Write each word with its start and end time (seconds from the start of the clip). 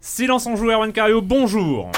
Silence 0.00 0.46
en 0.46 0.54
joue, 0.54 0.70
Erwan 0.70 0.92
Cario, 0.92 1.20
bonjour 1.20 1.90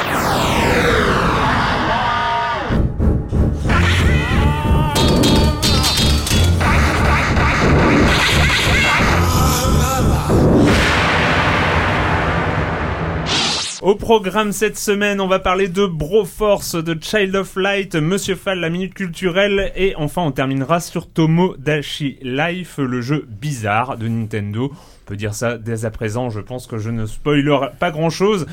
Au 13.83 13.95
programme 13.95 14.53
cette 14.53 14.79
semaine, 14.79 15.21
on 15.21 15.27
va 15.27 15.39
parler 15.39 15.69
de 15.69 15.85
Broforce, 15.85 16.77
de 16.77 16.97
Child 17.01 17.37
of 17.37 17.57
Light, 17.57 17.97
Monsieur 17.97 18.35
Fall, 18.35 18.61
la 18.61 18.71
minute 18.71 18.95
culturelle, 18.95 19.73
et 19.75 19.95
enfin 19.97 20.23
on 20.23 20.33
terminera 20.33 20.81
sur 20.81 21.07
Tomodachi 21.07 22.19
Life, 22.23 22.79
le 22.79 23.01
jeu 23.01 23.27
bizarre 23.29 23.97
de 23.99 24.09
Nintendo. 24.09 24.73
Peut 25.11 25.17
dire 25.17 25.35
ça 25.35 25.59
dès 25.59 25.87
à 25.87 25.91
présent, 25.91 26.31
je 26.31 26.39
pense 26.39 26.69
que 26.69 26.79
je 26.79 26.89
ne 26.89 27.05
spoilerai 27.05 27.71
pas 27.81 27.91
grand 27.91 28.11
chose. 28.11 28.47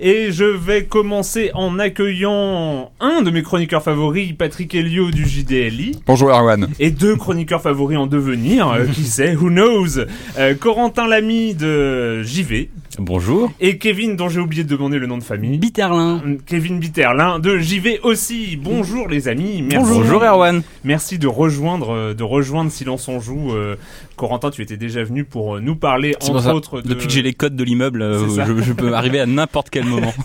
Et 0.00 0.32
je 0.32 0.44
vais 0.44 0.84
commencer 0.84 1.50
en 1.54 1.78
accueillant 1.78 2.90
un 3.00 3.22
de 3.22 3.30
mes 3.30 3.42
chroniqueurs 3.42 3.82
favoris, 3.82 4.32
Patrick 4.36 4.74
Helio 4.74 5.10
du 5.10 5.26
JDLI. 5.26 6.00
Bonjour 6.06 6.30
Erwan. 6.30 6.68
Et 6.80 6.90
deux 6.90 7.16
chroniqueurs 7.16 7.60
favoris 7.62 7.98
en 7.98 8.06
devenir, 8.06 8.68
euh, 8.70 8.86
qui 8.86 9.02
sait, 9.04 9.34
who 9.34 9.48
knows 9.50 9.98
Euh, 10.38 10.54
Corentin 10.54 11.06
Lamy 11.06 11.54
de 11.54 12.22
JV, 12.22 12.70
Bonjour. 12.98 13.52
et 13.60 13.78
Kevin, 13.78 14.16
dont 14.16 14.28
j'ai 14.28 14.40
oublié 14.40 14.64
de 14.64 14.68
demander 14.68 14.98
le 14.98 15.06
nom 15.06 15.18
de 15.18 15.22
famille. 15.22 15.58
Bitterlin. 15.58 16.22
Kevin 16.46 16.78
Bitterlin 16.78 17.38
de 17.38 17.58
JV 17.58 18.00
aussi. 18.02 18.56
Bonjour 18.56 19.08
les 19.08 19.28
amis. 19.28 19.62
Merci. 19.62 19.92
Bonjour 19.92 20.22
Erwan. 20.24 20.62
Merci 20.84 21.18
de 21.18 21.26
rejoindre, 21.26 21.90
euh, 21.90 22.14
de 22.14 22.22
rejoindre 22.22 22.70
Silence 22.70 23.08
on 23.08 23.20
joue. 23.20 23.52
Euh, 23.52 23.76
Corentin, 24.16 24.50
tu 24.50 24.62
étais 24.62 24.76
déjà 24.76 25.02
venu 25.02 25.24
pour 25.24 25.56
euh, 25.56 25.60
nous 25.60 25.74
parler 25.74 26.14
entre 26.20 26.52
autres. 26.52 26.80
De... 26.80 26.88
Depuis 26.88 27.06
que 27.06 27.12
j'ai 27.12 27.22
les 27.22 27.32
codes 27.34 27.56
de 27.56 27.64
l'immeuble, 27.64 28.02
euh, 28.02 28.26
je 28.62 28.72
peux 28.72 28.94
arriver 28.94 29.20
à 29.20 29.26
n'importe 29.26 29.68
quel 29.70 29.81
moment. 29.84 30.12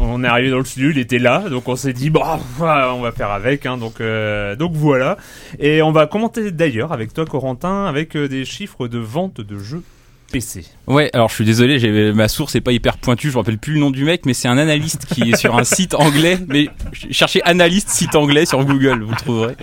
On 0.00 0.22
est 0.22 0.28
arrivé 0.28 0.50
dans 0.50 0.58
le 0.58 0.64
studio, 0.64 0.90
il 0.90 0.98
était 0.98 1.18
là, 1.18 1.48
donc 1.50 1.68
on 1.68 1.74
s'est 1.74 1.92
dit 1.92 2.08
bah 2.08 2.38
voilà, 2.56 2.94
on 2.94 3.00
va 3.00 3.10
faire 3.10 3.30
avec. 3.30 3.66
Hein, 3.66 3.76
donc 3.78 4.00
euh, 4.00 4.54
donc 4.54 4.72
voilà. 4.74 5.16
Et 5.58 5.82
on 5.82 5.90
va 5.90 6.06
commenter 6.06 6.52
d'ailleurs 6.52 6.92
avec 6.92 7.12
toi 7.12 7.24
Corentin 7.24 7.86
avec 7.86 8.16
euh, 8.16 8.28
des 8.28 8.44
chiffres 8.44 8.86
de 8.86 8.98
vente 8.98 9.40
de 9.40 9.58
jeux 9.58 9.82
PC. 10.30 10.64
Ouais, 10.86 11.10
alors 11.14 11.28
je 11.28 11.34
suis 11.34 11.44
désolé, 11.44 11.78
j'ai 11.78 12.12
ma 12.12 12.28
source 12.28 12.54
est 12.54 12.60
pas 12.60 12.72
hyper 12.72 12.98
pointue, 12.98 13.28
je 13.28 13.32
me 13.32 13.38
rappelle 13.38 13.58
plus 13.58 13.74
le 13.74 13.80
nom 13.80 13.90
du 13.90 14.04
mec, 14.04 14.24
mais 14.24 14.34
c'est 14.34 14.48
un 14.48 14.58
analyste 14.58 15.06
qui 15.06 15.30
est 15.30 15.36
sur 15.36 15.56
un 15.56 15.64
site 15.64 15.94
anglais. 15.94 16.38
Mais 16.46 16.68
cherchez 17.10 17.42
analyste 17.42 17.88
site 17.88 18.14
anglais 18.14 18.46
sur 18.46 18.64
Google, 18.64 19.02
vous 19.02 19.10
le 19.10 19.16
trouverez. 19.16 19.56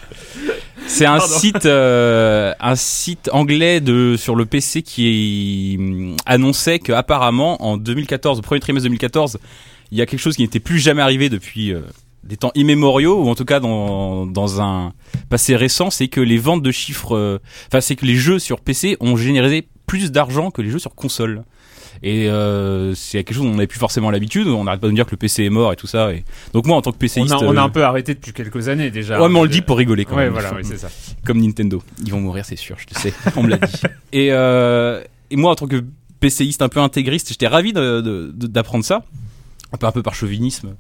C'est 0.87 1.05
un 1.05 1.17
Pardon. 1.17 1.39
site, 1.39 1.65
euh, 1.65 2.53
un 2.59 2.75
site 2.75 3.29
anglais 3.31 3.81
de 3.81 4.15
sur 4.17 4.35
le 4.35 4.45
PC 4.45 4.81
qui 4.81 5.75
hum, 5.79 6.15
annonçait 6.25 6.79
que 6.79 6.91
apparemment 6.91 7.63
en 7.65 7.77
2014, 7.77 8.39
au 8.39 8.41
premier 8.41 8.59
trimestre 8.59 8.85
2014, 8.85 9.39
il 9.91 9.97
y 9.97 10.01
a 10.01 10.05
quelque 10.05 10.19
chose 10.19 10.35
qui 10.35 10.41
n'était 10.41 10.59
plus 10.59 10.79
jamais 10.79 11.01
arrivé 11.01 11.29
depuis 11.29 11.73
euh, 11.73 11.81
des 12.23 12.37
temps 12.37 12.51
immémoriaux 12.55 13.23
ou 13.23 13.29
en 13.29 13.35
tout 13.35 13.45
cas 13.45 13.59
dans 13.59 14.25
dans 14.25 14.61
un 14.61 14.93
passé 15.29 15.55
récent, 15.55 15.89
c'est 15.89 16.07
que 16.07 16.21
les 16.21 16.37
ventes 16.37 16.61
de 16.61 16.71
chiffres, 16.71 17.15
euh, 17.15 17.39
enfin 17.67 17.81
c'est 17.81 17.95
que 17.95 18.05
les 18.05 18.15
jeux 18.15 18.39
sur 18.39 18.59
PC 18.59 18.97
ont 18.99 19.15
généré 19.15 19.67
plus 19.87 20.11
d'argent 20.11 20.51
que 20.51 20.61
les 20.61 20.69
jeux 20.69 20.79
sur 20.79 20.95
console. 20.95 21.43
Et 22.05 22.27
euh, 22.27 22.93
c'est 22.95 23.23
quelque 23.23 23.33
chose 23.35 23.45
dont 23.45 23.51
on 23.51 23.55
n'avait 23.55 23.67
plus 23.67 23.79
forcément 23.79 24.11
l'habitude. 24.11 24.45
On 24.47 24.65
n'arrête 24.65 24.81
pas 24.81 24.87
de 24.87 24.91
me 24.91 24.95
dire 24.97 25.05
que 25.05 25.11
le 25.11 25.17
PC 25.17 25.45
est 25.45 25.49
mort 25.49 25.71
et 25.71 25.77
tout 25.77 25.87
ça. 25.87 26.11
Et... 26.11 26.25
Donc 26.53 26.67
moi, 26.67 26.75
en 26.75 26.81
tant 26.81 26.91
que 26.91 26.97
On 26.97 26.99
PCiste, 26.99 27.31
a, 27.31 27.37
on 27.39 27.55
a 27.55 27.61
euh, 27.61 27.63
un 27.63 27.69
peu 27.69 27.83
arrêté 27.85 28.13
depuis 28.13 28.33
quelques 28.33 28.67
années 28.67 28.91
déjà. 28.91 29.21
ouais, 29.21 29.29
mais 29.29 29.39
on 29.39 29.43
le 29.43 29.49
dit 29.49 29.61
pour 29.61 29.77
rigoler 29.77 30.03
quand 30.03 30.17
Ouais, 30.17 30.25
même. 30.25 30.33
voilà, 30.33 30.49
Il 30.51 30.57
oui, 30.57 30.63
c'est 30.65 30.77
ça. 30.77 30.89
Comme 31.25 31.39
Nintendo, 31.39 31.81
ils 32.03 32.11
vont 32.11 32.19
mourir, 32.19 32.43
c'est 32.43 32.57
sûr. 32.57 32.75
Je 32.77 32.85
te 32.87 32.99
sais, 32.99 33.13
on 33.37 33.43
me 33.43 33.49
l'a 33.49 33.57
dit. 33.57 33.81
Et, 34.11 34.33
euh, 34.33 35.01
et 35.31 35.37
moi, 35.37 35.51
en 35.51 35.55
tant 35.55 35.65
que 35.67 35.81
PCiste 36.19 36.61
un 36.61 36.69
peu 36.69 36.81
intégriste, 36.81 37.29
j'étais 37.29 37.47
ravi 37.47 37.71
d'apprendre 37.73 38.83
ça, 38.83 39.03
un 39.71 39.77
peu 39.77 39.87
un 39.87 39.91
peu 39.91 40.03
par 40.03 40.13
chauvinisme. 40.13 40.75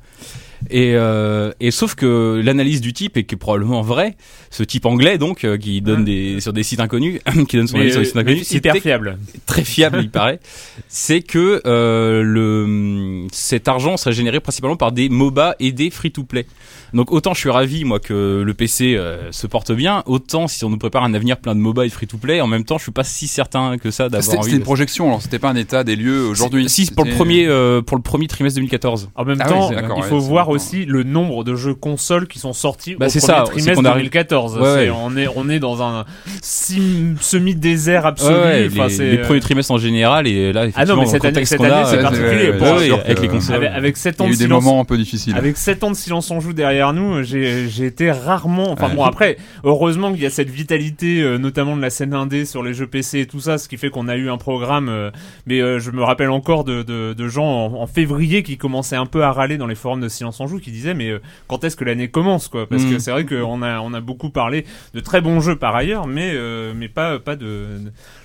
Et, 0.69 0.93
euh, 0.95 1.51
et 1.59 1.71
sauf 1.71 1.95
que 1.95 2.41
l'analyse 2.43 2.81
du 2.81 2.93
type 2.93 3.17
est 3.17 3.23
que 3.23 3.35
probablement 3.35 3.81
vrai, 3.81 4.15
ce 4.49 4.63
type 4.63 4.85
anglais 4.85 5.17
donc 5.17 5.43
euh, 5.43 5.57
qui 5.57 5.81
donne 5.81 6.05
des 6.05 6.39
sur 6.39 6.53
des 6.53 6.63
sites 6.63 6.79
inconnus, 6.79 7.19
qui 7.47 7.57
donne 7.57 7.67
son 7.67 7.79
avis 7.79 7.91
sur 7.91 7.99
des 7.99 8.05
sites 8.05 8.17
inconnus, 8.17 8.51
hyper 8.51 8.73
c'était 8.73 8.89
fiable. 8.89 9.17
très 9.45 9.63
fiable 9.63 9.99
il 10.01 10.09
paraît, 10.09 10.39
c'est 10.87 11.21
que 11.21 11.61
euh, 11.65 12.21
le 12.23 13.27
cet 13.31 13.67
argent 13.67 13.97
serait 13.97 14.13
généré 14.13 14.39
principalement 14.39 14.77
par 14.77 14.91
des 14.91 15.09
MOBA 15.09 15.55
et 15.59 15.71
des 15.71 15.89
free-to-play. 15.89 16.45
Donc 16.93 17.11
autant 17.11 17.33
je 17.33 17.39
suis 17.39 17.49
ravi 17.49 17.85
moi 17.85 17.99
que 17.99 18.43
le 18.45 18.53
PC 18.53 18.95
euh, 18.95 19.31
se 19.31 19.47
porte 19.47 19.71
bien, 19.71 20.03
autant 20.05 20.47
si 20.47 20.63
on 20.65 20.69
nous 20.69 20.77
prépare 20.77 21.03
un 21.03 21.13
avenir 21.13 21.37
plein 21.37 21.55
de 21.55 21.59
MOBA 21.59 21.85
et 21.85 21.89
de 21.89 21.93
free-to-play, 21.93 22.39
en 22.41 22.47
même 22.47 22.63
temps 22.65 22.77
je 22.77 22.83
suis 22.83 22.91
pas 22.91 23.03
si 23.03 23.27
certain 23.27 23.77
que 23.77 23.89
ça 23.91 24.05
d'avoir 24.05 24.23
C'était 24.23 24.37
envie. 24.37 24.45
c'était 24.45 24.57
une 24.57 24.63
projection, 24.63 25.07
alors 25.07 25.21
c'était 25.21 25.39
pas 25.39 25.49
un 25.49 25.55
état 25.55 25.83
des 25.83 25.95
lieux 25.95 26.25
aujourd'hui. 26.27 26.69
Si 26.69 26.85
pour 26.91 27.05
le 27.05 27.11
premier 27.13 27.45
euh, 27.47 27.81
pour 27.81 27.97
le 27.97 28.03
premier 28.03 28.27
trimestre 28.27 28.55
2014. 28.57 29.09
En 29.15 29.25
même 29.25 29.37
Ah 29.41 29.45
temps, 29.49 29.71
il 29.97 30.03
faut 30.03 30.19
voir 30.19 30.49
aussi 30.49 30.85
le 30.85 31.03
nombre 31.03 31.43
de 31.43 31.55
jeux 31.55 31.73
consoles 31.73 32.27
qui 32.27 32.39
sont 32.39 32.53
sortis 32.53 32.95
Bah, 32.95 33.07
au 33.07 33.09
c'est 33.09 33.19
premier 33.19 33.37
ça, 33.39 33.43
trimestre 33.43 33.73
qu'on 33.75 33.85
arrive- 33.85 33.97
2014. 34.03 34.57
Ouais, 34.57 34.61
C'est- 34.63 34.89
ouais. 34.89 34.91
On 34.95 35.17
est 35.17 35.27
on 35.35 35.49
est 35.49 35.59
dans 35.59 35.81
un 35.81 36.05
sim- 36.41 37.15
semi-désert 37.19 38.05
absolu. 38.05 38.35
Ouais, 38.35 38.41
ouais, 38.43 38.67
Enfin, 38.71 38.87
les, 38.87 38.93
c'est, 38.93 39.11
les 39.11 39.17
euh, 39.17 39.23
premiers 39.25 39.39
trimestres 39.39 39.71
en 39.71 39.77
général 39.77 40.27
et 40.27 40.53
là 40.53 40.65
Ah 40.75 40.85
non, 40.85 40.97
mais 40.97 41.05
cette 41.07 41.25
année, 41.25 41.43
cette 41.45 41.59
c'est 41.59 41.65
euh, 41.65 42.01
particulier. 42.01 42.53
Pour- 42.57 42.67
avec 42.67 43.19
les 43.21 43.27
consoles. 43.27 43.55
avec, 43.55 43.71
avec 43.71 43.97
7 43.97 44.15
Il 44.19 44.19
y 44.19 44.23
ans 44.23 44.25
a 44.25 44.29
de 44.29 44.33
eu 44.33 44.37
des 44.37 44.43
silence 44.45 44.63
moments 44.63 44.81
un 44.81 44.85
peu 44.85 44.97
difficiles. 44.97 45.35
Avec 45.35 45.57
7 45.57 45.83
ans 45.83 45.91
de 45.91 45.95
silence 45.95 46.29
en 46.31 46.39
joue 46.39 46.53
derrière 46.53 46.82
nous, 46.91 47.23
j'ai 47.23 47.69
j'ai 47.69 47.85
été 47.85 48.11
rarement. 48.11 48.71
Enfin 48.71 48.89
Ouais. 48.89 48.95
bon, 48.95 49.03
après, 49.05 49.37
heureusement 49.63 50.11
qu'il 50.11 50.21
y 50.23 50.25
a 50.25 50.29
cette 50.29 50.49
vitalité, 50.49 51.21
euh, 51.21 51.37
notamment 51.37 51.77
de 51.77 51.81
la 51.81 51.89
scène 51.89 52.13
indé 52.13 52.43
sur 52.43 52.61
les 52.63 52.73
jeux 52.73 52.87
PC 52.87 53.19
et 53.19 53.25
tout 53.27 53.39
ça, 53.39 53.57
ce 53.57 53.69
qui 53.69 53.77
fait 53.77 53.89
qu'on 53.89 54.09
a 54.09 54.17
eu 54.17 54.29
un 54.29 54.37
programme. 54.37 54.89
euh, 54.89 55.11
mais 55.45 55.61
euh, 55.61 55.79
je 55.79 55.91
me 55.91 56.03
rappelle 56.03 56.31
encore 56.31 56.65
de, 56.65 56.83
de, 56.83 57.13
de 57.13 57.27
gens 57.29 57.45
en, 57.45 57.73
en 57.81 57.87
février 57.87 58.43
qui 58.43 58.57
commençaient 58.57 58.97
un 58.97 59.05
peu 59.05 59.23
à 59.23 59.31
râler 59.31 59.57
dans 59.57 59.67
les 59.67 59.75
forums 59.75 60.01
de 60.01 60.09
silence 60.09 60.41
en 60.41 60.47
joue, 60.47 60.59
qui 60.59 60.71
disaient 60.71 60.95
mais 60.95 61.09
euh, 61.11 61.21
quand 61.47 61.63
est-ce 61.63 61.75
que 61.77 61.85
l'année 61.85 62.09
commence 62.09 62.47
quoi? 62.49 62.67
Parce 62.67 62.83
Mm. 62.83 62.89
que 62.91 62.99
c'est 62.99 63.11
vrai 63.11 63.25
qu'on 63.25 63.61
a 63.61 63.79
on 63.79 63.93
a 63.93 64.01
beaucoup 64.01 64.31
parlé 64.31 64.65
de 64.95 64.99
très 64.99 65.21
bons 65.21 65.39
jeux 65.39 65.55
par 65.55 65.75
ailleurs, 65.75 66.07
mais 66.07 66.31
euh, 66.33 66.73
mais 66.75 66.89
pas 66.89 67.19
pas 67.19 67.35
de 67.37 67.67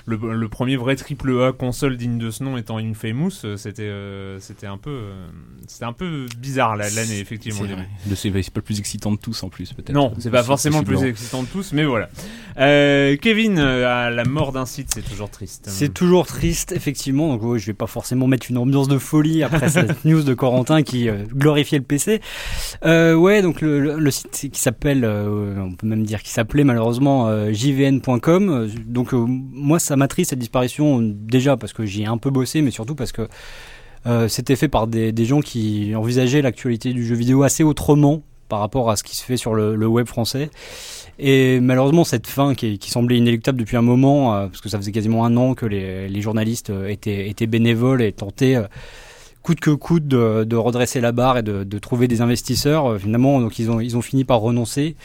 le, 0.09 0.35
le 0.35 0.49
premier 0.49 0.77
vrai 0.77 0.97
triple 0.97 1.31
A 1.43 1.53
console 1.53 1.97
digne 1.97 2.19
de 2.19 2.31
ce 2.31 2.43
nom 2.43 2.57
étant 2.57 2.79
Infamous, 2.79 3.31
euh, 3.45 3.57
c'était 3.57 3.83
euh, 3.83 4.39
c'était 4.41 4.67
un 4.67 4.79
peu 4.79 4.91
euh, 4.91 5.27
c'était 5.67 5.85
un 5.85 5.93
peu 5.93 6.27
bizarre 6.39 6.77
la- 6.77 6.89
l'année 6.91 7.19
effectivement. 7.19 7.61
C'est 8.15 8.31
pas 8.31 8.39
le 8.57 8.63
plus 8.63 8.79
excitant 8.79 9.13
de 9.13 9.19
tous 9.19 9.43
en 9.43 9.49
plus 9.49 9.73
peut-être. 9.73 9.93
Non, 9.93 10.13
c'est 10.19 10.31
pas 10.31 10.43
forcément 10.43 10.79
le 10.81 10.85
plus 10.85 11.05
excitant 11.05 11.43
de 11.43 11.49
tous, 11.49 11.73
mais 11.73 11.85
voilà. 11.85 12.09
Euh, 12.59 13.17
Kevin, 13.17 13.59
euh, 13.59 13.87
à 14.07 14.11
la 14.11 14.25
mort 14.25 14.53
d'un 14.53 14.67
site, 14.67 14.89
c'est 14.95 15.03
toujours 15.09 15.31
triste. 15.31 15.67
C'est 15.71 15.93
toujours 15.95 16.27
triste, 16.27 16.73
effectivement. 16.73 17.29
Donc, 17.29 17.43
ouais, 17.45 17.59
je 17.59 17.67
vais 17.67 17.73
pas 17.75 17.87
forcément 17.87 18.27
mettre 18.27 18.47
une 18.51 18.59
ambiance 18.59 18.89
de 18.89 18.99
folie 18.99 19.43
après 19.45 19.69
cette 19.69 20.05
news 20.05 20.23
de 20.23 20.35
Corentin 20.35 20.83
qui 20.83 21.09
euh, 21.09 21.25
glorifiait 21.33 21.79
le 21.79 21.85
PC. 21.85 22.21
Euh, 22.85 23.15
ouais, 23.15 23.43
donc 23.43 23.61
le, 23.61 23.79
le- 23.79 23.99
le 23.99 24.11
site 24.11 24.51
qui 24.53 24.61
s'appelle, 24.61 25.05
euh, 25.05 25.57
on 25.61 25.73
peut 25.73 25.87
même 25.87 26.03
dire 26.05 26.21
qu'il 26.23 26.31
s'appelait 26.33 26.65
malheureusement 26.65 27.29
euh, 27.29 27.53
jvn.com. 27.53 28.69
Donc, 28.87 29.15
euh, 29.15 29.25
moi, 29.27 29.79
ça 29.79 29.97
m'attriste 29.99 30.31
cette 30.31 30.39
disparition 30.39 31.01
déjà 31.03 31.57
parce 31.57 31.73
que 31.73 31.85
j'y 31.85 32.03
ai 32.03 32.07
un 32.07 32.19
peu 32.19 32.31
bossé, 32.31 32.63
mais 32.63 32.71
surtout 32.71 32.95
parce 32.95 33.13
que 33.13 33.29
euh, 34.07 34.29
c'était 34.29 34.57
fait 34.57 34.69
par 34.69 34.87
des, 34.87 35.13
gens 35.25 35.41
qui 35.41 35.95
envisageaient 35.95 36.43
l'actualité 36.43 36.93
du 36.93 37.05
jeu 37.05 37.15
vidéo 37.15 37.43
assez 37.43 37.65
autrement 37.65 38.23
par 38.49 38.61
rapport 38.61 38.91
à 38.91 38.97
ce 38.97 39.03
qui 39.03 39.17
se 39.17 39.25
fait 39.25 39.37
sur 39.37 39.55
le, 39.55 39.87
web 39.87 40.07
français. 40.07 40.51
Et 41.19 41.61
malheureusement, 41.61 42.05
cette 42.05 42.27
fin 42.27 42.55
qui, 42.55 42.79
semblait 42.89 43.19
inéluctable 43.19 43.59
depuis 43.59 43.77
un 43.77 43.83
moment, 43.83 44.35
euh, 44.35 44.47
parce 44.47 44.61
que 44.61 44.69
ça 44.69 44.79
faisait 44.79 44.93
quasiment 44.93 45.25
un 45.25 45.37
an 45.37 45.55
que 45.55 45.67
les, 45.67 46.21
journalistes 46.21 46.71
euh, 46.71 46.89
étaient, 46.89 47.47
bénévoles 47.47 48.03
et 48.03 48.13
tentaient 48.13 48.57
euh, 48.57 48.65
coûte 49.43 49.61
que 49.61 49.71
coûte 49.71 50.07
de, 50.07 50.57
redresser 50.57 51.01
la 51.01 51.13
barre 51.13 51.39
et 51.39 51.43
de, 51.43 51.79
trouver 51.79 52.09
des 52.09 52.21
investisseurs. 52.21 52.99
Finalement, 52.99 53.41
donc 53.41 53.59
ils 53.59 53.71
ont, 53.71 53.81
ils 53.81 53.97
ont 53.97 54.03
fini 54.03 54.25
par 54.25 54.41
renoncer. 54.41 54.97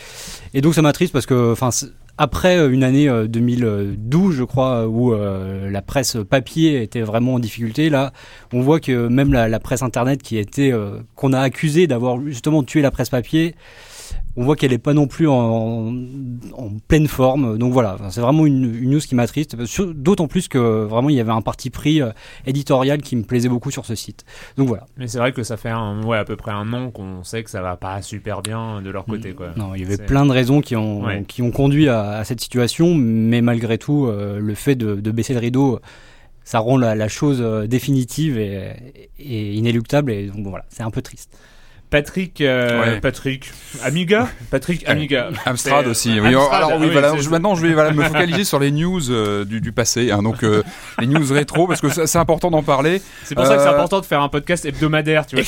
Et 0.54 0.62
donc 0.62 0.76
ça 0.76 0.82
m'attriste 0.82 1.14
parce 1.14 1.26
que, 1.26 1.52
enfin, 1.52 1.70
après 2.18 2.58
euh, 2.58 2.72
une 2.72 2.84
année 2.84 3.10
euh, 3.10 3.28
2012, 3.28 4.36
je 4.36 4.44
crois, 4.44 4.88
où 4.88 5.14
euh, 5.14 5.70
la 5.70 5.82
presse 5.82 6.18
papier 6.30 6.82
était 6.84 7.02
vraiment 7.02 7.36
en 7.36 7.40
difficulté, 7.40 7.90
là, 7.90 8.14
on 8.52 8.62
voit 8.62 8.80
que 8.80 9.08
même 9.08 9.34
la, 9.34 9.60
presse 9.60 9.82
internet 9.82 10.22
qui 10.22 10.38
était, 10.38 10.72
euh, 10.72 11.00
qu'on 11.16 11.34
a 11.34 11.40
accusé 11.40 11.88
d'avoir 11.88 12.20
justement 12.22 12.64
tué 12.64 12.82
la 12.82 12.92
presse 12.92 13.10
papier, 13.10 13.56
On 14.36 14.44
voit 14.44 14.56
qu'elle 14.56 14.74
est 14.74 14.80
pas 14.80 14.94
non 14.96 15.06
plus 15.06 15.28
en, 15.28 15.94
en 16.54 16.70
pleine 16.88 17.08
forme. 17.08 17.58
Donc 17.60 17.72
voilà, 17.72 17.98
c'est 18.10 18.22
vraiment 18.22 18.46
une, 18.48 18.64
une 18.76 18.92
news 18.92 19.00
qui 19.00 19.14
m'attriste. 19.14 19.56
D'autant 19.82 20.28
plus 20.28 20.48
que 20.48 20.58
vraiment 20.86 21.10
il 21.10 21.16
y 21.16 21.20
avait 21.20 21.32
un 21.32 21.42
parti 21.42 21.70
pris 21.70 22.02
euh, 22.02 22.10
éditorial 22.48 23.02
qui 23.02 23.16
me 23.16 23.22
plaisait 23.24 23.50
beaucoup 23.50 23.70
sur 23.70 23.86
ce 23.86 23.94
site. 23.94 24.26
Donc 24.58 24.68
voilà. 24.68 24.86
Mais 24.98 25.08
c'est 25.08 25.20
vrai 25.20 25.34
que 25.34 25.44
ça 25.44 25.56
fait 25.56 25.70
un, 25.70 26.02
ouais, 26.04 26.18
à 26.18 26.26
peu 26.26 26.36
près 26.36 26.52
un 26.52 26.74
an 26.74 26.90
qu'on 26.90 27.24
sait 27.24 27.44
que 27.44 27.50
ça 27.52 27.62
va 27.62 27.76
pas 27.76 28.02
super 28.02 28.42
bien 28.42 28.82
de 28.82 28.90
leur 28.90 29.06
côté, 29.06 29.34
quoi. 29.34 29.50
Non, 29.56 29.76
il 29.76 29.82
y 29.82 29.86
avait 29.86 29.98
plein 29.98 30.26
de 30.26 30.32
raisons 30.32 30.62
qui 30.62 30.76
ont, 30.76 31.04
Ouais. 31.04 31.24
qui 31.28 31.42
ont 31.44 31.52
conduit 31.52 31.88
à, 31.88 32.12
à 32.14 32.24
cette 32.24 32.42
situation, 32.42 32.96
mais 32.96 33.42
malgré 33.42 33.78
tout, 33.78 34.08
euh, 34.08 34.40
le 34.40 34.56
fait 34.56 34.76
de, 34.76 34.96
de 34.96 35.12
baisser 35.12 35.34
le 35.34 35.40
rideau, 35.40 35.80
ça 36.44 36.60
rend 36.60 36.78
la, 36.78 36.96
la 36.96 37.08
chose 37.08 37.40
euh, 37.42 37.68
définitive 37.68 38.38
et, 38.40 38.74
et 39.20 39.54
inéluctable, 39.54 40.12
et 40.12 40.28
donc 40.28 40.44
bon, 40.44 40.50
voilà, 40.50 40.66
c'est 40.70 40.84
un 40.84 40.92
peu 40.92 41.02
triste. 41.02 41.30
Patrick, 41.94 42.42
euh, 42.42 42.82
Ouais. 42.82 43.00
Patrick, 43.02 43.52
Amiga, 43.84 44.28
Patrick 44.50 44.84
Amiga. 44.90 45.30
Amstrad 45.46 45.86
aussi. 45.86 46.20
Oui, 46.20 46.34
Amstrad, 46.34 46.64
alors 46.64 46.80
oui, 46.80 46.88
oui, 46.88 46.92
voilà. 46.92 47.12
c'est- 47.12 47.22
je- 47.22 47.30
maintenant, 47.30 47.54
je 47.54 47.62
vais 47.68 47.74
voilà, 47.74 47.92
me 47.92 48.02
focaliser 48.04 48.44
sur 48.52 48.58
les 48.58 48.72
news 48.72 49.12
euh, 49.12 49.46
du, 49.46 49.62
du 49.62 49.72
passé, 49.72 50.10
hein, 50.10 50.24
donc 50.24 50.44
euh, 50.44 50.64
les 51.00 51.06
news 51.06 51.24
rétro, 51.32 51.68
parce 51.68 51.82
que 51.82 51.90
c'est 52.08 52.18
important 52.18 52.50
d'en 52.50 52.64
parler. 52.64 53.00
C'est 53.26 53.36
pour 53.36 53.46
ça 53.46 53.58
que 53.58 53.62
c'est 53.62 53.68
Euh, 53.68 53.74
important 53.74 54.00
de 54.00 54.06
faire 54.08 54.24
un 54.24 54.30
podcast 54.30 54.66
hebdomadaire, 54.66 55.28
tu 55.28 55.36
vois, 55.36 55.46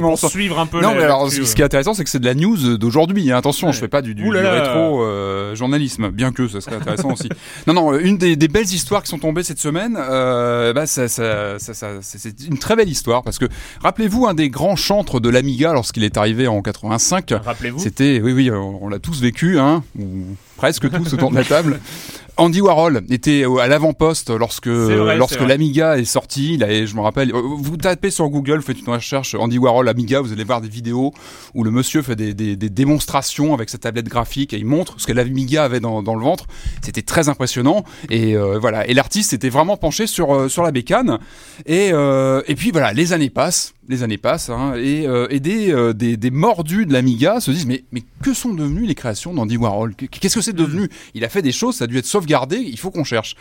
pour, 0.00 0.18
suivre 0.30 0.58
un 0.58 0.64
peu. 0.64 0.80
Non, 0.80 0.92
la- 0.92 0.96
mais 0.96 1.02
alors, 1.02 1.30
ce 1.30 1.54
qui 1.54 1.60
est 1.60 1.64
intéressant, 1.64 1.92
c'est 1.92 2.04
que 2.04 2.10
c'est 2.10 2.20
de 2.20 2.24
la 2.26 2.34
news 2.34 2.78
d'aujourd'hui. 2.78 3.30
hein. 3.30 3.36
Attention, 3.36 3.66
Ouais. 3.66 3.72
je 3.74 3.78
fais 3.80 3.88
pas 3.88 4.00
du, 4.00 4.14
du, 4.14 4.22
du 4.22 4.30
rétro 4.30 5.02
euh, 5.02 5.54
journalisme, 5.54 6.08
bien 6.10 6.32
que 6.32 6.48
ça 6.48 6.62
serait 6.62 6.76
intéressant 6.76 7.12
aussi. 7.12 7.28
Non, 7.66 7.74
non, 7.74 7.98
une 7.98 8.16
des, 8.16 8.34
des 8.36 8.48
belles 8.48 8.64
histoires 8.64 9.02
qui 9.02 9.08
sont 9.10 9.18
tombées 9.18 9.42
cette 9.42 9.58
semaine, 9.58 9.98
euh, 10.00 10.72
bah, 10.72 10.86
ça, 10.86 11.06
c'est 11.08 12.46
une 12.48 12.58
très 12.58 12.76
belle 12.76 12.88
histoire 12.88 13.22
parce 13.22 13.38
que 13.38 13.44
rappelez-vous 13.82 14.26
un 14.26 14.32
des 14.34 14.48
grands 14.48 14.76
chantres 14.76 15.20
de 15.20 15.28
l'Amiga 15.28 15.72
lorsqu'il 15.82 16.04
est 16.04 16.16
arrivé 16.16 16.46
en 16.46 16.62
85. 16.62 17.34
Rappelez-vous. 17.44 17.80
C'était, 17.80 18.20
oui, 18.22 18.32
oui, 18.32 18.52
on, 18.52 18.84
on 18.84 18.88
l'a 18.88 19.00
tous 19.00 19.20
vécu, 19.20 19.58
hein, 19.58 19.82
ou 19.98 20.36
presque 20.56 20.88
tous 20.88 21.12
autour 21.14 21.32
de 21.32 21.34
la 21.34 21.44
table. 21.44 21.80
Andy 22.38 22.62
Warhol 22.62 23.02
était 23.10 23.44
au- 23.44 23.58
à 23.58 23.68
l'avant-poste 23.68 24.30
lorsque 24.30 24.66
vrai, 24.66 25.16
lorsque 25.18 25.40
l'Amiga 25.48 25.98
est 25.98 26.04
sorti. 26.06 26.54
Il 26.54 26.64
a- 26.64 26.86
je 26.86 26.94
me 26.96 27.00
rappelle, 27.00 27.30
euh, 27.34 27.40
vous 27.58 27.76
tapez 27.76 28.10
sur 28.10 28.26
Google, 28.30 28.56
vous 28.56 28.62
faites 28.62 28.80
une 28.80 28.88
recherche 28.88 29.34
Andy 29.34 29.58
Warhol 29.58 29.86
Amiga, 29.88 30.20
vous 30.20 30.32
allez 30.32 30.42
voir 30.42 30.60
des 30.62 30.68
vidéos 30.68 31.12
où 31.54 31.62
le 31.62 31.70
monsieur 31.70 32.00
fait 32.02 32.16
des, 32.16 32.32
des- 32.34 32.56
des 32.56 32.70
démonstrations 32.70 33.52
avec 33.54 33.68
sa 33.68 33.76
tablette 33.78 34.08
graphique 34.08 34.54
et 34.54 34.58
il 34.58 34.64
montre 34.64 34.94
ce 34.98 35.06
que 35.06 35.12
l'Amiga 35.12 35.64
avait 35.64 35.78
dans, 35.80 36.02
dans 36.02 36.14
le 36.14 36.22
ventre. 36.22 36.46
C'était 36.80 37.02
très 37.02 37.28
impressionnant 37.28 37.84
et 38.10 38.34
euh, 38.34 38.58
voilà. 38.58 38.88
Et 38.88 38.94
l'artiste 38.94 39.34
était 39.34 39.50
vraiment 39.50 39.76
penché 39.76 40.06
sur 40.06 40.34
euh, 40.34 40.48
sur 40.48 40.62
la 40.62 40.72
bécane. 40.72 41.18
Et 41.66 41.90
euh, 41.92 42.42
et 42.48 42.54
puis 42.54 42.70
voilà, 42.72 42.92
les 42.94 43.12
années 43.12 43.30
passent, 43.30 43.74
les 43.88 44.02
années 44.02 44.16
passent, 44.18 44.48
hein, 44.48 44.72
et, 44.76 45.06
euh, 45.06 45.26
et 45.30 45.38
des, 45.38 45.70
euh, 45.72 45.92
des 45.92 46.16
des 46.16 46.30
mordus 46.30 46.86
de 46.86 46.92
l'Amiga 46.94 47.40
se 47.40 47.50
disent 47.50 47.66
mais 47.66 47.84
mais 47.92 48.02
que 48.22 48.32
sont 48.34 48.54
devenues 48.54 48.86
les 48.86 48.94
créations 48.94 49.34
d'Andy 49.34 49.58
Warhol? 49.58 49.94
Qu'est-ce 49.94 50.34
que 50.36 50.40
c'est 50.40 50.56
devenu? 50.56 50.88
Il 51.14 51.24
a 51.24 51.28
fait 51.28 51.42
des 51.42 51.52
choses, 51.52 51.76
ça 51.76 51.84
a 51.84 51.86
dû 51.86 51.98
être 51.98 52.06
sauvegardé. 52.06 52.31
Il 52.60 52.78
faut 52.78 52.90
qu'on 52.90 53.04
cherche. 53.04 53.36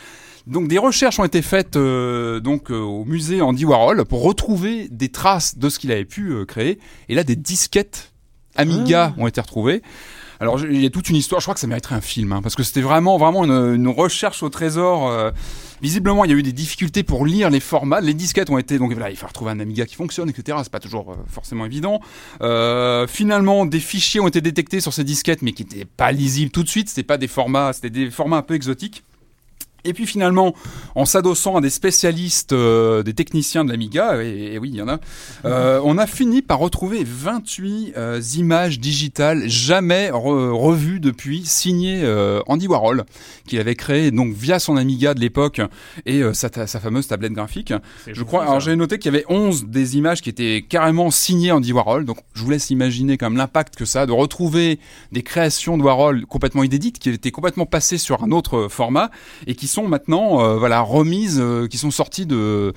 Donc 0.47 0.67
des 0.67 0.77
recherches 0.77 1.19
ont 1.19 1.23
été 1.23 1.41
faites 1.41 1.75
euh, 1.75 2.39
donc 2.39 2.71
euh, 2.71 2.79
au 2.79 3.05
musée 3.05 3.41
Andy 3.41 3.65
Warhol 3.65 4.05
pour 4.05 4.23
retrouver 4.23 4.87
des 4.89 5.09
traces 5.09 5.57
de 5.57 5.69
ce 5.69 5.77
qu'il 5.77 5.91
avait 5.91 6.05
pu 6.05 6.31
euh, 6.31 6.45
créer. 6.45 6.79
Et 7.09 7.15
là, 7.15 7.23
des 7.23 7.35
disquettes 7.35 8.11
Amiga 8.55 9.13
ont 9.17 9.27
été 9.27 9.39
retrouvées. 9.39 9.81
Alors 10.39 10.59
il 10.65 10.81
y 10.81 10.85
a 10.85 10.89
toute 10.89 11.09
une 11.09 11.15
histoire. 11.15 11.39
Je 11.41 11.45
crois 11.45 11.53
que 11.53 11.59
ça 11.59 11.67
mériterait 11.67 11.95
un 11.95 12.01
film 12.01 12.33
hein, 12.33 12.41
parce 12.41 12.55
que 12.55 12.63
c'était 12.63 12.81
vraiment 12.81 13.17
vraiment 13.17 13.45
une, 13.45 13.75
une 13.75 13.87
recherche 13.87 14.41
au 14.41 14.49
trésor. 14.49 15.31
Visiblement, 15.81 16.25
il 16.25 16.31
y 16.31 16.33
a 16.33 16.37
eu 16.37 16.43
des 16.43 16.53
difficultés 16.53 17.03
pour 17.03 17.25
lire 17.25 17.49
les 17.49 17.59
formats. 17.59 18.01
Les 18.01 18.13
disquettes 18.13 18.49
ont 18.49 18.57
été 18.57 18.77
donc 18.77 18.91
voilà, 18.93 19.09
il 19.09 19.17
faut 19.17 19.27
retrouver 19.27 19.51
un 19.51 19.59
Amiga 19.59 19.85
qui 19.85 19.95
fonctionne, 19.95 20.29
etc. 20.29 20.57
C'est 20.63 20.71
pas 20.71 20.79
toujours 20.79 21.11
euh, 21.11 21.15
forcément 21.27 21.65
évident. 21.65 22.01
Euh, 22.41 23.07
finalement, 23.07 23.65
des 23.65 23.79
fichiers 23.79 24.19
ont 24.19 24.27
été 24.27 24.41
détectés 24.41 24.79
sur 24.79 24.93
ces 24.93 25.03
disquettes, 25.03 25.41
mais 25.41 25.53
qui 25.53 25.63
n'étaient 25.63 25.85
pas 25.85 26.11
lisibles 26.11 26.51
tout 26.51 26.63
de 26.63 26.69
suite. 26.69 26.89
C'était 26.89 27.03
pas 27.03 27.17
des 27.17 27.27
formats, 27.27 27.73
c'était 27.73 27.89
des 27.89 28.11
formats 28.11 28.37
un 28.37 28.41
peu 28.41 28.55
exotiques. 28.55 29.03
Et 29.83 29.93
puis 29.93 30.05
finalement, 30.05 30.53
en 30.95 31.05
s'adossant 31.05 31.57
à 31.57 31.61
des 31.61 31.69
spécialistes, 31.69 32.53
euh, 32.53 33.03
des 33.03 33.13
techniciens 33.13 33.65
de 33.65 33.71
l'Amiga, 33.71 34.21
et, 34.23 34.53
et 34.53 34.59
oui, 34.59 34.69
il 34.73 34.77
y 34.77 34.81
en 34.81 34.87
a, 34.87 34.99
euh, 35.45 35.81
on 35.83 35.97
a 35.97 36.07
fini 36.07 36.41
par 36.41 36.59
retrouver 36.59 37.03
28 37.03 37.93
euh, 37.97 38.21
images 38.37 38.79
digitales 38.79 39.47
jamais 39.49 40.09
re- 40.11 40.51
revues 40.51 40.99
depuis, 40.99 41.45
signées 41.45 42.01
euh, 42.03 42.41
Andy 42.47 42.67
Warhol, 42.67 43.05
qu'il 43.47 43.59
avait 43.59 43.75
créé 43.75 44.11
donc 44.11 44.33
via 44.33 44.59
son 44.59 44.77
Amiga 44.77 45.13
de 45.13 45.19
l'époque 45.19 45.61
et 46.05 46.21
sa, 46.33 46.49
fameuse 46.67 47.07
tablette 47.07 47.33
graphique. 47.33 47.73
Je 48.07 48.23
crois. 48.23 48.43
Alors 48.43 48.59
j'ai 48.59 48.75
noté 48.75 48.99
qu'il 48.99 49.11
y 49.11 49.15
avait 49.15 49.25
11 49.29 49.65
des 49.65 49.97
images 49.97 50.21
qui 50.21 50.29
étaient 50.29 50.63
carrément 50.67 51.11
signées 51.11 51.51
Andy 51.51 51.73
Warhol. 51.73 52.05
Donc 52.05 52.17
je 52.33 52.43
vous 52.43 52.49
laisse 52.49 52.69
imaginer 52.69 53.17
quand 53.17 53.29
même 53.29 53.37
l'impact 53.37 53.75
que 53.75 53.85
ça 53.85 54.01
a 54.01 54.05
de 54.05 54.11
retrouver 54.11 54.79
des 55.11 55.23
créations 55.23 55.77
de 55.77 55.83
Warhol 55.83 56.25
complètement 56.25 56.63
inédites 56.63 56.99
qui 56.99 57.09
étaient 57.09 57.31
complètement 57.31 57.65
passées 57.65 57.97
sur 57.97 58.23
un 58.23 58.31
autre 58.31 58.67
format 58.69 59.11
et 59.47 59.55
qui 59.55 59.67
sont 59.71 59.87
maintenant 59.87 60.43
euh, 60.43 60.57
voilà 60.57 60.81
remises, 60.81 61.39
euh, 61.41 61.67
qui 61.67 61.77
sont 61.77 61.91
sorties 61.91 62.25
de, 62.25 62.73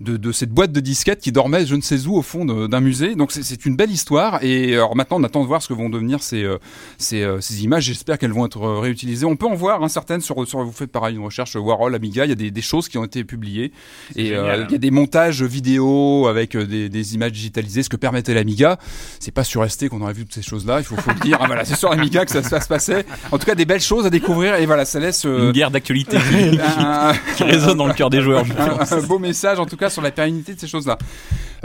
de 0.00 0.16
de 0.16 0.32
cette 0.32 0.50
boîte 0.50 0.72
de 0.72 0.80
disquettes 0.80 1.20
qui 1.20 1.30
dormait 1.32 1.66
je 1.66 1.74
ne 1.76 1.80
sais 1.80 2.06
où 2.06 2.16
au 2.16 2.22
fond 2.22 2.44
d'un 2.44 2.80
musée. 2.80 3.14
Donc 3.14 3.32
c'est- 3.32 3.64
une 3.66 3.76
belle 3.76 3.90
histoire. 3.90 4.42
Et 4.42 4.74
alors 4.74 4.94
maintenant 4.96 5.18
on 5.20 5.24
attend 5.24 5.42
de 5.42 5.46
voir 5.46 5.60
ce 5.62 5.68
que 5.68 5.74
vont 5.74 5.90
devenir 5.90 6.22
ces 6.22 6.42
euh, 6.44 6.58
ces, 6.96 7.26
ces 7.40 7.64
images. 7.64 7.84
J'espère 7.84 8.18
qu'elles 8.18 8.32
vont 8.32 8.46
être 8.46 8.60
réutilisées. 8.80 9.26
On 9.26 9.36
peut 9.36 9.46
en 9.46 9.54
voir 9.54 9.82
hein, 9.82 9.88
certaines 9.88 10.20
sur 10.20 10.46
sur 10.46 10.62
vous 10.64 10.72
faites 10.72 10.90
pareil 10.92 11.16
une 11.16 11.24
recherche 11.24 11.54
Warhol 11.56 11.94
Amiga. 11.94 12.24
Il 12.24 12.28
y 12.28 12.32
a 12.32 12.36
des, 12.36 12.50
des 12.50 12.62
choses 12.62 12.88
qui 12.88 12.98
ont 12.98 13.04
été 13.04 13.24
publiées. 13.24 13.72
Et 14.16 14.28
il 14.28 14.32
y 14.32 14.34
a 14.74 14.78
des 14.78 14.90
montages 14.90 15.42
vidéo 15.42 16.26
avec 16.28 16.56
des, 16.56 16.88
des 16.88 17.14
images 17.14 17.32
digitalisées, 17.32 17.82
ce 17.82 17.88
que 17.88 17.96
permettait 17.96 18.34
l'Amiga. 18.34 18.78
C'est 19.20 19.32
pas 19.32 19.44
sur 19.44 19.68
ST 19.70 19.88
qu'on 19.88 20.00
aurait 20.02 20.12
vu 20.12 20.22
toutes 20.24 20.34
ces 20.34 20.42
choses-là, 20.42 20.78
il 20.80 20.84
faut, 20.84 20.96
faut 20.96 21.10
le 21.10 21.20
dire. 21.20 21.38
Ah, 21.40 21.46
voilà, 21.46 21.64
c'est 21.64 21.76
sur 21.76 21.90
l'Amiga 21.90 22.24
que 22.24 22.30
ça, 22.30 22.42
ça 22.42 22.60
se 22.60 22.68
passait. 22.68 23.04
En 23.32 23.38
tout 23.38 23.46
cas, 23.46 23.54
des 23.54 23.64
belles 23.64 23.80
choses 23.80 24.06
à 24.06 24.10
découvrir. 24.10 24.54
Et 24.56 24.66
voilà, 24.66 24.84
ça 24.84 25.00
laisse 25.00 25.24
euh, 25.26 25.46
Une 25.46 25.52
guerre 25.52 25.70
d'actualité 25.70 26.16
un, 26.78 27.12
qui 27.36 27.44
résonne 27.44 27.78
dans 27.78 27.86
le 27.86 27.94
cœur 27.94 28.10
des 28.10 28.20
joueurs. 28.20 28.44
je 28.44 28.52
un- 28.52 28.76
pense. 28.78 28.92
un 28.92 29.00
beau 29.02 29.18
message, 29.18 29.58
en 29.58 29.66
tout 29.66 29.76
cas, 29.76 29.90
sur 29.90 30.02
la 30.02 30.10
pérennité 30.10 30.54
de 30.54 30.60
ces 30.60 30.68
choses-là. 30.68 30.98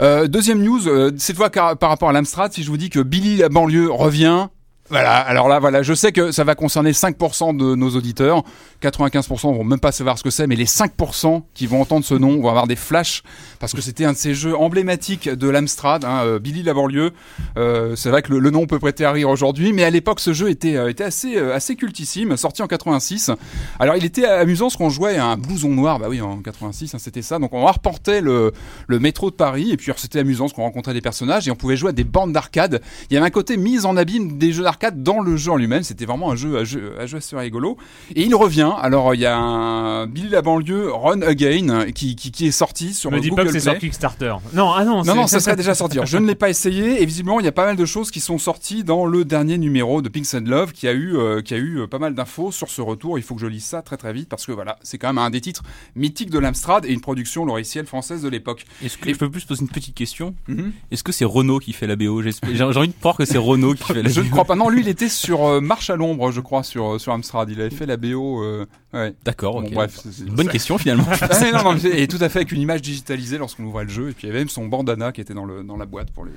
Euh, 0.00 0.26
deuxième 0.26 0.62
news, 0.62 0.88
euh, 0.88 1.12
cette 1.16 1.36
fois 1.36 1.50
car- 1.50 1.76
par 1.76 1.88
rapport 1.90 2.08
à 2.08 2.12
l'Amstrad, 2.12 2.52
si 2.52 2.62
je 2.62 2.68
vous 2.70 2.76
dis 2.76 2.90
que 2.90 3.00
Billy 3.00 3.36
la 3.38 3.48
banlieue 3.48 3.90
revient. 3.90 4.46
Voilà, 4.90 5.16
alors 5.16 5.48
là, 5.48 5.60
voilà, 5.60 5.82
je 5.82 5.94
sais 5.94 6.12
que 6.12 6.30
ça 6.30 6.44
va 6.44 6.54
concerner 6.54 6.92
5% 6.92 7.56
de 7.56 7.74
nos 7.74 7.96
auditeurs. 7.96 8.44
95% 8.82 9.56
vont 9.56 9.64
même 9.64 9.80
pas 9.80 9.92
savoir 9.92 10.18
ce 10.18 10.22
que 10.22 10.28
c'est, 10.28 10.46
mais 10.46 10.56
les 10.56 10.66
5% 10.66 11.42
qui 11.54 11.66
vont 11.66 11.80
entendre 11.80 12.04
ce 12.04 12.12
nom 12.12 12.38
vont 12.38 12.50
avoir 12.50 12.66
des 12.66 12.76
flashs 12.76 13.22
parce 13.60 13.72
que 13.72 13.80
c'était 13.80 14.04
un 14.04 14.12
de 14.12 14.18
ces 14.18 14.34
jeux 14.34 14.54
emblématiques 14.54 15.30
de 15.30 15.48
l'Amstrad, 15.48 16.04
hein, 16.04 16.24
euh, 16.26 16.38
Billy 16.38 16.62
la 16.62 16.74
banlieue. 16.74 17.12
Euh, 17.56 17.96
c'est 17.96 18.10
vrai 18.10 18.20
que 18.20 18.30
le, 18.34 18.50
nom 18.50 18.66
peut 18.66 18.78
prêter 18.78 19.06
à 19.06 19.12
rire 19.12 19.30
aujourd'hui, 19.30 19.72
mais 19.72 19.84
à 19.84 19.90
l'époque, 19.90 20.20
ce 20.20 20.34
jeu 20.34 20.50
était, 20.50 20.76
euh, 20.76 20.92
euh, 20.92 21.54
assez 21.56 21.76
cultissime, 21.76 22.36
sorti 22.36 22.60
en 22.60 22.66
86. 22.66 23.30
Alors, 23.78 23.96
il 23.96 24.04
était 24.04 24.26
amusant 24.26 24.66
parce 24.66 24.76
qu'on 24.76 24.90
jouait 24.90 25.16
à 25.16 25.24
un 25.24 25.38
blouson 25.38 25.70
noir, 25.70 25.98
bah 25.98 26.08
oui, 26.10 26.20
en 26.20 26.42
86, 26.42 26.94
hein, 26.94 26.98
c'était 27.00 27.22
ça. 27.22 27.38
Donc, 27.38 27.54
on 27.54 27.64
reportait 27.64 28.20
le, 28.20 28.52
le 28.86 28.98
métro 28.98 29.30
de 29.30 29.36
Paris, 29.36 29.70
et 29.70 29.78
puis 29.78 29.90
c'était 29.96 30.18
amusant 30.18 30.44
parce 30.44 30.52
qu'on 30.52 30.62
rencontrait 30.62 30.92
des 30.92 31.00
personnages 31.00 31.48
et 31.48 31.50
on 31.50 31.56
pouvait 31.56 31.78
jouer 31.78 31.88
à 31.88 31.92
des 31.92 32.04
bandes 32.04 32.34
d'arcade. 32.34 32.82
Il 33.08 33.14
y 33.14 33.16
avait 33.16 33.26
un 33.26 33.30
côté 33.30 33.56
mise 33.56 33.86
en 33.86 33.96
abîme 33.96 34.36
des 34.36 34.52
jeux 34.52 34.62
d'arcade 34.62 34.73
dans 34.94 35.20
le 35.20 35.36
jeu 35.36 35.52
en 35.52 35.56
lui-même. 35.56 35.82
C'était 35.82 36.04
vraiment 36.04 36.30
un 36.30 36.36
jeu 36.36 36.58
à, 36.58 36.64
jeu, 36.64 36.94
à 36.98 37.06
jouer 37.06 37.18
assez 37.18 37.36
rigolo. 37.36 37.76
Et 38.14 38.22
il 38.22 38.34
revient. 38.34 38.70
Alors, 38.80 39.14
il 39.14 39.20
y 39.20 39.26
a 39.26 39.36
un 39.36 40.06
Billy 40.06 40.28
la 40.28 40.42
banlieue 40.42 40.90
Run 40.92 41.22
Again 41.22 41.92
qui, 41.92 42.16
qui, 42.16 42.30
qui 42.30 42.46
est 42.46 42.52
sorti 42.52 42.94
sur 42.94 43.10
Me 43.10 43.20
dis 43.20 43.28
Google 43.28 43.42
pas 43.42 43.46
que 43.46 43.52
c'est 43.52 43.60
sur 43.60 43.78
Kickstarter. 43.78 44.34
Non, 44.52 44.72
ah 44.72 44.84
non, 44.84 45.02
Non, 45.04 45.14
non, 45.14 45.26
ça 45.26 45.40
serait 45.40 45.56
déjà 45.56 45.74
sorti. 45.74 45.98
Alors, 45.98 46.06
je 46.06 46.18
ne 46.18 46.26
l'ai 46.26 46.34
pas 46.34 46.50
essayé 46.50 47.02
et 47.02 47.06
visiblement 47.06 47.40
il 47.40 47.44
y 47.44 47.48
a 47.48 47.52
pas 47.52 47.64
mal 47.66 47.76
de 47.76 47.84
choses 47.84 48.10
qui 48.10 48.20
sont 48.20 48.38
sorties 48.38 48.84
dans 48.84 49.06
le 49.06 49.24
dernier 49.24 49.58
numéro 49.58 50.02
de 50.02 50.08
Pinks 50.08 50.34
and 50.34 50.44
Love 50.46 50.72
qui 50.72 50.88
a 50.88 50.92
eu, 50.92 51.16
euh, 51.16 51.40
qui 51.42 51.54
a 51.54 51.58
eu 51.58 51.80
euh, 51.80 51.86
pas 51.86 51.98
mal 51.98 52.14
d'infos 52.14 52.52
sur 52.52 52.68
ce 52.68 52.80
retour. 52.80 53.18
Il 53.18 53.22
faut 53.22 53.34
que 53.34 53.40
je 53.40 53.46
lise 53.46 53.64
ça 53.64 53.82
très 53.82 53.96
très 53.96 54.12
vite 54.12 54.28
parce 54.28 54.46
que 54.46 54.52
voilà, 54.52 54.78
c'est 54.82 54.98
quand 54.98 55.08
même 55.08 55.18
un 55.18 55.30
des 55.30 55.40
titres 55.40 55.62
mythiques 55.96 56.30
de 56.30 56.38
l'Amstrad 56.38 56.84
et 56.84 56.92
une 56.92 57.00
production 57.00 57.44
logicielle 57.44 57.86
française 57.86 58.22
de 58.22 58.28
l'époque. 58.28 58.64
Est-ce 58.84 58.98
que 58.98 59.12
je 59.12 59.16
peux 59.18 59.30
plus 59.30 59.44
poser 59.44 59.62
une 59.62 59.68
petite 59.68 59.94
question? 59.94 60.34
Mhm. 60.48 60.72
Est-ce 60.90 61.02
que 61.02 61.12
c'est 61.12 61.24
Renault 61.24 61.58
qui 61.58 61.72
fait 61.72 61.86
la 61.86 61.96
BO 61.96 62.22
J'ai 62.22 62.30
j'ai 62.52 62.62
envie 62.62 62.88
de 62.88 62.94
croire 62.98 63.16
que 63.16 63.24
c'est 63.24 63.38
Renault 63.38 63.74
qui 63.74 63.84
fait 63.92 64.02
la 64.02 64.08
Je 64.08 64.20
BO. 64.20 64.26
ne 64.26 64.30
crois 64.30 64.44
pas. 64.44 64.54
Non, 64.56 64.63
lui 64.70 64.80
il 64.82 64.88
était 64.88 65.08
sur 65.08 65.44
euh, 65.46 65.60
Marche 65.60 65.90
à 65.90 65.96
l'ombre, 65.96 66.30
je 66.30 66.40
crois, 66.40 66.62
sur, 66.62 67.00
sur 67.00 67.12
Amstrad. 67.12 67.48
Il 67.50 67.60
avait 67.60 67.70
fait 67.70 67.86
la 67.86 67.96
BO. 67.96 68.42
euh, 68.42 68.66
ouais. 68.92 69.14
D'accord, 69.24 69.60
Bon, 69.60 69.66
ok. 69.66 69.72
bref, 69.74 69.98
c'est- 70.02 70.12
c'est- 70.12 70.24
Une 70.24 70.34
bonne 70.34 70.48
question 70.48 70.78
finalement. 70.78 71.04
Ah, 71.20 71.50
non, 71.52 71.62
non, 71.72 71.76
mais- 71.82 72.02
et 72.02 72.08
tout 72.08 72.18
à 72.20 72.28
fait 72.28 72.40
avec 72.40 72.52
une 72.52 72.60
image 72.60 72.82
digitalisée 72.82 73.38
lorsqu'on 73.38 73.64
ouvrait 73.64 73.84
le 73.84 73.90
jeu. 73.90 74.10
Et 74.10 74.12
puis 74.12 74.26
il 74.26 74.28
y 74.28 74.30
avait 74.30 74.40
même 74.40 74.48
son 74.48 74.66
bandana 74.66 75.12
qui 75.12 75.20
était 75.20 75.34
dans, 75.34 75.44
le, 75.44 75.62
dans 75.62 75.76
la 75.76 75.86
boîte 75.86 76.10
pour 76.10 76.24
les, 76.24 76.32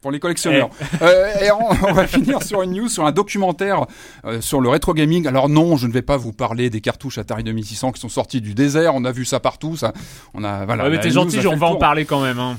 pour 0.00 0.10
les 0.10 0.20
collectionneurs. 0.20 0.68
Euh, 1.02 1.32
et 1.42 1.50
on, 1.50 1.88
on 1.88 1.92
va 1.92 2.06
finir 2.06 2.42
sur 2.42 2.60
une 2.62 2.72
news, 2.72 2.88
sur 2.88 3.06
un 3.06 3.12
documentaire 3.12 3.86
euh, 4.26 4.40
sur 4.40 4.60
le 4.60 4.68
rétro 4.68 4.92
gaming. 4.94 5.26
Alors 5.26 5.48
non, 5.48 5.76
je 5.76 5.86
ne 5.86 5.92
vais 5.92 6.02
pas 6.02 6.16
vous 6.18 6.32
parler 6.32 6.68
des 6.70 6.80
cartouches 6.82 7.16
Atari 7.18 7.42
2600 7.44 7.92
qui 7.92 8.00
sont 8.00 8.08
sorties 8.10 8.40
du 8.42 8.54
désert. 8.54 8.94
On 8.94 9.04
a 9.04 9.12
vu 9.12 9.24
ça 9.24 9.40
partout. 9.40 9.76
Ça, 9.76 9.92
on 10.34 10.44
a 10.44 10.64
voilà. 10.66 10.84
Ouais, 10.84 10.90
mais 10.90 11.00
t'es 11.00 11.10
gentil, 11.10 11.46
on 11.46 11.56
va 11.56 11.68
en 11.68 11.76
parler 11.76 12.04
quand 12.04 12.20
même. 12.22 12.38
Hein. 12.38 12.58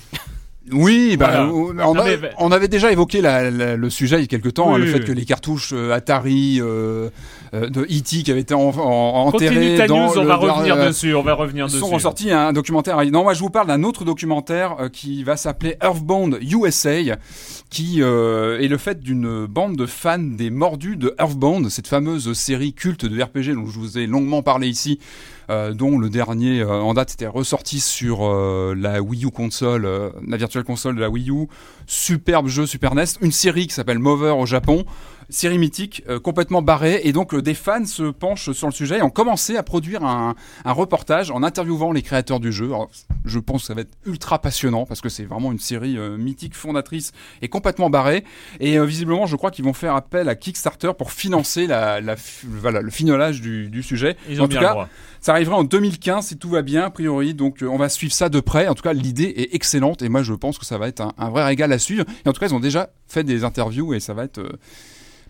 Oui, 0.72 1.16
bah, 1.16 1.28
Voilà. 1.28 1.54
on, 1.54 1.74
Non, 1.94 2.00
a- 2.00 2.04
mais- 2.06 2.20
on 2.40 2.52
avait 2.52 2.68
déjà 2.68 2.92
évoqué 2.92 3.22
la- 3.22 3.52
la- 3.52 3.76
le 3.76 3.90
sujet 3.92 4.18
il 4.18 4.22
y 4.22 4.24
a 4.24 4.28
quelques 4.28 4.56
temps, 4.56 4.70
Oui, 4.70 4.76
hein, 4.76 4.78
le 4.80 4.84
oui, 4.86 4.92
fait 4.92 5.00
oui. 5.00 5.06
que 5.06 5.12
les 5.12 5.26
cartouches 5.26 5.74
euh, 5.74 5.92
Atari 5.94 6.60
euh, 6.60 7.10
euh, 7.54 7.70
de 7.70 7.82
E.T. 7.84 8.24
qui 8.24 8.32
avaient 8.32 8.42
été 8.42 8.56
en, 8.56 8.62
enterrées 8.62 9.86
dans 9.88 10.08
news, 10.08 10.18
on 10.18 10.22
le 10.22 10.28
va 10.28 10.38
dernier- 10.40 10.52
revenir 10.72 10.78
dessus, 10.88 11.14
on 11.14 11.22
va 11.22 11.34
revenir 11.36 11.68
dessus. 11.68 11.78
sont 11.78 11.88
ressortis 11.90 12.32
un 12.32 12.52
documentaire. 12.52 12.98
Non, 13.12 13.22
moi 13.24 13.34
je 13.36 13.42
vous 13.42 13.52
parle 13.52 13.68
d'un 13.68 13.84
autre 13.84 14.06
documentaire 14.06 14.90
qui 14.92 15.24
va 15.24 15.38
s'appeler 15.38 15.76
Earthbound 15.84 16.40
USA, 16.42 16.98
qui 17.70 18.00
est 18.02 18.68
le 18.68 18.78
fait 18.80 19.00
d'une 19.02 19.46
bande 19.46 19.76
de 19.76 19.86
fans 19.86 20.18
des 20.18 20.50
mordus 20.50 20.96
de 20.98 21.14
Earthbound, 21.20 21.70
cette 21.70 21.88
fameuse 21.88 22.34
série 22.34 22.74
culte 22.74 23.06
de 23.06 23.22
RPG 23.22 23.54
dont 23.54 23.68
je 23.68 23.78
vous 23.78 23.98
ai 24.00 24.08
longuement 24.08 24.42
parlé 24.42 24.68
ici, 24.68 25.00
dont 25.50 25.98
le 25.98 26.10
dernier 26.10 26.62
euh, 26.62 26.82
en 26.82 26.94
date 26.94 27.14
était 27.14 27.28
ressorti 27.28 27.80
sur 27.80 28.26
euh, 28.26 28.74
la 28.78 29.02
Wii 29.02 29.26
U 29.26 29.32
console, 29.32 29.86
euh, 29.86 30.10
la 30.28 30.38
virtuelle 30.38 30.64
console 30.64 30.96
de 30.96 31.02
la 31.02 31.10
Wii 31.10 31.30
U. 31.30 31.48
Superbe 31.88 32.48
jeu 32.48 32.66
Super 32.66 32.96
NES, 32.96 33.06
une 33.22 33.32
série 33.32 33.68
qui 33.68 33.74
s'appelle 33.74 34.00
Mover 34.00 34.32
au 34.32 34.46
Japon. 34.46 34.86
Série 35.30 35.58
mythique, 35.58 36.04
euh, 36.08 36.20
complètement 36.20 36.62
barrée, 36.62 37.02
et 37.04 37.12
donc 37.12 37.34
euh, 37.34 37.42
des 37.42 37.54
fans 37.56 37.86
se 37.86 38.04
penchent 38.12 38.52
sur 38.52 38.68
le 38.68 38.74
sujet 38.74 39.00
et 39.00 39.02
ont 39.02 39.10
commencé 39.10 39.58
à 39.58 39.64
produire 39.64 40.04
un, 40.04 40.36
un 40.66 40.72
reportage 40.72 41.32
en 41.32 41.42
interviewant 41.44 41.92
les 41.92 42.02
créateurs 42.02 42.40
du 42.40 42.52
jeu. 42.52 42.66
Alors, 42.66 42.90
je 43.26 43.40
pense 43.40 43.62
que 43.62 43.68
ça 43.68 43.74
va 43.74 43.82
être 43.82 43.98
ultra 44.06 44.40
passionnant 44.40 44.86
parce 44.86 45.02
que 45.02 45.10
c'est 45.10 45.24
vraiment 45.26 45.52
une 45.52 45.60
série 45.60 45.98
euh, 45.98 46.18
mythique, 46.18 46.56
fondatrice 46.56 47.12
et 47.42 47.48
complètement 47.48 47.90
barrée. 47.90 48.24
Et 48.60 48.80
visiblement, 48.86 49.26
je 49.26 49.36
crois 49.36 49.52
qu'ils 49.52 49.66
vont 49.66 49.74
faire 49.74 49.96
appel 49.96 50.30
à 50.30 50.36
Kickstarter 50.36 50.92
pour 50.98 51.12
financer 51.12 51.66
la, 51.68 52.02
la 52.02 52.16
fi- 52.16 52.46
voilà, 52.48 52.82
le 52.82 52.92
finolage 52.92 53.42
du, 53.42 53.70
du 53.70 53.82
sujet. 53.84 54.16
Ils 54.30 54.42
en 54.42 54.48
tout 54.48 54.58
cas, 54.62 54.74
ça 55.22 55.32
arrivera 55.34 55.58
en 55.58 55.64
2015 55.64 56.28
si 56.28 56.38
tout 56.38 56.50
va 56.50 56.62
bien, 56.62 56.84
a 56.86 56.90
priori. 56.92 57.34
Donc, 57.34 57.64
on 57.68 57.78
va 57.78 57.90
suivre 57.90 58.14
ça 58.14 58.30
de 58.30 58.40
près. 58.40 58.68
En 58.68 58.76
tout 58.76 58.84
cas, 58.84 58.94
l'idée 58.94 59.34
est 59.38 59.56
excellente 59.56 60.02
et 60.04 60.10
moi, 60.10 60.22
je 60.24 60.34
pense 60.34 60.60
que 60.60 60.66
ça 60.66 60.78
va 60.78 60.88
être 60.88 61.02
un, 61.02 61.14
un 61.18 61.30
vrai 61.30 61.44
régal 61.46 61.72
à 61.74 61.80
suivre. 61.80 62.06
Et 62.26 62.30
en 62.30 62.34
tout 62.34 62.40
cas, 62.40 62.48
ils 62.48 62.54
ont 62.54 62.60
déjà 62.60 62.90
fait 63.08 63.24
des 63.24 63.44
interviews 63.44 63.94
et 63.94 64.00
ça 64.00 64.14
va 64.14 64.24
être 64.26 64.42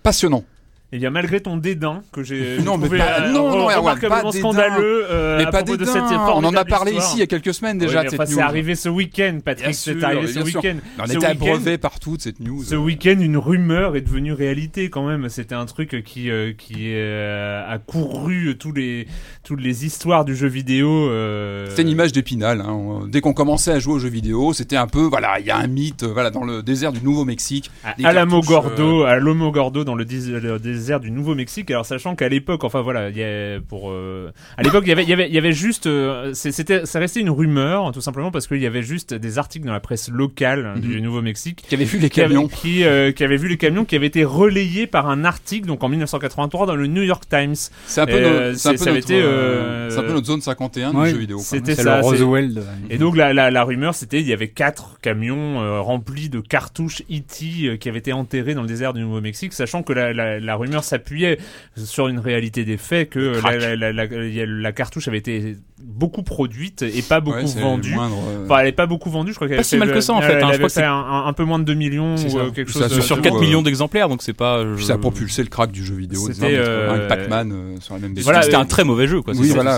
passionnant. 0.05 0.43
Eh 0.91 0.97
bien, 0.97 1.09
malgré 1.09 1.41
ton 1.41 1.57
dédain 1.57 2.03
que 2.13 2.23
j'ai 2.23 2.59
Non, 2.59 2.77
mais 2.77 2.85
trouvé 2.85 2.99
pas- 2.99 3.21
euh, 3.21 3.31
non, 3.31 3.49
non, 3.57 3.65
remarquablement 3.65 4.21
pas 4.23 4.31
dédain. 4.31 4.39
scandaleux 4.39 5.05
euh, 5.09 5.37
Mais 5.39 5.45
à 5.45 5.51
pas 5.51 5.57
propos 5.63 5.77
de 5.77 5.83
des 5.83 5.91
cette 5.91 6.03
on 6.03 6.43
en 6.43 6.53
a 6.55 6.63
parlé 6.63 6.91
histoire. 6.91 7.07
ici 7.07 7.17
il 7.17 7.19
y 7.19 7.23
a 7.23 7.27
quelques 7.27 7.53
semaines 7.53 7.77
déjà 7.77 8.01
Oui, 8.01 8.07
mais 8.11 8.13
enfin, 8.19 8.25
c'est 8.31 8.41
arrivé 8.41 8.75
ce 8.75 8.87
week-end, 8.89 9.39
Patrick. 9.43 9.73
C'est 9.73 10.01
arrivé 10.03 10.27
ce 10.27 10.39
week-end. 10.39 10.75
On 10.99 11.05
était 11.05 11.25
abreuvé 11.25 11.77
partout 11.77 12.17
de 12.17 12.21
cette 12.21 12.39
news. 12.39 12.63
Ce 12.63 12.75
week-end, 12.75 13.17
une 13.19 13.37
rumeur 13.37 13.95
est 13.95 14.01
devenue 14.01 14.31
réalité 14.33 14.89
quand 14.89 15.05
même. 15.07 15.27
C'était 15.29 15.55
un 15.55 15.65
truc 15.65 16.03
qui 16.05 16.29
euh, 16.29 16.53
qui 16.57 16.91
euh, 16.93 17.63
a 17.67 17.77
couru 17.79 18.55
tous 18.57 18.71
les 18.71 19.07
toutes 19.43 19.61
les 19.61 19.85
histoires 19.85 20.23
du 20.23 20.35
jeu 20.35 20.47
vidéo. 20.47 21.09
euh, 21.09 21.65
C'était 21.69 21.81
une 21.81 21.89
image 21.89 22.11
d'épinal. 22.13 22.61
Hein. 22.61 23.01
Dès 23.09 23.21
qu'on 23.21 23.33
commençait 23.33 23.71
à 23.71 23.79
jouer 23.79 23.95
aux 23.95 23.99
jeux 23.99 24.09
vidéo, 24.09 24.53
c'était 24.53 24.75
un 24.77 24.87
peu, 24.87 25.01
voilà, 25.01 25.39
il 25.39 25.45
y 25.45 25.51
a 25.51 25.57
un 25.57 25.67
mythe, 25.67 26.03
euh, 26.03 26.07
voilà, 26.13 26.29
dans 26.31 26.43
le 26.43 26.63
désert 26.63 26.93
du 26.93 27.01
Nouveau-Mexique. 27.01 27.69
à 27.83 27.93
des 27.95 28.05
Alamo 28.05 28.41
cartouches, 28.41 28.75
Gordo, 28.77 29.03
à 29.03 29.17
Lomo 29.17 29.51
Gordo 29.51 29.83
dans 29.83 29.95
le, 29.95 30.05
dés- 30.05 30.39
le 30.39 30.57
désert 30.85 30.99
du 30.99 31.09
Nouveau-Mexique. 31.11 31.71
Alors 31.71 31.85
sachant 31.85 32.15
qu'à 32.15 32.29
l'époque, 32.29 32.63
enfin 32.63 32.81
voilà, 32.81 33.09
il 33.09 33.17
y 33.17 33.23
a 33.23 33.59
pour 33.67 33.89
euh, 33.91 34.31
à 34.57 34.63
l'époque 34.63 34.83
il 34.85 34.89
y 34.89 34.91
avait 34.91 35.03
il 35.03 35.09
y 35.09 35.13
avait 35.13 35.27
il 35.27 35.33
y 35.33 35.37
avait 35.37 35.51
juste 35.51 35.87
euh, 35.87 36.31
c'était 36.33 36.85
ça 36.85 36.99
restait 36.99 37.21
une 37.21 37.29
rumeur 37.31 37.91
tout 37.91 38.01
simplement 38.01 38.29
parce 38.31 38.47
qu'il 38.47 38.61
y 38.61 38.65
avait 38.67 38.83
juste 38.83 39.13
des 39.13 39.37
articles 39.39 39.65
dans 39.65 39.73
la 39.73 39.79
presse 39.79 40.09
locale 40.09 40.73
hein, 40.75 40.79
du 40.79 41.01
Nouveau-Mexique 41.01 41.63
Qui 41.67 41.73
avait 41.75 41.85
vu 41.85 41.97
les 41.97 42.09
qui 42.09 42.21
avait, 42.21 42.35
camions. 42.35 42.47
qui, 42.47 42.83
euh, 42.83 43.11
qui 43.11 43.23
avait 43.23 43.37
vu 43.37 43.47
les 43.47 43.57
camions 43.57 43.83
qui 43.85 43.95
avaient 43.95 44.05
été 44.07 44.23
relayés 44.23 44.85
par 44.87 45.09
un 45.09 45.25
article 45.25 45.67
donc 45.67 45.83
en 45.83 45.89
1983 45.89 46.67
dans 46.67 46.75
le 46.75 46.87
New 46.87 47.01
York 47.03 47.23
Times. 47.29 47.55
C'est 47.87 48.01
un 48.01 48.05
peu, 48.05 48.13
Euh, 48.13 48.51
no- 48.51 48.57
c'est 48.57 48.69
un 48.69 48.71
c'est- 48.73 48.77
peu 48.77 48.83
ça 48.83 48.91
notre, 48.93 49.11
été, 49.11 49.89
c'est 49.91 49.99
un 49.99 50.03
peu 50.03 50.13
notre 50.13 50.27
zone 50.27 50.41
51 50.41 50.93
Ouais, 50.93 51.07
du 51.07 51.15
jeu 51.15 51.19
vidéo. 51.21 51.39
c'était 51.41 51.75
ça, 51.75 52.01
Roswell. 52.01 52.53
de- 52.53 52.61
Et 52.89 52.97
donc 52.97 53.15
la, 53.15 53.33
la, 53.33 53.49
la 53.51 53.63
rumeur 53.63 53.95
c'était 53.95 54.19
il 54.21 54.27
y 54.27 54.33
avait 54.33 54.49
quatre 54.49 54.99
camions 55.01 55.61
euh, 55.61 55.81
remplis 55.81 56.29
de 56.29 56.39
cartouches 56.39 57.01
E.T. 57.11 57.67
euh, 57.67 57.77
qui 57.77 57.89
avaient 57.89 57.99
été 57.99 58.13
enterrés 58.13 58.53
dans 58.53 58.61
le 58.61 58.67
désert 58.67 58.93
du 58.93 59.01
Nouveau-Mexique, 59.01 59.53
sachant 59.53 59.83
que 59.83 59.93
la, 59.93 60.13
la, 60.13 60.39
la 60.39 60.55
rumeur 60.55 60.64
s'appuyait 60.81 61.37
sur 61.75 62.07
une 62.07 62.19
réalité 62.19 62.63
des 62.65 62.77
faits 62.77 63.09
que 63.09 63.19
euh, 63.19 63.41
la, 63.43 63.75
la, 63.75 63.91
la, 63.93 64.05
la- 64.05 64.25
y 64.27 64.41
a- 64.41 64.45
la 64.45 64.71
cartouche 64.71 65.07
avait 65.07 65.17
été 65.17 65.55
beaucoup 65.83 66.23
produite 66.23 66.81
et 66.83 67.01
pas 67.01 67.19
beaucoup 67.19 67.37
Ouais, 67.37 67.61
vendue. 67.61 67.93
moindre, 67.93 68.15
euh, 68.29 68.45
Enfin, 68.45 68.59
elle 68.59 68.67
est 68.67 68.71
pas 68.71 68.85
beaucoup 68.87 69.09
vendue, 69.09 69.31
je 69.31 69.35
crois 69.35 69.47
qu'elle 69.47 69.57
Pas 69.57 69.63
si 69.63 69.77
mal 69.77 69.91
que 69.91 70.01
ça, 70.01 70.13
en 70.13 70.19
euh, 70.19 70.21
fait, 70.21 70.33
Elle 70.33 70.37
hein. 70.37 70.39
Je 70.39 70.45
avait 70.47 70.57
crois 70.57 70.67
que 70.69 70.73
fait 70.73 70.79
c'est- 70.81 70.85
un, 70.85 71.33
peu 71.33 71.43
moins 71.43 71.59
de 71.59 71.63
2 71.65 71.73
millions 71.73 72.15
ou 72.15 72.39
euh, 72.39 72.51
quelque 72.51 72.71
Ça, 72.71 72.87
chose. 72.87 72.97
de- 72.97 73.01
sur 73.01 73.17
de- 73.17 73.21
4 73.21 73.35
euh, 73.35 73.39
millions 73.39 73.61
d'exemplaires, 73.61 74.09
donc 74.09 74.21
c'est 74.21 74.33
pas. 74.33 74.63
je- 74.63 74.75
Puis 74.75 74.85
ça 74.85 74.93
a 74.93 74.97
propulsé 74.97 75.43
le 75.43 75.49
crack 75.49 75.71
du 75.71 75.83
jeu 75.83 75.95
vidéo. 75.95 76.19
C'était, 76.27 76.45
années 76.45 76.55
euh, 76.57 76.87
80, 76.87 76.93
avec 76.95 77.07
Pac-Man 77.07 77.51
euh, 77.51 77.75
sur 77.81 77.93
la 77.95 77.99
même. 77.99 78.15
Voilà, 78.19 78.41
c'était 78.41 78.55
euh, 78.55 78.59
un 78.59 78.65
très 78.65 78.83
mauvais 78.83 79.07
jeu, 79.07 79.21
quoi. 79.21 79.33
Oui, 79.37 79.49
voilà, 79.49 79.77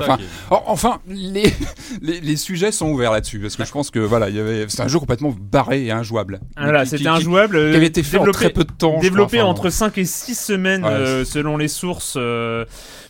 enfin, 0.50 1.00
les, 1.08 1.44
les, 2.02 2.22
les 2.22 2.36
sujets 2.38 2.72
sont 2.72 2.90
ouverts 2.90 3.12
là-dessus 3.12 3.40
parce 3.40 3.56
que 3.56 3.66
je 3.66 3.72
pense 3.72 3.90
que 3.92 4.00
voilà, 4.00 4.30
il 4.30 4.36
y 4.36 4.40
avait, 4.40 4.66
c'est 4.70 4.82
un 4.82 4.88
jeu 4.88 5.00
complètement 5.00 5.36
barré 5.40 5.86
et 5.86 5.92
injouable. 5.92 6.40
Voilà, 6.58 6.86
c'était 6.86 7.08
injouable. 7.08 7.72
Qui, 7.72 7.76
avait 7.76 7.86
été 7.88 8.04
fait 8.04 8.18
en 8.18 8.26
très 8.32 8.50
peu 8.50 8.64
de 8.64 8.72
temps. 8.72 9.00
développé 9.00 9.42
entre 9.42 9.70
5 9.70 9.98
et 9.98 10.06
6 10.06 10.36
semaines 10.36 10.77
Ouais, 10.84 10.90
euh, 10.92 11.26
selon 11.26 11.58
les 11.58 11.68
sources 11.68 12.16
euh, 12.18 12.66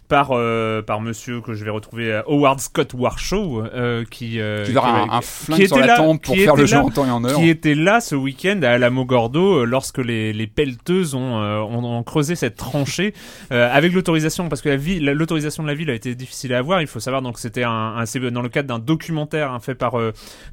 par 0.08 0.30
euh, 0.32 0.82
par 0.82 1.02
monsieur 1.02 1.42
que 1.42 1.54
je 1.54 1.64
vais 1.66 1.70
retrouver 1.70 2.22
Howard 2.28 2.60
Scott 2.60 2.94
Warshaw 2.94 3.64
euh, 3.66 4.06
qui 4.10 4.40
euh, 4.40 4.64
qui 4.66 4.78
un, 4.78 5.08
un 5.12 5.20
qui 5.20 5.28
flingue 5.28 5.66
sur 5.68 5.78
était 5.78 5.80
la 5.82 5.86
là- 5.88 5.98
tempe 5.98 6.24
pour 6.24 6.36
qui 6.36 6.42
faire 6.42 6.56
le 6.56 6.66
jeu 6.66 6.78
en 6.78 6.90
temps 6.90 7.06
et 7.06 7.12
en 7.12 7.24
heure. 7.26 7.36
qui 7.36 7.50
était 7.50 7.76
là 7.76 8.00
ce 8.00 8.16
week-end 8.16 8.60
à 8.64 8.70
Alamo 8.72 9.04
Gordo 9.06 9.60
euh, 9.60 9.66
lorsque 9.66 9.98
les, 9.98 10.32
les 10.34 10.48
pelleteuses 10.48 11.14
ont, 11.16 11.36
ont, 11.36 11.84
ont 11.84 12.04
creusé 12.04 12.36
cette 12.36 12.56
tranchée 12.56 13.14
avec 13.52 13.92
l'autorisation 13.94 14.48
parce 14.50 14.62
que 14.62 14.70
la 14.70 14.78
ville 14.78 15.04
la- 15.04 15.14
l'autorisation 15.14 15.64
de 15.64 15.68
la 15.68 15.74
ville 15.76 15.90
a 15.90 15.94
été 15.94 16.16
difficile 16.16 16.54
à 16.54 16.60
avoir 16.60 16.82
il 16.82 16.88
faut 16.88 17.00
savoir 17.00 17.22
donc 17.22 17.38
c'était 17.40 17.64
un, 17.64 18.04
dans 18.32 18.42
le 18.42 18.50
cadre 18.50 18.68
d'un 18.70 18.80
documentaire 18.80 19.52
hein, 19.52 19.60
fait 19.60 19.76
par 19.76 19.96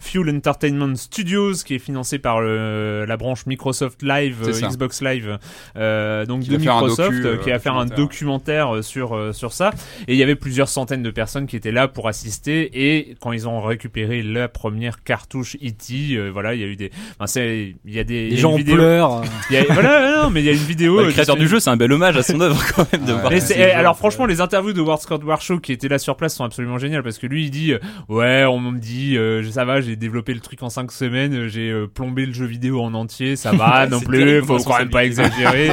Fuel 0.00 0.34
Entertainment 0.34 0.96
Studios 0.96 1.52
qui 1.64 1.76
est 1.76 1.78
financé 1.78 2.18
par 2.18 2.40
la 2.40 3.16
branche 3.16 3.46
Microsoft 3.46 4.02
Live. 4.02 4.38
Xbox 4.64 5.00
Live 5.02 5.38
donc 5.74 6.40
Qui 6.42 6.48
de 6.50 6.56
Microsoft 6.56 7.22
docu, 7.22 7.38
qui 7.44 7.50
va 7.50 7.58
faire 7.58 7.76
un 7.76 7.86
documentaire. 7.86 8.82
sur 8.82 9.14
sur 9.44 9.52
ça 9.52 9.70
et 10.08 10.14
il 10.14 10.16
y 10.18 10.22
avait 10.22 10.36
plusieurs 10.36 10.68
centaines 10.70 11.02
de 11.02 11.10
personnes 11.10 11.46
qui 11.46 11.54
étaient 11.56 11.70
là 11.72 11.86
pour 11.86 12.08
assister 12.08 12.70
et 12.72 13.14
quand 13.20 13.32
ils 13.32 13.46
ont 13.46 13.60
récupéré 13.60 14.22
la 14.22 14.48
première 14.48 15.02
cartouche 15.02 15.56
E.T. 15.56 16.16
euh, 16.16 16.30
voilà 16.32 16.54
il 16.54 16.60
y 16.60 16.64
a 16.64 16.66
eu 16.66 16.76
des 16.76 16.90
enfin, 17.18 17.26
c'est 17.26 17.74
il 17.84 17.94
y 17.94 17.98
a 17.98 18.04
des 18.04 18.22
il 18.24 18.28
y 18.28 18.30
Les 18.30 18.36
a 18.38 18.40
gens 18.40 18.56
vidéo- 18.56 18.76
pleurent. 18.76 19.22
il 19.50 19.56
y 19.56 19.58
a- 19.58 19.64
voilà 19.70 20.22
non 20.22 20.30
mais 20.30 20.40
il 20.40 20.46
y 20.46 20.48
a 20.48 20.52
une 20.52 20.58
vidéo 20.58 20.96
Bah, 20.96 21.02
euh, 21.02 21.06
le 21.06 21.12
créateur 21.12 21.36
du 21.36 21.46
jeu, 21.46 21.60
c'est 21.60 21.68
un 21.70 21.76
bel 21.76 21.92
hommage 21.92 22.16
à 22.16 22.22
son 22.22 22.40
œuvre 22.40 22.58
quand 22.74 22.90
même 22.92 23.04
de 23.04 23.12
Ouais. 23.12 23.20
voir 23.20 23.32
Mais 23.32 23.70
alors 23.72 23.96
franchement 23.98 24.24
les 24.24 24.40
interviews 24.40 24.72
de 24.72 24.80
Ward 24.80 25.00
Scott 25.02 25.22
Warshaw 25.22 25.58
qui 25.60 25.72
était 25.72 25.88
là 25.88 25.98
sur 25.98 26.16
place 26.16 26.34
sont 26.34 26.44
absolument 26.44 26.78
géniales 26.78 27.02
parce 27.02 27.18
que 27.18 27.26
lui 27.26 27.44
il 27.44 27.50
dit 27.50 27.72
euh, 27.74 27.78
ouais 28.08 28.44
on 28.46 28.58
me 28.60 28.78
dit 28.78 29.16
euh, 29.18 29.42
ça 29.50 29.64
va 29.66 29.80
j'ai 29.82 29.96
développé 29.96 30.32
le 30.32 30.40
truc 30.40 30.62
en 30.62 30.70
5 30.70 30.90
semaines 30.90 31.34
euh, 31.34 31.48
j'ai 31.48 31.70
euh, 31.70 31.86
plombé 31.86 32.24
le 32.24 32.32
jeu 32.32 32.46
vidéo 32.46 32.80
en 32.80 32.94
entier 32.94 33.36
ça 33.36 33.52
va 33.52 33.86
non 33.90 34.00
plus 34.00 34.18
terrible, 34.18 34.46
faut 34.46 34.56
quand 34.58 34.78
même 34.78 34.88
pas 34.90 35.04
exagérer 35.04 35.70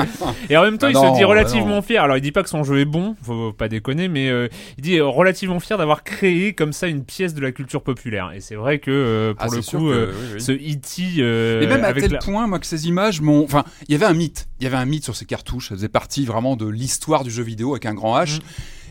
et 0.49 0.57
en 0.57 0.63
même 0.63 0.77
temps 0.77 0.87
Bah 0.87 0.91
il 0.93 1.01
non, 1.05 1.13
se 1.13 1.17
dit 1.19 1.23
relativement 1.23 1.75
non. 1.75 1.81
fier 1.81 2.03
alors 2.03 2.17
il 2.17 2.21
dit 2.21 2.31
pas 2.31 2.43
que 2.43 2.49
son 2.49 2.63
jeu 2.63 2.79
est 2.79 2.85
bon 2.85 3.15
faut 3.23 3.53
pas 3.61 3.69
déconner 3.69 4.07
mais 4.07 4.29
euh, 4.29 4.47
il 4.77 4.83
dit 4.83 4.97
euh, 4.97 5.05
relativement 5.05 5.59
fier 5.59 5.77
d'avoir 5.77 6.03
créé 6.03 6.53
comme 6.53 6.73
ça 6.73 6.87
une 6.87 7.03
pièce 7.05 7.33
de 7.33 7.41
la 7.41 7.51
culture 7.51 7.83
populaire 7.83 8.31
et 8.35 8.41
c'est 8.41 8.55
vrai 8.55 8.79
que 8.79 8.91
euh, 8.91 9.33
pour 9.33 9.45
Ah, 9.51 9.55
le 9.55 9.61
coup 9.61 9.87
que- 9.87 9.93
euh, 9.93 10.11
oui, 10.11 10.27
oui. 10.35 10.41
ce 10.41 10.51
E.T. 10.51 11.21
euh, 11.21 11.61
Et 11.61 11.67
même 11.67 11.83
à 11.83 11.87
avec 11.87 12.03
tel 12.03 12.11
la- 12.13 12.19
point, 12.19 12.47
moi, 12.47 12.59
que 12.59 12.65
ces 12.65 12.87
images 12.87 13.21
m'ont. 13.21 13.43
Enfin, 13.43 13.63
il 13.87 13.91
y 13.91 13.95
avait 13.95 14.05
un 14.05 14.13
mythe. 14.13 14.47
Il 14.59 14.63
y 14.63 14.67
avait 14.67 14.77
un 14.77 14.85
mythe 14.85 15.03
sur 15.03 15.15
ces 15.15 15.25
cartouches. 15.25 15.69
Ça 15.69 15.75
faisait 15.75 15.89
partie 15.89 16.25
vraiment 16.25 16.55
de 16.55 16.67
l'histoire 16.67 17.23
du 17.23 17.29
jeu 17.31 17.43
vidéo 17.43 17.71
avec 17.73 17.85
un 17.85 17.93
grand 17.93 18.17
H. 18.19 18.37
Mm. 18.37 18.41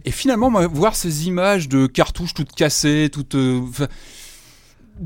Et 0.06 0.10
finalement, 0.12 0.50
moi, 0.50 0.66
voir 0.66 0.94
ces 0.96 1.26
images 1.26 1.68
de 1.68 1.86
cartouches 1.86 2.34
toutes 2.34 2.52
cassées, 2.52 3.08
toutes. 3.12 3.34
euh, 3.34 3.60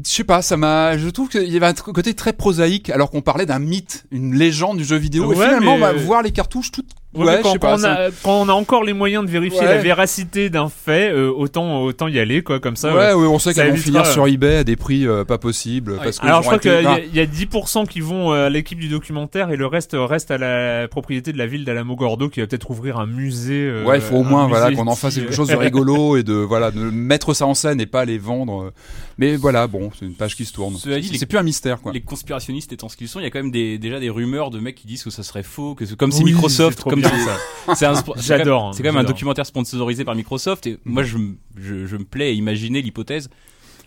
je 0.05 0.11
sais 0.11 0.25
pas, 0.25 0.43
ça 0.43 0.57
m'a. 0.57 0.97
Je 0.99 1.09
trouve 1.09 1.29
qu'il 1.29 1.51
y 1.53 1.57
avait 1.57 1.67
un 1.67 1.73
côté 1.75 2.15
très 2.15 2.33
prosaïque, 2.33 2.91
alors 2.91 3.11
qu'on 3.11 3.23
parlait 3.23 3.47
d'un 3.47 3.59
mythe, 3.61 4.05
une 4.11 4.35
légende 4.35 4.79
du 4.79 4.85
jeu 4.85 4.97
vidéo. 4.97 5.33
et 5.33 5.37
finalement, 5.37 5.75
mais- 5.77 5.81
bah, 5.81 5.93
voir 5.93 6.23
les 6.23 6.33
cartouches 6.33 6.71
toutes. 6.73 6.91
Ouais, 7.15 7.41
quand, 7.43 7.57
on 7.63 7.79
ça- 7.79 7.93
a, 7.93 8.11
quand 8.23 8.41
on 8.43 8.49
a 8.49 8.53
encore 8.53 8.83
les 8.85 8.93
moyens 8.93 9.25
de 9.25 9.31
vérifier 9.31 9.61
Ouais. 9.61 9.67
la 9.67 9.79
véracité 9.79 10.51
d'un 10.51 10.69
fait, 10.69 11.11
euh, 11.13 11.31
autant 11.31 11.83
autant 11.83 12.09
y 12.09 12.19
aller 12.19 12.43
quoi 12.43 12.61
comme 12.61 12.77
ça. 12.77 12.95
Ouais, 12.95 13.13
ouais, 13.13 13.27
on 13.27 13.39
sait 13.39 13.55
qu'elles 13.55 13.71
vont 13.71 13.77
finir 13.77 14.05
sur 14.07 14.27
eBay 14.27 14.57
à 14.57 14.65
des 14.65 14.77
prix 14.77 15.07
euh, 15.07 15.25
pas 15.25 15.39
possibles. 15.39 15.97
Parce 16.03 16.19
que 16.19 16.27
Alors 16.27 16.43
je 16.43 16.47
crois 16.49 16.59
qu'il 16.59 16.73
été- 16.73 16.83
y, 16.83 16.87
Ah, 16.87 16.99
y 17.15 17.21
a 17.21 17.27
10% 17.27 17.87
qui 17.87 18.01
vont 18.01 18.33
euh, 18.33 18.47
à 18.47 18.51
l'équipe 18.51 18.79
du 18.79 18.89
documentaire 18.89 19.51
et 19.51 19.57
le 19.57 19.67
reste 19.67 19.97
reste 19.99 20.31
à 20.31 20.39
la 20.39 20.89
propriété 20.89 21.33
de 21.33 21.39
la 21.39 21.47
ville 21.47 21.65
d'Alamo 21.65 21.95
Gordo 21.97 22.29
qui 22.29 22.41
va 22.41 22.47
peut-être 22.47 22.71
ouvrir 22.71 22.99
un 22.99 23.07
musée. 23.07 23.55
euh, 23.69 23.85
Ouais, 23.85 23.99
il 23.99 24.03
faut 24.03 24.17
au 24.17 24.23
moins 24.25 24.47
voilà 24.49 24.73
qu'on 24.73 24.87
en 24.87 24.97
fasse 24.97 25.15
quelque 25.17 25.33
chose 25.35 25.49
de 25.49 25.55
rigolo 25.57 26.17
et 26.17 26.23
de 26.23 26.35
voilà 26.35 26.71
de 26.71 26.81
mettre 26.81 27.35
ça 27.35 27.47
en 27.47 27.55
scène 27.55 27.81
et 27.81 27.87
pas 27.87 28.05
les 28.05 28.19
vendre. 28.19 28.73
Mais 29.19 29.37
voilà, 29.37 29.67
bon, 29.69 29.91
c'est 29.99 30.05
une 30.07 30.15
page 30.15 30.35
qui 30.37 30.45
se 30.45 30.53
tourne. 30.53 30.75
C'est 30.77 31.27
plus 31.27 31.39
un 31.39 31.43
mystère 31.43 31.81
quoi. 31.81 31.93
Les 31.93 32.01
conspirationnistes 32.01 32.73
étant 32.73 32.89
ce 32.89 32.97
qu'ils 32.97 33.09
sont, 33.09 33.21
il 33.21 33.23
y 33.23 33.27
a 33.27 33.31
quand 33.31 33.39
même 33.41 33.51
des, 33.53 33.79
déjà 33.79 34.01
des 34.01 34.11
rumeurs 34.11 34.51
de 34.51 34.59
mecs 34.59 34.75
qui 34.75 34.87
disent 34.87 35.05
que 35.05 35.11
ça 35.11 35.23
serait 35.23 35.43
faux, 35.43 35.75
que 35.75 35.87
c'est- 35.87 35.97
comme 35.97 36.11
Oui, 36.11 36.17
c'est 36.19 36.25
Microsoft, 36.25 36.83
comme 36.83 37.01
bien, 37.11 37.19
c'est- 37.19 37.75
ça. 37.75 37.75
J'adore, 38.21 38.61
quand 38.61 38.65
même- 38.67 38.73
C'est 38.75 38.83
quand 38.83 38.89
même 38.93 38.97
un 38.97 39.05
documentaire 39.09 39.47
sponsorisé 39.47 40.05
par 40.05 40.15
Microsoft 40.15 40.67
et 40.67 40.79
moi 40.85 41.03
je, 41.03 41.17
m- 41.17 41.37
je, 41.57 41.87
je 41.87 41.97
me 41.97 42.05
plais 42.05 42.27
à 42.27 42.31
imaginer 42.31 42.83
l'hypothèse 42.83 43.31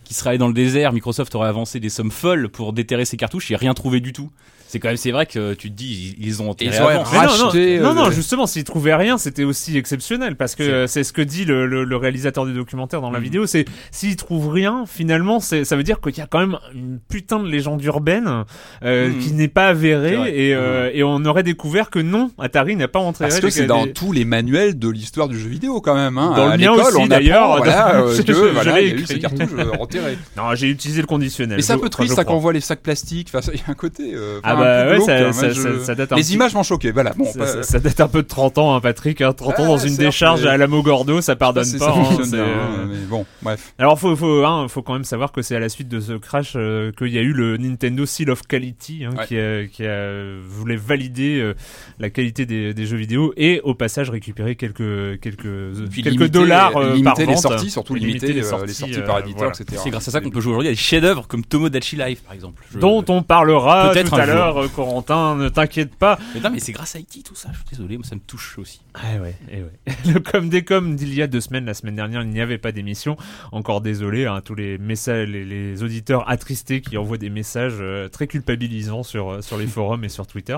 qui 0.03 0.13
serait 0.13 0.29
allé 0.31 0.37
dans 0.39 0.47
le 0.47 0.53
désert, 0.53 0.93
Microsoft 0.93 1.35
aurait 1.35 1.49
avancé 1.49 1.79
des 1.81 1.89
sommes 1.89 2.11
folles 2.11 2.47
pour 2.49 2.71
déterrer 2.73 3.03
ses 3.03 3.17
cartouches, 3.17 3.51
a 3.51 3.57
rien 3.57 3.73
trouvé 3.73 3.99
du 3.99 4.13
tout. 4.13 4.31
C'est 4.77 4.79
quand 4.79 4.89
même, 4.89 4.97
c'est 4.97 5.11
vrai 5.11 5.25
que 5.25 5.55
tu 5.55 5.71
te 5.71 5.75
dis, 5.75 6.15
ils, 6.19 6.41
ont 6.43 6.51
enterré 6.51 6.75
ils 6.75 6.79
avant. 6.79 7.03
Mais 7.11 7.17
non, 7.17 7.23
non, 7.25 7.37
non, 7.37 7.51
euh, 7.55 7.93
non, 7.93 8.05
le- 8.09 8.11
justement, 8.11 8.45
s'ils 8.45 8.63
trouvaient 8.63 8.93
rien, 8.93 9.17
c'était 9.17 9.43
aussi 9.43 9.75
exceptionnel 9.75 10.35
parce 10.35 10.53
que 10.53 10.85
C'est- 10.87 10.99
euh, 10.99 11.03
ce 11.03 11.11
que 11.13 11.21
dit 11.23 11.45
le, 11.45 11.65
le- 11.65 11.83
le 11.83 11.95
réalisateur 11.95 12.45
du 12.45 12.53
documentaire 12.53 13.01
dans 13.01 13.09
la 13.09 13.17
Mhm. 13.17 13.23
vidéo. 13.23 13.45
C'est 13.47 13.65
s'ils 13.91 14.15
trouvent 14.17 14.49
rien, 14.49 14.83
finalement, 14.85 15.39
c'est 15.39 15.65
ça 15.65 15.75
veut 15.75 15.81
dire 15.83 15.99
qu'il 15.99 16.15
y 16.17 16.21
a 16.21 16.27
quand 16.27 16.39
même 16.39 16.57
une 16.75 16.99
putain 17.09 17.39
de 17.39 17.47
légende 17.47 17.83
urbaine 17.83 18.43
euh, 18.83 19.09
Mhm. 19.09 19.17
qui 19.19 19.31
n'est 19.33 19.47
pas 19.47 19.67
avérée 19.69 20.47
et, 20.49 20.53
euh, 20.53 20.91
et 20.93 21.03
on 21.03 21.23
aurait 21.25 21.43
découvert 21.43 21.89
que 21.89 21.99
non, 21.99 22.29
Atari 22.37 22.75
n'a 22.75 22.87
pas 22.87 22.99
enterré. 22.99 23.29
Parce 23.29 23.39
que 23.41 23.49
c'est 23.49 23.65
dans 23.65 23.87
tous 23.87 24.11
les 24.11 24.25
manuels 24.25 24.77
de 24.77 24.89
l'histoire 24.89 25.27
du 25.27 25.39
jeu 25.39 25.49
vidéo 25.49 25.81
quand 25.81 25.95
même. 25.95 26.17
Hein. 26.17 26.33
Dans 26.35 26.49
à 26.49 26.57
le 26.57 26.63
mien 26.63 26.71
l'école, 26.75 26.93
aussi, 26.93 27.01
on 27.03 27.07
d'ailleurs, 27.07 27.57
Voilà, 27.57 27.95
euh, 28.03 28.17
que, 28.23 28.33
je 28.33 28.39
voilà, 28.53 28.79
l'ai 28.79 28.81
il 28.83 28.87
y 28.87 28.91
a 28.91 28.93
eu 28.93 28.99
écrit. 28.99 29.13
ces 29.15 29.19
cartouches 29.19 29.49
euh, 29.57 29.71
enterrées. 29.79 30.17
Non, 30.35 30.53
j'ai 30.55 30.69
utilisé 30.69 31.01
le 31.01 31.07
conditionnel. 31.07 31.55
Mais 31.57 31.61
c'est 31.63 31.73
un 31.73 31.79
peu 31.79 31.89
triste 31.89 32.13
ça 32.15 32.23
quand 32.23 32.31
on 32.31 32.33
crois. 32.35 32.41
voit 32.41 32.53
les 32.53 32.61
sacs 32.61 32.81
plastiques. 32.81 33.29
Enfin, 33.29 33.41
ça- 33.41 33.51
il 33.53 33.59
y 33.59 33.63
a 33.67 33.71
un 33.71 33.73
côté. 33.73 34.11
euh, 34.13 34.39
Ah 34.43 34.55
bah 34.55 34.66
un 34.67 34.83
peu 34.83 34.89
ouais, 34.91 34.95
glauque, 34.97 35.05
ça, 35.07 35.15
hein. 35.15 35.31
ça, 35.33 35.45
Moi, 35.45 35.53
ça- 35.55 35.61
je- 35.71 35.79
ça 35.83 35.95
date 35.95 36.11
un 36.11 36.15
Les 36.15 36.21
petit- 36.21 36.33
images 36.33 36.53
m'ont 36.53 36.63
choqué. 36.63 36.91
Voilà. 36.91 37.13
Bon. 37.17 37.25
ça, 37.63 37.79
date 37.79 37.99
un 37.99 38.07
peu 38.07 38.21
de 38.23 38.27
30 38.27 38.57
ans, 38.57 38.75
hein, 38.75 38.79
Patrick. 38.81 39.21
hein. 39.21 39.33
30 39.33 39.59
ans 39.59 39.63
Ouais, 39.63 39.67
dans 39.67 39.77
une 39.77 39.95
décharge 39.95 40.43
mais- 40.43 40.49
à 40.49 40.57
la 40.57 40.67
Mogordo, 40.67 41.21
ça 41.21 41.35
pardonne 41.35 41.65
pas. 41.79 41.89
hein, 41.97 42.17
euh, 42.33 42.45
hein, 42.45 42.87
mais 42.89 42.97
bon, 43.09 43.25
bref. 43.41 43.73
Alors 43.79 43.99
faut 43.99 44.15
faut 44.15 44.43
hein, 44.45 44.67
faut 44.67 44.81
quand 44.81 44.93
même 44.93 45.03
savoir 45.03 45.31
que 45.31 45.41
c'est 45.41 45.55
à 45.55 45.59
la 45.59 45.69
suite 45.69 45.87
de 45.89 45.99
ce 45.99 46.13
crash 46.13 46.53
euh, 46.55 46.91
qu'il 46.97 47.07
y 47.09 47.17
a 47.17 47.21
eu 47.21 47.33
le 47.33 47.57
Nintendo 47.57 48.05
Seal 48.05 48.29
of 48.29 48.41
Quality 48.43 49.05
hein, 49.05 49.11
Ouais. 49.17 49.25
qui 49.27 49.37
a, 49.39 49.65
qui 49.67 49.85
a 49.85 50.11
voulait 50.47 50.75
valider 50.75 51.39
euh, 51.39 51.53
la 51.99 52.09
qualité 52.09 52.45
des, 52.45 52.73
des 52.73 52.85
jeux 52.85 52.97
vidéo 52.97 53.33
et 53.37 53.61
au 53.63 53.73
passage 53.73 54.09
récupérer 54.09 54.55
quelques 54.55 55.19
quelques 55.21 55.87
Puis 55.91 56.03
quelques 56.03 56.15
limiter- 56.19 56.29
dollars 56.29 56.75
euh, 56.77 56.89
limiter 56.89 57.03
par 57.03 57.15
les 57.17 57.25
vente. 57.25 57.37
sorties, 57.39 57.69
surtout 57.69 57.95
limiter, 57.95 58.33
les 58.33 58.41
euh, 58.41 58.49
sorties, 58.49 58.67
les 58.67 58.73
sorties 58.73 59.01
par 59.05 59.19
éditeur, 59.19 59.37
voilà. 59.49 59.53
etc. 59.59 59.81
C'est 59.83 59.89
grâce 59.89 60.07
à 60.07 60.11
ça 60.11 60.21
qu'on 60.21 60.29
peut 60.29 60.41
jouer 60.41 60.51
aujourd'hui 60.53 60.69
à 60.69 60.71
des 60.71 60.77
chefs-d'œuvre 60.77 61.27
comme 61.27 61.43
Tomodachi 61.43 61.95
Life, 61.95 62.23
par 62.23 62.33
exemple. 62.33 62.63
Je- 62.73 62.79
dont 62.79 63.03
on 63.09 63.23
parlera 63.23 63.91
Peut-être 63.91 64.09
tout 64.09 64.15
un 64.15 64.19
à 64.19 64.25
jour. 64.25 64.35
l'heure, 64.35 64.46
euh, 64.55 64.67
Corentin, 64.67 65.35
ne 65.35 65.49
t'inquiète 65.49 65.95
pas. 65.95 66.17
Mais 66.33 66.39
non, 66.39 66.49
mais 66.51 66.59
c'est 66.59 66.71
grâce 66.71 66.95
à 66.95 66.99
IT 66.99 67.23
tout 67.25 67.35
ça. 67.35 67.49
Je 67.51 67.57
suis 67.57 67.65
désolé, 67.71 67.97
moi 67.97 68.05
ça 68.05 68.15
me 68.15 68.21
touche 68.21 68.57
aussi. 68.57 68.81
Ah 68.93 69.19
ouais, 69.21 69.35
eh 69.51 69.57
ouais. 69.57 69.95
Le 70.13 70.19
comme 70.19 70.49
des 70.49 70.63
comme 70.63 70.95
d'il 70.95 71.13
y 71.13 71.21
a 71.21 71.27
deux 71.27 71.41
semaines, 71.41 71.65
la 71.65 71.73
semaine 71.73 71.95
dernière, 71.95 72.21
il 72.21 72.29
n'y 72.29 72.41
avait 72.41 72.57
pas 72.57 72.71
d'émission. 72.71 73.17
Encore 73.51 73.81
désolé 73.81 74.25
à 74.25 74.41
tous 74.41 74.55
les 74.55 74.77
messages, 74.77 75.27
les, 75.27 75.43
les 75.43 75.83
auditeurs 75.83 76.29
attristés 76.29 76.81
qui 76.81 76.97
envoient 76.97 77.17
des 77.17 77.29
messages 77.29 77.77
euh, 77.81 78.07
très 78.07 78.27
culpabilisants 78.27 79.03
sur 79.03 79.31
euh, 79.31 79.41
sur 79.41 79.57
les 79.57 79.67
forums 79.77 80.03
et 80.03 80.09
sur 80.09 80.27
Twitter. 80.27 80.57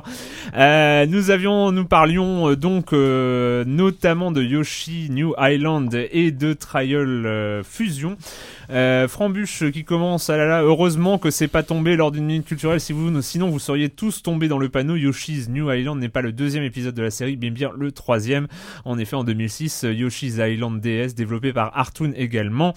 Euh, 0.56 1.06
nous 1.06 1.32
avions, 1.32 1.72
nous 1.72 1.86
parlions 1.86 2.50
euh, 2.50 2.56
donc 2.56 2.92
notamment 2.92 4.32
de 4.32 4.42
Yoshi 4.42 5.08
New 5.10 5.34
Island 5.40 5.94
et 6.12 6.32
de 6.32 6.54
Trial 6.54 7.64
Fusion. 7.64 8.18
Frambuche 9.08 9.72
qui 9.72 9.84
commence, 9.84 10.30
ah 10.30 10.38
là 10.38 10.46
là, 10.46 10.62
heureusement 10.62 11.18
que 11.18 11.32
c'est 11.32 11.48
pas 11.48 11.64
tombé 11.64 11.96
lors 11.96 12.12
d'une 12.12 12.26
minute 12.26 12.46
culturelle, 12.46 12.80
si 12.80 12.94
vous, 12.94 13.22
sinon 13.22 13.50
vous 13.50 13.60
seriez 13.60 13.79
tous 13.88 14.22
tombés 14.22 14.50
dans 14.50 14.58
le 14.58 14.68
panneau. 14.68 14.98
Yoshi's 14.98 15.48
New 15.48 15.72
Island 15.72 16.00
n'est 16.00 16.10
pas 16.10 16.22
le 16.22 16.34
deuxième 16.34 16.64
épisode 16.64 16.96
de 16.96 17.02
la 17.02 17.12
série, 17.12 17.38
bien 17.38 17.52
bien 17.52 17.72
le 17.78 17.94
troisième. 17.94 18.48
En 18.84 19.00
effet, 19.00 19.16
en 19.16 19.24
2006, 19.24 19.86
euh, 19.86 19.94
Yoshi's 19.94 20.36
Island 20.38 20.82
DS, 20.82 21.16
développé 21.16 21.54
par 21.54 21.78
Artoon 21.78 22.12
également, 22.18 22.74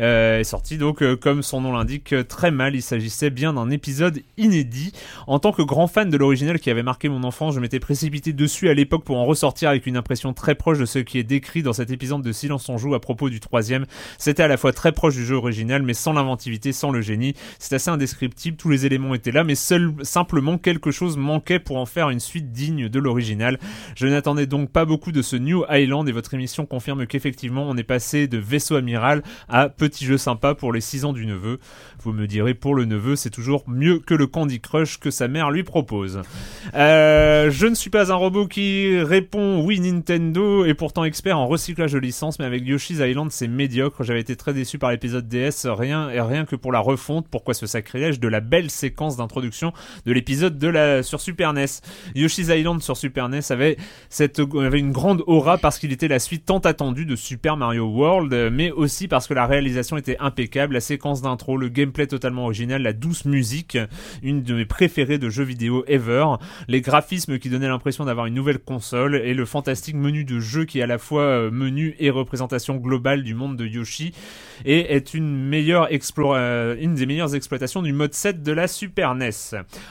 euh, 0.00 0.40
est 0.40 0.44
sorti 0.44 0.76
donc, 0.76 1.02
euh, 1.02 1.16
comme 1.16 1.42
son 1.42 1.60
nom 1.60 1.72
l'indique, 1.72 2.12
euh, 2.12 2.24
très 2.24 2.50
mal. 2.50 2.74
Il 2.74 2.82
s'agissait 2.82 3.30
bien 3.30 3.54
d'un 3.54 3.70
épisode 3.70 4.20
inédit. 4.36 4.92
En 5.26 5.38
tant 5.38 5.52
que 5.52 5.62
grand 5.62 5.86
fan 5.86 6.10
de 6.10 6.16
l'original 6.16 6.60
qui 6.60 6.70
avait 6.70 6.82
marqué 6.82 7.08
mon 7.08 7.24
enfance, 7.24 7.54
je 7.54 7.60
m'étais 7.60 7.80
précipité 7.80 8.32
dessus 8.32 8.68
à 8.68 8.74
l'époque 8.74 9.04
pour 9.04 9.16
en 9.16 9.24
ressortir 9.24 9.70
avec 9.70 9.86
une 9.86 9.96
impression 9.96 10.32
très 10.34 10.54
proche 10.54 10.78
de 10.78 10.84
ce 10.84 10.98
qui 10.98 11.18
est 11.18 11.22
décrit 11.22 11.62
dans 11.62 11.72
cet 11.72 11.90
épisode 11.90 12.22
de 12.22 12.32
Silence 12.32 12.68
on 12.68 12.78
joue 12.78 12.94
à 12.94 13.00
propos 13.00 13.30
du 13.30 13.40
troisième. 13.40 13.86
C'était 14.18 14.42
à 14.42 14.48
la 14.48 14.56
fois 14.56 14.72
très 14.72 14.92
proche 14.92 15.14
du 15.14 15.24
jeu 15.24 15.36
original, 15.36 15.82
mais 15.82 15.94
sans 15.94 16.12
l'inventivité, 16.12 16.72
sans 16.72 16.90
le 16.90 17.00
génie. 17.00 17.34
C'est 17.58 17.74
assez 17.74 17.90
indescriptible, 17.90 18.56
tous 18.56 18.68
les 18.68 18.86
éléments 18.86 19.14
étaient 19.14 19.32
là, 19.32 19.44
mais 19.44 19.54
seul, 19.54 19.92
quelque 20.62 20.90
chose 20.90 21.16
manquait 21.16 21.58
pour 21.58 21.76
en 21.76 21.86
faire 21.86 22.10
une 22.10 22.20
suite 22.20 22.52
digne 22.52 22.88
de 22.88 22.98
l'original. 22.98 23.58
Je 23.96 24.06
n'attendais 24.06 24.46
donc 24.46 24.70
pas 24.70 24.84
beaucoup 24.84 25.12
de 25.12 25.22
ce 25.22 25.36
New 25.36 25.64
Island 25.70 26.08
et 26.08 26.12
votre 26.12 26.34
émission 26.34 26.66
confirme 26.66 27.06
qu'effectivement 27.06 27.64
on 27.68 27.76
est 27.76 27.82
passé 27.82 28.26
de 28.26 28.38
vaisseau 28.38 28.76
amiral 28.76 29.22
à 29.48 29.68
petit 29.68 30.04
jeu 30.04 30.18
sympa 30.18 30.54
pour 30.54 30.72
les 30.72 30.80
6 30.80 31.04
ans 31.04 31.12
du 31.12 31.26
neveu. 31.26 31.58
Vous 32.02 32.12
me 32.12 32.26
direz, 32.26 32.54
pour 32.54 32.74
le 32.74 32.84
neveu, 32.84 33.16
c'est 33.16 33.30
toujours 33.30 33.64
mieux 33.68 33.98
que 33.98 34.14
le 34.14 34.26
Candy 34.26 34.60
Crush 34.60 34.98
que 34.98 35.10
sa 35.10 35.28
mère 35.28 35.50
lui 35.50 35.62
propose. 35.62 36.20
Euh, 36.74 37.50
je 37.50 37.66
ne 37.66 37.74
suis 37.74 37.90
pas 37.90 38.12
un 38.12 38.16
robot 38.16 38.46
qui 38.46 38.98
répond 38.98 39.62
oui 39.64 39.80
Nintendo 39.80 40.64
et 40.64 40.74
pourtant 40.74 41.04
expert 41.04 41.38
en 41.38 41.46
recyclage 41.46 41.92
de 41.92 41.98
licences, 41.98 42.38
mais 42.38 42.44
avec 42.44 42.66
Yoshi's 42.66 42.98
Island 42.98 43.30
c'est 43.30 43.48
médiocre. 43.48 44.02
J'avais 44.02 44.20
été 44.20 44.36
très 44.36 44.52
déçu 44.52 44.78
par 44.78 44.90
l'épisode 44.90 45.28
DS, 45.28 45.66
rien 45.66 46.10
et 46.10 46.20
rien 46.20 46.44
que 46.44 46.56
pour 46.56 46.72
la 46.72 46.80
refonte. 46.80 47.28
Pourquoi 47.28 47.54
ce 47.54 47.66
sacrilège 47.66 48.20
de 48.20 48.28
la 48.28 48.40
belle 48.40 48.70
séquence 48.70 49.16
d'introduction 49.16 49.72
de 50.04 50.12
l'épisode 50.12 50.31
de 50.40 50.68
la 50.68 51.02
sur 51.02 51.20
Super 51.20 51.52
NES. 51.52 51.66
Yoshi's 52.14 52.48
Island 52.48 52.80
sur 52.82 52.96
Super 52.96 53.28
NES 53.28 53.40
avait 53.50 53.76
cette 54.08 54.40
avait 54.40 54.78
une 54.78 54.92
grande 54.92 55.22
aura 55.26 55.58
parce 55.58 55.78
qu'il 55.78 55.92
était 55.92 56.08
la 56.08 56.18
suite 56.18 56.46
tant 56.46 56.58
attendue 56.58 57.04
de 57.06 57.16
Super 57.16 57.56
Mario 57.56 57.86
World, 57.86 58.32
euh, 58.32 58.50
mais 58.52 58.70
aussi 58.70 59.08
parce 59.08 59.26
que 59.26 59.34
la 59.34 59.46
réalisation 59.46 59.96
était 59.96 60.16
impeccable, 60.18 60.74
la 60.74 60.80
séquence 60.80 61.22
d'intro, 61.22 61.56
le 61.56 61.68
gameplay 61.68 62.06
totalement 62.06 62.44
original, 62.44 62.82
la 62.82 62.92
douce 62.92 63.24
musique, 63.24 63.78
une 64.22 64.42
de 64.42 64.54
mes 64.54 64.64
préférées 64.64 65.18
de 65.18 65.28
jeux 65.28 65.44
vidéo 65.44 65.84
ever, 65.86 66.24
les 66.68 66.80
graphismes 66.80 67.38
qui 67.38 67.50
donnaient 67.50 67.68
l'impression 67.68 68.04
d'avoir 68.04 68.26
une 68.26 68.34
nouvelle 68.34 68.58
console 68.58 69.16
et 69.16 69.34
le 69.34 69.44
fantastique 69.44 69.96
menu 69.96 70.24
de 70.24 70.40
jeu 70.40 70.64
qui 70.64 70.80
est 70.80 70.82
à 70.82 70.86
la 70.86 70.98
fois 70.98 71.22
euh, 71.22 71.50
menu 71.50 71.94
et 71.98 72.10
représentation 72.10 72.76
globale 72.76 73.22
du 73.22 73.34
monde 73.34 73.56
de 73.56 73.66
Yoshi 73.66 74.12
et 74.64 74.94
est 74.94 75.14
une 75.14 75.36
meilleure 75.48 75.90
explo- 75.90 76.34
euh, 76.36 76.76
une 76.80 76.94
des 76.94 77.06
meilleures 77.06 77.34
exploitations 77.34 77.82
du 77.82 77.92
mode 77.92 78.14
7 78.14 78.42
de 78.42 78.52
la 78.52 78.68
Super 78.68 79.14
NES. 79.14 79.30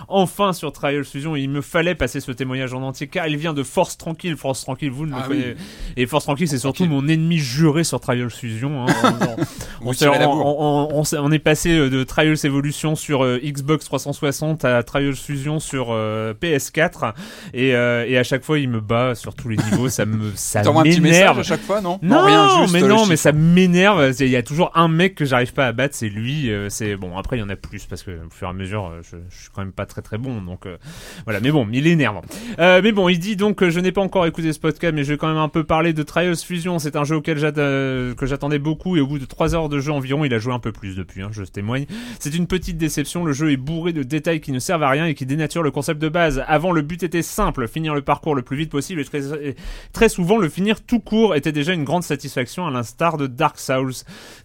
Enfin 0.08 0.31
sur 0.54 0.72
Trial 0.72 1.04
Fusion, 1.04 1.36
il 1.36 1.50
me 1.50 1.62
fallait 1.62 1.96
passer 1.96 2.20
ce 2.20 2.32
témoignage 2.32 2.74
en 2.74 2.82
entier 2.82 3.08
car 3.08 3.28
il 3.28 3.38
vient 3.38 3.54
de 3.54 3.64
Force 3.64 3.98
Tranquille. 3.98 4.36
Force 4.38 4.62
Tranquille, 4.62 4.90
vous 4.92 5.06
ne 5.06 5.12
le 5.12 5.18
Ah 5.20 5.28
connaissez. 5.28 5.56
oui. 5.58 5.94
Et 5.98 6.06
Force 6.08 6.24
Tranquille, 6.26 6.48
c'est 6.48 6.58
surtout 6.58 6.86
mon 6.86 7.08
ennemi 7.08 7.38
juré 7.38 7.84
sur 7.84 8.00
Trial 8.00 8.30
Fusion. 8.30 8.86
hein. 8.88 8.94
On- 9.84 11.32
est 11.32 11.40
passé 11.40 11.72
euh, 11.72 11.90
de 11.90 12.04
Trials 12.04 12.38
Evolution 12.44 12.96
sur 12.96 13.24
euh, 13.24 13.40
Xbox 13.44 13.86
360 13.86 14.66
à 14.66 14.84
Trials 14.84 15.16
Fusion 15.16 15.60
sur 15.60 15.88
euh, 15.92 16.34
PS4 16.34 17.14
et, 17.54 17.76
euh, 17.76 18.06
et 18.08 18.18
à 18.18 18.24
chaque 18.24 18.44
fois 18.44 18.60
il 18.60 18.70
me 18.70 18.80
bat 18.82 19.16
sur 19.16 19.34
tous 19.34 19.50
les 19.50 19.58
niveaux. 19.58 19.90
Ça 19.90 20.06
me 20.06 20.32
ça 20.36 20.62
T'envoies 20.62 20.82
un 20.82 20.86
petit 20.86 21.02
message 21.02 21.20
m'énerve. 21.20 21.40
à 21.40 21.44
chaque 21.44 21.62
fois, 21.62 21.82
non 21.82 22.00
Non, 22.02 22.24
rien, 22.26 22.62
juste 22.62 22.74
mais 22.74 22.82
le 22.82 22.88
non, 22.88 23.06
mais 23.06 23.16
ça 23.18 23.32
m'énerve. 23.32 24.14
Il 24.20 24.28
y 24.28 24.36
a 24.36 24.44
toujours 24.44 24.72
un 24.76 24.88
mec 24.88 25.16
que 25.16 25.26
j'arrive 25.26 25.54
pas 25.54 25.68
à 25.68 25.72
battre, 25.72 25.96
c'est 25.96 26.10
lui. 26.10 26.52
C'est 26.70 26.96
bon. 26.96 27.18
Après, 27.18 27.38
il 27.38 27.40
y 27.40 27.44
en 27.44 27.50
a 27.50 27.56
plus 27.56 27.86
parce 27.86 28.04
que 28.04 28.12
au 28.12 28.30
fur 28.30 28.48
et 28.48 28.52
à 28.52 28.54
mesure, 28.54 28.92
je, 29.04 29.18
je 29.30 29.42
suis 29.42 29.50
quand 29.54 29.62
même 29.62 29.72
pas 29.72 29.86
très 29.86 30.02
très 30.02 30.18
bon. 30.18 30.21
Donc 30.22 30.66
euh, 30.66 30.78
voilà. 31.26 31.40
Mais 31.40 31.52
bon, 31.52 31.68
il 31.72 31.88
est 31.88 31.92
énervant. 31.92 32.22
Euh, 32.60 32.82
mais 32.84 32.92
bon, 32.92 33.10
il 33.10 33.20
dit 33.20 33.36
donc 33.36 33.58
que 33.58 33.70
je 33.70 33.80
n'ai 33.80 33.92
pas 33.92 34.02
encore 34.02 34.26
écouté 34.26 34.54
ce 34.54 34.60
podcast, 34.60 34.94
mais 34.94 35.04
je 35.04 35.14
vais 35.14 35.18
quand 35.18 35.28
même 35.28 35.38
un 35.38 35.50
peu 35.50 35.64
parler 35.64 35.94
de 35.94 36.04
Trials 36.04 36.38
Fusion. 36.38 36.80
C'est 36.80 36.96
un 36.96 37.04
jeu 37.04 37.18
auquel 37.18 37.38
euh, 37.44 38.14
j'attendais 38.22 38.60
beaucoup 38.60 38.98
et 38.98 39.02
au 39.02 39.08
bout 39.08 39.20
de 39.20 39.26
3 39.26 39.56
heures 39.56 39.70
de 39.70 39.80
jeu 39.80 39.92
environ, 39.92 40.26
il 40.26 40.34
a 40.34 40.40
joué 40.40 40.54
un 40.54 40.60
peu 40.60 40.72
plus 40.72 40.96
depuis. 40.96 41.22
Hein, 41.22 41.30
je 41.32 41.44
témoigne. 41.44 41.86
C'est 42.20 42.36
une 42.36 42.48
petite 42.48 42.78
déception. 42.78 43.26
Le 43.26 43.34
jeu 43.34 43.52
est 43.52 43.58
bourré 43.58 43.94
de 43.94 44.04
détails 44.04 44.42
qui 44.42 44.52
ne 44.52 44.60
servent 44.60 44.84
à 44.84 44.90
rien 44.90 45.06
et 45.06 45.14
qui 45.14 45.26
dénaturent 45.26 45.64
le 45.64 45.72
concept 45.72 46.02
de 46.02 46.10
base. 46.10 46.44
Avant, 46.48 46.72
le 46.72 46.82
but 46.82 47.04
était 47.04 47.22
simple 47.22 47.68
finir 47.68 47.94
le 47.94 48.02
parcours 48.02 48.36
le 48.36 48.42
plus 48.42 48.58
vite 48.58 48.70
possible 48.70 49.02
et 49.02 49.56
très, 49.94 50.10
souvent 50.10 50.38
le 50.38 50.50
finir 50.50 50.82
tout 50.82 51.00
court 51.00 51.36
était 51.36 51.52
déjà 51.52 51.74
une 51.74 51.84
grande 51.84 52.04
satisfaction 52.04 52.68
à 52.68 52.72
l'instar 52.72 53.18
de 53.18 53.28
Dark 53.28 53.60
Souls. 53.60 53.94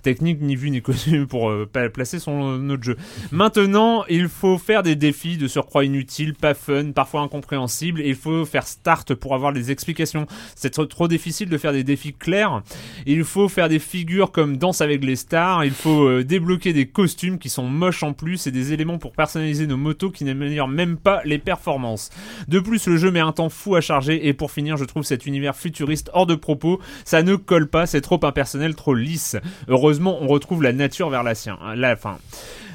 Technique 0.02 0.40
ni 0.40 0.56
vue 0.56 0.70
ni 0.70 0.82
connue 0.82 1.26
pour 1.26 1.50
euh, 1.50 1.66
placer 1.66 2.18
son 2.18 2.68
autre 2.70 2.82
jeu. 2.82 2.96
Maintenant, 3.32 4.04
il 4.08 4.28
faut 4.28 4.58
faire 4.58 4.82
des 4.82 4.96
défis 4.96 5.36
de 5.36 5.48
surcroît 5.66 5.84
inutiles, 5.84 6.34
pas 6.34 6.54
fun, 6.54 6.92
parfois 6.92 7.22
incompréhensibles 7.22 8.00
et 8.00 8.10
il 8.10 8.14
faut 8.14 8.44
faire 8.44 8.68
start 8.68 9.14
pour 9.14 9.34
avoir 9.34 9.52
des 9.52 9.72
explications. 9.72 10.26
C'est 10.54 10.70
trop, 10.70 10.86
trop 10.86 11.08
difficile 11.08 11.48
de 11.48 11.58
faire 11.58 11.72
des 11.72 11.82
défis 11.82 12.12
clairs. 12.12 12.62
Il 13.04 13.24
faut 13.24 13.48
faire 13.48 13.68
des 13.68 13.80
figures 13.80 14.30
comme 14.30 14.58
Danse 14.58 14.80
avec 14.80 15.04
les 15.04 15.16
stars, 15.16 15.64
il 15.64 15.72
faut 15.72 16.06
euh, 16.06 16.22
débloquer 16.22 16.72
des 16.72 16.86
costumes 16.86 17.40
qui 17.40 17.48
sont 17.48 17.64
moches 17.64 18.04
en 18.04 18.12
plus 18.12 18.46
et 18.46 18.52
des 18.52 18.72
éléments 18.72 18.98
pour 18.98 19.10
personnaliser 19.10 19.66
nos 19.66 19.76
motos 19.76 20.12
qui 20.12 20.22
n'améliorent 20.22 20.68
même 20.68 20.98
pas 20.98 21.20
les 21.24 21.38
performances. 21.38 22.10
De 22.46 22.60
plus, 22.60 22.86
le 22.86 22.96
jeu 22.96 23.10
met 23.10 23.18
un 23.18 23.32
temps 23.32 23.48
fou 23.48 23.74
à 23.74 23.80
charger 23.80 24.28
et 24.28 24.34
pour 24.34 24.52
finir, 24.52 24.76
je 24.76 24.84
trouve 24.84 25.02
cet 25.02 25.26
univers 25.26 25.56
futuriste 25.56 26.10
hors 26.12 26.26
de 26.26 26.36
propos. 26.36 26.80
Ça 27.04 27.24
ne 27.24 27.34
colle 27.34 27.66
pas, 27.66 27.86
c'est 27.86 28.02
trop 28.02 28.20
impersonnel, 28.22 28.76
trop 28.76 28.94
lisse. 28.94 29.36
Heureusement, 29.66 30.18
on 30.20 30.28
retrouve 30.28 30.62
la 30.62 30.72
nature 30.72 31.10
vers 31.10 31.24
la 31.24 31.34
sienne. 31.34 31.56
La 31.74 31.96
fin. 31.96 32.18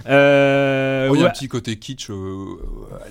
Euh, 0.07 1.09
il 1.11 1.15
y 1.17 1.19
a 1.19 1.23
ouais. 1.23 1.27
un 1.29 1.31
petit 1.31 1.47
côté 1.47 1.75
kitsch 1.77 2.09
euh, 2.09 2.45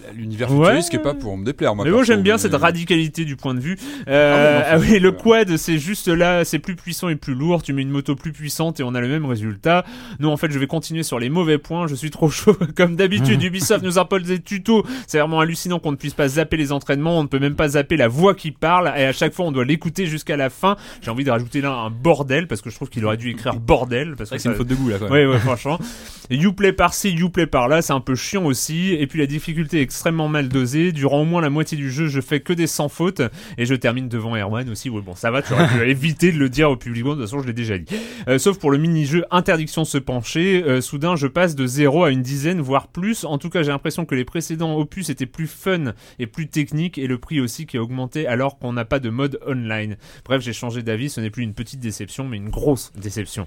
à 0.09 0.13
l'univers 0.13 0.51
Ouais. 0.53 0.65
futuriste 0.67 0.91
qui 0.91 0.97
est 0.97 1.01
pas 1.01 1.15
pour 1.15 1.37
me 1.37 1.45
déplaire. 1.45 1.75
Moi, 1.75 1.85
Mais 1.85 1.91
moi 1.91 2.03
j'aime 2.05 2.23
bien 2.23 2.35
mais- 2.35 2.39
cette 2.39 2.55
radicalité 2.55 3.25
du 3.25 3.37
point 3.37 3.55
de 3.55 3.61
vue. 3.61 3.77
Euh, 4.09 4.61
Ah 4.65 4.69
ah 4.73 4.79
oui, 4.79 4.99
le 4.99 5.11
c'est- 5.11 5.23
quad 5.23 5.57
c'est 5.57 5.79
juste 5.79 6.09
là, 6.09 6.45
c'est 6.45 6.59
plus 6.59 6.77
puissant 6.77 7.09
et 7.09 7.17
plus 7.17 7.35
lourd. 7.35 7.63
Tu 7.63 7.73
mets 7.73 7.83
une 7.83 7.91
moto 7.91 8.15
plus 8.17 8.33
puissante 8.33 8.81
et 8.81 8.83
on 8.83 8.95
a 8.95 9.01
le 9.01 9.09
même 9.09 9.27
résultat. 9.27 9.85
Non, 10.19 10.33
en 10.33 10.37
fait, 10.37 10.51
je 10.51 10.59
vais 10.59 10.67
continuer 10.67 11.03
sur 11.03 11.19
les 11.19 11.29
mauvais 11.31 11.59
points. 11.59 11.87
Je 11.87 11.95
suis 11.95 12.11
trop 12.11 12.31
chaud. 12.31 12.57
Comme 12.77 12.97
d'habitude, 12.97 13.43
Ubisoft 13.43 13.83
nous 13.85 13.99
impose 13.99 14.23
des 14.25 14.41
tutos. 14.41 14.85
C'est 15.07 15.19
vraiment 15.19 15.41
hallucinant 15.41 15.79
qu'on 15.79 15.93
ne 15.93 15.97
puisse 15.97 16.15
pas 16.15 16.29
zapper 16.29 16.57
les 16.57 16.73
entraînements. 16.73 17.19
On 17.19 17.23
ne 17.23 17.29
peut 17.29 17.39
même 17.39 17.55
pas 17.57 17.69
zapper 17.71 17.97
la 17.97 18.09
voix 18.09 18.35
qui 18.35 18.51
parle. 18.51 18.93
Et 18.97 19.05
à 19.05 19.13
chaque 19.13 19.33
fois, 19.33 19.47
on 19.47 19.53
doit 19.53 19.65
l'écouter 19.65 20.07
jusqu'à 20.07 20.37
la 20.37 20.51
fin. 20.51 20.77
J'ai 21.03 21.11
envie 21.11 21.25
de 21.25 21.31
rajouter 21.31 21.61
là 21.61 21.71
un 21.73 21.91
bordel 21.91 22.47
parce 22.47 22.61
que 22.61 22.71
je 22.71 22.75
trouve 22.77 22.89
qu'il 22.89 23.05
aurait 23.05 23.17
dû 23.17 23.31
écrire 23.31 23.55
bordel 23.55 24.15
parce 24.17 24.31
que 24.31 24.39
c'est 24.39 24.49
une 24.49 24.55
faute 24.55 24.67
de 24.69 24.75
goût 24.75 24.89
là 24.89 24.97
quand 24.99 25.05
même. 25.11 25.13
Ouais, 25.13 25.27
ouais, 25.35 25.39
franchement. 25.41 25.79
Youplay 26.31 26.73
par-ci, 26.81 27.11
Youplay 27.11 27.47
par-là, 27.47 27.83
c'est 27.83 27.93
un 27.93 28.01
peu 28.01 28.15
chiant 28.15 28.47
aussi. 28.47 28.95
Et 28.95 29.07
puis 29.07 29.19
la 29.19 29.27
difficulté 29.27 29.81
est 29.81 29.83
extrêmement 29.83 30.29
mal 30.29 30.49
dosée. 30.49 30.93
Durant 30.93 31.21
au 31.21 31.25
moins 31.27 31.43
la 31.43 31.51
moitié 31.51 31.77
du 31.77 31.91
jeu, 31.91 32.07
je 32.07 32.23
fais 32.23 32.41
que 32.41 32.55
des 32.55 32.67
sans 32.67 32.89
fautes. 32.89 33.21
Et 33.59 33.67
je 33.67 33.75
termine 33.75 34.09
devant 34.09 34.35
Erwan 34.35 34.67
aussi. 34.71 34.89
Ouais, 34.89 35.03
bon, 35.03 35.15
ça 35.15 35.31
va, 35.31 35.43
tu 35.43 35.53
aurais 35.53 35.69
pu 35.69 35.83
éviter 35.91 36.33
de 36.33 36.39
le 36.39 36.49
dire 36.49 36.71
au 36.71 36.77
public. 36.77 37.05
Bon, 37.05 37.11
de 37.11 37.17
toute 37.17 37.25
façon, 37.27 37.43
je 37.43 37.47
l'ai 37.47 37.53
déjà 37.53 37.77
dit. 37.77 37.95
Euh, 38.29 38.39
sauf 38.39 38.59
pour 38.59 38.71
le 38.71 38.79
mini-jeu 38.79 39.27
Interdiction 39.31 39.85
se 39.85 39.99
pencher. 39.99 40.65
Euh, 40.67 40.81
soudain, 40.81 41.17
je 41.17 41.27
passe 41.27 41.55
de 41.55 41.67
0 41.67 42.05
à 42.05 42.11
une 42.13 42.23
dizaine, 42.23 42.63
voire 42.63 42.89
plus. 42.89 43.27
En 43.27 43.37
tout 43.37 43.51
cas, 43.51 43.63
j'ai 43.63 43.73
l'impression 43.73 44.07
que 44.07 44.15
les 44.15 44.25
précédents 44.25 44.75
opus 44.79 45.11
étaient 45.11 45.27
plus 45.27 45.49
fun 45.49 45.93
et 46.19 46.27
plus 46.27 46.49
techniques. 46.49 46.97
Et 46.97 47.07
le 47.07 47.19
prix 47.19 47.43
aussi 47.43 47.67
qui 47.67 47.77
a 47.77 47.83
augmenté 47.83 48.27
alors 48.27 48.59
qu'on 48.59 48.73
n'a 48.73 48.87
pas 48.87 49.01
de 49.01 49.11
mode 49.11 49.39
online. 49.47 49.99
Bref, 50.25 50.41
j'ai 50.41 50.55
changé 50.55 50.83
d'avis. 50.83 51.11
Ce 51.11 51.21
n'est 51.21 51.29
plus 51.29 51.43
une 51.43 51.53
petite 51.53 51.81
déception, 51.81 52.27
mais 52.27 52.39
une 52.39 52.49
grosse 52.49 52.91
déception. 52.97 53.47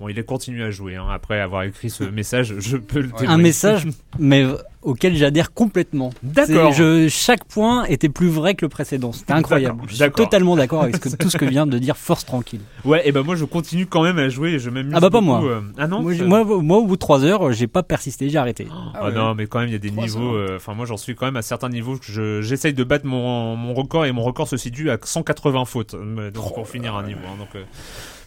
Bon, 0.00 0.08
il 0.08 0.16
a 0.18 0.22
continué 0.22 0.62
à 0.62 0.70
jouer. 0.70 0.94
Hein. 0.94 1.06
Après 1.10 1.40
avoir 1.40 1.64
écrit 1.64 1.90
ce 1.90 2.04
message, 2.04 2.54
je 2.58 2.76
peux 2.76 3.00
le 3.00 3.08
Un 3.14 3.18
témoigner. 3.18 3.42
message, 3.42 3.86
mais 4.20 4.46
auquel 4.82 5.16
j'adhère 5.16 5.52
complètement. 5.52 6.10
D'accord. 6.22 6.72
Chaque 7.08 7.44
point 7.46 7.84
était 7.86 8.08
plus 8.08 8.28
vrai 8.28 8.54
que 8.54 8.64
le 8.64 8.68
précédent. 8.68 9.10
C'était 9.10 9.32
incroyable. 9.32 9.78
D'accord, 9.78 9.88
Je 9.90 9.96
suis 9.96 10.10
totalement 10.12 10.54
d'accord 10.54 10.82
avec 10.84 10.94
ce 10.96 11.00
que- 11.00 11.16
tout 11.16 11.28
ce 11.30 11.36
que 11.36 11.44
vient 11.44 11.66
de 11.66 11.78
dire 11.78 11.96
Force 11.96 12.24
Tranquille. 12.24 12.60
Ouais, 12.84 13.08
et 13.08 13.10
ben 13.10 13.22
moi 13.24 13.34
je 13.34 13.44
continue 13.44 13.86
quand 13.86 14.04
même 14.04 14.18
à 14.18 14.28
jouer 14.28 14.60
je 14.60 14.70
m'amuse 14.70 14.92
Ah 14.96 15.00
bah 15.00 15.10
pas 15.10 15.20
beaucoup, 15.20 15.24
moi. 15.42 15.42
euh. 15.44 15.60
Ah 15.78 15.88
non 15.88 16.00
moi, 16.02 16.14
moi, 16.44 16.62
moi, 16.62 16.78
au 16.78 16.86
bout 16.86 16.94
de 16.94 17.00
3 17.00 17.24
heures, 17.24 17.50
j'ai 17.52 17.66
pas 17.66 17.82
persisté, 17.82 18.28
j'ai 18.30 18.38
arrêté. 18.38 18.68
Ah, 18.70 18.92
Ah 18.94 19.04
ouais. 19.06 19.12
non, 19.14 19.34
mais 19.34 19.46
quand 19.48 19.58
même, 19.58 19.68
il 19.68 19.72
y 19.72 19.74
a 19.74 19.78
des 19.80 19.90
niveaux. 19.90 20.36
euh, 20.36 20.56
Enfin, 20.56 20.74
moi, 20.74 20.86
j'en 20.86 20.96
suis 20.96 21.16
quand 21.16 21.26
même 21.26 21.36
à 21.36 21.42
certains 21.42 21.70
niveaux. 21.70 21.96
que 21.96 22.04
je 22.06 22.40
J'essaye 22.40 22.72
de 22.72 22.84
battre 22.84 23.04
mon, 23.06 23.56
mon 23.56 23.74
record 23.74 24.06
et 24.06 24.12
mon 24.12 24.22
record 24.22 24.46
se 24.46 24.56
situe 24.56 24.90
à 24.90 24.98
180 25.02 25.64
fautes. 25.64 25.94
euh, 25.94 26.30
Donc, 26.30 26.54
pour 26.54 26.68
finir 26.68 26.94
un 26.94 27.02
niveau. 27.02 27.18
hein, 27.26 27.36
donc, 27.36 27.48
euh, 27.56 27.64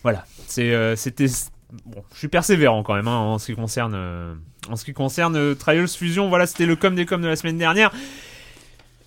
voilà. 0.03 0.25
C'est, 0.47 0.73
euh, 0.73 0.97
c'était. 0.97 1.27
Bon, 1.85 2.03
je 2.13 2.17
suis 2.17 2.27
persévérant 2.27 2.83
quand 2.83 2.95
même 2.95 3.07
hein, 3.07 3.17
en 3.17 3.37
ce 3.37 3.47
qui 3.47 3.55
concerne. 3.55 3.93
euh, 3.95 4.33
en 4.69 4.75
ce 4.75 4.85
qui 4.85 4.93
concerne 4.93 5.35
euh, 5.35 5.55
Trials 5.55 5.87
Fusion. 5.87 6.29
Voilà, 6.29 6.45
c'était 6.45 6.65
le 6.65 6.75
com 6.75 6.95
des 6.95 7.05
com 7.05 7.21
de 7.21 7.27
la 7.27 7.35
semaine 7.35 7.57
dernière. 7.57 7.91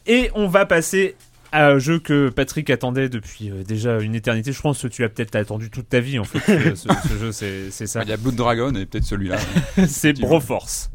Et 0.07 0.31
on 0.35 0.49
va 0.49 0.67
passer 0.67 1.17
à 1.53 1.69
un 1.69 1.79
jeu 1.79 1.99
que 1.99 2.31
Patrick 2.31 2.69
attendait 2.71 3.09
depuis 3.09 3.51
euh, 3.51 3.63
déjà 3.63 4.01
une 4.01 4.15
éternité. 4.15 4.53
Je 4.53 4.61
pense 4.61 4.83
que 4.83 4.89
tu 4.89 5.05
as 5.05 5.09
peut-être 5.09 5.37
attendu 5.37 5.71
toute 5.71 5.89
ta 5.89 6.01
vie 6.01 6.19
en 6.19 6.25
fait. 6.25 6.75
ce, 6.75 6.89
jeu, 7.19 7.33
c'est 7.33 7.71
c'est 7.71 7.87
ça. 7.87 8.03
Il 8.03 8.09
y 8.09 8.13
a 8.13 8.17
Blood 8.17 8.35
Dragon 8.35 8.75
et 8.75 8.87
peut-être 8.87 9.05
celui-là. 9.05 9.39
c'est 9.87 10.15
Broforce. 10.15 10.91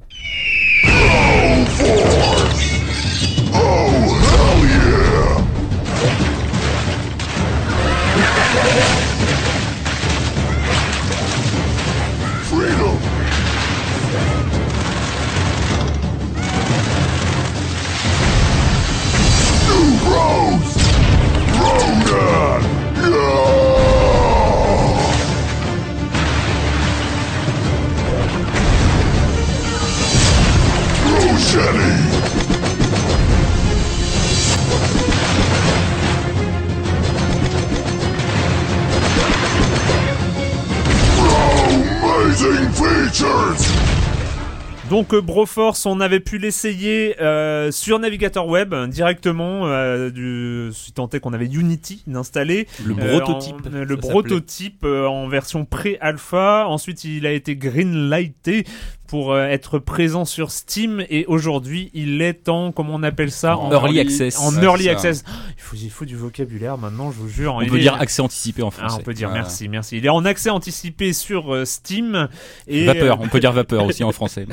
Donc 45.00 45.14
euh, 45.14 45.22
Broforce, 45.22 45.86
on 45.86 46.02
avait 46.02 46.20
pu 46.20 46.40
l'essayer 46.40 47.16
euh, 47.22 47.72
sur 47.72 48.00
navigateur 48.00 48.48
web 48.48 48.74
euh, 48.74 48.86
directement, 48.86 49.66
euh, 49.66 50.10
du, 50.10 50.72
si 50.74 50.92
tant 50.92 51.08
est 51.12 51.22
qu'on 51.22 51.32
avait 51.32 51.46
Unity 51.46 52.04
d'installer. 52.06 52.68
Le 52.84 52.96
Euh, 53.00 53.18
prototype. 53.22 53.56
euh, 53.74 53.86
le 53.86 53.96
prototype 53.96 54.84
euh, 54.84 55.08
en 55.08 55.30
version 55.30 55.64
pré-alpha. 55.64 56.66
Ensuite, 56.68 57.06
il 57.06 57.26
a 57.26 57.32
été 57.32 57.56
greenlighté 57.56 58.66
pour 59.10 59.34
euh, 59.34 59.46
être 59.48 59.80
présent 59.80 60.24
sur 60.24 60.52
Steam 60.52 61.04
et 61.10 61.26
aujourd'hui, 61.26 61.90
il 61.96 62.22
est 62.22 62.48
en 62.48 62.72
comment 62.72 62.94
on 62.94 63.02
appelle 63.04 63.32
ça 63.32 63.58
En 63.58 63.72
early 63.72 64.00
access. 64.00 64.38
En 64.40 64.54
Ouais, 64.56 64.64
early 64.64 64.84
ça. 64.86 64.92
access. 64.92 65.24
Il 65.58 65.62
faut, 65.64 65.76
il 65.76 65.90
faut 65.90 66.06
du 66.06 66.16
vocabulaire 66.16 66.78
maintenant, 66.78 67.12
je 67.12 67.18
vous 67.18 67.28
jure. 67.28 67.56
On 67.56 67.62
Il 67.62 67.70
peut 67.70 67.78
est- 67.78 67.82
dire 67.82 67.96
accès 67.96 68.22
anticipé 68.22 68.62
en 68.62 68.68
Ah, 68.68 68.72
français. 68.72 68.98
on 69.00 69.04
peut 69.04 69.14
dire 69.16 69.32
merci, 69.32 69.68
merci. 69.68 69.98
Il 69.98 70.06
est 70.06 70.10
en 70.10 70.26
accès 70.26 70.52
anticipé 70.52 71.12
sur 71.14 71.54
euh, 71.56 71.66
Steam 71.66 72.28
et 72.68 72.86
Vapeur, 72.86 73.20
euh, 73.20 73.24
on 73.24 73.28
peut 73.28 73.40
dire 73.40 73.52
vapeur 73.60 73.84
aussi 73.86 74.04
en 74.04 74.12
français. 74.12 74.46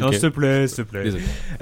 Non, 0.00 0.06
Ok. 0.08 0.12
s'il 0.14 0.22
te 0.22 0.26
plaît, 0.28 0.68
s'il 0.68 0.84
te 0.84 0.90
plaît. 0.90 1.10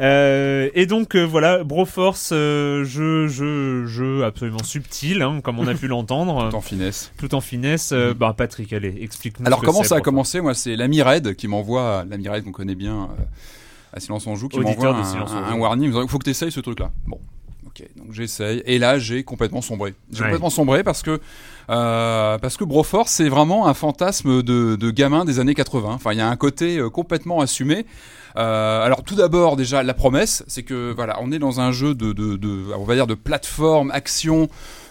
Euh, 0.00 0.68
et 0.74 0.86
donc 0.86 1.14
euh, 1.16 1.22
voilà, 1.22 1.64
Broforce, 1.64 2.30
euh, 2.32 2.84
jeu, 2.84 3.28
jeu, 3.28 3.86
jeu 3.86 4.24
absolument 4.24 4.62
subtil, 4.62 5.22
hein, 5.22 5.40
comme 5.42 5.58
on 5.58 5.66
a 5.68 5.74
pu 5.74 5.86
l'entendre, 5.88 6.48
Tout 6.50 6.56
en 6.56 6.60
finesse. 6.60 7.12
tout 7.18 7.34
en 7.34 7.40
finesse. 7.40 7.92
Euh, 7.92 8.14
bah 8.14 8.34
Patrick, 8.36 8.72
allez, 8.72 8.94
explique-nous. 9.00 9.46
Alors 9.46 9.60
ce 9.60 9.62
que 9.62 9.66
comment 9.66 9.82
ça 9.82 9.96
a 9.96 9.98
Broforce. 9.98 10.04
commencé? 10.04 10.40
Moi 10.40 10.54
c'est 10.54 10.76
l'ami 10.76 11.00
Qui 11.36 11.48
m'envoie, 11.48 12.04
l'ami 12.08 12.28
Red 12.28 12.44
qu'on 12.44 12.52
connaît 12.52 12.74
bien 12.74 12.94
euh, 13.04 13.22
à 13.92 14.00
Silence 14.00 14.26
on 14.26 14.34
joue, 14.34 14.48
qui 14.48 14.58
m'envoie 14.58 14.88
un, 14.96 15.02
un- 15.02 15.44
un 15.52 15.56
warning, 15.56 15.92
il 16.02 16.08
faut 16.08 16.18
que 16.18 16.24
tu 16.24 16.30
essayes 16.30 16.50
ce 16.52 16.60
truc 16.60 16.80
là. 16.80 16.90
Bon, 17.06 17.18
ok, 17.66 17.84
donc 17.96 18.12
j'essaye. 18.12 18.62
Et 18.66 18.78
là 18.78 18.98
j'ai 18.98 19.22
complètement 19.24 19.62
sombré. 19.62 19.94
J'ai 20.10 20.18
Ouais. 20.20 20.26
complètement 20.26 20.50
sombré 20.50 20.82
parce 20.82 21.02
que 21.02 21.20
euh, 21.70 22.38
parce 22.38 22.56
que 22.56 22.64
Broforce 22.64 23.10
c'est 23.12 23.28
vraiment 23.28 23.66
un 23.66 23.74
fantasme 23.74 24.42
de, 24.42 24.76
de 24.76 24.90
gamin 24.90 25.24
des 25.24 25.38
années 25.38 25.54
80. 25.54 25.92
Enfin 25.94 26.12
il 26.12 26.18
y 26.18 26.20
a 26.20 26.28
un 26.28 26.36
côté 26.36 26.78
euh, 26.78 26.90
complètement 26.90 27.40
assumé. 27.40 27.86
Euh, 28.36 28.84
alors 28.84 29.04
tout 29.04 29.14
d'abord 29.14 29.54
déjà 29.56 29.84
la 29.84 29.94
promesse, 29.94 30.42
c'est 30.48 30.64
que 30.64 30.92
voilà, 30.92 31.18
on 31.22 31.30
est 31.30 31.38
dans 31.38 31.60
un 31.60 31.70
jeu 31.70 31.94
de, 31.94 32.12
de, 32.12 32.36
de 32.36 32.64
on 32.76 32.82
va 32.82 32.96
dire 32.96 33.06
de 33.06 33.14
plateforme 33.14 33.92
action 33.92 34.48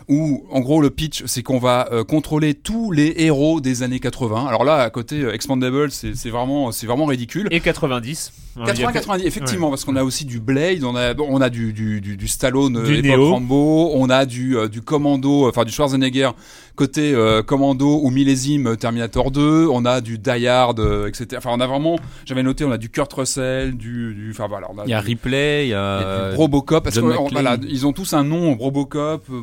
où 0.10 0.44
en 0.52 0.60
gros 0.60 0.82
le 0.82 0.90
pitch 0.90 1.24
c'est 1.26 1.44
qu'on 1.44 1.60
va 1.60 1.88
euh, 1.92 2.04
contrôler 2.04 2.54
tous 2.54 2.92
les 2.92 3.14
héros 3.18 3.62
des 3.62 3.84
années 3.84 4.00
80. 4.00 4.46
Alors 4.48 4.64
là 4.64 4.78
à 4.82 4.90
côté 4.90 5.22
euh, 5.22 5.34
Expandable 5.34 5.92
c'est 5.92 6.30
vraiment 6.30 6.72
c'est 6.72 6.88
vraiment 6.88 7.06
ridicule. 7.06 7.48
Et 7.52 7.60
90. 7.60 8.34
Ouais, 8.56 8.62
il 8.62 8.68
y 8.68 8.70
a 8.70 8.74
80 8.74 8.88
que- 8.92 8.94
90 9.00 9.26
effectivement 9.26 9.70
parce 9.70 9.84
qu'on 9.84 9.96
a 9.96 10.04
aussi 10.04 10.26
du 10.26 10.40
Blade, 10.40 10.84
on 10.84 10.96
a 10.96 11.14
bon, 11.16 11.26
on 11.30 11.42
a 11.42 11.50
du 11.50 11.74
du 11.74 12.02
du, 12.02 12.18
du 12.18 12.28
Stallone 12.28 12.78
euh, 12.78 12.86
Du 12.86 13.02
Neo. 13.02 13.32
Rambo, 13.32 13.92
on 13.96 14.10
a 14.10 14.26
du 14.26 14.58
euh, 14.58 14.68
du 14.68 14.82
Commando 14.82 15.48
enfin 15.48 15.64
du 15.64 15.72
Schwarzenegger 15.72 16.30
côté 16.76 17.14
euh, 17.14 17.44
Commando 17.44 18.00
ou 18.02 18.10
millésime 18.10 18.68
euh, 18.68 18.76
Terminator 18.76 19.30
2, 19.32 19.68
on 19.72 19.86
a 19.86 20.02
du 20.02 20.18
Die 20.18 20.48
Hard 20.48 20.80
euh, 20.80 21.08
etc. 21.08 21.28
Enfin 21.38 21.52
on 21.54 21.60
a 21.60 21.68
vraiment 21.68 21.98
j'avais 22.26 22.42
noté 22.44 22.66
on 22.66 22.72
a 22.72 22.78
du 22.78 22.90
Kurt 22.90 23.12
Russell, 23.14 23.76
du 23.78 24.14
du 24.16 24.32
enfin 24.32 24.48
voilà, 24.48 24.68
on 24.74 24.80
a 24.80 24.84
Il 24.86 24.90
y 24.90 24.94
a 24.94 25.00
du- 25.02 25.06
Ripley, 25.08 25.68
il 25.68 25.70
y 25.70 25.74
a 25.74 26.00
du 26.32 26.36
Robocop 26.38 26.84
parce 26.84 26.96
que 26.96 27.02
on- 27.20 27.28
voilà, 27.34 27.58
ils 27.68 27.86
ont 27.86 27.94
tous 27.94 28.14
un 28.14 28.24
nom 28.24 28.56
Robocop, 28.56 29.24
euh, 29.30 29.42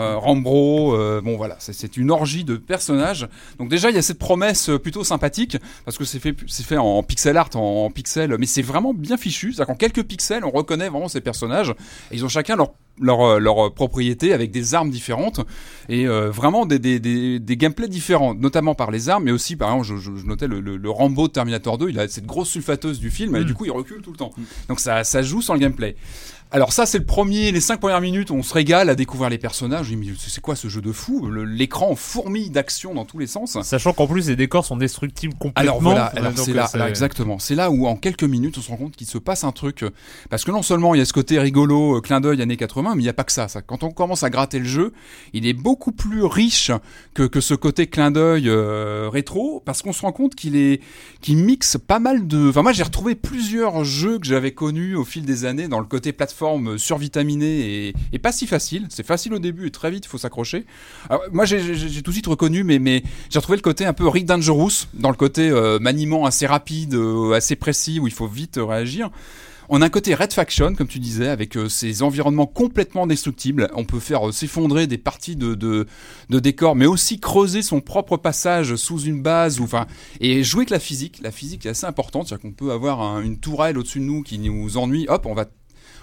euh, 0.00 0.16
Rambo, 0.16 0.94
euh, 0.96 1.20
bon 1.20 1.36
voilà, 1.36 1.56
c'est- 1.60 1.96
une 1.96 2.10
orgie 2.10 2.44
de 2.44 2.56
personnages. 2.56 3.28
Donc 3.58 3.68
déjà 3.68 3.90
il 3.90 3.94
y 3.94 3.98
a 3.98 4.02
cette 4.02 4.18
promesse 4.18 4.68
euh, 4.70 4.78
plutôt 4.78 5.04
sympathique 5.04 5.56
parce 5.84 5.96
que 5.98 6.04
c'est 6.04 6.18
fait 6.18 6.34
c'est 6.48 6.66
fait 6.66 6.76
en 6.78 7.02
pixel 7.04 7.36
art 7.36 7.50
en, 7.54 7.84
en 7.86 7.90
pixel 7.90 8.34
mais 8.38 8.46
c'est 8.46 8.62
vraiment 8.62 8.92
bien 8.92 9.16
fichu, 9.16 9.52
c'est-à-dire 9.52 9.66
qu'en 9.72 9.78
quelques 9.78 10.02
pixels 10.02 10.44
on 10.44 10.50
reconnaît 10.50 10.88
vraiment 10.88 11.08
ces 11.08 11.20
personnages 11.20 11.70
et 12.10 12.16
ils 12.16 12.24
ont 12.24 12.28
chacun 12.28 12.56
leur 12.56 12.70
leur, 13.00 13.20
euh, 13.22 13.38
leur 13.38 13.72
propriété 13.74 14.32
avec 14.32 14.50
des 14.50 14.74
armes 14.74 14.90
différentes 14.90 15.40
et 15.88 16.06
euh, 16.06 16.30
vraiment 16.30 16.64
des, 16.66 16.78
des, 16.78 17.00
des, 17.00 17.40
des 17.40 17.56
gameplays 17.56 17.88
différents, 17.88 18.34
notamment 18.34 18.74
par 18.74 18.90
les 18.90 19.08
armes, 19.08 19.24
mais 19.24 19.32
aussi 19.32 19.56
par 19.56 19.70
exemple, 19.70 19.86
je, 19.86 19.96
je, 19.96 20.16
je 20.20 20.26
notais 20.26 20.46
le, 20.46 20.60
le, 20.60 20.76
le 20.76 20.90
Rambo 20.90 21.26
de 21.28 21.32
Terminator 21.32 21.76
2, 21.78 21.88
il 21.90 21.98
a 21.98 22.06
cette 22.08 22.26
grosse 22.26 22.50
sulfateuse 22.50 23.00
du 23.00 23.10
film 23.10 23.34
et 23.36 23.40
Mm. 23.40 23.44
du 23.44 23.54
coup 23.54 23.64
il 23.64 23.70
recule 23.72 24.00
tout 24.02 24.12
le 24.12 24.16
temps. 24.16 24.32
Donc 24.68 24.80
ça, 24.80 25.02
ça 25.04 25.22
joue 25.22 25.42
sans 25.42 25.54
le 25.54 25.60
gameplay. 25.60 25.96
Alors 26.54 26.72
ça 26.72 26.86
c'est 26.86 26.98
le 26.98 27.04
premier, 27.04 27.50
les 27.50 27.60
cinq 27.60 27.80
premières 27.80 28.00
minutes, 28.00 28.30
on 28.30 28.44
se 28.44 28.54
régale 28.54 28.88
à 28.88 28.94
découvrir 28.94 29.28
les 29.28 29.38
personnages. 29.38 29.86
Je 29.86 29.96
me 29.96 30.04
dis, 30.04 30.10
mais 30.10 30.16
c'est 30.16 30.40
quoi 30.40 30.54
ce 30.54 30.68
jeu 30.68 30.80
de 30.80 30.92
fou? 30.92 31.28
L'écran 31.28 31.96
fourmille 31.96 32.48
d'action 32.48 32.94
dans 32.94 33.04
tous 33.04 33.18
les 33.18 33.26
sens. 33.26 33.60
Sachant 33.62 33.92
qu'en 33.92 34.06
plus 34.06 34.28
les 34.28 34.36
décors 34.36 34.64
sont 34.64 34.76
destructibles 34.76 35.34
complètement. 35.34 35.60
Alors 35.60 35.82
voilà, 35.82 36.04
alors 36.14 36.30
c'est 36.36 36.52
là, 36.52 36.70
alors 36.72 36.86
exactement. 36.86 37.40
C'est 37.40 37.56
là 37.56 37.72
où 37.72 37.88
en 37.88 37.96
quelques 37.96 38.22
minutes 38.22 38.56
on 38.56 38.60
se 38.60 38.68
rend 38.68 38.76
compte 38.76 38.94
qu'il 38.94 39.08
se 39.08 39.18
passe 39.18 39.42
un 39.42 39.50
truc. 39.50 39.84
Parce 40.30 40.44
que 40.44 40.52
non 40.52 40.62
seulement 40.62 40.94
il 40.94 40.98
y 40.98 41.00
a 41.00 41.04
ce 41.04 41.12
côté 41.12 41.40
rigolo, 41.40 41.96
euh, 41.96 42.00
clin 42.00 42.20
d'œil 42.20 42.40
années 42.40 42.56
80, 42.56 42.94
mais 42.94 43.00
il 43.00 43.04
n'y 43.04 43.08
a 43.08 43.14
pas 43.14 43.24
que 43.24 43.32
ça, 43.32 43.48
ça. 43.48 43.60
Quand 43.60 43.82
on 43.82 43.90
commence 43.90 44.22
à 44.22 44.30
gratter 44.30 44.60
le 44.60 44.64
jeu, 44.64 44.92
il 45.32 45.48
est 45.48 45.54
beaucoup 45.54 45.90
plus 45.90 46.22
riche 46.22 46.70
que, 47.14 47.24
que 47.24 47.40
ce 47.40 47.54
côté 47.54 47.88
clin 47.88 48.12
d'œil 48.12 48.48
euh, 48.48 49.08
rétro, 49.12 49.60
parce 49.64 49.82
qu'on 49.82 49.92
se 49.92 50.02
rend 50.02 50.12
compte 50.12 50.36
qu'il 50.36 50.54
est, 50.54 50.80
qu'il 51.20 51.38
mixe 51.38 51.78
pas 51.84 51.98
mal 51.98 52.28
de. 52.28 52.50
Enfin 52.50 52.62
moi 52.62 52.72
j'ai 52.72 52.84
retrouvé 52.84 53.16
plusieurs 53.16 53.82
jeux 53.82 54.20
que 54.20 54.26
j'avais 54.26 54.52
connus 54.52 54.94
au 54.94 55.04
fil 55.04 55.24
des 55.24 55.46
années 55.46 55.66
dans 55.66 55.80
le 55.80 55.86
côté 55.86 56.12
plateforme 56.12 56.43
survitaminé 56.76 57.94
et, 58.12 58.18
pas 58.18 58.32
si 58.32 58.46
facile. 58.46 58.86
C'est 58.88 59.06
facile 59.06 59.34
au 59.34 59.38
début 59.38 59.66
et 59.66 59.70
très 59.70 59.90
vite 59.90 60.04
il 60.06 60.08
faut 60.08 60.18
s'accrocher. 60.18 60.64
Alors, 61.10 61.22
moi 61.32 61.44
j'ai- 61.44 62.02
tout 62.02 62.10
de 62.10 62.12
suite 62.14 62.26
reconnu, 62.26 62.64
mais, 62.64 62.78
mais 62.78 63.02
j'ai 63.30 63.38
retrouvé 63.38 63.56
le 63.56 63.62
côté 63.62 63.84
un 63.84 63.92
peu 63.92 64.08
Rick 64.08 64.26
Dangerous 64.26 64.86
dans 64.94 65.10
le 65.10 65.16
côté 65.16 65.50
euh, 65.50 65.78
maniement 65.78 66.24
assez 66.26 66.46
rapide, 66.46 66.94
euh, 66.94 67.32
assez 67.32 67.56
précis 67.56 68.00
où 68.00 68.06
il 68.06 68.12
faut 68.12 68.26
vite 68.28 68.58
réagir. 68.60 69.10
On 69.70 69.80
a 69.80 69.86
un 69.86 69.88
côté 69.88 70.14
Red 70.14 70.32
Faction, 70.32 70.74
comme 70.74 70.88
tu 70.88 70.98
disais, 70.98 71.28
avec 71.28 71.56
euh, 71.56 71.70
ces 71.70 72.02
environnements 72.02 72.46
complètement 72.46 73.06
destructibles. 73.06 73.70
On 73.74 73.84
peut 73.84 73.98
faire 73.98 74.28
euh, 74.28 74.32
s'effondrer 74.32 74.86
des 74.86 74.98
parties 74.98 75.36
de, 75.36 75.54
de, 75.54 75.86
décors, 76.38 76.76
mais 76.76 76.84
aussi 76.84 77.18
creuser 77.18 77.62
son 77.62 77.80
propre 77.80 78.18
passage 78.18 78.76
sous 78.76 79.00
une 79.00 79.22
base, 79.22 79.60
ou 79.60 79.66
et 80.20 80.44
jouer 80.44 80.60
avec 80.60 80.70
la 80.70 80.78
physique. 80.78 81.20
La 81.22 81.30
physique 81.30 81.64
est 81.64 81.70
assez 81.70 81.86
importante, 81.86 82.28
c'est-à-dire 82.28 82.42
qu'on 82.42 82.52
peut 82.52 82.72
avoir 82.72 83.00
un- 83.00 83.22
une 83.22 83.38
tourelle 83.38 83.78
au-dessus 83.78 84.00
de 84.00 84.04
nous 84.04 84.22
qui 84.22 84.38
nous 84.38 84.76
ennuie. 84.76 85.06
Hop, 85.08 85.24
on 85.24 85.34
va 85.34 85.46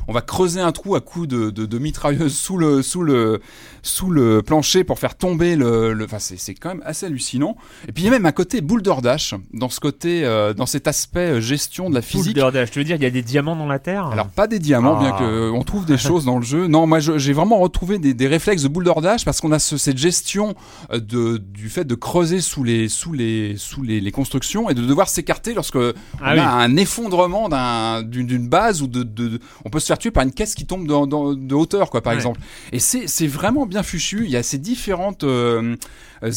on 0.07 0.13
va 0.13 0.21
creuser 0.21 0.61
un 0.61 0.71
trou 0.71 0.95
à 0.95 1.01
coups 1.01 1.27
de, 1.27 1.49
de, 1.49 1.79
mitrailleuse 1.79 2.35
sous 2.35 2.57
le, 2.57 2.81
sous, 2.81 3.03
le, 3.03 3.41
sous 3.83 4.09
le 4.11 4.41
plancher 4.41 4.83
pour 4.83 4.99
faire 4.99 5.15
tomber 5.15 5.55
le. 5.55 5.93
le- 5.93 6.05
Enfin, 6.05 6.19
c'est 6.19 6.37
c'est 6.37 6.53
quand 6.53 6.69
même 6.69 6.83
assez 6.85 7.05
hallucinant. 7.05 7.55
Et 7.87 7.91
puis 7.91 8.03
il 8.03 8.05
y 8.05 8.09
a 8.09 8.11
même 8.11 8.25
un 8.25 8.31
côté 8.31 8.61
boulder 8.61 8.93
dash 9.01 9.33
dans 9.53 9.69
ce 9.69 9.79
côté, 9.79 10.23
euh, 10.25 10.53
dans 10.53 10.65
cet 10.65 10.87
aspect 10.87 11.19
euh, 11.37 11.41
gestion 11.41 11.89
de 11.89 11.95
la 11.95 12.01
physique. 12.01 12.35
Boulder 12.35 12.51
Dash, 12.51 12.71
tu 12.71 12.79
veux 12.79 12.85
dire 12.85 12.95
il 12.97 13.03
y 13.03 13.05
a 13.05 13.09
des 13.09 13.21
diamants 13.21 13.55
dans 13.55 13.65
la 13.67 13.79
terre? 13.79 14.07
Alors 14.07 14.27
pas 14.27 14.47
des 14.47 14.59
diamants, 14.59 14.97
Ah. 14.97 15.03
bien 15.03 15.11
que 15.13 15.23
euh, 15.23 15.51
on 15.51 15.63
trouve 15.63 15.85
des 15.85 15.97
choses 15.97 16.25
dans 16.25 16.37
le 16.37 16.43
jeu. 16.45 16.67
Non, 16.67 16.85
moi 16.87 16.99
j'ai 16.99 17.33
vraiment 17.33 17.59
retrouvé 17.59 17.97
des, 17.99 18.13
des 18.13 18.27
réflexes 18.27 18.63
de 18.63 18.67
boulder 18.67 18.93
dash 19.01 19.25
parce 19.25 19.39
qu'on 19.41 19.51
a 19.51 19.59
ce- 19.59 19.77
cette 19.77 19.97
gestion 19.97 20.55
euh, 20.91 20.99
de, 20.99 21.37
du 21.37 21.69
fait 21.69 21.85
de 21.85 21.95
creuser 21.95 22.41
sous 22.41 22.63
les 22.63 22.89
sous 22.89 23.13
les 23.13 23.55
sous 23.57 23.83
les, 23.83 24.01
les 24.01 24.11
constructions 24.11 24.69
et 24.69 24.73
de 24.73 24.81
devoir 24.81 25.09
s'écarter 25.09 25.53
lorsque 25.53 25.75
on 25.77 25.93
Ah 26.21 26.31
a 26.31 26.33
oui. 26.33 26.39
un 26.39 26.77
effondrement 26.77 27.49
d'un- 27.49 28.01
d'une 28.03 28.47
base 28.47 28.81
ou 28.81 28.87
de, 28.87 29.03
de- 29.03 29.39
on 29.65 29.69
peut 29.69 29.79
se 29.79 29.85
faire 29.87 29.97
tuer 29.97 30.11
par 30.11 30.23
une 30.23 30.31
caisse 30.31 30.55
qui 30.55 30.65
tombe 30.65 30.87
de 30.87 31.53
hauteur 31.55 31.89
quoi 31.89 32.01
par 32.01 32.11
Ouais. 32.11 32.17
exemple. 32.17 32.39
Et 32.71 32.79
c'est 32.79 33.07
c'est 33.07 33.27
vraiment 33.27 33.65
bien 33.71 33.81
fichu. 33.83 34.25
Il 34.25 34.29
y 34.31 34.37
a 34.37 34.43
ces 34.43 34.59
différentes 34.59 35.23
euh, 35.23 35.75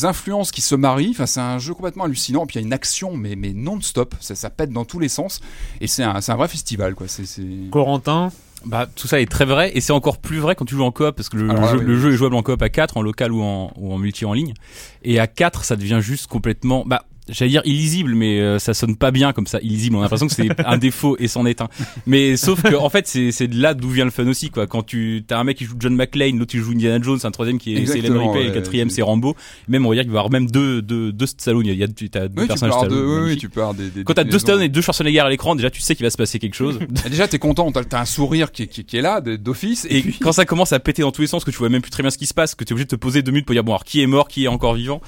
influences 0.02 0.50
qui 0.52 0.62
se 0.62 0.74
marient. 0.74 1.10
Enfin 1.10 1.26
c'est 1.26 1.40
un 1.40 1.58
jeu 1.58 1.74
complètement 1.74 2.04
hallucinant. 2.04 2.46
Puis 2.46 2.54
il 2.56 2.62
y 2.62 2.64
a 2.64 2.66
une 2.66 2.72
action 2.72 3.14
mais 3.16 3.36
mais 3.36 3.52
non-stop. 3.52 4.14
Ça, 4.20 4.34
ça 4.34 4.48
pète 4.48 4.70
dans 4.70 4.84
tous 4.86 4.98
les 5.00 5.08
sens 5.08 5.40
et 5.80 5.86
c'est 5.86 6.02
un 6.02 6.20
c'est 6.22 6.32
un 6.32 6.36
vrai 6.36 6.48
festival 6.48 6.94
quoi. 6.94 7.06
C'est 7.08 7.24
Corentin, 7.70 8.30
Bah, 8.64 8.86
tout 8.94 9.06
ça 9.08 9.20
est 9.20 9.30
très 9.30 9.44
vrai 9.44 9.72
et 9.74 9.80
c'est 9.82 9.92
encore 9.92 10.18
plus 10.18 10.38
vrai 10.38 10.54
quand 10.54 10.64
tu 10.64 10.74
joues 10.74 10.84
en 10.84 10.92
coop 10.92 11.14
parce 11.14 11.28
que 11.28 11.36
le, 11.36 11.50
Alors 11.50 11.62
le 11.62 11.66
là, 11.66 11.72
jeu, 11.72 11.78
oui. 11.80 11.84
le 11.86 12.00
jeu 12.00 12.12
est 12.12 12.16
jouable 12.16 12.34
en 12.36 12.42
coop 12.42 12.62
à 12.62 12.68
4 12.70 12.96
en 12.96 13.02
local 13.02 13.30
ou 13.32 13.42
en, 13.42 13.72
ou 13.76 13.92
en 13.92 13.98
multi 13.98 14.24
en 14.24 14.32
ligne 14.32 14.54
et 15.02 15.18
à 15.20 15.26
4 15.26 15.64
ça 15.64 15.76
devient 15.76 15.98
juste 16.00 16.28
complètement 16.28 16.84
bah 16.86 17.04
j'allais 17.28 17.50
dire 17.50 17.62
illisible 17.64 18.14
mais 18.14 18.40
euh, 18.40 18.58
ça 18.58 18.74
sonne 18.74 18.96
pas 18.96 19.10
bien 19.10 19.32
comme 19.32 19.46
ça 19.46 19.58
illisible. 19.60 19.96
On 19.96 20.00
a 20.00 20.02
l'impression 20.02 20.26
que 20.26 20.34
c'est 20.34 20.48
un 20.66 20.76
défaut 20.78 21.16
et 21.18 21.28
c'en 21.28 21.46
est 21.46 21.60
un. 21.60 21.68
Mais 22.06 22.36
sauf 22.36 22.62
que 22.62 22.74
en 22.74 22.90
fait 22.90 23.06
c'est 23.06 23.32
c'est 23.32 23.48
de 23.48 23.60
là 23.60 23.74
d'où 23.74 23.88
vient 23.90 24.04
le 24.04 24.10
fun 24.10 24.26
aussi 24.26 24.50
quoi. 24.50 24.66
Quand 24.66 24.82
tu 24.82 25.24
t'as 25.26 25.38
un 25.38 25.44
mec 25.44 25.56
qui 25.58 25.64
joue 25.64 25.76
John 25.78 25.94
McClane 25.94 26.38
l'autre 26.38 26.50
qui 26.52 26.58
joue 26.58 26.72
Indiana 26.72 27.02
Jones 27.02 27.18
un 27.24 27.30
troisième 27.30 27.58
qui 27.58 27.74
est 27.74 27.78
Exactement, 27.78 28.26
Ripley 28.32 28.40
ouais, 28.40 28.48
le 28.48 28.54
quatrième 28.54 28.90
c'est- 28.90 29.02
Rambo. 29.02 29.34
Même 29.68 29.86
on 29.86 29.88
va 29.90 29.94
dire 29.94 30.02
qu'il 30.04 30.12
va 30.12 30.16
y 30.16 30.20
avoir 30.20 30.30
même 30.32 30.50
deux 30.50 30.82
deux 30.82 31.12
deux 31.12 31.26
Stallone 31.26 31.64
il 31.66 31.68
y 31.68 31.70
a, 31.70 31.74
il 31.74 31.80
y 31.80 31.84
a 31.84 31.88
tu- 31.88 32.10
t'as 32.10 32.28
deux 32.28 32.42
Oui, 32.42 32.42
tu 32.42 32.42
peux 32.42 32.46
personnages 32.48 32.74
deux, 32.88 32.88
Stallone 32.96 33.24
oui, 33.24 33.30
oui, 33.32 33.36
tu 33.36 33.48
peux 33.48 33.60
avoir 33.60 33.74
des, 33.74 33.88
des 33.90 34.04
quand 34.04 34.14
t'as 34.14 34.24
deux. 34.24 34.38
Stallone 34.38 34.62
et 34.62 34.68
deux 34.68 34.80
Schwarzenegger 34.80 35.20
à 35.20 35.28
l'écran 35.30 35.54
déjà 35.56 35.70
tu 35.70 35.80
sais 35.80 35.94
qu'il 35.94 36.04
va 36.04 36.10
se 36.10 36.16
passer 36.16 36.38
quelque 36.38 36.54
chose. 36.54 36.78
Déjà, 37.10 37.28
t'es 37.28 37.38
content, 37.38 37.70
t'as 37.72 38.00
un 38.00 38.04
sourire 38.04 38.50
qui, 38.52 38.66
qui, 38.66 38.84
qui 38.84 38.96
est 38.96 39.00
là, 39.02 39.20
de- 39.20 39.36
d'office, 39.36 39.86
et, 39.88 39.98
Et 39.98 40.02
puis 40.02 40.18
quand 40.20 40.32
ça 40.32 40.44
commence 40.44 40.72
à 40.72 40.80
péter 40.80 41.02
dans 41.02 41.12
tous 41.12 41.20
les 41.22 41.26
sens, 41.26 41.44
que 41.44 41.50
tu 41.50 41.56
vois 41.58 41.68
même 41.68 41.82
plus 41.82 41.90
très 41.90 42.02
bien 42.02 42.10
ce 42.10 42.18
qui 42.18 42.26
se 42.26 42.34
passe, 42.34 42.54
que 42.54 42.64
tu 42.64 42.70
es 42.70 42.74
obligé 42.74 42.84
de 42.84 42.90
te 42.90 42.96
poser 42.96 43.22
deux 43.22 43.30
minutes 43.32 43.46
pour 43.46 43.54
dire 43.54 43.62
bon 43.64 43.72
alors 43.72 43.84
qui 43.84 44.00
est 44.02 44.06
mort, 44.06 44.28
qui 44.28 44.44
est 44.44 44.48
encore 44.48 44.74
vivant, 44.74 45.00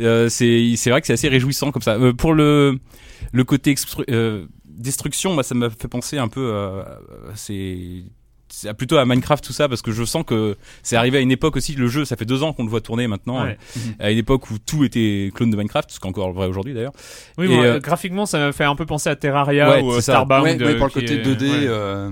euh, 0.00 0.28
c'est 0.28 0.74
c'est 0.76 0.90
vrai 0.90 1.00
que 1.00 1.06
c'est 1.06 1.12
assez 1.14 1.28
réjouissant 1.28 1.63
comme 1.72 1.82
ça. 1.82 1.94
Euh, 1.94 2.12
pour 2.12 2.34
le 2.34 2.78
le 3.32 3.44
côté 3.44 3.74
euh, 4.10 4.46
destruction, 4.64 5.40
ça 5.42 5.54
m'a 5.54 5.70
fait 5.70 5.88
penser 5.88 6.18
un 6.18 6.28
peu 6.28 6.54
à 6.54 6.98
c'est 7.34 8.04
plutôt 8.76 8.96
à 8.96 9.04
Minecraft 9.04 9.44
tout 9.44 9.52
ça 9.52 9.68
parce 9.68 9.82
que 9.82 9.90
je 9.92 10.04
sens 10.04 10.24
que 10.26 10.56
c'est 10.82 10.96
arrivé 10.96 11.18
à 11.18 11.20
une 11.20 11.30
époque 11.30 11.56
aussi 11.56 11.74
le 11.74 11.86
jeu 11.88 12.04
ça 12.04 12.16
fait 12.16 12.24
deux 12.24 12.42
ans 12.42 12.52
qu'on 12.52 12.64
le 12.64 12.70
voit 12.70 12.80
tourner 12.80 13.06
maintenant 13.06 13.44
Ouais. 13.44 13.58
euh, 13.76 13.80
à 14.06 14.10
une 14.10 14.18
époque 14.18 14.50
où 14.50 14.58
tout 14.58 14.84
était 14.84 15.30
clone 15.34 15.50
de 15.50 15.56
Minecraft 15.56 15.90
ce 15.90 15.98
qui 16.00 16.06
est 16.06 16.10
encore 16.10 16.32
vrai 16.32 16.46
aujourd'hui 16.46 16.72
d'ailleurs 16.74 16.92
oui, 17.38 17.46
Et, 17.46 17.48
bon, 17.48 17.62
euh, 17.62 17.78
graphiquement 17.80 18.26
ça 18.26 18.38
m'a 18.38 18.52
fait 18.52 18.64
un 18.64 18.76
peu 18.76 18.86
penser 18.86 19.08
à 19.10 19.16
Terraria 19.16 19.68
Ouais, 19.70 19.82
ou 19.82 19.92
euh. 19.92 20.00
Starbound. 20.00 20.44
ouais, 20.44 20.64
ouais, 20.64 20.76
pour 20.76 20.86
le 20.86 20.92
qui 20.92 21.00
côté 21.00 21.14
est- 21.14 21.22
2D, 21.22 21.42
ouais. 21.42 21.50
euh, 21.66 22.10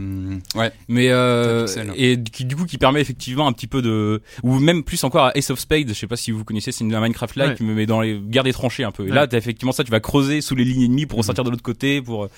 ouais. 0.57 0.73
mais 0.89 1.09
euh, 1.11 1.65
pixel. 1.65 1.93
et 1.97 2.21
qui 2.23 2.45
du 2.45 2.57
coup 2.57 2.65
qui 2.67 2.79
permet 2.79 3.01
effectivement 3.01 3.47
un 3.47 3.53
petit 3.53 3.67
peu 3.67 3.83
de 3.83 4.21
ou 4.43 4.59
même 4.59 4.83
plus 4.85 5.03
encore 5.05 5.27
à 5.27 5.37
Ace 5.37 5.51
of 5.51 5.59
Spades 5.59 5.89
je 5.89 5.95
sais 5.95 6.07
pas 6.07 6.17
si 6.17 6.31
vous 6.31 6.45
connaissez 6.45 6.73
c'est 6.73 6.85
une 6.85 6.95
un 6.95 7.01
Minecraft 7.01 7.37
like 7.37 7.49
Ouais. 7.51 7.55
qui 7.57 7.63
me 7.65 7.75
met 7.75 7.87
dans 7.87 8.01
les 8.01 8.19
guerres 8.19 8.45
des 8.45 8.53
tranchées 8.53 8.85
un 8.85 8.93
peu 8.93 9.05
et 9.05 9.11
Ouais. 9.11 9.15
là 9.15 9.27
t'as 9.27 9.39
effectivement 9.39 9.73
ça 9.73 9.85
tu 9.85 9.91
vas 9.91 10.01
creuser 10.01 10.41
sous 10.41 10.55
les 10.55 10.65
lignes 10.65 10.85
ennemies 10.85 11.07
pour 11.07 11.19
Mhm. 11.19 11.23
ressortir 11.23 11.45
de 11.45 11.51
l'autre 11.51 11.63
côté 11.63 12.01
pour 12.03 12.29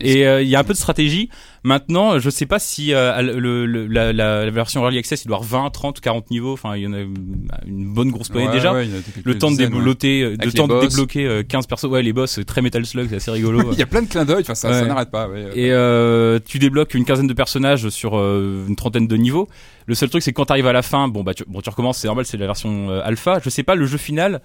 et 0.00 0.26
euh, 0.26 0.42
il 0.42 0.48
y 0.48 0.56
a 0.56 0.58
un 0.60 0.64
peu 0.64 0.72
de 0.72 0.78
stratégie 0.78 1.28
maintenant 1.64 2.18
je 2.18 2.30
sais 2.30 2.46
pas 2.46 2.58
si 2.58 2.92
euh, 2.94 3.20
le, 3.22 3.66
le- 3.66 3.86
la, 3.86 4.50
version 4.50 4.82
early 4.82 4.98
access 4.98 5.24
il 5.24 5.28
doit 5.28 5.36
avoir 5.38 5.64
20 5.64 5.70
30 5.70 6.00
40 6.00 6.30
niveaux 6.30 6.52
enfin 6.52 6.76
il 6.76 6.82
y 6.82 6.86
en 6.86 6.92
a 6.92 7.00
une, 7.00 7.14
bonne 7.66 8.10
grosse 8.10 8.28
poignée 8.28 8.48
Ouais, 8.48 8.54
déjà 8.54 8.72
ouais, 8.72 8.88
le 9.24 9.38
temps 9.38 9.48
de 9.48 9.56
dizaines, 9.56 9.72
ouais. 9.72 9.78
débloquer 9.78 10.22
euh, 10.22 10.36
temps 10.52 10.68
de 10.68 10.80
débloquer 10.80 11.26
euh, 11.26 11.42
15 11.42 11.66
persos 11.66 11.84
ouais 11.84 12.02
les 12.02 12.12
boss 12.12 12.38
euh, 12.38 12.44
très 12.44 12.62
Metal 12.62 12.84
Slug 12.86 13.08
c'est 13.10 13.16
assez 13.16 13.30
rigolo 13.30 13.72
Il 13.72 13.78
y 13.78 13.82
a 13.82 13.86
plein 13.86 14.02
de 14.02 14.08
clins 14.08 14.24
d'œil, 14.24 14.42
enfin, 14.42 14.54
ça, 14.54 14.84
n'arrête 14.86 15.10
pas, 15.10 15.28
et 15.54 15.70
euh, 15.72 16.38
tu 16.44 16.58
débloques 16.58 16.94
une 16.94 17.04
quinzaine 17.04 17.26
de 17.26 17.34
personnages 17.34 17.88
sur 17.88 18.18
euh, 18.18 18.64
une 18.68 18.76
trentaine 18.76 19.06
de 19.06 19.16
niveaux. 19.16 19.48
Le 19.86 19.94
seul 19.94 20.10
truc 20.10 20.22
c'est 20.22 20.32
que 20.32 20.36
quand 20.36 20.46
t'arrives 20.46 20.66
à 20.66 20.72
la 20.72 20.82
fin, 20.82 21.08
bon 21.08 21.22
bah 21.22 21.34
tu, 21.34 21.44
bon 21.46 21.60
tu 21.60 21.70
recommences, 21.70 21.98
c'est 21.98 22.08
normal, 22.08 22.24
c'est 22.26 22.36
la 22.36 22.46
version 22.46 22.90
euh, 22.90 23.00
alpha. 23.04 23.40
Je 23.42 23.48
sais 23.50 23.62
pas 23.62 23.74
le 23.74 23.86
jeu 23.86 23.96
final. 23.98 24.40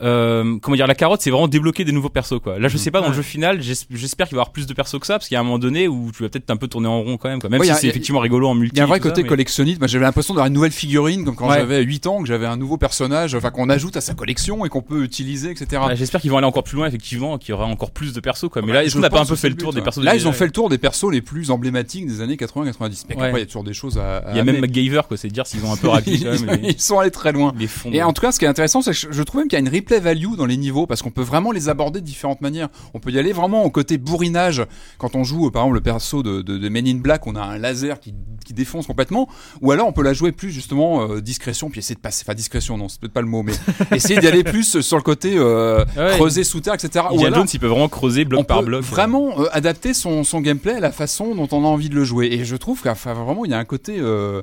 Euh, 0.00 0.58
comment 0.62 0.76
dire 0.76 0.86
la 0.86 0.94
carotte 0.94 1.20
c'est 1.22 1.30
vraiment 1.30 1.48
débloquer 1.48 1.84
des 1.84 1.90
nouveaux 1.90 2.08
persos 2.08 2.38
quoi 2.40 2.58
là 2.60 2.68
je 2.68 2.76
sais 2.76 2.92
pas 2.92 3.00
dans 3.00 3.08
le 3.08 3.14
jeu 3.14 3.22
final 3.22 3.60
j'es- 3.60 3.74
j'espère 3.90 4.28
qu'il 4.28 4.36
va 4.36 4.40
y 4.40 4.42
avoir 4.42 4.52
plus 4.52 4.66
de 4.68 4.72
persos 4.72 5.00
que 5.00 5.06
ça 5.06 5.14
parce 5.14 5.26
qu'il 5.26 5.34
y 5.34 5.36
a 5.36 5.40
un 5.40 5.42
moment 5.42 5.58
donné 5.58 5.88
où 5.88 6.12
tu 6.16 6.22
vas 6.22 6.28
peut-être 6.28 6.48
un 6.50 6.56
peu 6.56 6.68
tourner 6.68 6.86
en 6.86 7.02
rond 7.02 7.16
quand 7.16 7.28
même 7.28 7.40
quoi. 7.40 7.50
même 7.50 7.60
Ouais, 7.60 7.66
si 7.66 7.74
c'est 7.74 7.88
effectivement 7.88 8.20
rigolo 8.20 8.46
en 8.48 8.54
multi 8.54 8.76
Il 8.76 8.78
y 8.78 8.80
a 8.80 8.84
un 8.84 8.86
vrai 8.86 8.98
ça, 8.98 9.02
côté 9.08 9.22
mais- 9.24 9.28
collectionniste. 9.28 9.80
Moi, 9.80 9.88
j'avais 9.88 10.04
l'impression 10.04 10.34
d'avoir 10.34 10.46
une 10.46 10.52
nouvelle 10.54 10.70
figurine, 10.70 11.24
comme 11.24 11.34
quand 11.34 11.48
Ouais. 11.48 11.56
j'avais 11.58 11.82
8 11.82 12.06
ans, 12.06 12.20
que 12.22 12.28
j'avais 12.28 12.46
un 12.46 12.56
nouveau 12.56 12.76
personnage, 12.76 13.34
enfin, 13.34 13.50
qu'on 13.50 13.68
ajoute 13.70 13.96
à 13.96 14.00
sa 14.00 14.14
collection 14.14 14.64
et 14.64 14.68
qu'on 14.68 14.82
peut 14.82 15.02
utiliser, 15.02 15.50
etc. 15.50 15.82
Ouais, 15.86 15.96
j'espère 15.96 16.20
qu'ils 16.20 16.30
vont 16.30 16.38
aller 16.38 16.46
encore 16.46 16.62
plus 16.64 16.76
loin 16.76 16.86
effectivement 16.86 17.36
qu'il 17.38 17.50
y 17.50 17.52
aura 17.54 17.66
encore 17.66 17.90
plus 17.90 18.12
de 18.12 18.20
persos 18.20 18.48
quoi 18.50 18.62
mais 18.62 18.72
là 18.72 18.84
est-ce 18.84 18.94
qu'on 18.94 19.00
n'a 19.00 19.10
pas 19.10 19.20
un 19.20 19.24
peu 19.26 19.34
fait 19.36 19.48
le 19.48 19.56
tour 19.56 19.72
des 19.72 19.80
persos 19.82 20.02
Là, 20.04 20.14
ils 20.14 20.28
ont 20.28 20.32
fait 20.32 20.46
le 20.46 20.52
tour 20.52 20.68
des 20.68 20.78
persos 20.78 21.10
les 21.10 21.22
plus 21.22 21.50
emblématiques 21.50 22.06
des 22.06 22.20
années 22.20 22.36
80-90. 22.36 23.06
Mais 23.08 23.14
après, 23.16 23.32
il 23.32 23.38
y 23.40 23.42
a 23.42 23.46
toujours 23.46 23.64
des 23.64 23.74
choses 23.74 23.98
à, 23.98 24.22
il 24.30 24.36
y 24.36 24.40
a 24.40 24.44
même. 24.44 24.60
MacGyver 24.60 25.02
quoi 25.08 25.16
c'est 25.16 25.28
dire 25.28 25.46
s'ils 25.46 25.64
ont 25.64 25.72
un 25.72 25.76
peu 25.76 25.88
raclé 25.88 26.18
quand 26.20 26.30
même 26.46 26.60
les, 26.62 26.70
Ils 26.70 26.80
sont 26.80 26.98
allés 27.00 27.10
très 27.10 27.32
loin. 27.32 27.52
Et 27.92 28.02
en 28.02 28.12
tout 28.12 28.22
cas, 28.22 28.30
ce 28.32 28.38
qui 28.38 28.44
est 28.44 28.48
intéressant, 28.48 28.80
c'est 28.82 28.92
que 28.92 28.96
je- 28.96 29.08
je 29.10 29.22
trouve 29.22 29.40
même 29.40 29.48
qu'il 29.48 29.56
y 29.58 29.60
a 29.60 29.60
une 29.60 29.68
replay 29.88 30.00
value 30.00 30.36
dans 30.36 30.46
les 30.46 30.56
niveaux 30.56 30.86
parce 30.86 31.02
qu'on 31.02 31.10
peut 31.10 31.22
vraiment 31.22 31.50
les 31.52 31.68
aborder 31.68 32.00
de 32.00 32.04
différentes 32.04 32.40
manières. 32.40 32.68
On 32.94 33.00
peut 33.00 33.10
y 33.10 33.18
aller 33.18 33.32
vraiment 33.32 33.64
au 33.64 33.70
côté 33.70 33.98
bourrinage 33.98 34.62
quand 34.98 35.14
on 35.14 35.24
joue, 35.24 35.46
euh, 35.46 35.50
par 35.50 35.62
exemple, 35.62 35.76
le 35.76 35.80
perso 35.80 36.22
de, 36.22 36.42
de, 36.42 36.58
de 36.58 36.68
Men 36.68 36.86
in 36.86 36.96
Black, 36.96 37.26
on 37.26 37.34
a 37.34 37.42
un 37.42 37.58
laser 37.58 37.98
qui, 38.00 38.14
qui 38.44 38.52
défonce 38.54 38.86
complètement, 38.86 39.28
ou 39.60 39.72
alors 39.72 39.86
on 39.88 39.92
peut 39.92 40.02
la 40.02 40.12
jouer 40.12 40.32
plus 40.32 40.50
justement 40.50 41.02
euh, 41.02 41.20
discrétion, 41.20 41.70
puis 41.70 41.78
essayer 41.80 41.94
de 41.94 42.00
passer, 42.00 42.24
enfin 42.26 42.34
discrétion, 42.34 42.76
non, 42.76 42.88
c'est 42.88 43.00
peut-être 43.00 43.12
pas 43.12 43.20
le 43.20 43.26
mot, 43.26 43.42
mais 43.42 43.52
essayer 43.96 44.18
d'y 44.20 44.26
aller 44.26 44.44
plus 44.44 44.80
sur 44.80 44.96
le 44.96 45.02
côté 45.02 45.34
euh, 45.36 45.84
Ouais. 45.96 46.10
creuser 46.16 46.44
sous 46.44 46.60
terre, 46.60 46.74
etc. 46.74 47.06
Ou 47.12 47.24
alors, 47.24 47.40
Jones 47.40 47.48
il 47.52 47.60
peut 47.60 47.66
vraiment 47.66 47.88
creuser 47.88 48.24
bloc 48.24 48.40
on 48.40 48.44
par 48.44 48.60
peut 48.60 48.66
bloc 48.66 48.82
vraiment 48.82 49.40
euh, 49.40 49.46
adapter 49.52 49.94
son, 49.94 50.22
son 50.24 50.40
gameplay 50.40 50.74
à 50.74 50.80
la 50.80 50.92
façon 50.92 51.34
dont 51.34 51.48
on 51.52 51.64
a 51.64 51.66
envie 51.66 51.88
de 51.88 51.94
le 51.94 52.04
jouer. 52.04 52.26
Et 52.32 52.44
je 52.44 52.56
trouve 52.56 52.82
qu'enfin 52.82 53.14
vraiment 53.14 53.44
il 53.44 53.50
y 53.50 53.54
a 53.54 53.58
un 53.58 53.64
côté 53.64 53.96
euh, 53.98 54.42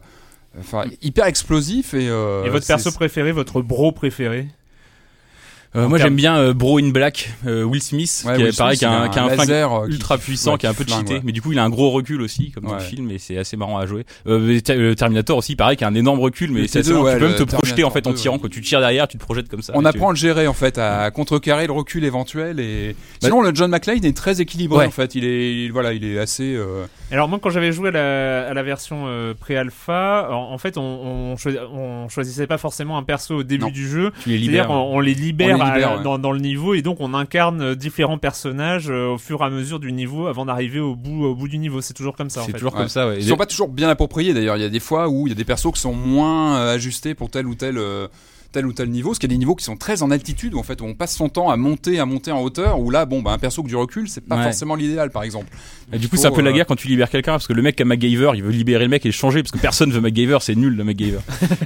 enfin 0.59 0.83
hyper 1.01 1.25
explosif 1.25 1.93
et, 1.93 2.07
euh, 2.09 2.45
Et 2.45 2.49
votre 2.49 2.65
perso 2.67 2.91
préféré, 2.91 3.31
votre 3.31 3.61
bro 3.61 3.91
préféré? 3.91 4.47
Euh, 5.75 5.87
moi 5.87 5.97
j'aime 5.97 6.15
bien 6.15 6.37
euh, 6.37 6.53
Bro 6.53 6.79
in 6.79 6.89
Black, 6.89 7.31
euh, 7.45 7.63
Will 7.63 7.81
Smith, 7.81 8.23
Ouais, 8.25 8.35
qui 8.35 8.41
Will 8.43 8.49
est 8.53 8.57
pareil, 8.57 8.77
Smith, 8.77 8.79
qui 8.89 8.95
a 8.95 9.01
un, 9.01 9.09
qui 9.09 9.19
a 9.19 9.23
un 9.25 9.29
flingue 9.29 9.39
laser, 9.49 9.73
euh, 9.73 9.87
ultra 9.87 10.17
qui- 10.17 10.23
puissant, 10.23 10.53
ouais, 10.53 10.57
qui 10.57 10.65
est 10.65 10.69
un 10.69 10.73
peu 10.73 10.83
flingue, 10.85 10.99
cheaté, 10.99 11.13
ouais. 11.15 11.21
mais 11.23 11.31
du 11.31 11.41
coup 11.41 11.51
il 11.51 11.59
a 11.59 11.63
un 11.63 11.69
gros 11.69 11.91
recul 11.91 12.21
aussi, 12.21 12.51
comme 12.51 12.63
dans 12.65 12.73
le 12.75 12.79
film, 12.79 13.11
et 13.11 13.17
c'est 13.17 13.37
assez 13.37 13.57
marrant 13.57 13.77
à 13.77 13.85
jouer. 13.85 14.05
Euh, 14.27 14.59
le 14.69 14.95
Terminator 14.95 15.37
aussi, 15.37 15.55
pareil, 15.55 15.75
qui 15.77 15.83
a 15.83 15.87
un 15.87 15.95
énorme 15.95 16.19
recul, 16.19 16.51
mais 16.51 16.67
c'est 16.67 16.79
assez 16.79 16.89
T2, 16.91 16.93
marrant. 16.93 17.05
ouais, 17.05 17.13
tu 17.13 17.19
peux 17.19 17.27
même 17.27 17.35
te 17.35 17.43
projeter 17.43 17.83
en 17.83 17.89
fait 17.89 17.99
en 17.99 18.01
Terminator 18.11 18.21
tirant, 18.21 18.35
2, 18.37 18.41
quand 18.43 18.49
tu 18.49 18.61
tires 18.61 18.79
derrière, 18.79 19.07
tu 19.07 19.17
te 19.17 19.23
projettes 19.23 19.49
comme 19.49 19.61
ça. 19.61 19.73
On 19.75 19.81
tu- 19.81 19.87
apprend 19.87 20.09
à 20.09 20.11
le 20.11 20.17
gérer 20.17 20.47
en 20.47 20.53
fait, 20.53 20.77
à 20.77 21.11
contrecarrer 21.11 21.67
le 21.67 21.73
recul 21.73 22.03
éventuel 22.05 22.59
et 22.59 22.95
sinon 23.21 23.41
le 23.41 23.53
John 23.53 23.69
McClane 23.71 24.03
est 24.05 24.15
très 24.15 24.41
équilibré 24.41 24.79
Ouais. 24.79 24.85
en 24.85 24.91
fait. 24.91 25.15
Il 25.15 25.25
est 25.25 25.65
il- 25.65 25.71
voilà, 25.71 25.93
il 25.93 26.03
est 26.05 26.19
assez. 26.19 26.55
euh, 26.55 26.85
Alors 27.11 27.27
moi 27.27 27.39
quand 27.41 27.49
j'avais 27.49 27.71
joué 27.71 27.89
à 27.89 27.91
la, 27.91 28.47
à 28.49 28.53
la 28.53 28.63
version 28.63 29.03
euh, 29.07 29.33
pré-alpha, 29.33 30.29
en, 30.31 30.53
en 30.53 30.57
fait 30.57 30.77
on, 30.77 30.81
on, 30.83 31.37
choi- 31.37 31.51
on 31.73 32.07
choisissait 32.09 32.47
pas 32.47 32.57
forcément 32.57 32.97
un 32.97 33.03
perso 33.03 33.35
au 33.37 33.43
début 33.43 33.71
du 33.71 33.87
jeu. 33.89 34.11
tu 34.23 34.29
les 34.29 34.39
C'est-à-dire 34.39 34.69
on 34.71 34.99
les 34.99 35.13
libère 35.13 35.57
Ouais. 35.73 36.03
dans, 36.03 36.17
dans 36.19 36.31
le 36.31 36.39
niveau 36.39 36.73
et 36.73 36.81
donc 36.81 36.97
on 36.99 37.13
incarne 37.13 37.61
euh, 37.61 37.75
différents 37.75 38.17
personnages 38.17 38.89
euh, 38.89 39.07
au 39.13 39.17
fur 39.17 39.41
et 39.41 39.45
à 39.45 39.49
mesure 39.49 39.79
du 39.79 39.91
niveau 39.91 40.27
avant 40.27 40.45
d'arriver 40.45 40.79
au 40.79 40.95
bout 40.95 41.25
au 41.25 41.35
bout 41.35 41.47
du 41.47 41.57
niveau. 41.57 41.81
C'est 41.81 41.93
toujours 41.93 42.15
comme 42.15 42.29
ça. 42.29 42.41
en 42.41 42.45
C'est 42.45 42.51
fait. 42.51 42.57
toujours 42.57 42.73
Ouais. 42.73 42.79
comme 42.79 42.89
ça, 42.89 43.07
ouais. 43.07 43.17
Ils 43.19 43.27
sont 43.27 43.37
pas 43.37 43.45
toujours 43.45 43.67
bien 43.69 43.89
appropriés 43.89 44.33
d'ailleurs. 44.33 44.57
Il 44.57 44.61
y 44.61 44.65
a 44.65 44.69
des 44.69 44.79
fois 44.79 45.07
où 45.09 45.27
il 45.27 45.29
y 45.29 45.33
a 45.33 45.35
des 45.35 45.45
persos 45.45 45.71
qui 45.73 45.79
sont 45.81 45.93
moins 45.93 46.57
euh, 46.57 46.75
ajustés 46.75 47.15
pour 47.15 47.29
tel 47.29 47.47
ou 47.47 47.55
tel 47.55 47.77
euh, 47.77 48.07
tel 48.55 48.65
ou 48.65 48.73
tel 48.73 48.89
niveau. 48.89 49.09
Parce 49.09 49.19
qu'il 49.19 49.29
y 49.29 49.33
a 49.33 49.35
des 49.35 49.39
niveaux 49.39 49.55
qui 49.55 49.63
sont 49.65 49.75
très 49.77 50.01
en 50.01 50.11
altitude 50.11 50.53
où 50.53 50.59
en 50.59 50.63
fait 50.63 50.81
où 50.81 50.85
on 50.85 50.93
passe 50.93 51.15
son 51.15 51.29
temps 51.29 51.49
à 51.49 51.57
monter, 51.57 51.99
à 51.99 52.05
monter 52.05 52.31
en 52.31 52.41
hauteur. 52.41 52.79
Où 52.79 52.89
là, 52.89 53.05
bon, 53.05 53.21
bah, 53.21 53.31
un 53.31 53.37
perso 53.37 53.61
que 53.63 53.67
du 53.67 53.75
recul, 53.75 54.07
c'est 54.09 54.21
pas 54.25 54.37
Ouais. 54.37 54.43
forcément 54.43 54.75
l'idéal, 54.75 55.11
par 55.11 55.23
exemple. 55.23 55.47
Et 55.93 55.99
du 55.99 56.07
coup, 56.09 56.15
c'est 56.17 56.25
un 56.27 56.31
peu 56.31 56.41
la 56.41 56.49
euh, 56.49 56.53
guerre 56.53 56.65
quand 56.65 56.75
tu 56.75 56.87
libères 56.87 57.09
quelqu'un, 57.09 57.33
parce 57.33 57.47
que 57.47 57.53
le 57.53 57.61
mec 57.61 57.75
qui 57.75 57.83
a 57.83 57.85
MacGyver, 57.85 58.31
il 58.35 58.43
veut 58.43 58.51
libérer 58.51 58.83
le 58.85 58.89
mec 58.89 59.05
et 59.05 59.09
le 59.09 59.13
changer, 59.13 59.43
parce 59.43 59.51
que 59.51 59.57
personne 59.59 59.91
veut 59.91 60.01
MacGyver, 60.01 60.37
c'est 60.41 60.55
nul 60.55 60.75
le 60.75 60.83
MacGyver. 60.83 61.19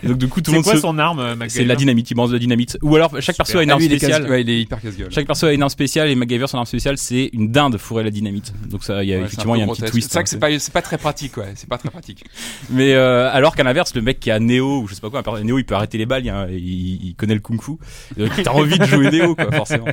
Et 0.04 0.08
donc 0.08 0.17
du 0.17 0.28
coup, 0.28 0.41
tout 0.41 0.52
le 0.52 0.56
C'est 0.56 0.58
monde 0.58 0.63
quoi 0.65 0.75
se... 0.75 0.82
son 0.82 0.97
arme, 0.99 1.19
euh, 1.19 1.32
C'est 1.32 1.38
MacGyver 1.38 1.65
la 1.65 1.75
dynamite, 1.75 2.12
il 2.12 2.15
balance 2.15 2.30
de 2.32 2.36
la 2.36 2.39
dynamite. 2.39 2.78
Ou 2.82 2.95
alors, 2.95 3.15
chaque 3.21 3.38
perso 3.38 3.58
a 3.60 3.63
une 3.63 3.69
Ah, 3.69 3.73
arme 3.73 3.80
lui, 3.82 3.88
il 3.88 3.93
est 3.93 3.97
spéciale. 3.99 4.21
casse- 4.23 4.32
ouais, 4.32 4.41
il 4.41 4.49
est 4.49 4.62
hyper 4.62 4.82
casse-gueule. 4.82 5.08
Chaque 5.12 5.25
perso 5.28 5.45
a 5.45 5.54
une 5.54 5.62
arme 5.62 5.69
spéciale 5.69 6.10
et 6.10 6.15
MacGyver 6.15 6.47
son 6.47 6.58
arme 6.58 6.65
spéciale 6.65 6.97
c'est 6.97 7.30
une 7.34 7.49
dinde 7.52 7.78
fourrée 7.78 8.02
à 8.02 8.06
la 8.06 8.12
dynamite. 8.12 8.54
Donc 8.69 8.84
ça, 8.84 9.04
il 9.04 9.10
y 9.10 9.13
a 9.13 9.17
Ouais, 9.19 9.23
effectivement 9.25 9.54
c'est 9.54 9.60
il 9.60 9.62
y 9.62 9.69
a 9.69 9.71
un 9.71 9.75
petit 9.75 9.91
twist. 9.91 10.10
C'est 10.10 10.13
vrai 10.15 10.19
hein, 10.19 10.23
que 10.23 10.30
c'est 10.30 10.39
pas, 10.39 10.60
c'est 10.60 10.73
pas 10.73 10.82
très 10.82 10.97
pratique, 10.97 11.38
ouais. 11.38 11.54
C'est 11.56 11.69
pas 11.69 11.78
très 11.78 11.89
pratique. 11.89 12.25
Mais 12.69 12.93
euh, 12.93 13.30
alors 13.32 13.56
qu'à 13.56 13.63
l'inverse, 13.63 13.95
le 13.95 14.02
mec 14.02 14.19
qui 14.19 14.32
a 14.32 14.39
Neo 14.39 14.82
ou 14.82 14.88
je 14.88 14.95
sais 14.95 15.02
pas 15.02 15.10
quoi, 15.10 15.23
Neo 15.43 15.58
il 15.60 15.63
peut 15.65 15.75
arrêter 15.75 15.97
les 15.97 16.06
balles, 16.06 16.23
il, 16.23 16.28
y 16.28 16.30
a 16.30 16.39
un- 16.39 16.47
il, 16.80 17.15
connaît 17.15 17.34
le 17.34 17.39
kung-fu. 17.39 17.74
T'as 18.44 18.52
envie 18.52 18.80
de 18.80 18.86
jouer 18.86 19.12
Neo 19.12 19.36
quoi, 19.36 19.52
forcément. 19.52 19.88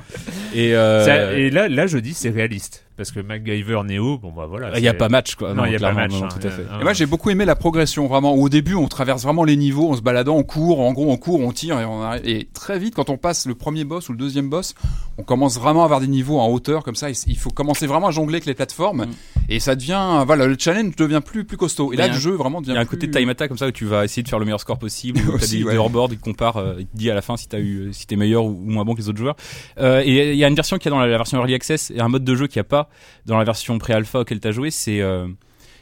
Et 0.55 0.75
euh, 0.75 1.37
et 1.37 1.51
là, 1.51 1.69
là, 1.69 1.87
je 1.87 1.99
dis 1.99 2.15
c'est 2.15 2.31
réaliste 2.31 2.86
parce 2.97 3.11
que 3.13 3.21
MacGyver 3.21 3.83
Neo, 3.85 4.19
bon 4.19 4.33
bah 4.33 4.47
voilà. 4.49 4.77
il 4.79 4.83
y 4.85 4.89
a 4.89 4.95
pas 4.95 5.09
match 5.09 5.35
quoi. 5.35 5.55
Non, 5.55 5.65
il 5.67 5.73
y 5.73 5.77
a 5.77 5.79
pas 5.79 5.93
match. 5.93 6.13
non, 6.13 6.25
hein. 6.25 6.29
tout 6.29 6.47
à 6.47 6.51
fait. 6.51 6.63
Et 6.81 6.83
moi, 6.83 6.93
j'ai 6.93 7.07
beaucoup 7.07 7.31
aimé 7.31 7.45
la 7.45 7.55
progression, 7.57 8.07
vraiment. 8.07 8.35
Au 8.35 8.49
début, 8.49 8.75
on 8.75 8.89
traverse 8.89 9.23
vraiment 9.23 9.45
les 9.45 9.57
niveaux 9.57 9.91
en 9.91 9.97
se 9.97 10.01
baladant, 10.01 10.37
on 10.37 10.43
court, 10.43 10.81
en 10.81 10.93
gros, 10.93 11.11
on 11.11 11.17
court, 11.17 11.41
on 11.41 11.53
tire 11.53 11.79
et 11.81 11.85
on 11.85 12.03
arrête. 12.03 12.27
Et 12.27 12.49
très 12.53 12.79
vite, 12.79 12.95
quand 12.95 13.11
on 13.11 13.17
passe 13.19 13.47
le 13.47 13.55
premier 13.55 13.85
boss 13.85 14.09
ou 14.09 14.13
le 14.13 14.19
deuxième 14.19 14.49
boss, 14.49 14.75
on 15.19 15.23
commence 15.23 15.59
vraiment 15.59 15.83
à 15.83 15.85
avoir 15.85 16.01
des 16.01 16.07
niveaux 16.09 16.39
en 16.39 16.49
hauteur, 16.49 16.83
comme 16.83 16.95
ça. 16.97 17.09
Il 17.11 17.37
faut 17.39 17.51
commencer 17.51 17.87
vraiment 17.87 18.09
à 18.09 18.11
jongler 18.11 18.37
avec 18.37 18.47
les 18.47 18.55
plateformes. 18.55 19.07
Mm. 19.07 19.11
Et 19.49 19.61
ça 19.61 19.75
devient, 19.77 20.23
voilà, 20.27 20.47
le 20.47 20.57
challenge 20.59 20.97
devient 20.97 21.21
plus, 21.25 21.45
plus 21.45 21.57
costaud. 21.57 21.93
Et 21.93 21.97
là, 21.97 22.09
le 22.09 22.15
jeu 22.15 22.33
vraiment 22.33 22.61
devient 22.61 22.73
Il 22.73 22.75
y 22.75 22.79
a 22.79 22.81
un 22.81 22.87
plus- 22.87 22.99
côté 22.99 23.11
time 23.11 23.29
attack 23.29 23.49
comme 23.49 23.59
ça 23.59 23.67
où 23.69 23.73
tu 23.73 23.85
vas 23.85 24.05
essayer 24.05 24.23
de 24.23 24.29
faire 24.29 24.39
le 24.39 24.45
meilleur 24.45 24.61
score 24.61 24.79
possible. 24.79 25.21
T'as 25.27 25.33
Aussi, 25.35 25.59
des 25.59 25.65
ouais. 25.65 25.73
leaderboards, 25.73 26.09
il 26.13 26.19
te 26.19 26.25
compare, 26.25 26.57
euh, 26.57 26.75
il 26.79 26.87
te 26.87 26.97
dit 26.97 27.11
à 27.11 27.15
la 27.15 27.23
fin 27.23 27.37
si 27.37 27.47
t'as 27.49 27.59
eu, 27.61 27.91
si 27.93 28.07
t'es 28.07 28.17
meilleur 28.17 28.45
ou, 28.45 28.51
ou 28.51 28.71
moins 28.71 28.85
bon 28.85 28.95
que 28.95 29.01
les 29.01 29.09
autres 29.09 29.19
joueurs. 29.19 29.37
Euh, 29.79 30.03
et 30.05 30.33
il 30.33 30.37
y 30.39 30.45
a 30.45 30.49
une 30.49 30.55
version 30.55 30.79
qui 30.79 30.89
est 30.89 30.91
dans 30.91 30.99
la, 30.99 31.07
la 31.07 31.17
version 31.17 31.39
early 31.39 31.55
access 31.55 31.91
et 31.91 32.01
un 32.01 32.09
mode 32.09 32.25
de 32.25 32.35
jeu 32.35 32.47
qui 32.47 32.59
a 32.59 32.65
pas 32.65 32.86
dans 33.27 33.37
la 33.39 33.45
version 33.45 33.79
pré-alpha 33.79 34.21
auquel 34.21 34.41
t'as 34.41 34.53
joué. 34.53 34.71
C'est 34.71 35.01
euh, 35.01 35.27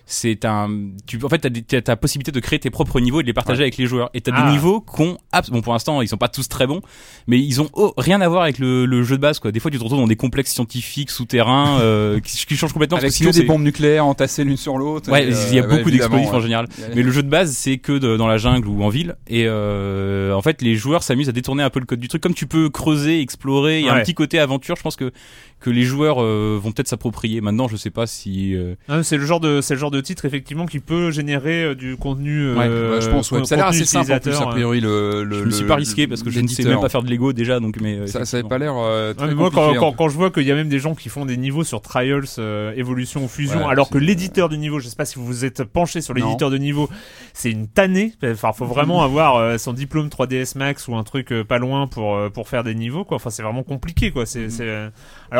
c'est 0.06 0.44
un 0.44 0.68
tu 1.06 1.18
en 1.24 1.30
fait 1.30 1.38
t'as 1.38 1.80
la 1.92 1.96
possibilité 1.96 2.30
de 2.30 2.38
créer 2.38 2.58
tes 2.58 2.68
propres 2.68 3.00
niveaux 3.00 3.20
et 3.20 3.22
de 3.22 3.26
les 3.26 3.32
partager 3.32 3.62
avec 3.62 3.78
les 3.78 3.86
joueurs 3.86 4.10
et 4.12 4.20
t'as 4.20 4.32
Ah. 4.34 4.44
des 4.44 4.52
niveaux 4.52 4.82
qu'on 4.82 5.16
bon 5.50 5.62
pour 5.62 5.72
l'instant 5.72 6.02
ils 6.02 6.08
sont 6.08 6.18
pas 6.18 6.28
tous 6.28 6.46
très 6.46 6.66
bons 6.66 6.82
mais 7.26 7.38
ils 7.40 7.62
ont 7.62 7.70
oh, 7.72 7.94
rien 7.96 8.20
à 8.20 8.28
voir 8.28 8.42
avec 8.42 8.58
le, 8.58 8.84
le 8.84 9.02
jeu 9.02 9.16
de 9.16 9.22
base 9.22 9.38
quoi 9.38 9.50
des 9.50 9.60
fois 9.60 9.70
tu 9.70 9.78
te 9.78 9.82
retrouves 9.82 10.00
dans 10.00 10.06
des 10.06 10.14
complexes 10.16 10.52
scientifiques 10.52 11.08
souterrains 11.10 11.80
euh, 11.80 12.20
qui, 12.24 12.44
qui 12.44 12.54
changent 12.54 12.74
complètement 12.74 12.98
Avec 12.98 13.12
parce 13.12 13.18
que 13.18 13.30
sinon, 13.30 13.30
des 13.30 13.44
bombes 13.46 13.62
nucléaires 13.62 14.04
entassées 14.04 14.44
l'une 14.44 14.58
sur 14.58 14.76
l'autre. 14.76 15.10
Ouais, 15.10 15.26
il 15.26 15.54
y 15.54 15.58
a 15.58 15.62
euh, 15.64 15.68
ouais, 15.70 15.78
beaucoup 15.78 15.90
d'explosifs 15.90 16.34
en 16.34 16.40
général. 16.40 16.68
Mais 16.94 17.02
le 17.02 17.10
jeu 17.10 17.22
de 17.22 17.30
base, 17.30 17.52
c'est 17.52 17.78
que 17.78 17.92
de- 17.92 18.18
dans 18.18 18.26
la 18.26 18.36
jungle 18.36 18.68
ou 18.68 18.82
en 18.84 18.90
ville. 18.90 19.16
Et 19.26 19.44
euh, 19.46 20.34
en 20.34 20.42
fait, 20.42 20.60
les 20.60 20.74
joueurs 20.76 21.02
s'amusent 21.02 21.30
à 21.30 21.32
détourner 21.32 21.62
un 21.62 21.70
peu 21.70 21.80
le 21.80 21.86
code 21.86 22.00
du 22.00 22.08
truc. 22.08 22.22
Comme 22.22 22.34
tu 22.34 22.46
peux 22.46 22.68
creuser, 22.68 23.20
explorer, 23.22 23.80
il 23.80 23.86
y 23.86 23.88
a 23.88 23.94
un 23.94 24.00
petit 24.02 24.14
côté 24.14 24.38
aventure. 24.38 24.76
Je 24.76 24.82
pense 24.82 24.96
que 24.96 25.12
que 25.60 25.70
les 25.70 25.84
joueurs 25.84 26.22
euh, 26.22 26.58
vont 26.62 26.72
peut-être 26.72 26.88
s'approprier. 26.88 27.40
Maintenant, 27.40 27.68
je 27.68 27.76
sais 27.76 27.90
pas 27.90 28.06
si. 28.06 28.54
euh, 28.54 28.74
Ah, 28.88 29.02
c'est 29.02 29.16
le 29.16 29.24
genre 29.24 29.40
de 29.40 29.60
c'est 29.62 29.72
le 29.74 29.80
genre 29.80 29.90
de 29.90 30.00
titre 30.02 30.24
effectivement 30.26 30.66
qui 30.66 30.78
peut 30.78 31.10
générer 31.10 31.64
euh, 31.64 31.74
du 31.74 31.96
contenu. 31.96 32.52
Ouais, 32.54 32.66
euh, 32.68 32.96
ouais, 32.96 33.00
je 33.00 33.08
pense, 33.08 33.30
ouais. 33.32 33.44
Ça 33.46 33.54
a 33.54 33.58
l'air 33.58 33.66
assez 33.68 33.84
simple 33.86 34.12
en 34.12 34.18
plus, 34.20 34.34
a 34.36 34.46
priori, 34.46 34.80
le, 34.80 35.24
le, 35.24 35.38
je 35.38 35.44
me 35.44 35.50
suis 35.50 35.64
pas 35.64 35.76
risqué 35.76 36.06
parce 36.06 36.22
que 36.22 36.30
je 36.30 36.40
ne 36.40 36.48
sais 36.48 36.64
même 36.64 36.80
pas 36.80 36.88
faire 36.90 37.02
de 37.02 37.08
Lego 37.10 37.32
déjà. 37.32 37.60
Donc, 37.60 37.78
mais 37.80 37.96
euh, 37.98 38.06
Ça, 38.06 38.24
ça 38.26 38.36
avait 38.38 38.48
pas 38.48 38.58
l'air 38.58 38.74
euh, 38.76 39.14
Ouais, 39.14 39.34
moi, 39.34 39.50
quand, 39.50 39.62
compliqué, 39.62 39.78
quand, 39.78 39.92
quand 39.92 40.08
je 40.10 40.16
vois 40.16 40.30
qu'il 40.30 40.42
y 40.44 40.52
a 40.52 40.54
même 40.54 40.68
des 40.68 40.78
gens 40.78 40.94
qui 40.94 41.08
font 41.08 41.24
des 41.24 41.36
niveaux 41.36 41.64
sur 41.64 41.80
Trials, 41.80 42.24
euh, 42.38 42.72
Evolution 42.76 43.24
ou 43.24 43.28
Fusion, 43.28 43.64
Ouais, 43.64 43.70
alors 43.72 43.88
que 43.88 43.98
l'éditeur 43.98 44.48
de 44.48 44.56
niveau, 44.56 44.80
je 44.80 44.88
sais 44.88 44.96
pas 44.96 45.04
si 45.06 45.16
vous 45.18 45.24
vous 45.24 45.44
êtes 45.44 45.64
penché 45.64 46.00
sur 46.02 46.12
l'éditeur 46.14 46.50
de 46.50 46.58
niveau, 46.58 46.88
c'est 47.32 47.50
une 47.50 47.68
tannée. 47.68 48.12
Enfin, 48.22 48.52
faut 48.52 48.66
vraiment 48.66 49.02
avoir 49.02 49.36
euh, 49.36 49.56
son 49.58 49.72
diplôme 49.72 50.08
3ds 50.08 50.58
Max 50.58 50.88
ou 50.88 50.96
un 50.96 51.04
truc 51.04 51.32
euh, 51.32 51.42
pas 51.44 51.58
loin 51.58 51.86
pour 51.86 52.14
euh, 52.16 52.28
pour 52.28 52.48
faire 52.48 52.64
des 52.64 52.74
niveaux, 52.74 53.04
quoi. 53.04 53.16
Enfin, 53.16 53.30
c'est 53.30 53.42
vraiment 53.42 53.62
compliqué, 53.62 54.10
quoi. 54.10 54.26
C'est, 54.26 54.50
c'est, 54.50 54.68
euh, 54.68 54.90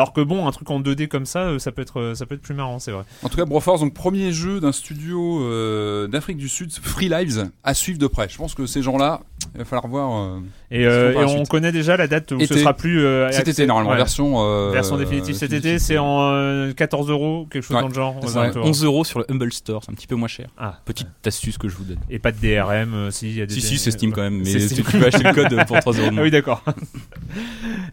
alors 0.05 0.13
que 0.13 0.21
bon, 0.21 0.47
un 0.47 0.51
truc 0.51 0.69
en 0.69 0.79
2D 0.81 1.07
comme 1.07 1.25
ça, 1.25 1.39
euh, 1.45 1.57
ça 1.57 1.71
peut 1.71 1.81
être, 1.81 1.99
euh, 1.99 2.13
ça 2.13 2.27
peut 2.27 2.35
être 2.35 2.41
plus 2.43 2.53
marrant, 2.53 2.77
c'est 2.77 2.91
vrai. 2.91 3.05
En 3.23 3.29
tout 3.29 3.37
cas, 3.37 3.45
Broforce, 3.45 3.81
donc 3.81 3.95
premier 3.95 4.31
jeu 4.31 4.59
d'un 4.59 4.71
studio 4.71 5.41
euh, 5.41 6.05
d'Afrique 6.05 6.37
du 6.37 6.47
Sud, 6.47 6.71
Free 6.71 7.09
Lives, 7.09 7.49
à 7.63 7.73
suivre 7.73 7.97
de 7.97 8.05
près. 8.05 8.29
Je 8.29 8.37
pense 8.37 8.53
que 8.53 8.67
ces 8.67 8.83
gens-là, 8.83 9.21
il 9.53 9.59
va 9.59 9.65
falloir 9.65 9.87
voir. 9.87 10.11
euh, 10.35 10.39
Et, 10.71 10.85
euh, 10.85 11.11
et 11.13 11.17
on 11.23 11.27
suite. 11.37 11.49
connaît 11.49 11.71
déjà 11.71 11.95
la 11.97 12.07
date 12.07 12.31
où 12.31 12.39
ce 12.39 12.57
sera 12.57 12.73
plus. 12.73 13.05
euh, 13.05 13.31
cet 13.31 13.47
été 13.47 13.65
normalement, 13.67 13.91
ouais. 13.91 13.97
version. 13.97 14.35
euh, 14.43 14.71
Version 14.71 14.97
définitive 14.97 15.35
cet 15.35 15.53
été, 15.53 15.79
c'est 15.79 15.97
en 15.97 16.31
euh, 16.33 16.73
14 16.73 17.09
euros, 17.09 17.47
quelque 17.51 17.63
chose 17.63 17.75
Ouais, 17.75 17.81
dans 17.81 17.87
le 17.87 17.93
genre. 17.93 18.15
alentours. 18.37 18.65
11 18.65 18.83
euros 18.83 19.03
sur 19.05 19.19
le 19.19 19.25
Humble 19.29 19.53
Store, 19.53 19.83
c'est 19.83 19.91
un 19.91 19.95
petit 19.95 20.07
peu 20.07 20.15
moins 20.15 20.27
cher. 20.27 20.47
Ah. 20.57 20.79
Petite 20.85 21.07
astuce 21.25 21.57
que 21.57 21.67
je 21.69 21.75
vous 21.75 21.83
donne. 21.83 21.99
Et 22.09 22.19
pas 22.19 22.31
de 22.31 22.37
DRM, 22.37 22.93
euh, 22.93 23.11
si, 23.11 23.33
y 23.33 23.41
a 23.41 23.45
des 23.45 23.53
Si 23.53 23.61
si, 23.61 23.77
c'est 23.77 23.91
Steam 23.91 24.11
quand 24.11 24.21
même, 24.21 24.37
mais 24.39 24.45
C'est 24.59 24.73
tu 24.75 24.83
peux 24.83 25.05
acheter 25.05 25.23
le 25.23 25.33
code 25.33 25.65
pour 25.67 25.79
3 25.79 25.93
euros 25.93 26.09
Ah 26.17 26.21
oui, 26.21 26.31
d'accord. 26.31 26.63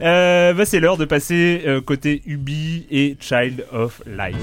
euh, 0.01 0.53
bah, 0.55 0.65
c'est 0.65 0.81
l'heure 0.81 0.97
de 0.97 1.05
passer 1.05 1.63
euh, 1.67 1.81
côté 1.81 2.23
Ubi 2.27 2.87
et 2.91 3.17
Child 3.21 3.65
of 3.73 4.03
Light. 4.07 4.37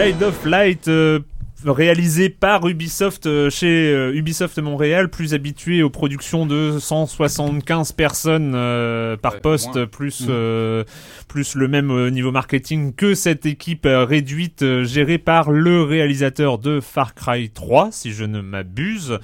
Child 0.00 0.22
of 0.22 0.46
Light, 0.46 0.88
euh, 0.88 1.20
réalisé 1.66 2.30
par 2.30 2.66
Ubisoft 2.66 3.26
euh, 3.26 3.50
chez 3.50 3.92
euh, 3.92 4.14
Ubisoft 4.14 4.58
Montréal, 4.58 5.10
plus 5.10 5.34
habitué 5.34 5.82
aux 5.82 5.90
productions 5.90 6.46
de 6.46 6.78
175 6.78 7.92
personnes 7.92 8.52
euh, 8.54 9.18
par 9.18 9.34
Ouais, 9.34 9.40
poste, 9.40 9.74
moins. 9.74 9.86
plus 9.86 10.22
Mm. 10.26 10.84
Plus 11.30 11.54
le 11.54 11.68
même 11.68 11.92
euh, 11.92 12.10
niveau 12.10 12.32
marketing 12.32 12.92
que 12.92 13.14
cette 13.14 13.46
équipe 13.46 13.86
euh, 13.86 14.04
réduite 14.04 14.62
euh, 14.62 14.82
gérée 14.82 15.18
par 15.18 15.52
le 15.52 15.84
réalisateur 15.84 16.58
de 16.58 16.80
Far 16.80 17.14
Cry 17.14 17.50
3, 17.50 17.90
si 17.92 18.10
je 18.10 18.24
ne 18.24 18.40
m'abuse, 18.40 19.20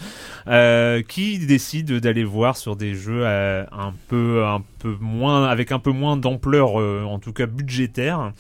qui 1.09 1.39
décide 1.41 1.99
d'aller 1.99 2.23
voir 2.23 2.57
sur 2.57 2.77
des 2.77 2.95
jeux 2.95 3.27
un 3.27 3.93
peu 4.07 4.45
un 4.45 4.63
peu 4.79 4.95
moins 5.01 5.47
avec 5.49 5.73
un 5.73 5.81
peu 5.81 5.91
moins 5.91 6.17
d'ampleur, 6.17 6.77
en 6.77 7.19
tout 7.19 7.33
cas 7.33 7.47
budgétaire 7.47 8.33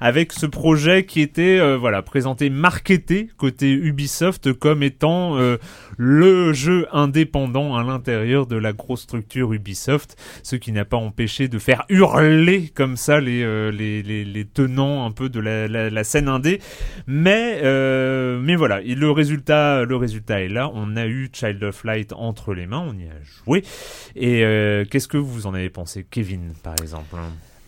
avec 0.00 0.32
ce 0.32 0.46
projet 0.46 1.04
qui 1.04 1.20
était 1.20 1.76
voilà 1.76 2.02
présenté 2.02 2.48
marketé 2.50 3.28
côté 3.36 3.72
Ubisoft 3.72 4.52
comme 4.52 4.84
étant 4.84 5.36
le 5.96 6.52
jeu 6.52 6.86
indépendant 6.92 7.76
à 7.76 7.82
l'intérieur 7.82 8.46
de 8.46 8.56
la 8.56 8.72
grosse 8.72 9.02
structure 9.02 9.52
Ubisoft, 9.52 10.16
ce 10.44 10.54
qui 10.54 10.70
n'a 10.70 10.84
pas 10.84 10.96
empêché 10.96 11.48
de 11.48 11.58
faire 11.58 11.84
hurler 11.88 12.70
comme 12.72 12.96
ça 12.96 13.07
les 13.16 13.42
euh, 13.42 13.70
les, 13.70 14.44
tenants 14.44 15.04
un 15.04 15.10
peu 15.10 15.28
de 15.28 15.40
la, 15.40 16.04
scène 16.04 16.28
indé, 16.28 16.60
mais 17.06 17.60
euh, 17.62 18.40
mais 18.40 18.56
voilà, 18.56 18.80
le 18.80 19.10
résultat 19.10 19.84
le 19.84 19.96
résultat 19.96 20.42
est 20.42 20.48
là, 20.48 20.70
on 20.74 20.96
a 20.96 21.06
eu 21.06 21.30
Child 21.32 21.62
of 21.64 21.84
Light 21.84 22.12
entre 22.12 22.54
les 22.54 22.66
mains, 22.66 22.84
on 22.86 22.94
y 22.94 23.04
a 23.04 23.44
joué. 23.44 23.64
Et 24.14 24.44
euh, 24.44 24.84
qu'est-ce 24.88 25.08
que 25.08 25.16
vous 25.16 25.46
en 25.46 25.54
avez 25.54 25.70
pensé 25.70 26.06
Kevin 26.08 26.52
par 26.62 26.74
exemple? 26.80 27.16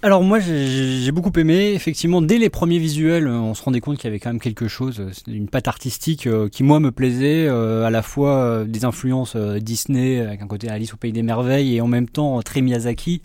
Alors 0.02 0.22
moi 0.22 0.38
j'ai 0.40 1.12
beaucoup 1.12 1.32
aimé, 1.38 1.72
effectivement 1.74 2.22
dès 2.22 2.38
les 2.38 2.48
premiers 2.48 2.78
visuels 2.78 3.28
on 3.28 3.52
se 3.52 3.62
rendait 3.62 3.80
compte 3.80 3.98
qu'il 3.98 4.04
y 4.04 4.08
avait 4.08 4.18
quand 4.18 4.30
même 4.30 4.40
quelque 4.40 4.66
chose, 4.66 5.02
une 5.26 5.48
patte 5.48 5.68
artistique 5.68 6.26
qui 6.50 6.62
moi 6.62 6.80
me 6.80 6.90
plaisait, 6.90 7.48
à 7.48 7.90
la 7.90 8.02
fois 8.02 8.64
des 8.66 8.86
influences 8.86 9.36
Disney 9.36 10.20
avec 10.20 10.40
un 10.40 10.46
côté 10.46 10.70
Alice 10.70 10.94
au 10.94 10.96
Pays 10.96 11.12
des 11.12 11.22
Merveilles 11.22 11.76
et 11.76 11.80
en 11.82 11.88
même 11.88 12.08
temps 12.08 12.40
très 12.42 12.62
Miyazaki. 12.62 13.20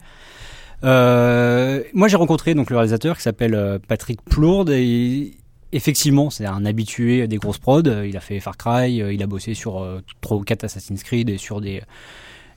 Euh, 0.84 1.82
moi, 1.94 2.08
j'ai 2.08 2.18
rencontré 2.18 2.54
donc 2.54 2.70
le 2.70 2.76
réalisateur 2.76 3.18
qui 3.18 3.24
s'appelle 3.24 3.56
euh, 3.56 3.80
Patrick 3.88 4.22
Plourde 4.24 4.70
et 4.70 5.32
effectivement, 5.72 6.30
c'est 6.30 6.46
un 6.46 6.66
habitué 6.66 7.28
des 7.28 7.38
grosses 7.38 7.58
prods. 7.60 7.82
Il 8.06 8.16
a 8.18 8.22
fait 8.22 8.40
Far 8.40 8.58
Cry, 8.58 9.02
euh, 9.02 9.14
il 9.14 9.22
a 9.22 9.28
bossé 9.28 9.54
sur 9.54 9.82
euh, 9.82 10.02
trois 10.22 10.38
ou 10.38 10.42
quatre 10.42 10.64
Assassin's 10.64 11.04
Creed 11.04 11.30
et 11.30 11.38
sur 11.38 11.62
des 11.62 11.82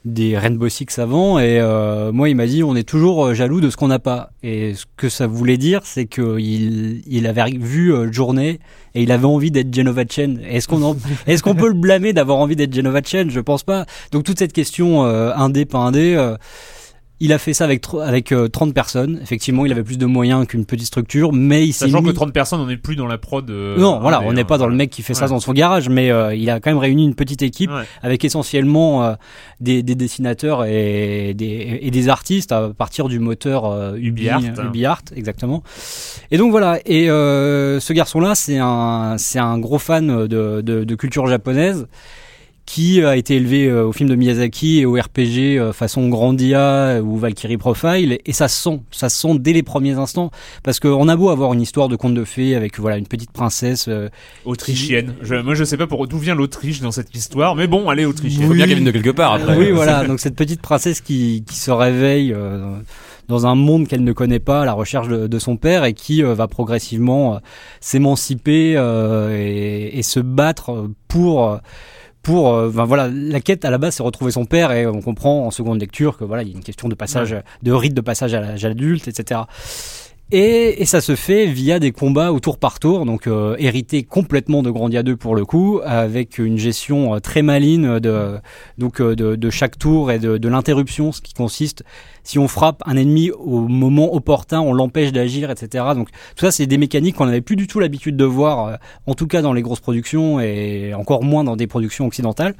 des 0.04 0.38
Rainbow 0.38 0.68
Six 0.68 0.98
avant. 0.98 1.38
Et 1.38 1.60
moi 2.12 2.28
il 2.28 2.36
m'a 2.36 2.46
dit 2.46 2.62
on 2.62 2.76
est 2.76 2.88
toujours 2.88 3.34
jaloux 3.34 3.60
de 3.60 3.68
ce 3.68 3.76
qu'on 3.76 3.88
n'a 3.88 3.98
pas. 3.98 4.30
Et 4.42 4.74
ce 4.74 4.84
que 4.96 5.08
ça 5.08 5.26
voulait 5.26 5.58
dire 5.58 5.80
c'est 5.84 6.06
que 6.06 6.38
il, 6.38 7.26
avait 7.26 7.50
vu 7.50 7.92
euh, 7.92 8.10
Journée 8.12 8.60
et 8.94 9.02
il 9.02 9.12
avait 9.12 9.26
envie 9.26 9.50
d'être 9.50 9.74
Genova 9.74 10.04
Chen. 10.08 10.40
Est-ce 10.48 10.68
qu'on 10.68 10.96
est-ce 11.26 11.42
qu'on 11.42 11.56
peut 11.56 11.68
le 11.68 11.74
blâmer 11.74 12.12
d'avoir 12.12 12.38
envie 12.38 12.56
d'être 12.56 12.72
Genova 12.72 13.00
Chen? 13.04 13.30
Je 13.30 13.40
pense 13.40 13.64
pas. 13.64 13.86
Donc 14.12 14.24
toute 14.24 14.38
cette 14.38 14.52
question 14.52 15.04
euh, 15.04 15.32
indé 15.34 15.64
pas 15.64 15.78
indé 15.78 16.14
il 17.20 17.32
a 17.32 17.38
fait 17.38 17.52
ça 17.52 17.64
avec 17.64 17.84
avec 18.02 18.32
euh, 18.32 18.48
30 18.48 18.72
personnes 18.74 19.18
effectivement 19.22 19.66
il 19.66 19.72
avait 19.72 19.82
plus 19.82 19.98
de 19.98 20.06
moyens 20.06 20.46
qu'une 20.46 20.64
petite 20.64 20.86
structure 20.86 21.32
mais 21.32 21.66
il 21.66 21.72
s'est 21.72 21.86
Sachant 21.86 22.00
mis... 22.02 22.08
que 22.08 22.14
30 22.14 22.32
personnes, 22.32 22.60
on 22.60 22.66
n'est 22.66 22.76
plus 22.76 22.96
dans 22.96 23.06
la 23.06 23.18
prod. 23.18 23.48
euh, 23.50 23.76
non, 23.78 23.98
voilà, 24.00 24.18
indé, 24.18 24.26
on 24.28 24.32
n'est 24.34 24.40
hein, 24.42 24.44
pas 24.44 24.58
dans 24.58 24.66
le 24.66 24.70
voilà. 24.72 24.84
mec 24.84 24.90
qui 24.90 25.02
fait 25.02 25.14
ça 25.14 25.26
dans 25.28 25.40
son 25.40 25.52
garage, 25.52 25.88
mais 25.88 26.10
euh, 26.10 26.34
il 26.34 26.48
a 26.50 26.60
quand 26.60 26.70
même 26.70 26.78
réuni 26.78 27.04
une 27.04 27.14
petite 27.14 27.42
équipe 27.42 27.70
Ouais. 27.70 27.82
avec 28.02 28.24
essentiellement 28.24 29.04
euh, 29.04 29.14
des, 29.60 29.82
des 29.82 29.94
dessinateurs 29.94 30.64
et 30.64 31.34
des, 31.34 31.78
et 31.82 31.90
des 31.90 32.08
artistes 32.08 32.52
à 32.52 32.68
partir 32.70 33.08
du 33.08 33.18
moteur 33.18 33.64
euh, 33.66 33.94
Ubi, 33.96 34.22
UbiArt, 34.22 34.42
hein. 34.58 34.66
UbiArt, 34.66 35.02
exactement. 35.16 35.62
Et 36.30 36.38
donc 36.38 36.50
voilà, 36.50 36.78
et 36.86 37.10
euh, 37.10 37.80
ce 37.80 37.92
garçon-là, 37.92 38.34
c'est 38.34 38.58
un, 38.58 39.16
c'est 39.18 39.38
un 39.38 39.58
gros 39.58 39.78
fan 39.78 40.26
de, 40.26 40.60
de, 40.62 40.84
de 40.84 40.94
culture 40.94 41.26
japonaise 41.26 41.86
qui 42.68 43.02
a 43.02 43.16
été 43.16 43.36
élevé 43.36 43.66
euh, 43.66 43.86
au 43.86 43.92
film 43.92 44.10
de 44.10 44.14
Miyazaki 44.14 44.80
et 44.80 44.84
au 44.84 44.92
RPG 44.92 45.56
euh, 45.56 45.72
façon 45.72 46.10
Grandia 46.10 47.00
ou 47.02 47.16
Valkyrie 47.16 47.56
Profile 47.56 48.18
et 48.26 48.32
ça 48.34 48.46
se 48.46 48.62
sent, 48.62 48.80
ça 48.90 49.08
se 49.08 49.16
sent 49.16 49.38
dès 49.38 49.54
les 49.54 49.62
premiers 49.62 49.94
instants 49.94 50.30
parce 50.62 50.78
qu'on 50.78 51.08
a 51.08 51.16
beau 51.16 51.30
avoir 51.30 51.54
une 51.54 51.62
histoire 51.62 51.88
de 51.88 51.96
conte 51.96 52.12
de 52.12 52.24
fées 52.24 52.54
avec 52.54 52.78
voilà 52.78 52.98
une 52.98 53.06
petite 53.06 53.32
princesse 53.32 53.86
euh, 53.88 54.10
Autrichienne. 54.44 55.14
Je, 55.22 55.36
moi, 55.36 55.54
je 55.54 55.64
sais 55.64 55.78
pas 55.78 55.86
pour 55.86 56.06
d'où 56.06 56.18
vient 56.18 56.34
l'Autriche 56.34 56.82
dans 56.82 56.92
cette 56.92 57.14
histoire, 57.16 57.56
mais 57.56 57.66
bon, 57.66 57.88
allez, 57.88 58.04
autrichienne. 58.04 58.42
Il 58.42 58.48
faut 58.48 58.52
bien 58.52 58.66
qu'elle 58.66 58.74
vienne 58.74 58.84
de 58.84 58.90
quelque 58.90 59.16
part 59.16 59.32
après. 59.32 59.56
oui, 59.56 59.70
voilà. 59.70 60.04
Donc 60.04 60.20
cette 60.20 60.36
petite 60.36 60.60
princesse 60.60 61.00
qui, 61.00 61.44
qui 61.48 61.56
se 61.56 61.70
réveille 61.70 62.34
euh, 62.34 62.76
dans 63.28 63.46
un 63.46 63.54
monde 63.54 63.86
qu'elle 63.86 64.04
ne 64.04 64.12
connaît 64.12 64.40
pas, 64.40 64.62
à 64.62 64.64
la 64.64 64.72
recherche 64.72 65.08
de, 65.08 65.26
de 65.26 65.38
son 65.38 65.56
père, 65.56 65.84
et 65.84 65.92
qui 65.92 66.24
euh, 66.24 66.34
va 66.34 66.48
progressivement 66.48 67.36
euh, 67.36 67.38
s'émanciper 67.80 68.74
euh, 68.76 69.36
et, 69.38 69.98
et 69.98 70.02
se 70.02 70.20
battre 70.20 70.90
pour. 71.06 71.60
Pour 72.22 72.54
euh, 72.54 72.70
ben 72.70 72.84
voilà 72.84 73.08
la 73.08 73.40
quête 73.40 73.64
à 73.64 73.70
la 73.70 73.78
base 73.78 73.96
c'est 73.96 74.02
retrouver 74.02 74.32
son 74.32 74.44
père 74.44 74.72
et 74.72 74.86
on 74.86 75.00
comprend 75.00 75.46
en 75.46 75.50
seconde 75.50 75.80
lecture 75.80 76.16
que 76.16 76.24
voilà 76.24 76.42
il 76.42 76.48
y 76.48 76.52
a 76.52 76.54
une 76.54 76.64
question 76.64 76.88
de 76.88 76.94
passage 76.94 77.36
de 77.62 77.72
rite 77.72 77.94
de 77.94 78.00
passage 78.00 78.34
à 78.34 78.40
l'âge 78.40 78.64
adulte 78.64 79.08
etc 79.08 79.42
et, 80.30 80.82
et 80.82 80.84
ça 80.84 81.00
se 81.00 81.16
fait 81.16 81.46
via 81.46 81.78
des 81.78 81.92
combats 81.92 82.32
au 82.32 82.40
tour 82.40 82.58
par 82.58 82.78
tour, 82.78 83.06
donc 83.06 83.26
euh, 83.26 83.56
hérité 83.58 84.02
complètement 84.02 84.62
de 84.62 84.70
Grandia 84.70 85.02
2 85.02 85.16
pour 85.16 85.34
le 85.34 85.44
coup, 85.44 85.80
avec 85.84 86.38
une 86.38 86.58
gestion 86.58 87.14
euh, 87.14 87.18
très 87.18 87.42
maligne 87.42 87.98
de, 87.98 88.38
donc, 88.76 89.00
euh, 89.00 89.16
de, 89.16 89.36
de 89.36 89.50
chaque 89.50 89.78
tour 89.78 90.12
et 90.12 90.18
de, 90.18 90.36
de 90.36 90.48
l'interruption, 90.48 91.12
ce 91.12 91.22
qui 91.22 91.32
consiste, 91.32 91.82
si 92.28 92.38
on 92.38 92.46
frappe 92.46 92.82
un 92.84 92.96
ennemi 92.98 93.30
au 93.30 93.60
moment 93.60 94.14
opportun, 94.14 94.60
on 94.60 94.74
l'empêche 94.74 95.12
d'agir, 95.12 95.50
etc. 95.50 95.84
Donc 95.94 96.10
tout 96.36 96.44
ça, 96.44 96.50
c'est 96.50 96.66
des 96.66 96.76
mécaniques 96.76 97.16
qu'on 97.16 97.24
n'avait 97.24 97.40
plus 97.40 97.56
du 97.56 97.66
tout 97.66 97.80
l'habitude 97.80 98.18
de 98.18 98.24
voir, 98.26 98.66
euh, 98.66 98.74
en 99.06 99.14
tout 99.14 99.26
cas 99.26 99.40
dans 99.40 99.54
les 99.54 99.62
grosses 99.62 99.80
productions 99.80 100.38
et 100.38 100.92
encore 100.92 101.24
moins 101.24 101.42
dans 101.42 101.56
des 101.56 101.66
productions 101.66 102.06
occidentales. 102.06 102.54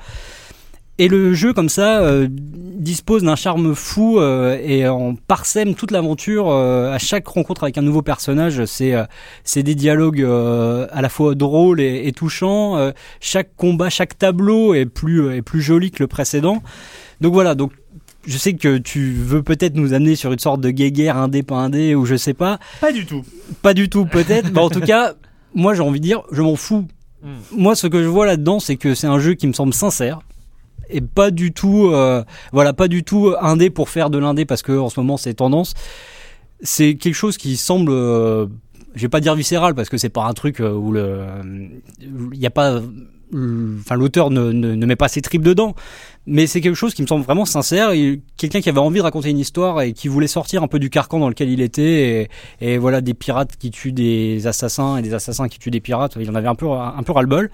Et 1.01 1.07
le 1.07 1.33
jeu 1.33 1.53
comme 1.53 1.69
ça 1.69 2.01
euh, 2.01 2.27
dispose 2.29 3.23
d'un 3.23 3.37
charme 3.37 3.75
fou 3.75 4.19
euh, 4.19 4.59
et 4.61 4.89
on 4.89 5.15
parsème 5.15 5.75
toute 5.75 5.93
l'aventure 5.93 6.51
euh, 6.51 6.93
à 6.93 6.99
chaque 6.99 7.27
rencontre 7.29 7.63
avec 7.65 7.79
un 7.79 7.83
nouveau 7.83 8.03
personnage. 8.03 8.65
C'est 8.65 8.95
euh, 8.95 9.05
c'est 9.45 9.63
des 9.63 9.77
dialogues 9.77 10.23
euh, 10.23 10.89
à 10.91 11.01
la 11.01 11.09
fois 11.09 11.37
drôles 11.37 11.81
et, 11.81 12.09
et 12.09 12.13
touchants. 12.13 12.77
Euh, 12.77 12.91
chaque 13.21 13.55
combat, 13.57 13.91
chaque 13.91 14.19
tableau 14.19 14.75
est 14.75 14.87
plus 14.87 15.33
est 15.37 15.43
plus 15.43 15.63
joli 15.63 15.93
que 15.93 16.03
le 16.03 16.09
précédent. 16.09 16.63
Donc 17.21 17.33
voilà. 17.33 17.55
Donc 17.55 17.73
je 18.27 18.37
sais 18.37 18.55
que 18.55 18.79
tu 18.79 19.13
veux 19.13 19.45
peut-être 19.45 19.77
nous 19.77 19.93
amener 19.93 20.17
sur 20.17 20.33
une 20.33 20.39
sorte 20.41 20.61
de 20.61 20.71
guéguerre 20.71 21.17
indé 21.17 21.45
pas 21.45 21.57
indé 21.57 21.95
ou 21.95 22.07
je 22.07 22.17
sais 22.17 22.35
pas. 22.35 22.59
Pas 22.81 22.93
du 22.93 23.07
tout. 23.07 23.23
Pas 23.63 23.73
du 23.73 23.89
tout 23.89 24.05
peut-être. 24.05 24.51
mais 24.53 24.61
en 24.61 24.71
tout 24.71 24.81
cas, 24.81 25.15
moi 25.55 25.75
j'ai 25.75 25.83
envie 25.83 26.01
de 26.01 26.05
dire, 26.05 26.23
je 26.33 26.43
m'en 26.43 26.57
fous. 26.57 26.87
Mm. 27.23 27.29
Moi 27.53 27.77
ce 27.77 27.87
que 27.87 28.03
je 28.03 28.09
vois 28.09 28.27
là-dedans, 28.27 28.59
c'est 28.59 28.77
que 28.77 28.97
c'est 28.97 29.07
un 29.07 29.21
jeu 29.21 29.35
qui 29.35 29.47
me 29.47 29.53
semble 29.53 29.73
sincère 29.73 30.21
et 30.91 31.01
pas 31.01 31.31
du 31.31 31.53
tout 31.53 31.91
euh, 31.93 32.25
voilà 32.53 32.73
pas 32.73 32.89
du 32.89 33.05
tout 33.05 33.35
indé 33.41 33.71
pour 33.71 33.89
faire 33.89 34.11
de 34.11 34.19
l'indé 34.19 34.45
parce 34.45 34.63
que 34.63 34.73
en 34.73 34.89
ce 34.89 35.01
moment 35.01 35.17
c'est 35.17 35.35
tendance. 35.35 35.75
C'est 36.61 36.97
quelque 36.97 37.15
chose 37.15 37.37
qui 37.37 37.57
semble 37.57 37.93
euh, 37.93 38.47
je 38.95 39.03
vais 39.03 39.09
pas 39.09 39.21
dire 39.21 39.35
viscéral 39.35 39.75
parce 39.75 39.89
que 39.89 39.97
c'est 39.97 40.09
pas 40.09 40.25
un 40.25 40.35
truc 40.35 40.61
euh, 40.61 40.73
où 40.73 40.93
le 40.93 41.27
il 42.01 42.39
y 42.39 42.47
a 42.47 42.51
pas 42.51 42.81
enfin 43.33 43.95
l'auteur 43.95 44.31
ne, 44.31 44.53
ne, 44.53 44.75
ne 44.75 44.87
met 44.87 44.97
pas 44.97 45.09
ses 45.09 45.23
tripes 45.23 45.43
dedans. 45.43 45.75
Mais 46.27 46.47
c'est 46.47 46.61
quelque 46.61 46.75
chose 46.75 46.93
qui 46.93 47.01
me 47.01 47.07
semble 47.07 47.25
vraiment 47.25 47.47
sincère. 47.47 47.93
Quelqu'un 48.37 48.61
qui 48.61 48.69
avait 48.69 48.79
envie 48.79 48.99
de 48.99 49.03
raconter 49.03 49.31
une 49.31 49.39
histoire 49.39 49.81
et 49.81 49.95
qui 49.95 50.09
voulait 50.09 50.27
sortir 50.27 50.63
un 50.63 50.69
peu 50.69 50.79
du 50.79 50.91
carcan 50.91 51.19
dans 51.19 51.29
lequel 51.29 51.49
il 51.49 51.63
était 51.63 52.29
et, 52.61 52.73
et 52.73 52.79
voilà 52.79 53.01
des 53.01 53.15
pirates 53.15 53.57
qui 53.57 53.71
tuent 53.71 53.93
des 53.93 54.47
assassins 54.47 54.99
et 54.99 55.03
des 55.03 55.15
assassins 55.15 55.49
qui 55.49 55.59
tuent 55.59 55.71
des 55.71 55.81
pirates 55.81 56.17
il 56.21 56.31
en 56.31 56.35
avait 56.35 56.49
un 56.49 56.55
peu 56.55 56.71
un 56.71 57.03
peu 57.03 57.13
ras 57.13 57.23
le 57.23 57.29
bol 57.29 57.51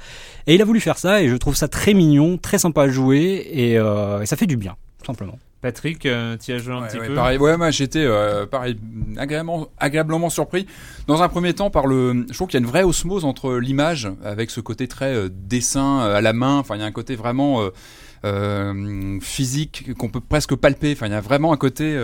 et 0.47 0.55
il 0.55 0.63
a 0.63 0.65
voulu 0.65 0.81
faire 0.81 0.99
ça 0.99 1.23
et 1.23 1.29
je 1.29 1.37
trouve 1.37 1.55
ça 1.55 1.69
très 1.69 1.95
mignon 1.95 2.37
très 2.39 2.59
sympa 2.59 2.83
à 2.83 2.89
jouer 2.89 3.47
et, 3.53 3.79
euh, 3.79 4.23
et 4.23 4.27
ça 4.27 4.37
fait 4.37 4.47
du 4.47 4.57
bien 4.57 4.77
tout 4.99 5.07
simplement 5.07 5.39
Patrick, 5.65 6.05
euh, 6.05 6.37
tu 6.37 6.53
as 6.53 6.59
joué 6.59 6.75
un 6.75 6.83
Ouais, 6.83 6.89
petit 6.89 6.99
ouais, 6.99 7.07
peu. 7.07 7.15
pareil, 7.15 7.39
ouais, 7.39 7.57
moi 7.57 7.71
j'étais 7.71 8.05
euh, 8.05 8.45
pareil, 8.45 8.77
agréablement, 9.17 9.69
agréablement 9.79 10.29
surpris. 10.29 10.67
Dans 11.07 11.23
un 11.23 11.29
premier 11.31 11.55
temps, 11.55 11.71
par 11.71 11.87
le, 11.87 12.27
je 12.29 12.35
trouve 12.35 12.49
qu'il 12.49 12.61
y 12.61 12.63
a 12.63 12.67
une 12.67 12.71
vraie 12.71 12.83
osmose 12.83 13.25
entre 13.25 13.55
l'image, 13.55 14.11
avec 14.23 14.51
ce 14.51 14.61
côté 14.61 14.89
très 14.89 15.15
euh, 15.15 15.31
dessin 15.33 16.03
euh, 16.03 16.17
à 16.17 16.21
la 16.21 16.35
main. 16.35 16.59
Enfin, 16.59 16.75
il 16.77 16.81
y 16.81 16.85
a 16.85 16.87
un 16.87 16.93
côté 16.93 17.17
vraiment 17.17 17.63
physique 19.23 19.95
qu'on 19.97 20.09
peut 20.11 20.21
presque 20.21 20.55
palper. 20.55 20.93
Enfin, 20.93 21.07
il 21.07 21.13
y 21.13 21.17
a 21.17 21.21
vraiment 21.23 21.53
un 21.55 21.57
côté. 21.57 21.99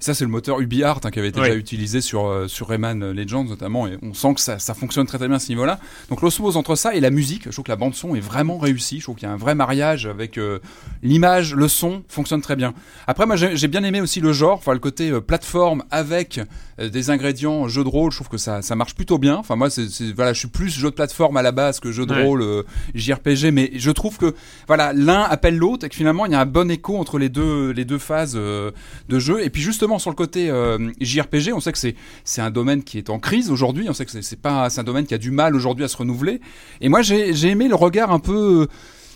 Ça, 0.00 0.14
c'est 0.14 0.24
le 0.24 0.30
moteur 0.30 0.60
UbiArt 0.60 1.00
hein, 1.04 1.10
qui 1.10 1.18
avait 1.18 1.28
été 1.28 1.40
déjà 1.40 1.54
utilisé 1.54 2.00
sur 2.00 2.26
euh, 2.26 2.48
sur 2.48 2.68
Rayman 2.68 3.12
Legends 3.12 3.44
notamment, 3.44 3.86
et 3.86 3.98
on 4.02 4.14
sent 4.14 4.34
que 4.34 4.40
ça, 4.40 4.58
ça 4.58 4.74
fonctionne 4.74 5.06
très 5.06 5.18
très 5.18 5.28
bien 5.28 5.36
à 5.36 5.40
ce 5.40 5.48
niveau-là. 5.48 5.78
Donc 6.10 6.22
l'osmose 6.22 6.56
entre 6.56 6.74
ça 6.76 6.94
et 6.94 7.00
la 7.00 7.10
musique, 7.10 7.44
je 7.46 7.50
trouve 7.50 7.64
que 7.64 7.70
la 7.72 7.76
bande 7.76 7.94
son 7.94 8.14
est 8.14 8.20
vraiment 8.20 8.58
réussie. 8.58 8.98
Je 8.98 9.04
trouve 9.04 9.16
qu'il 9.16 9.28
y 9.28 9.30
a 9.30 9.34
un 9.34 9.38
vrai 9.38 9.54
mariage 9.54 10.06
avec 10.06 10.38
euh, 10.38 10.58
l'image, 11.02 11.54
le 11.54 11.68
son 11.68 12.02
fonctionne 12.08 12.40
très 12.40 12.56
bien. 12.56 12.74
Après, 13.06 13.26
moi, 13.26 13.36
j'ai 13.36 13.68
bien 13.68 13.84
aimé 13.84 14.00
aussi 14.00 14.20
le 14.20 14.32
genre, 14.32 14.54
enfin 14.58 14.72
le 14.72 14.78
côté 14.78 15.10
euh, 15.10 15.20
plateforme 15.20 15.82
avec 15.90 16.40
euh, 16.80 16.88
des 16.88 17.10
ingrédients 17.10 17.68
jeu 17.68 17.84
de 17.84 17.88
rôle. 17.88 18.10
Je 18.12 18.16
trouve 18.18 18.28
que 18.28 18.38
ça, 18.38 18.62
ça 18.62 18.74
marche 18.76 18.94
plutôt 18.94 19.18
bien. 19.18 19.36
Enfin, 19.36 19.56
moi, 19.56 19.70
c'est 19.70 19.86
voilà, 20.14 20.32
je 20.32 20.38
suis 20.40 20.48
plus 20.48 20.70
jeu 20.70 20.90
de 20.90 20.94
plateforme 20.94 21.36
à 21.36 21.42
la 21.42 21.52
base 21.52 21.80
que 21.80 21.92
jeu 21.92 22.04
de 22.06 22.14
Ouais. 22.16 22.24
rôle 22.24 22.64
JRPG, 22.94 23.50
mais 23.52 23.70
je 23.74 23.90
trouve 23.90 24.16
que 24.16 24.34
voilà, 24.66 24.92
l'un 24.94 25.22
appelle 25.22 25.56
l'autre 25.58 25.84
et 25.84 25.88
que 25.88 25.94
finalement, 25.94 26.24
il 26.26 26.32
y 26.32 26.34
a 26.34 26.40
un 26.40 26.46
bon 26.46 26.70
écho 26.70 26.96
entre 26.96 27.18
les 27.18 27.28
deux, 27.28 27.70
les 27.72 27.84
deux 27.84 27.98
phases 27.98 28.34
de 28.34 28.72
jeu. 29.18 29.44
Et 29.44 29.50
puis 29.50 29.60
justement 29.86 29.98
sur 30.00 30.10
le 30.10 30.16
côté 30.16 30.50
euh, 30.50 30.90
JRPG, 31.00 31.52
on 31.54 31.60
sait 31.60 31.70
que 31.72 31.78
c'est 32.24 32.40
un 32.40 32.50
domaine 32.50 32.82
qui 32.82 32.98
est 32.98 33.08
en 33.08 33.20
crise 33.20 33.50
aujourd'hui. 33.52 33.86
On 33.88 33.92
sait 33.92 34.04
que 34.04 34.10
c'est- 34.20 34.36
pas 34.36 34.68
un 34.76 34.82
domaine 34.82 35.06
qui 35.06 35.14
a 35.14 35.18
du 35.18 35.30
mal 35.30 35.54
aujourd'hui 35.54 35.84
à 35.84 35.88
se 35.88 35.96
renouveler. 35.96 36.40
Et 36.80 36.88
moi, 36.88 37.02
j'ai 37.02 37.46
aimé 37.48 37.68
le 37.68 37.76
regard 37.76 38.10
un 38.10 38.18
peu 38.18 38.62
euh, 38.62 38.66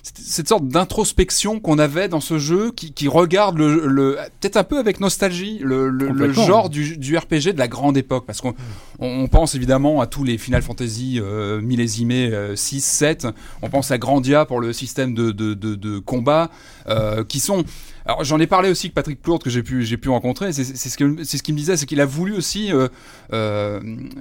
cette- 0.04 0.46
sorte 0.48 0.66
d'introspection 0.68 1.58
qu'on 1.60 1.78
avait 1.78 2.08
dans 2.08 2.20
ce 2.20 2.38
jeu 2.38 2.70
qui, 2.74 2.92
qui 2.92 3.06
regarde 3.08 3.58
le, 3.58 3.86
le 3.88 4.16
peut-être 4.40 4.56
un 4.56 4.64
peu 4.64 4.78
avec 4.78 4.98
nostalgie 5.00 5.58
le, 5.60 5.88
le, 5.90 6.04
le 6.06 6.08
Complètement. 6.08 6.46
genre 6.46 6.70
du, 6.70 6.96
du 6.96 7.16
RPG 7.18 7.52
de 7.52 7.58
la 7.58 7.68
grande 7.68 7.96
époque 7.98 8.24
parce 8.26 8.40
qu'on 8.40 8.54
on, 9.00 9.06
on 9.08 9.28
pense 9.28 9.54
évidemment 9.56 10.00
à 10.00 10.06
tous 10.06 10.24
les 10.24 10.38
Final 10.38 10.62
Fantasy 10.62 11.18
euh, 11.20 11.60
millésimés 11.60 12.30
euh, 12.32 12.56
6, 12.56 12.80
7 12.82 13.26
on 13.60 13.68
pense 13.68 13.90
à 13.90 13.98
Grandia 13.98 14.46
pour 14.46 14.60
le 14.60 14.72
système 14.72 15.12
de, 15.14 15.32
de, 15.32 15.52
de, 15.54 15.74
de 15.74 15.98
combat 15.98 16.50
euh, 16.88 17.22
qui 17.24 17.38
sont 17.40 17.64
alors 18.10 18.24
j'en 18.24 18.38
ai 18.40 18.46
parlé 18.46 18.70
aussi 18.70 18.86
avec 18.88 18.94
Patrick 18.94 19.20
Plourde 19.22 19.42
que 19.42 19.50
j'ai 19.50 19.62
pu 19.62 19.84
j'ai 19.84 19.96
pu 19.96 20.08
rencontrer. 20.08 20.52
C'est 20.52 20.64
ce 20.64 20.96
que 20.96 21.24
c'est 21.24 21.38
ce 21.38 21.42
qu'il 21.42 21.54
me 21.54 21.58
disait 21.58 21.76
c'est 21.76 21.86
qu'il 21.86 22.00
a 22.00 22.06
voulu 22.06 22.34
aussi 22.36 22.72
euh, 22.72 22.88
euh, 23.32 23.80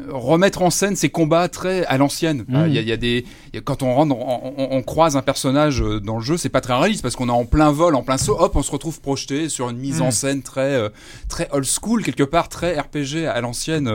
remettre 0.10 0.62
en 0.62 0.70
scène 0.70 0.96
ces 0.96 1.10
combats 1.10 1.48
très 1.50 1.86
à 1.86 1.98
l'ancienne. 1.98 2.46
Euh, 2.64 2.68
il 2.68 2.74
y, 2.74 2.78
a, 2.78 2.82
il 2.82 2.88
y 2.88 2.92
a 2.92 2.98
des 2.98 3.26
il 3.54 3.56
y 3.56 3.60
a- 3.60 3.62
quand 3.62 3.82
on 3.84 3.94
rentre 3.94 4.16
on, 4.16 4.54
on- 4.58 4.68
on 4.78 4.82
croise 4.84 5.18
un 5.18 5.22
personnage 5.22 5.82
euh, 5.82 6.00
dans 6.00 6.18
le 6.18 6.24
jeu 6.24 6.38
c'est 6.38 6.50
pas 6.50 6.62
très 6.62 6.74
réaliste 6.78 7.02
parce 7.02 7.16
qu'on 7.16 7.30
est 7.30 7.32
en 7.32 7.46
plein 7.46 7.72
vol 7.72 7.96
en 7.96 8.04
plein 8.04 8.18
saut 8.18 8.38
hop 8.40 8.56
on 8.56 8.62
se 8.64 8.72
retrouve 8.72 9.00
projeté 9.02 9.50
sur 9.50 9.70
une 9.70 9.78
mise 9.78 10.02
en 10.02 10.12
scène 10.12 10.42
très 10.44 10.90
très 11.28 11.48
old 11.52 11.66
school 11.66 12.04
quelque 12.04 12.24
part 12.24 12.50
très 12.50 12.80
RPG 12.80 13.26
à 13.28 13.42
l'ancienne 13.42 13.92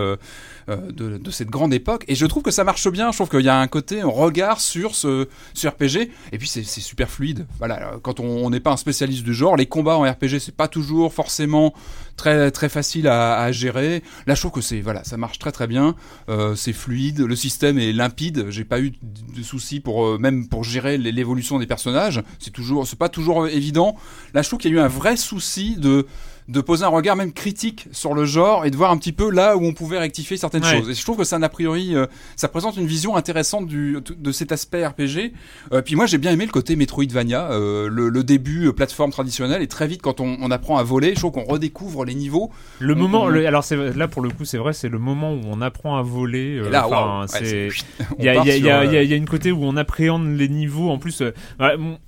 de, 0.69 1.19
de 1.19 1.31
cette 1.31 1.49
grande 1.51 1.75
époque. 1.75 2.05
Et 2.09 2.15
je 2.15 2.27
trouve 2.27 2.43
que 2.43 2.51
ça 2.51 2.65
marche 2.65 2.89
bien. 2.91 3.11
Je 3.13 3.17
trouve 3.19 3.29
qu'il 3.29 3.41
y 3.45 3.49
a 3.49 3.59
un 3.59 3.67
côté 3.67 4.01
un 4.01 4.07
regard 4.09 4.61
sur 4.61 4.95
ce, 4.95 5.29
ce 5.53 5.69
RPG 5.69 6.11
et 6.33 6.39
puis 6.39 6.49
c'est 6.49 6.65
super 6.65 7.11
fluide. 7.11 7.47
Voilà. 7.59 7.93
Euh, 7.95 7.99
quand 8.03 8.21
on 8.21 8.49
n'est 8.51 8.61
pas 8.61 8.73
un 8.73 8.77
spécialiste 8.77 9.23
du 9.25 9.35
genre 9.35 9.57
les 9.57 9.67
combats 9.67 9.97
en 9.97 10.03
RPG 10.11 10.39
c'est 10.41 10.55
pas 10.57 10.69
toujours 10.69 11.13
forcément 11.13 11.75
très 12.17 12.51
très 12.51 12.69
facile 12.69 13.09
à, 13.09 13.41
à 13.41 13.53
gérer. 13.53 14.03
Là 14.27 14.35
je 14.35 14.41
trouve 14.41 14.53
que 14.53 14.61
c'est 14.61 14.81
voilà 14.81 15.05
ça 15.05 15.17
marche 15.17 15.39
très 15.39 15.53
très 15.53 15.67
bien. 15.67 15.95
Euh, 16.29 16.55
c'est 16.55 16.73
fluide. 16.73 17.21
Le 17.21 17.37
système 17.37 17.79
est 17.79 17.93
limpide. 17.93 18.47
J'ai 18.51 18.65
pas 18.65 18.81
eu 18.81 18.93
de, 19.03 19.43
soucis 19.43 19.81
pour 19.81 20.07
euh, 20.07 20.19
même 20.19 20.49
pour 20.49 20.65
gérer 20.65 20.97
l'é- 20.99 21.13
l'évolution 21.13 21.59
des 21.59 21.67
personnages. 21.67 22.23
C'est 22.39 22.53
toujours 22.53 22.87
c'est 22.87 22.99
pas 22.99 23.09
toujours 23.09 23.45
euh, 23.45 23.49
évident. 23.49 23.97
Là 24.33 24.43
je 24.43 24.49
trouve 24.49 24.61
qu'il 24.61 24.71
y 24.73 24.75
a 24.75 24.79
eu 24.79 24.81
un 24.81 24.89
vrai 24.89 25.17
souci 25.17 25.77
de 25.77 26.07
de 26.49 26.61
poser 26.61 26.85
un 26.85 26.89
regard 26.89 27.17
même 27.17 27.33
critique 27.33 27.87
sur 27.93 28.13
le 28.15 28.25
genre 28.27 28.67
et 28.67 28.71
de 28.71 28.77
voir 28.77 28.91
un 28.91 28.99
petit 28.99 29.13
peu 29.13 29.31
là 29.31 29.57
où 29.57 29.65
on 29.65 29.73
pouvait 29.73 29.99
rectifier 29.99 30.37
certaines 30.37 30.63
Ouais. 30.65 30.77
choses. 30.79 30.91
Et 30.91 30.95
je 30.95 31.03
trouve 31.03 31.17
que 31.17 31.25
ça, 31.25 31.37
a 31.41 31.49
priori, 31.49 31.95
euh, 31.97 32.07
ça 32.37 32.49
présente 32.49 32.77
une 32.77 32.87
vision 32.87 33.17
intéressante 33.17 33.67
du, 33.67 33.97
de 34.17 34.33
cet 34.33 34.53
aspect 34.53 34.87
RPG. 34.87 35.33
Euh, 35.73 35.81
puis 35.83 35.97
moi, 35.97 36.07
j'ai 36.07 36.19
bien 36.19 36.33
aimé 36.33 36.45
le 36.47 36.51
côté 36.53 36.77
Metroidvania, 36.77 37.51
euh, 37.51 37.89
le, 37.89 38.09
le 38.11 38.23
début 38.25 38.73
plateforme 38.73 39.11
traditionnelle, 39.11 39.63
et 39.63 39.67
très 39.69 39.87
vite, 39.87 40.03
quand 40.03 40.21
on, 40.21 40.37
on 40.41 40.51
apprend 40.51 40.77
à 40.77 40.83
voler, 40.83 41.11
je 41.15 41.21
trouve 41.21 41.33
qu'on 41.33 41.45
redécouvre 41.45 42.05
les 42.05 42.15
niveaux. 42.15 42.51
Le 42.79 42.95
moment, 42.95 43.27
le- 43.29 43.47
alors 43.47 43.65
là 43.97 44.09
pour 44.09 44.21
le 44.23 44.29
coup, 44.31 44.45
c'est 44.45 44.59
vrai, 44.59 44.73
c'est 44.75 44.89
le 44.89 44.99
moment 44.99 45.33
où 45.33 45.41
on 45.47 45.61
apprend 45.63 45.97
à 45.97 46.03
voler. 46.03 46.61
là, 46.71 46.87
ouais, 46.89 47.27
Il 48.19 48.25
y 48.25 48.29
a, 48.29 48.45
y 48.45 49.05
y 49.05 49.09
y 49.09 49.15
une 49.17 49.29
côté 49.29 49.51
où 49.53 49.65
on 49.65 49.77
appréhende 49.77 50.37
les 50.37 50.49
niveaux. 50.49 50.91
En 50.91 50.99
plus, 50.99 51.23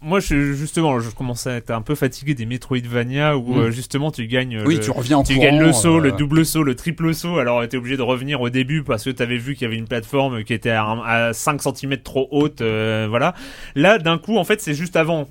moi, 0.01 0.21
je, 0.21 0.53
justement, 0.53 1.01
je 1.01 1.11
commençais 1.11 1.51
à 1.51 1.57
être 1.57 1.71
un 1.71 1.83
peu 1.83 1.95
fatigué 1.95 2.35
des 2.35 2.47
Metroidvania 2.47 3.37
où 3.37 3.55
Mm. 3.57 3.71
justement 3.71 4.11
tu 4.11 4.26
gagnes. 4.27 4.63
Oui, 4.65 4.77
le- 4.77 4.81
tu 4.81 4.91
reviens 4.91 5.19
en 5.19 5.23
tu 5.23 5.35
courant, 5.35 5.47
gagnes 5.47 5.61
le 5.61 5.73
saut, 5.73 5.97
euh, 5.99 6.01
le 6.01 6.13
double 6.13 6.45
saut, 6.47 6.63
le 6.63 6.75
triple 6.75 7.13
saut. 7.15 7.39
Alors, 7.39 7.67
t'es 7.69 7.77
obligé 7.77 7.97
de 7.97 8.03
revenir 8.03 8.41
au 8.41 8.49
début 8.51 8.83
parce 8.83 9.05
que 9.05 9.11
t'avais 9.11 9.37
vu 9.39 9.55
qu'il 9.55 9.63
y 9.63 9.67
avait 9.67 9.77
une 9.77 9.89
plateforme 9.89 10.45
qui 10.45 10.55
était 10.55 10.71
à, 10.71 10.85
à 11.05 11.33
5 11.33 11.61
cm 11.63 11.99
trop 11.99 12.29
haute. 12.31 12.61
euh, 12.61 13.07
voilà. 13.09 13.35
Là, 13.75 13.99
d'un 13.99 14.19
coup, 14.19 14.37
en 14.39 14.45
fait, 14.45 14.61
c'est 14.61 14.75
juste 14.75 14.97
avant. 14.97 15.29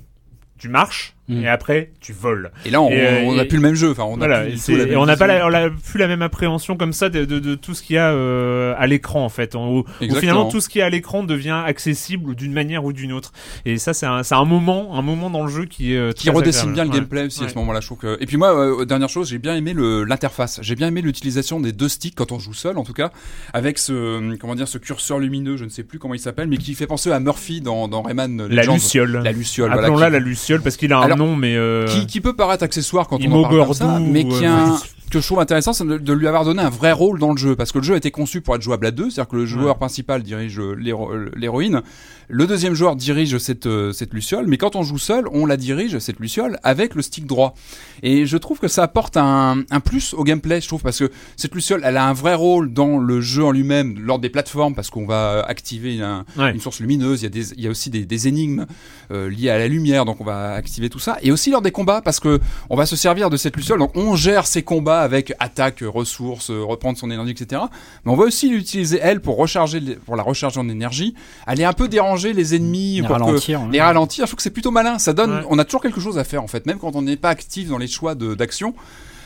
Tu 0.58 0.68
marches 0.68 1.15
Mm. 1.28 1.42
et 1.42 1.48
après 1.48 1.90
tu 2.00 2.12
voles. 2.12 2.50
Et 2.64 2.70
là, 2.70 2.80
on 2.80 2.90
Et, 2.90 3.00
euh, 3.00 3.22
on 3.24 3.34
n'a 3.34 3.42
et- 3.44 3.48
plus 3.48 3.56
le 3.56 3.62
même 3.62 3.74
jeu. 3.74 3.90
Enfin, 3.90 4.04
on 4.04 4.14
a 4.14 4.26
Voilà, 4.26 4.42
plus 4.42 4.96
on 4.96 5.06
n'a 5.06 5.16
pas 5.16 5.26
la, 5.26 5.46
on 5.46 5.52
a 5.52 5.70
plus 5.70 5.98
la 5.98 6.06
même 6.06 6.22
appréhension 6.22 6.76
comme 6.76 6.92
ça 6.92 7.08
de, 7.08 7.24
de, 7.24 7.38
de 7.38 7.54
tout 7.56 7.74
ce 7.74 7.82
qu'il 7.82 7.96
y 7.96 7.98
a 7.98 8.10
euh, 8.12 8.74
à 8.78 8.86
l'écran 8.86 9.24
en 9.24 9.28
fait. 9.28 9.54
Où, 9.54 9.58
où 9.58 9.84
Exactement. 10.00 10.20
finalement 10.20 10.48
tout 10.48 10.60
ce 10.60 10.68
qui 10.68 10.78
est 10.78 10.82
à 10.82 10.90
l'écran 10.90 11.24
devient 11.24 11.62
accessible 11.66 12.34
d'une 12.34 12.52
manière 12.52 12.84
ou 12.84 12.92
d'une 12.92 13.12
autre. 13.12 13.32
Et 13.64 13.78
ça 13.78 13.92
c'est 13.94 14.06
un, 14.06 14.22
c'est 14.22 14.34
un 14.34 14.44
moment, 14.44 14.96
un 14.96 15.02
moment 15.02 15.30
dans 15.30 15.44
le 15.44 15.50
jeu 15.50 15.64
qui 15.64 15.94
est 15.94 15.96
euh, 15.96 16.12
qui 16.12 16.30
redessine 16.30 16.72
bien 16.72 16.84
le 16.84 16.90
Ouais. 16.90 16.96
gameplay 16.96 17.24
aussi 17.26 17.44
à 17.44 17.48
ce 17.48 17.54
moment-là. 17.56 17.80
Je 17.80 17.86
trouve 17.86 17.98
que... 17.98 18.16
Et 18.20 18.26
puis 18.26 18.36
moi, 18.36 18.54
euh, 18.80 18.84
dernière 18.84 19.08
chose, 19.08 19.28
j'ai 19.28 19.38
bien 19.38 19.56
aimé 19.56 19.72
le- 19.72 20.04
l'interface. 20.04 20.60
J'ai 20.62 20.74
bien 20.76 20.88
aimé 20.88 21.02
l'utilisation 21.02 21.60
des 21.60 21.72
deux 21.72 21.88
sticks 21.88 22.14
quand 22.14 22.30
on 22.32 22.38
joue 22.38 22.54
seul, 22.54 22.78
en 22.78 22.84
tout 22.84 22.92
cas, 22.92 23.10
avec 23.52 23.78
ce 23.78 24.36
comment 24.36 24.54
dire 24.54 24.68
ce 24.68 24.78
curseur 24.78 25.18
lumineux, 25.18 25.56
je 25.56 25.64
ne 25.64 25.68
sais 25.70 25.82
plus 25.82 25.98
comment 25.98 26.14
il 26.14 26.20
s'appelle, 26.20 26.48
mais 26.48 26.56
qui 26.56 26.74
fait 26.74 26.86
penser 26.86 27.10
à 27.10 27.18
Murphy 27.20 27.60
dans, 27.60 27.88
dans 27.88 28.02
Rayman 28.02 28.46
La 28.48 28.62
luciole. 28.62 29.20
La 29.24 29.32
luciole. 29.32 29.68
voilà, 29.70 29.82
Appelons-la 29.82 30.06
qui- 30.06 30.12
la 30.12 30.18
luciole 30.20 30.60
parce 30.62 30.76
qu'il 30.76 30.92
a 30.92 30.98
un 30.98 31.02
Alors, 31.02 31.15
nom 31.16 31.36
mais 31.36 31.56
euh, 31.56 31.86
qui, 31.86 32.06
qui 32.06 32.20
peut 32.20 32.34
paraître 32.36 32.62
accessoire 32.64 33.08
quand 33.08 33.18
on 33.24 33.32
en 33.32 33.42
parle 33.42 33.64
comme 33.64 33.74
ça, 33.74 33.98
mais 34.00 34.24
qui 34.24 34.30
ou, 34.42 34.44
a 34.44 34.48
un- 34.50 34.72
euh, 34.74 34.76
que 35.10 35.20
je 35.20 35.26
trouve 35.26 35.40
intéressant, 35.40 35.72
c'est 35.72 35.84
de, 35.86 35.98
de 35.98 36.12
lui 36.12 36.26
avoir 36.26 36.44
donné 36.44 36.62
un 36.62 36.70
vrai 36.70 36.92
rôle 36.92 37.18
dans 37.18 37.30
le 37.32 37.36
jeu, 37.36 37.56
parce 37.56 37.72
que 37.72 37.78
le 37.78 37.84
jeu 37.84 37.94
a 37.94 37.96
été 37.96 38.10
conçu 38.10 38.40
pour 38.40 38.54
être 38.56 38.62
jouable 38.62 38.86
à 38.86 38.90
deux, 38.90 39.10
c'est-à-dire 39.10 39.28
que 39.30 39.36
le 39.36 39.46
joueur 39.46 39.66
Ouais. 39.74 39.74
principal 39.78 40.22
dirige 40.22 40.58
euh, 40.58 40.74
euh, 40.76 41.30
l'héroïne, 41.36 41.82
le 42.28 42.46
deuxième 42.46 42.74
joueur 42.74 42.96
dirige 42.96 43.38
cette, 43.38 43.66
euh, 43.66 43.92
cette 43.92 44.12
luciole, 44.12 44.46
mais 44.48 44.56
quand 44.58 44.74
on 44.74 44.82
joue 44.82 44.98
seul, 44.98 45.26
on 45.32 45.46
la 45.46 45.56
dirige, 45.56 45.98
cette 46.00 46.18
luciole, 46.18 46.58
avec 46.64 46.94
le 46.96 47.02
stick 47.02 47.24
droit. 47.26 47.54
Et 48.02 48.26
je 48.26 48.36
trouve 48.36 48.58
que 48.58 48.66
ça 48.68 48.82
apporte 48.82 49.16
un, 49.16 49.62
un 49.70 49.80
plus 49.80 50.12
au 50.14 50.24
gameplay, 50.24 50.60
je 50.60 50.66
trouve, 50.66 50.82
parce 50.82 50.98
que 50.98 51.10
cette 51.36 51.54
luciole, 51.54 51.82
elle 51.84 51.96
a 51.96 52.04
un 52.04 52.12
vrai 52.12 52.34
rôle 52.34 52.72
dans 52.72 52.98
le 52.98 53.20
jeu 53.20 53.44
en 53.44 53.52
lui-même, 53.52 53.96
lors 54.00 54.18
des 54.18 54.28
plateformes, 54.28 54.74
parce 54.74 54.90
qu'on 54.90 55.06
va 55.06 55.44
activer 55.46 56.00
un, 56.02 56.24
Ouais. 56.36 56.50
une 56.52 56.60
source 56.60 56.80
lumineuse, 56.80 57.20
il 57.22 57.24
y 57.24 57.26
a, 57.26 57.30
des, 57.30 57.52
il 57.52 57.60
y 57.60 57.66
a 57.68 57.70
aussi 57.70 57.90
des, 57.90 58.04
des 58.04 58.26
énigmes 58.28 58.66
euh, 59.12 59.30
liées 59.30 59.50
à 59.50 59.58
la 59.58 59.68
lumière, 59.68 60.04
donc 60.04 60.20
on 60.20 60.24
va 60.24 60.52
activer 60.54 60.90
tout 60.90 60.98
ça, 60.98 61.18
et 61.22 61.30
aussi 61.30 61.50
lors 61.50 61.62
des 61.62 61.70
combats, 61.70 62.00
parce 62.02 62.18
que 62.18 62.40
on 62.70 62.76
va 62.76 62.86
se 62.86 62.96
servir 62.96 63.30
de 63.30 63.36
cette 63.36 63.56
luciole, 63.56 63.78
donc 63.78 63.92
on 63.96 64.16
gère 64.16 64.46
ses 64.46 64.62
combats 64.62 64.95
avec 65.00 65.32
attaque, 65.38 65.82
ressources, 65.86 66.50
euh, 66.50 66.62
reprendre 66.62 66.98
son 66.98 67.10
énergie, 67.10 67.32
etc. 67.32 67.62
Mais 68.04 68.12
on 68.12 68.16
va 68.16 68.24
aussi 68.24 68.48
l'utiliser 68.48 68.98
elle 69.02 69.20
pour 69.20 69.36
recharger, 69.36 69.80
pour 70.04 70.16
la 70.16 70.22
recharger 70.22 70.60
en 70.60 70.68
énergie, 70.68 71.14
aller 71.46 71.64
un 71.64 71.72
peu 71.72 71.88
déranger 71.88 72.32
les 72.32 72.54
ennemis, 72.54 72.96
Les 72.96 73.00
pour 73.02 73.16
que- 73.16 73.22
ralentir, 73.22 73.62
ouais. 73.62 73.68
les 73.72 73.80
ralentir. 73.80 74.24
Je 74.26 74.30
trouve 74.30 74.36
que 74.36 74.42
c'est 74.42 74.50
plutôt 74.50 74.70
malin, 74.70 74.98
ça 74.98 75.12
donne, 75.12 75.30
Ouais. 75.32 75.46
on 75.48 75.58
a 75.58 75.64
toujours 75.64 75.82
quelque 75.82 76.00
chose 76.00 76.18
à 76.18 76.24
faire 76.24 76.42
en 76.42 76.46
fait, 76.48 76.66
même 76.66 76.78
quand 76.78 76.94
on 76.96 77.02
n'est 77.02 77.16
pas 77.16 77.30
actif 77.30 77.68
dans 77.68 77.78
les 77.78 77.86
choix 77.88 78.14
de- 78.14 78.34
d'action. 78.34 78.74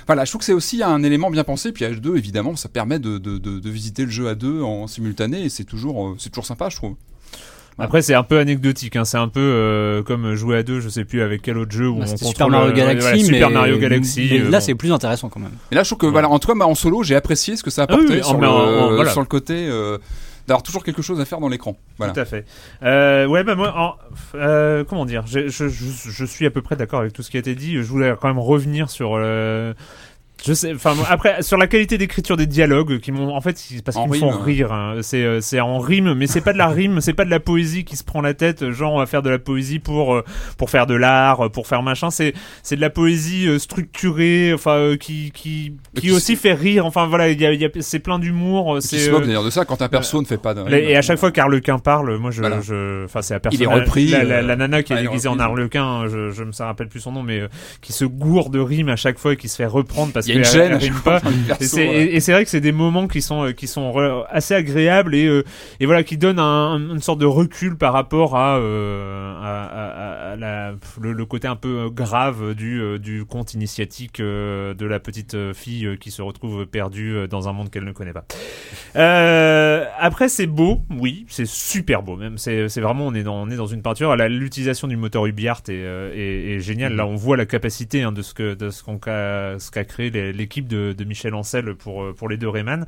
Voilà, 0.06 0.24
je 0.24 0.30
trouve 0.32 0.40
que 0.40 0.44
c'est 0.46 0.52
aussi 0.52 0.82
un 0.82 1.02
élément 1.04 1.30
bien 1.30 1.44
pensé. 1.44 1.70
Puis 1.70 1.84
H2, 1.84 2.16
évidemment, 2.16 2.56
ça 2.56 2.68
permet 2.68 2.98
de, 2.98 3.18
de, 3.18 3.38
de, 3.38 3.60
de 3.60 3.70
visiter 3.70 4.04
le 4.04 4.10
jeu 4.10 4.28
à 4.28 4.34
deux 4.34 4.60
en 4.62 4.88
simultané 4.88 5.42
et 5.44 5.48
c'est 5.48 5.62
toujours, 5.64 6.04
euh, 6.08 6.16
c'est 6.18 6.30
toujours 6.30 6.46
sympa, 6.46 6.68
je 6.68 6.76
trouve. 6.76 6.94
Après 7.78 8.02
c'est 8.02 8.14
un 8.14 8.22
peu 8.22 8.38
anecdotique, 8.38 8.96
hein. 8.96 9.04
c'est 9.06 9.16
un 9.16 9.28
peu 9.28 9.40
euh, 9.40 10.02
comme 10.02 10.34
jouer 10.34 10.58
à 10.58 10.62
deux, 10.62 10.80
je 10.80 10.88
sais 10.90 11.04
plus 11.04 11.22
avec 11.22 11.40
quel 11.42 11.56
autre 11.56 11.72
jeu 11.72 11.88
où 11.88 11.98
Bah, 12.00 12.04
on 12.06 12.10
contrôle 12.10 12.28
Super 12.28 12.48
Mario 12.50 12.70
euh, 12.72 12.74
Galaxy, 12.74 13.00
voilà, 13.08 13.24
Super 13.24 13.48
mais, 13.48 13.54
Mario 13.54 13.78
Galaxy. 13.78 14.28
mais 14.30 14.40
euh, 14.40 14.44
là 14.50 14.58
bon. 14.58 14.64
c'est 14.64 14.74
plus 14.74 14.92
intéressant 14.92 15.28
quand 15.30 15.40
même. 15.40 15.52
Et 15.70 15.74
là, 15.74 15.82
je 15.82 15.88
trouve 15.88 15.98
que, 16.00 16.06
voilà, 16.06 16.28
en 16.28 16.38
tout 16.38 16.48
cas, 16.48 16.54
moi, 16.54 16.66
en 16.66 16.74
solo, 16.74 17.02
j'ai 17.02 17.14
apprécié 17.16 17.56
ce 17.56 17.62
que 17.62 17.70
ça 17.70 17.86
Ah 17.88 17.94
oui, 17.94 18.04
apportait 18.04 18.22
sur, 18.22 18.36
en- 18.36 18.40
le, 18.40 18.48
en- 18.48 18.52
en- 18.90 18.94
voilà. 18.96 19.10
sur 19.10 19.20
le 19.20 19.26
côté 19.26 19.54
euh, 19.68 19.96
d'avoir 20.46 20.62
toujours 20.62 20.84
quelque 20.84 21.00
chose 21.00 21.20
à 21.20 21.24
faire 21.24 21.40
dans 21.40 21.48
l'écran. 21.48 21.78
Voilà. 21.96 22.12
Tout 22.12 22.20
à 22.20 22.24
fait. 22.26 22.44
Euh, 22.82 23.24
ouais, 23.26 23.44
bah 23.44 23.54
moi, 23.54 23.72
en- 23.74 23.94
euh, 24.36 24.84
comment 24.84 25.06
dire, 25.06 25.24
je, 25.26 25.48
je, 25.48 25.68
je, 25.68 25.84
je 26.10 26.24
suis 26.26 26.44
à 26.44 26.50
peu 26.50 26.60
près 26.60 26.76
d'accord 26.76 27.00
avec 27.00 27.12
tout 27.14 27.22
ce 27.22 27.30
qui 27.30 27.38
a 27.38 27.40
été 27.40 27.54
dit. 27.54 27.76
Je 27.76 27.82
voulais 27.82 28.12
quand 28.20 28.28
même 28.28 28.38
revenir 28.38 28.90
sur. 28.90 29.12
euh, 29.16 29.72
je 30.46 30.52
sais, 30.54 30.72
enfin 30.74 30.94
après 31.08 31.42
sur 31.42 31.56
la 31.56 31.66
qualité 31.66 31.98
d'écriture 31.98 32.36
des 32.36 32.46
dialogues 32.46 32.98
qui 33.00 33.12
m'ont 33.12 33.34
en 33.34 33.40
fait 33.40 33.60
parce 33.84 33.96
qu'ils 33.96 34.06
me 34.06 34.12
rime, 34.12 34.20
font 34.20 34.38
rire. 34.38 34.72
hein. 34.72 34.96
C'est 35.02 35.22
euh, 35.24 35.40
c'est 35.40 35.60
en 35.60 35.78
rime, 35.78 36.14
mais 36.14 36.26
c'est 36.26 36.40
pas 36.40 36.52
de 36.52 36.58
la 36.58 36.68
rime, 36.68 37.00
c'est 37.00 37.12
pas 37.12 37.24
de 37.24 37.30
la 37.30 37.40
poésie 37.40 37.84
qui 37.84 37.96
se 37.96 38.04
prend 38.04 38.20
la 38.20 38.34
tête. 38.34 38.70
Genre 38.70 38.92
on 38.92 38.98
va 38.98 39.06
faire 39.06 39.22
de 39.22 39.30
la 39.30 39.38
poésie 39.38 39.78
pour 39.78 40.14
euh, 40.14 40.24
pour 40.58 40.70
faire 40.70 40.86
de 40.86 40.94
l'art, 40.94 41.50
pour 41.50 41.66
faire 41.66 41.82
machin. 41.82 42.10
C'est 42.10 42.32
c'est 42.62 42.76
de 42.76 42.80
la 42.80 42.90
poésie 42.90 43.46
euh, 43.48 43.58
structurée, 43.58 44.52
enfin 44.54 44.94
qui 44.98 45.30
qui 45.32 45.74
qui 45.94 46.00
qui 46.02 46.10
aussi 46.12 46.36
fait 46.36 46.54
rire. 46.54 46.86
Enfin 46.86 47.06
voilà, 47.06 47.28
il 47.28 47.40
y 47.40 47.46
a, 47.46 47.52
y 47.52 47.64
a 47.64 47.68
c'est 47.80 47.98
plein 47.98 48.18
d'humour. 48.18 48.78
C'est 48.80 48.98
se 48.98 49.10
moque 49.10 49.26
d'ailleurs 49.26 49.44
de 49.44 49.50
ça 49.50 49.64
quand 49.64 49.82
un 49.82 49.88
perso 49.88 50.20
ne 50.20 50.26
fait 50.26 50.38
pas 50.38 50.54
de. 50.54 50.68
et 50.72 50.96
à 50.96 51.02
chaque 51.02 51.18
fois 51.18 51.30
qu'Arlequin 51.32 51.78
parle, 51.78 52.16
moi 52.18 52.30
je, 52.30 52.40
Voilà. 52.40 52.60
je, 52.60 53.04
enfin 53.04 53.22
c'est 53.22 53.34
la 53.34 53.40
Il 53.52 53.62
est 53.62 53.66
personne, 53.66 53.82
repris, 53.84 54.06
la, 54.08 54.24
la, 54.24 54.42
la 54.42 54.56
nana 54.56 54.82
qui 54.82 54.92
est 54.92 55.02
déguisée 55.02 55.28
en. 55.28 55.38
Arlequin, 55.40 56.06
je, 56.08 56.30
je 56.30 56.44
me 56.44 56.52
rappelle 56.62 56.88
plus 56.88 57.00
son 57.00 57.12
nom, 57.12 57.22
mais 57.22 57.40
euh, 57.40 57.48
qui 57.80 57.92
se 57.94 58.04
gourde 58.04 58.52
de 58.52 58.60
rimes 58.60 58.90
à 58.90 58.96
chaque 58.96 59.18
fois 59.18 59.32
et 59.32 59.36
qui 59.36 59.48
se 59.48 59.56
fait 59.56 59.64
reprendre 59.66 60.12
parce 60.12 60.26
y 60.34 60.38
a 60.38 60.38
une 60.38 60.44
Et 61.60 62.20
c'est, 62.20 62.32
vrai 62.32 62.44
que 62.44 62.50
c'est 62.50 62.60
des 62.60 62.72
moments 62.72 63.06
qui 63.08 63.22
sont 63.22 63.44
euh, 63.46 63.52
qui 63.52 63.66
sont 63.66 63.92
assez 64.28 64.54
agréables 64.54 65.14
et 65.14 65.26
euh, 65.26 65.44
et 65.80 65.86
voilà 65.86 66.02
qui 66.02 66.16
donnent 66.18 66.38
un, 66.38 66.78
une 66.78 67.00
sorte 67.00 67.18
de 67.18 67.26
recul 67.26 67.76
par 67.76 67.92
rapport 67.92 68.36
à 68.36 68.58
euh, 68.58 69.34
à, 69.42 69.64
à- 69.64 70.32
à 70.32 70.36
la, 70.36 70.72
le, 71.00 71.12
le 71.12 71.24
côté 71.26 71.48
un 71.48 71.56
peu 71.56 71.86
euh, 71.86 71.90
grave 71.90 72.54
du 72.54 72.98
du 72.98 73.24
conte 73.24 73.54
initiatique 73.54 74.20
de 74.20 74.86
la 74.86 75.00
petite 75.00 75.36
fille 75.54 75.96
qui 76.00 76.10
se 76.10 76.22
retrouve 76.22 76.66
perdue 76.66 77.26
dans 77.28 77.48
un 77.48 77.52
monde 77.52 77.70
qu'elle 77.70 77.84
ne 77.84 77.92
connaît 77.92 78.12
pas. 78.12 78.24
Euh, 78.96 79.84
après 80.00 80.28
c'est 80.28 80.46
beau, 80.46 80.80
oui, 80.90 81.24
c'est 81.28 81.46
super 81.46 82.02
beau 82.02 82.16
même. 82.16 82.38
C'est 82.38 82.68
c'est 82.68 82.80
vraiment 82.80 83.06
on 83.06 83.14
est 83.14 83.22
dans 83.22 83.42
on 83.42 83.50
est 83.50 83.56
dans 83.56 83.66
une 83.66 83.82
peinture. 83.82 84.16
L'utilisation 84.16 84.88
du 84.88 84.96
moteur 84.96 85.26
UbiArt 85.26 85.62
est, 85.68 85.72
euh, 85.72 86.12
est, 86.14 86.56
est 86.56 86.60
géniale. 86.60 86.94
Là 86.94 87.06
on 87.06 87.14
voit 87.16 87.36
la 87.36 87.46
capacité 87.46 88.02
hein, 88.02 88.10
de 88.10 88.22
ce 88.22 88.34
que 88.34 88.54
de 88.54 88.70
ce 88.70 88.82
qu'on 88.82 88.98
qu'a 88.98 89.58
ce 89.58 89.70
qu'a 89.70 89.84
créé 89.84 90.10
l'équipe 90.32 90.66
de, 90.66 90.92
de 90.96 91.04
Michel 91.04 91.34
Ancel 91.34 91.74
pour 91.74 92.02
euh, 92.02 92.12
pour 92.12 92.28
les 92.28 92.36
deux 92.36 92.48
Rayman. 92.48 92.86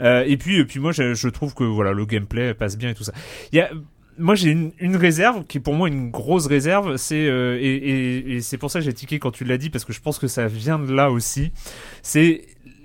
Euh, 0.00 0.24
et 0.26 0.36
puis 0.36 0.56
et 0.58 0.64
puis 0.64 0.80
moi 0.80 0.92
je, 0.92 1.14
je 1.14 1.28
trouve 1.28 1.54
que 1.54 1.64
voilà 1.64 1.92
le 1.92 2.04
gameplay 2.06 2.54
passe 2.54 2.76
bien 2.76 2.90
et 2.90 2.94
tout 2.94 3.04
ça. 3.04 3.12
Il 3.52 3.58
y 3.58 3.60
a 3.60 3.70
moi 4.18 4.34
j'ai 4.34 4.50
une, 4.50 4.72
une 4.78 4.96
réserve 4.96 5.44
qui 5.44 5.58
est 5.58 5.60
pour 5.60 5.74
moi 5.74 5.88
une 5.88 6.10
grosse 6.10 6.46
réserve, 6.46 6.96
c'est 6.96 7.26
euh, 7.26 7.58
et, 7.60 7.74
et, 7.74 8.36
et 8.36 8.40
c'est 8.40 8.58
pour 8.58 8.70
ça 8.70 8.78
que 8.78 8.84
j'ai 8.84 8.92
tiqué 8.92 9.18
quand 9.18 9.32
tu 9.32 9.44
l'as 9.44 9.58
dit 9.58 9.70
parce 9.70 9.84
que 9.84 9.92
je 9.92 10.00
pense 10.00 10.18
que 10.18 10.28
ça 10.28 10.46
vient 10.46 10.78
de 10.78 10.92
là 10.92 11.10
aussi. 11.10 11.50
C'est 12.02 12.42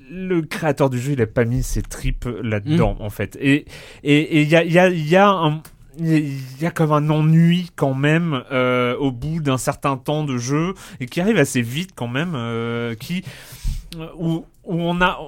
le 0.10 0.42
créateur 0.42 0.90
du 0.90 1.00
jeu, 1.00 1.14
il 1.14 1.22
a 1.22 1.28
pas 1.28 1.46
mis 1.46 1.64
ses 1.64 1.82
tripes 1.82 2.28
là-dedans 2.42 2.98
en 3.00 3.10
fait. 3.10 3.38
Et 3.40 3.66
et 4.04 4.20
et 4.20 4.42
il 4.42 4.50
y 4.50 4.56
a 4.56 4.64
il 4.64 4.72
y 4.72 4.80
a 4.80 4.90
il 4.90 5.08
y 5.08 5.16
a 5.16 5.30
un 5.30 5.62
il 5.98 6.62
y 6.62 6.66
a 6.66 6.72
comme 6.72 6.92
un 6.92 7.10
ennui 7.10 7.72
quand 7.76 7.94
même 7.94 8.44
euh, 8.52 8.96
au 8.98 9.12
bout 9.12 9.42
d'un 9.42 9.58
certain 9.58 9.98
temps 9.98 10.24
de 10.24 10.38
jeu 10.38 10.74
et 11.00 11.08
qui 11.08 11.20
arrive 11.20 11.38
assez 11.38 11.62
vite 11.62 11.92
quand 11.96 12.08
même 12.08 12.34
euh, 12.36 12.96
qui 12.96 13.24
où, 14.18 14.46
où 14.64 14.82
on 14.82 15.02
a 15.02 15.20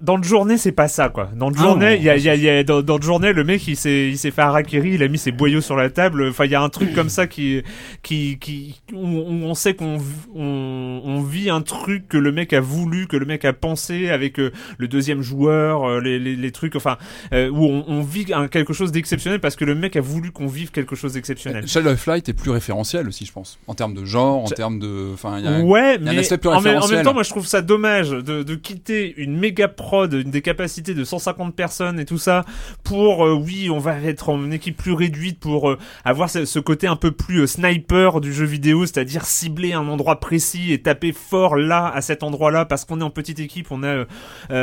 dans 0.00 0.16
le 0.16 0.22
journée 0.22 0.56
c'est 0.58 0.72
pas 0.72 0.88
ça 0.88 1.08
quoi. 1.08 1.30
Dans 1.36 1.50
le 1.50 1.56
Ah, 1.58 1.62
journée 1.62 1.90
non. 1.90 1.96
il 1.96 2.02
y 2.04 2.08
a, 2.10 2.16
il 2.16 2.22
y 2.22 2.28
a, 2.30 2.34
il 2.34 2.42
y 2.42 2.48
a 2.48 2.62
dans, 2.64 2.82
dans 2.82 2.96
le 2.96 3.02
journée 3.02 3.32
le 3.32 3.44
mec 3.44 3.66
il 3.68 3.76
s'est 3.76 4.08
il 4.08 4.18
s'est 4.18 4.30
fait 4.30 4.42
harakiri 4.42 4.94
il 4.94 5.02
a 5.02 5.08
mis 5.08 5.18
ses 5.18 5.32
boyaux 5.32 5.60
sur 5.60 5.76
la 5.76 5.90
table. 5.90 6.26
Enfin 6.30 6.44
il 6.46 6.50
y 6.50 6.54
a 6.54 6.62
un 6.62 6.68
truc 6.68 6.94
comme 6.94 7.08
ça 7.08 7.26
qui 7.26 7.62
qui 8.02 8.38
qui 8.40 8.80
où, 8.92 8.98
où 8.98 9.44
on 9.44 9.54
sait 9.54 9.74
qu'on 9.74 9.98
v- 9.98 10.04
on, 10.34 11.02
on 11.04 11.22
vit 11.22 11.50
un 11.50 11.60
truc 11.60 12.08
que 12.08 12.16
le 12.16 12.32
mec 12.32 12.52
a 12.52 12.60
voulu 12.60 13.06
que 13.06 13.16
le 13.16 13.26
mec 13.26 13.44
a 13.44 13.52
pensé 13.52 14.08
avec 14.10 14.38
euh, 14.40 14.50
le 14.78 14.88
deuxième 14.88 15.22
joueur 15.22 15.84
euh, 15.88 16.00
les, 16.00 16.18
les, 16.18 16.36
les 16.36 16.50
trucs 16.52 16.76
enfin 16.76 16.96
euh, 17.32 17.48
où 17.50 17.64
on, 17.64 17.84
on 17.86 18.02
vit 18.02 18.26
un, 18.32 18.48
quelque 18.48 18.72
chose 18.72 18.92
d'exceptionnel 18.92 19.40
parce 19.40 19.56
que 19.56 19.64
le 19.64 19.74
mec 19.74 19.96
a 19.96 20.00
voulu 20.00 20.30
qu'on 20.32 20.46
vive 20.46 20.70
quelque 20.70 20.96
chose 20.96 21.12
d'exceptionnel. 21.14 21.66
Shadow 21.66 21.90
of 21.90 22.06
Light 22.06 22.28
est 22.28 22.32
plus 22.32 22.50
référentiel 22.50 23.06
aussi, 23.08 23.26
je 23.26 23.32
pense, 23.32 23.58
en 23.66 23.74
termes 23.74 23.94
de 23.94 24.04
genre, 24.04 24.44
en 24.44 24.48
termes 24.48 24.78
de, 24.78 25.10
enfin, 25.12 25.38
il 25.38 25.44
y 25.44 25.48
a- 25.48 25.60
Ouais, 25.60 25.96
y 26.00 26.06
a 26.06 26.10
un 26.10 26.14
mais 26.14 26.18
aspect 26.18 26.38
plus 26.38 26.48
en, 26.48 26.60
même 26.60 27.02
temps, 27.02 27.14
moi 27.14 27.22
je 27.22 27.30
trouve 27.30 27.46
ça 27.46 27.60
dommage 27.62 28.10
de, 28.10 28.42
de 28.42 28.54
quitter 28.54 29.14
une 29.16 29.36
méga 29.38 29.68
prod, 29.90 30.14
des 30.14 30.40
capacités 30.40 30.94
de 30.94 31.02
150 31.02 31.52
personnes 31.56 31.98
et 31.98 32.04
tout 32.04 32.16
ça, 32.16 32.44
pour 32.84 33.26
euh, 33.26 33.34
oui, 33.34 33.70
on 33.70 33.80
va 33.80 33.98
être 34.00 34.28
en 34.28 34.36
une 34.44 34.52
équipe 34.52 34.76
plus 34.76 34.92
réduite 34.92 35.40
pour 35.40 35.68
euh, 35.68 35.78
avoir 36.04 36.30
ce, 36.30 36.44
ce 36.44 36.60
côté 36.60 36.86
un 36.86 36.94
peu 36.94 37.10
plus 37.10 37.40
euh, 37.40 37.46
sniper 37.48 38.20
du 38.20 38.32
jeu 38.32 38.44
vidéo, 38.44 38.86
c'est-à-dire 38.86 39.24
cibler 39.24 39.72
un 39.72 39.88
endroit 39.88 40.20
précis 40.20 40.72
et 40.72 40.80
taper 40.80 41.10
fort 41.10 41.56
là 41.56 41.90
à 41.92 42.02
cet 42.02 42.22
endroit-là 42.22 42.66
parce 42.66 42.84
qu'on 42.84 43.00
est 43.00 43.04
en 43.04 43.10
petite 43.10 43.40
équipe, 43.40 43.66
on 43.72 43.82
a 43.82 44.04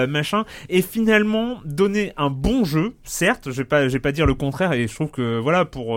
machin, 0.08 0.46
et 0.70 0.82
finalement 0.82 1.58
donner 1.66 2.14
un 2.16 2.30
bon 2.30 2.64
jeu, 2.64 2.96
certes, 3.04 3.52
je 3.52 3.58
vais 3.58 3.66
pas, 3.66 3.90
je 3.90 3.94
vais 3.94 4.00
pas 4.00 4.14
dire 4.14 4.26
le 4.26 4.34
contraire, 4.34 4.72
et 4.72 4.88
je 4.88 4.96
trouve 4.96 5.10
que 5.10 5.40
voilà 5.40 5.66
pour, 5.66 5.90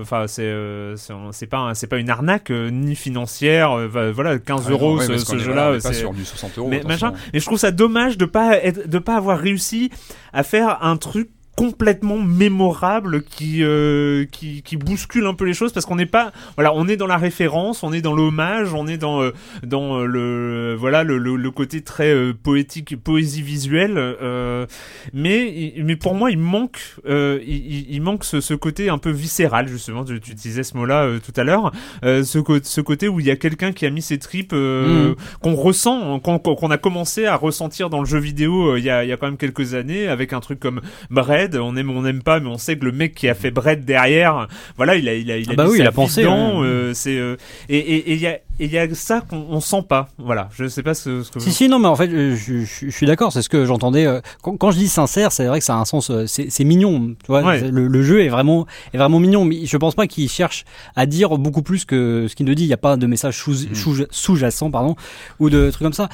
enfin 0.00 0.26
c'est, 0.28 0.52
c'est 0.96 1.46
pas, 1.46 1.74
c'est 1.74 1.86
pas 1.88 1.98
une 1.98 2.10
arnaque 2.10 2.50
ni 2.50 2.94
financière, 2.94 3.76
voilà 3.88 4.38
15 4.38 4.64
Ah, 4.66 4.70
euros 4.70 4.98
ouais, 4.98 5.18
ce, 5.18 5.38
jeu-là, 5.38 5.80
c'est 5.80 5.92
sur 5.92 6.12
du 6.12 6.24
60 6.24 6.58
euros. 6.58 6.68
mais 6.68 6.82
machin. 6.82 7.12
Et 7.32 7.40
je 7.40 7.46
trouve 7.46 7.58
ça 7.58 7.70
dommage 7.70 8.16
de 8.18 8.26
pas 8.26 8.59
être, 8.62 8.88
de 8.88 8.98
pas 8.98 9.16
avoir 9.16 9.38
réussi 9.38 9.90
à 10.32 10.42
faire 10.42 10.82
un 10.82 10.96
truc 10.96 11.30
complètement 11.60 12.16
mémorable 12.16 13.22
qui 13.22 13.62
euh, 13.62 14.24
qui 14.32 14.62
qui 14.62 14.78
bouscule 14.78 15.26
un 15.26 15.34
peu 15.34 15.44
les 15.44 15.52
choses 15.52 15.74
parce 15.74 15.84
qu'on 15.84 15.96
n'est 15.96 16.06
pas 16.06 16.32
voilà 16.56 16.72
on 16.74 16.88
est 16.88 16.96
dans 16.96 17.06
la 17.06 17.18
référence 17.18 17.82
on 17.82 17.92
est 17.92 18.00
dans 18.00 18.14
l'hommage 18.14 18.72
on 18.72 18.86
est 18.86 18.96
dans 18.96 19.20
euh, 19.22 19.32
dans 19.62 19.98
euh, 20.00 20.06
le 20.06 20.74
voilà 20.78 21.02
le, 21.04 21.18
le, 21.18 21.36
le 21.36 21.50
côté 21.50 21.82
très 21.82 22.14
euh, 22.14 22.32
poétique 22.32 22.96
poésie 22.96 23.42
visuelle 23.42 23.92
euh, 23.98 24.64
mais 25.12 25.74
mais 25.84 25.96
pour 25.96 26.14
moi 26.14 26.30
il 26.30 26.38
manque 26.38 26.80
euh, 27.06 27.38
il, 27.46 27.90
il- 27.94 28.00
manque 28.00 28.24
ce, 28.24 28.40
ce 28.40 28.54
côté 28.54 28.88
un 28.88 28.96
peu 28.96 29.10
viscéral 29.10 29.68
justement 29.68 30.02
tu, 30.06 30.18
tu 30.18 30.30
utilisais 30.32 30.62
ce 30.62 30.74
mot 30.78 30.86
là 30.86 31.06
tout 31.22 31.38
à 31.38 31.44
l'heure 31.44 31.72
euh, 32.06 32.22
ce, 32.24 32.38
ce 32.62 32.80
côté 32.80 33.06
où 33.06 33.20
il 33.20 33.26
y 33.26 33.30
a 33.30 33.36
quelqu'un 33.36 33.72
qui 33.72 33.84
a 33.84 33.90
mis 33.90 34.00
ses 34.00 34.18
tripes 34.18 34.54
euh, 34.54 35.08
Mhm. 35.10 35.14
qu'on 35.42 35.54
ressent 35.54 36.18
qu'on 36.20 36.38
qu'on 36.38 36.70
a 36.70 36.78
commencé 36.78 37.26
à 37.26 37.36
ressentir 37.36 37.90
dans 37.90 38.00
le 38.00 38.06
jeu 38.06 38.18
vidéo 38.18 38.70
euh, 38.72 38.78
il 38.78 38.84
y 38.86 38.88
a 38.90 39.04
il 39.04 39.08
y 39.08 39.12
a 39.12 39.18
quand 39.18 39.26
même 39.26 39.36
quelques 39.36 39.74
années 39.74 40.08
avec 40.08 40.32
un 40.32 40.40
truc 40.40 40.58
comme 40.58 40.80
Bread 41.10 41.49
on 41.56 41.76
aime 41.76 41.90
on 41.90 42.02
n'aime 42.02 42.22
pas 42.22 42.40
mais 42.40 42.48
on 42.48 42.58
sait 42.58 42.76
que 42.76 42.84
le 42.84 42.92
mec 42.92 43.14
qui 43.14 43.28
a 43.28 43.34
fait 43.34 43.50
Bread 43.50 43.84
derrière 43.84 44.48
voilà 44.76 44.96
il 44.96 45.08
a 45.08 45.14
il 45.14 45.30
a 45.30 45.36
il 45.38 45.48
a 45.48 45.52
Ah 45.52 45.56
bah 45.56 45.64
mis 45.64 45.70
oui, 45.70 45.76
sa 45.78 45.82
il 45.84 45.86
a 45.86 45.92
pensé, 45.92 46.20
dedans, 46.22 46.60
ouais. 46.60 46.66
euh, 46.66 46.94
c'est 46.94 47.16
euh, 47.18 47.36
et 47.68 48.12
il 48.12 48.18
y 48.20 48.26
a 48.26 48.34
et 48.62 48.66
il 48.66 48.72
y 48.72 48.78
a 48.78 48.86
ça 48.94 49.22
qu'on 49.22 49.46
on 49.48 49.60
sent 49.60 49.82
pas 49.88 50.08
voilà 50.18 50.48
je 50.52 50.68
sais 50.68 50.82
pas 50.82 50.92
ce, 50.94 51.22
ce 51.22 51.30
que 51.30 51.40
Si 51.40 51.50
si 51.52 51.68
non 51.68 51.78
mais 51.78 51.88
en 51.88 51.96
fait 51.96 52.08
euh, 52.10 52.36
je, 52.36 52.58
je- 52.60 52.86
je 52.86 52.90
suis 52.90 53.06
d'accord 53.06 53.32
c'est 53.32 53.40
ce 53.42 53.48
que 53.48 53.64
j'entendais 53.64 54.06
quand, 54.42 54.56
quand 54.58 54.70
je 54.70 54.76
dis 54.78 54.88
sincère 54.88 55.32
c'est 55.32 55.46
vrai 55.46 55.58
que 55.60 55.64
ça 55.64 55.74
a 55.74 55.78
un 55.78 55.84
sens 55.86 56.12
c'est 56.26 56.64
mignon 56.64 57.14
tu 57.22 57.26
vois 57.28 57.42
Ouais. 57.42 57.60
C'est- 57.60 57.70
le, 57.70 57.88
le 57.88 58.02
jeu 58.02 58.22
est 58.22 58.28
vraiment 58.28 58.66
est 58.92 58.98
vraiment 58.98 59.18
mignon 59.18 59.44
mais 59.46 59.64
je 59.64 59.76
pense 59.78 59.94
pas 59.94 60.06
qu'il 60.06 60.28
cherche 60.28 60.64
à 60.94 61.06
dire 61.06 61.38
beaucoup 61.38 61.62
plus 61.62 61.84
que 61.86 62.26
ce 62.28 62.34
qu'il 62.36 62.44
ne 62.46 62.52
dit 62.54 62.64
il 62.64 62.68
y 62.68 62.72
a 62.74 62.76
pas 62.78 62.96
de 62.96 63.06
message 63.06 63.38
sous- 63.38 63.50
Mm. 63.70 63.74
sous- 63.74 64.06
sous-jacent 64.10 64.70
pardon 64.70 64.94
ou 65.38 65.48
de 65.50 65.70
trucs 65.70 65.82
comme 65.84 65.92
ça 65.94 66.08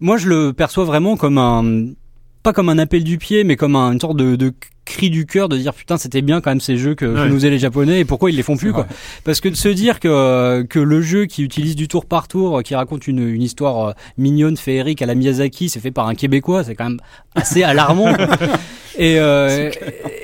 moi 0.00 0.18
je 0.18 0.28
le 0.28 0.52
perçois 0.52 0.84
vraiment 0.84 1.16
comme 1.16 1.38
un 1.38 1.86
pas 2.42 2.52
comme 2.52 2.68
un 2.68 2.78
appel 2.78 3.04
du 3.04 3.16
pied 3.18 3.42
mais 3.42 3.56
comme 3.56 3.74
un- 3.74 3.92
une 3.92 4.00
sorte 4.00 4.16
de, 4.18 4.36
de 4.36 4.52
cri 4.86 5.10
du 5.10 5.26
cœur 5.26 5.50
de 5.50 5.58
dire 5.58 5.74
putain 5.74 5.98
c'était 5.98 6.22
bien 6.22 6.40
quand 6.40 6.50
même 6.50 6.60
ces 6.60 6.78
jeux 6.78 6.94
que, 6.94 7.04
que 7.04 7.20
Ouais. 7.20 7.28
nous 7.28 7.34
faisaient 7.34 7.50
les 7.50 7.58
japonais 7.58 8.00
et 8.00 8.04
pourquoi 8.06 8.30
ils 8.30 8.36
les 8.36 8.42
font 8.42 8.56
plus 8.56 8.72
quoi. 8.72 8.86
parce 9.24 9.40
que 9.42 9.50
de 9.50 9.54
se 9.56 9.68
dire 9.68 10.00
que 10.00 10.62
que 10.62 10.78
le 10.78 11.02
jeu 11.02 11.26
qui 11.26 11.42
utilise 11.42 11.76
du 11.76 11.88
tour 11.88 12.06
par 12.06 12.28
tour 12.28 12.62
qui 12.62 12.74
raconte 12.74 13.06
une, 13.06 13.28
une 13.28 13.42
histoire 13.42 13.88
euh, 13.88 13.92
mignonne 14.16 14.56
féerique 14.56 15.02
à 15.02 15.06
la 15.06 15.14
Miyazaki 15.14 15.68
c'est 15.68 15.80
fait 15.80 15.90
par 15.90 16.08
un 16.08 16.14
québécois 16.14 16.64
c'est 16.64 16.74
quand 16.74 16.84
même 16.88 17.00
assez 17.34 17.62
alarmant. 17.62 18.14
Et 18.98 19.18
euh, 19.20 19.70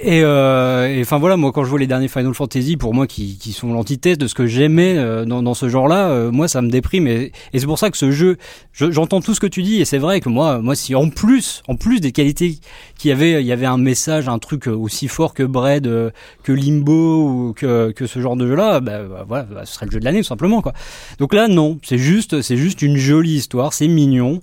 et 0.03 0.23
euh, 0.25 0.99
enfin 1.03 1.19
voilà 1.19 1.37
moi 1.37 1.53
quand 1.53 1.63
je 1.63 1.69
vois 1.69 1.79
les 1.79 1.87
derniers 1.87 2.09
Final 2.09 2.33
Fantasy 2.33 2.79
pour 2.79 2.95
moi 2.95 3.07
qui 3.07 3.37
qui 3.37 3.53
sont 3.53 3.71
l'antithèse 3.71 4.17
de 4.17 4.27
ce 4.27 4.35
que 4.35 4.47
j'aimais 4.47 4.95
euh, 4.97 5.27
dans 5.27 5.43
dans 5.43 5.53
ce 5.53 5.69
genre-là 5.69 6.09
euh, 6.09 6.31
moi 6.31 6.49
ça 6.49 6.63
me 6.63 6.71
déprime. 6.71 7.07
Et, 7.07 7.33
et 7.53 7.59
c'est 7.59 7.67
pour 7.67 7.79
ça 7.79 7.91
que 7.91 7.99
ce 7.99 8.11
jeu 8.11 8.39
je- 8.73 8.91
j'entends 8.91 9.21
tout 9.21 9.35
ce 9.35 9.41
que 9.41 9.47
tu 9.47 9.63
dis 9.63 9.83
et 9.83 9.85
c'est 9.85 9.99
vrai 9.99 10.21
que 10.21 10.31
moi 10.31 10.61
moi 10.63 10.75
si 10.75 10.95
en 10.95 11.11
plus 11.11 11.63
en 11.69 11.77
plus 11.77 12.01
des 12.01 12.13
qualités 12.13 12.57
qu'il 12.99 13.11
y 13.11 13.13
avait 13.13 13.43
il 13.43 13.47
y 13.47 13.53
avait 13.53 13.67
un 13.67 13.77
message 13.77 14.27
un 14.27 14.39
truc 14.39 14.52
aussi 14.69 15.09
fort 15.09 15.35
que 15.35 15.43
Bread 15.43 15.87
euh, 15.87 16.11
que 16.43 16.53
Limbo 16.53 17.49
ou 17.49 17.53
que 17.53 18.07
ce 18.07 18.21
genre 18.21 18.37
de 18.37 18.47
jeu 18.47 18.55
là 18.55 18.81
bah, 18.81 19.03
bah, 19.03 19.25
voilà 19.27 19.45
bah, 19.45 19.65
ce 19.65 19.75
serait 19.75 19.87
le 19.87 19.93
jeu 19.93 20.01
de 20.01 20.05
l'année 20.05 20.21
tout 20.21 20.29
simplement 20.29 20.63
quoi. 20.63 20.73
Donc 21.19 21.35
là 21.35 21.49
non 21.49 21.79
c'est 21.83 21.99
juste 21.99 22.43
c'est 22.43 22.57
juste 22.57 22.83
une 22.83 22.97
jolie 22.97 23.35
histoire 23.35 23.73
c'est 23.73 23.89
mignon 23.89 24.41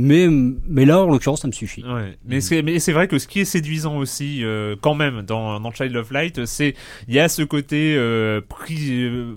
mais 0.00 0.28
mais 0.30 0.84
là 0.84 1.00
en 1.00 1.10
l'occurrence 1.10 1.42
ça 1.42 1.48
me 1.48 1.52
suffit 1.52 1.82
Ouais. 1.84 2.16
Mais 2.24 2.40
c'est 2.40 2.92
vrai 2.92 3.08
que 3.08 3.18
ce 3.18 3.26
qui 3.26 3.40
est 3.40 3.44
séduisant 3.44 3.96
aussi 3.96 4.44
euh, 4.44 4.76
quand 4.80 4.94
même 4.94 5.22
dans 5.22 5.58
dans 5.58 5.72
Child 5.72 5.96
of 5.96 6.12
Light, 6.12 6.44
c'est 6.46 6.74
il 7.08 7.14
y 7.14 7.18
a 7.18 7.28
ce 7.28 7.42
côté 7.42 7.96
euh, 7.96 8.40
pris 8.40 9.04
euh, 9.04 9.34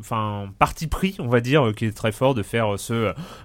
parti 0.60 0.86
pris, 0.86 1.16
on 1.20 1.28
va 1.30 1.40
dire 1.40 1.72
qui 1.76 1.86
est 1.86 1.92
très 1.92 2.12
fort 2.12 2.36
de 2.36 2.44
faire 2.44 2.78
ce 2.78 2.94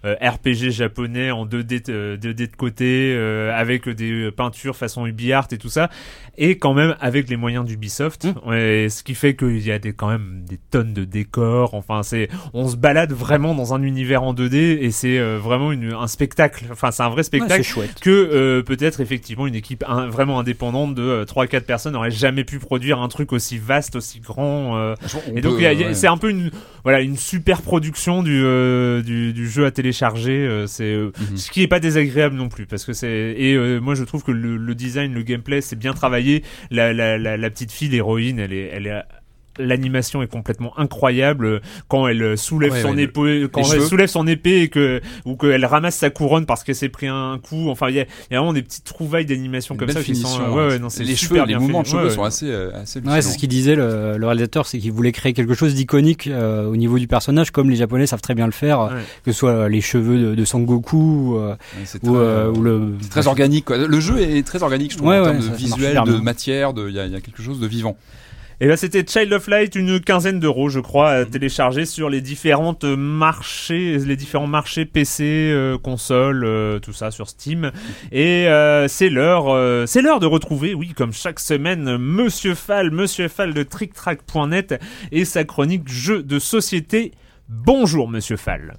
euh, 0.05 0.15
RPG 0.21 0.71
japonais 0.71 1.31
en 1.31 1.47
2D 1.47 1.85
euh, 1.89 2.19
2D 2.19 2.51
de 2.51 2.57
côté 2.57 3.17
avec 3.55 3.89
des 3.89 4.31
peintures 4.31 4.77
façon 4.77 5.07
UbiArt 5.07 5.49
et 5.53 5.59
tout 5.59 5.71
ça 5.71 5.89
et 6.37 6.59
quand 6.59 6.75
même 6.75 6.97
avec 7.01 7.31
les 7.31 7.37
moyens 7.37 7.65
d'Ubisoft. 7.65 8.29
Ouais, 8.45 8.89
ce 8.91 9.03
qui 9.03 9.15
fait 9.15 9.35
qu'il 9.37 9.65
y 9.65 9.73
a 9.73 9.79
des 9.79 9.95
quand 9.95 10.09
même 10.09 10.45
des 10.47 10.59
tonnes 10.59 10.93
de 10.93 11.05
décors, 11.05 11.73
enfin 11.73 12.03
c'est 12.03 12.29
on 12.53 12.69
se 12.69 12.77
balade 12.77 13.13
vraiment 13.13 13.55
dans 13.55 13.73
un 13.73 13.83
univers 13.83 14.23
en 14.23 14.35
2D 14.35 14.57
et 14.57 14.91
c'est 14.91 15.19
vraiment 15.39 15.73
une, 15.73 15.95
un 15.95 16.07
spectacle. 16.09 16.67
Enfin 16.71 16.91
c'est 16.91 17.06
un 17.07 17.11
vrai 17.11 17.23
spectacle 17.23 17.63
que 18.01 18.11
euh, 18.11 18.63
peut-être 18.63 19.01
effectivement 19.01 19.47
une 19.47 19.55
équipe 19.55 19.85
un- 19.89 20.09
vraiment 20.09 20.39
indépendante 20.39 20.95
de 20.95 21.25
3-4 21.25 21.63
personnes 21.63 21.93
n'aurait 21.95 22.11
jamais 22.11 22.45
pu 22.45 22.59
produire 22.59 23.01
un 23.01 23.09
truc 23.09 23.33
aussi 23.33 23.59
vaste, 23.59 23.97
aussi 23.97 24.21
grand. 24.21 24.77
euh. 24.77 24.95
Et 25.35 25.41
donc 25.41 25.59
ouais. 25.59 25.95
c'est 25.95 26.07
un 26.09 26.17
peu 26.19 26.31
une 26.31 26.51
voilà 26.85 27.01
une 27.01 27.17
super 27.17 27.63
production 27.63 28.23
du, 28.23 28.43
euh, 28.45 29.03
du 29.03 29.33
du 29.33 29.49
jeu 29.49 29.65
à 29.67 29.71
télécharger. 29.71 30.33
euh, 30.47 30.67
c'est 30.67 30.85
euh, 30.93 31.13
Mhm. 31.31 31.37
ce 31.37 31.51
qui 31.51 31.63
est 31.63 31.69
pas 31.69 31.81
désagréable 31.81 32.37
non 32.37 32.49
plus 32.49 32.67
parce 32.67 32.85
que 32.85 32.93
c'est 32.93 33.35
et 33.37 33.55
euh, 33.55 33.81
moi 33.81 33.95
je 33.95 34.05
trouve 34.05 34.23
que 34.23 34.33
le, 34.33 34.57
le 34.57 34.75
design, 34.75 35.15
le 35.15 35.23
gameplay 35.23 35.61
c'est 35.61 35.77
bien 35.77 35.93
travaillé. 35.95 36.43
La, 36.71 36.93
la, 36.93 37.17
la, 37.19 37.37
la 37.37 37.51
petite 37.51 37.73
fille 37.73 37.89
l'héroïne, 37.89 38.39
elle 38.39 38.53
est 38.53 38.71
elle 38.73 38.87
est 38.87 39.03
L'animation 39.59 40.23
est 40.23 40.27
complètement 40.27 40.79
incroyable 40.79 41.61
quand 41.89 42.09
elle 42.09 42.23
euh, 42.23 42.37
soulève 42.37 42.73
Ouais, 42.73 42.83
son 42.83 42.95
ouais, 42.97 43.03
épée, 43.05 43.47
quand 43.53 43.63
elle 43.73 43.83
soulève 43.83 44.09
son 44.09 44.27
épée 44.27 44.63
et 44.63 44.69
que 44.69 45.01
ou 45.25 45.37
qu'elle 45.37 45.65
ramasse 45.65 45.97
sa 45.97 46.11
couronne 46.11 46.47
parce 46.47 46.63
qu'elle 46.65 46.75
s'est 46.75 46.89
pris 46.89 47.07
un 47.07 47.39
coup. 47.39 47.69
Enfin, 47.71 47.89
il 47.89 47.95
y 47.95 47.99
y 47.99 48.01
a 48.01 48.07
vraiment 48.39 48.53
des 48.53 48.63
petites 48.63 48.85
trouvailles 48.85 49.27
d'animation 49.27 49.77
comme 49.77 49.89
ça 49.91 50.03
qui 50.03 50.15
sont. 50.17 50.29
euh, 50.41 50.51
ouais, 50.51 50.63
hein. 50.63 50.69
ouais, 50.69 50.79
non, 50.79 50.89
c'est 50.89 51.05
les 51.05 51.15
super 51.15 51.45
cheveux, 51.45 51.55
les 51.55 51.59
mouvements 51.59 51.83
de 51.83 51.87
cheveux 51.87 52.05
Ouais, 52.05 52.11
sont 52.11 52.21
ouais. 52.23 52.27
assez, 52.27 52.47
euh, 52.51 52.71
assez 52.75 53.01
Ouais, 53.01 53.23
c'est 53.23 53.31
ce 53.33 53.39
qu'il 53.39 53.49
disait 53.49 53.75
le, 53.77 54.17
le 54.19 54.27
réalisateur, 54.27 54.67
c'est 54.67 54.79
qu'il 54.79 54.93
voulait 54.93 55.13
créer 55.13 55.33
quelque 55.33 55.55
chose 55.55 55.75
d'iconique 55.75 56.27
euh, 56.27 56.67
au 56.67 56.77
niveau 56.77 56.99
du 56.99 57.07
personnage, 57.07 57.51
comme 57.51 57.71
les 57.71 57.77
Japonais 57.77 58.07
savent 58.07 58.21
très 58.21 58.35
bien 58.35 58.47
le 58.47 58.53
faire, 58.53 58.81
Ouais. 58.81 59.03
que 59.25 59.33
ce 59.33 59.39
soit 59.39 59.69
les 59.69 59.81
cheveux 59.81 60.19
de, 60.19 60.35
de 60.35 60.45
Sangoku 60.45 60.97
ou, 60.97 61.37
euh, 61.39 61.51
Ouais, 61.79 61.85
très, 61.85 62.01
euh, 62.15 62.51
ou 62.53 62.63
le. 62.63 62.95
c'est 63.01 63.09
très 63.11 63.27
organique. 63.27 63.65
Quoi. 63.67 63.79
Le 63.79 64.01
jeu 64.01 64.19
est 64.21 64.47
très 64.47 64.63
organique, 64.63 64.93
je 64.93 64.97
trouve, 64.99 65.09
Ouais, 65.09 65.19
en 65.19 65.23
ouais, 65.25 65.31
termes 65.31 65.43
ça- 65.43 65.51
de 65.51 65.57
visuel, 65.57 66.03
de 66.07 66.13
matière, 66.21 66.73
de- 66.75 66.89
il 66.89 66.93
y, 66.93 66.97
y 66.97 67.17
a 67.17 67.21
quelque 67.21 67.43
chose 67.43 67.61
de 67.61 67.67
vivant. 67.67 67.97
Et 68.59 68.69
là, 68.69 68.79
c'était 68.79 69.05
Child 69.07 69.35
of 69.35 69.49
Light, 69.49 69.75
une 69.75 70.01
quinzaine 70.01 70.41
d'euros, 70.41 70.71
je 70.71 70.81
crois, 70.81 71.11
à 71.11 71.25
télécharger 71.27 71.85
sur 71.85 72.09
les 72.09 72.23
différentes 72.23 72.85
marchés, 72.85 73.99
les 73.99 74.17
différents 74.17 74.47
marchés 74.47 74.87
PC, 74.87 75.51
euh, 75.53 75.77
consoles, 75.77 76.43
euh, 76.43 76.79
tout 76.79 76.95
ça 76.95 77.11
sur 77.11 77.29
Steam. 77.29 77.71
Et 78.13 78.49
euh, 78.49 78.89
c'est 78.89 79.11
l'heure, 79.11 79.51
euh, 79.51 79.85
c'est 79.85 80.01
l'heure 80.01 80.21
de 80.21 80.27
retrouver, 80.27 80.73
oui, 80.73 80.95
comme 80.97 81.13
chaque 81.13 81.39
semaine, 81.39 81.99
Monsieur 81.99 82.55
Fall, 82.55 82.91
Monsieur 82.91 83.29
Fall 83.29 83.53
de 83.53 83.63
TrickTrack.net 83.63 84.81
et 85.13 85.27
sa 85.27 85.45
chronique 85.45 85.87
jeux 85.87 86.23
de 86.23 86.39
société. 86.39 87.13
Bonjour, 87.51 88.09
Monsieur 88.09 88.39
Fall. 88.39 88.79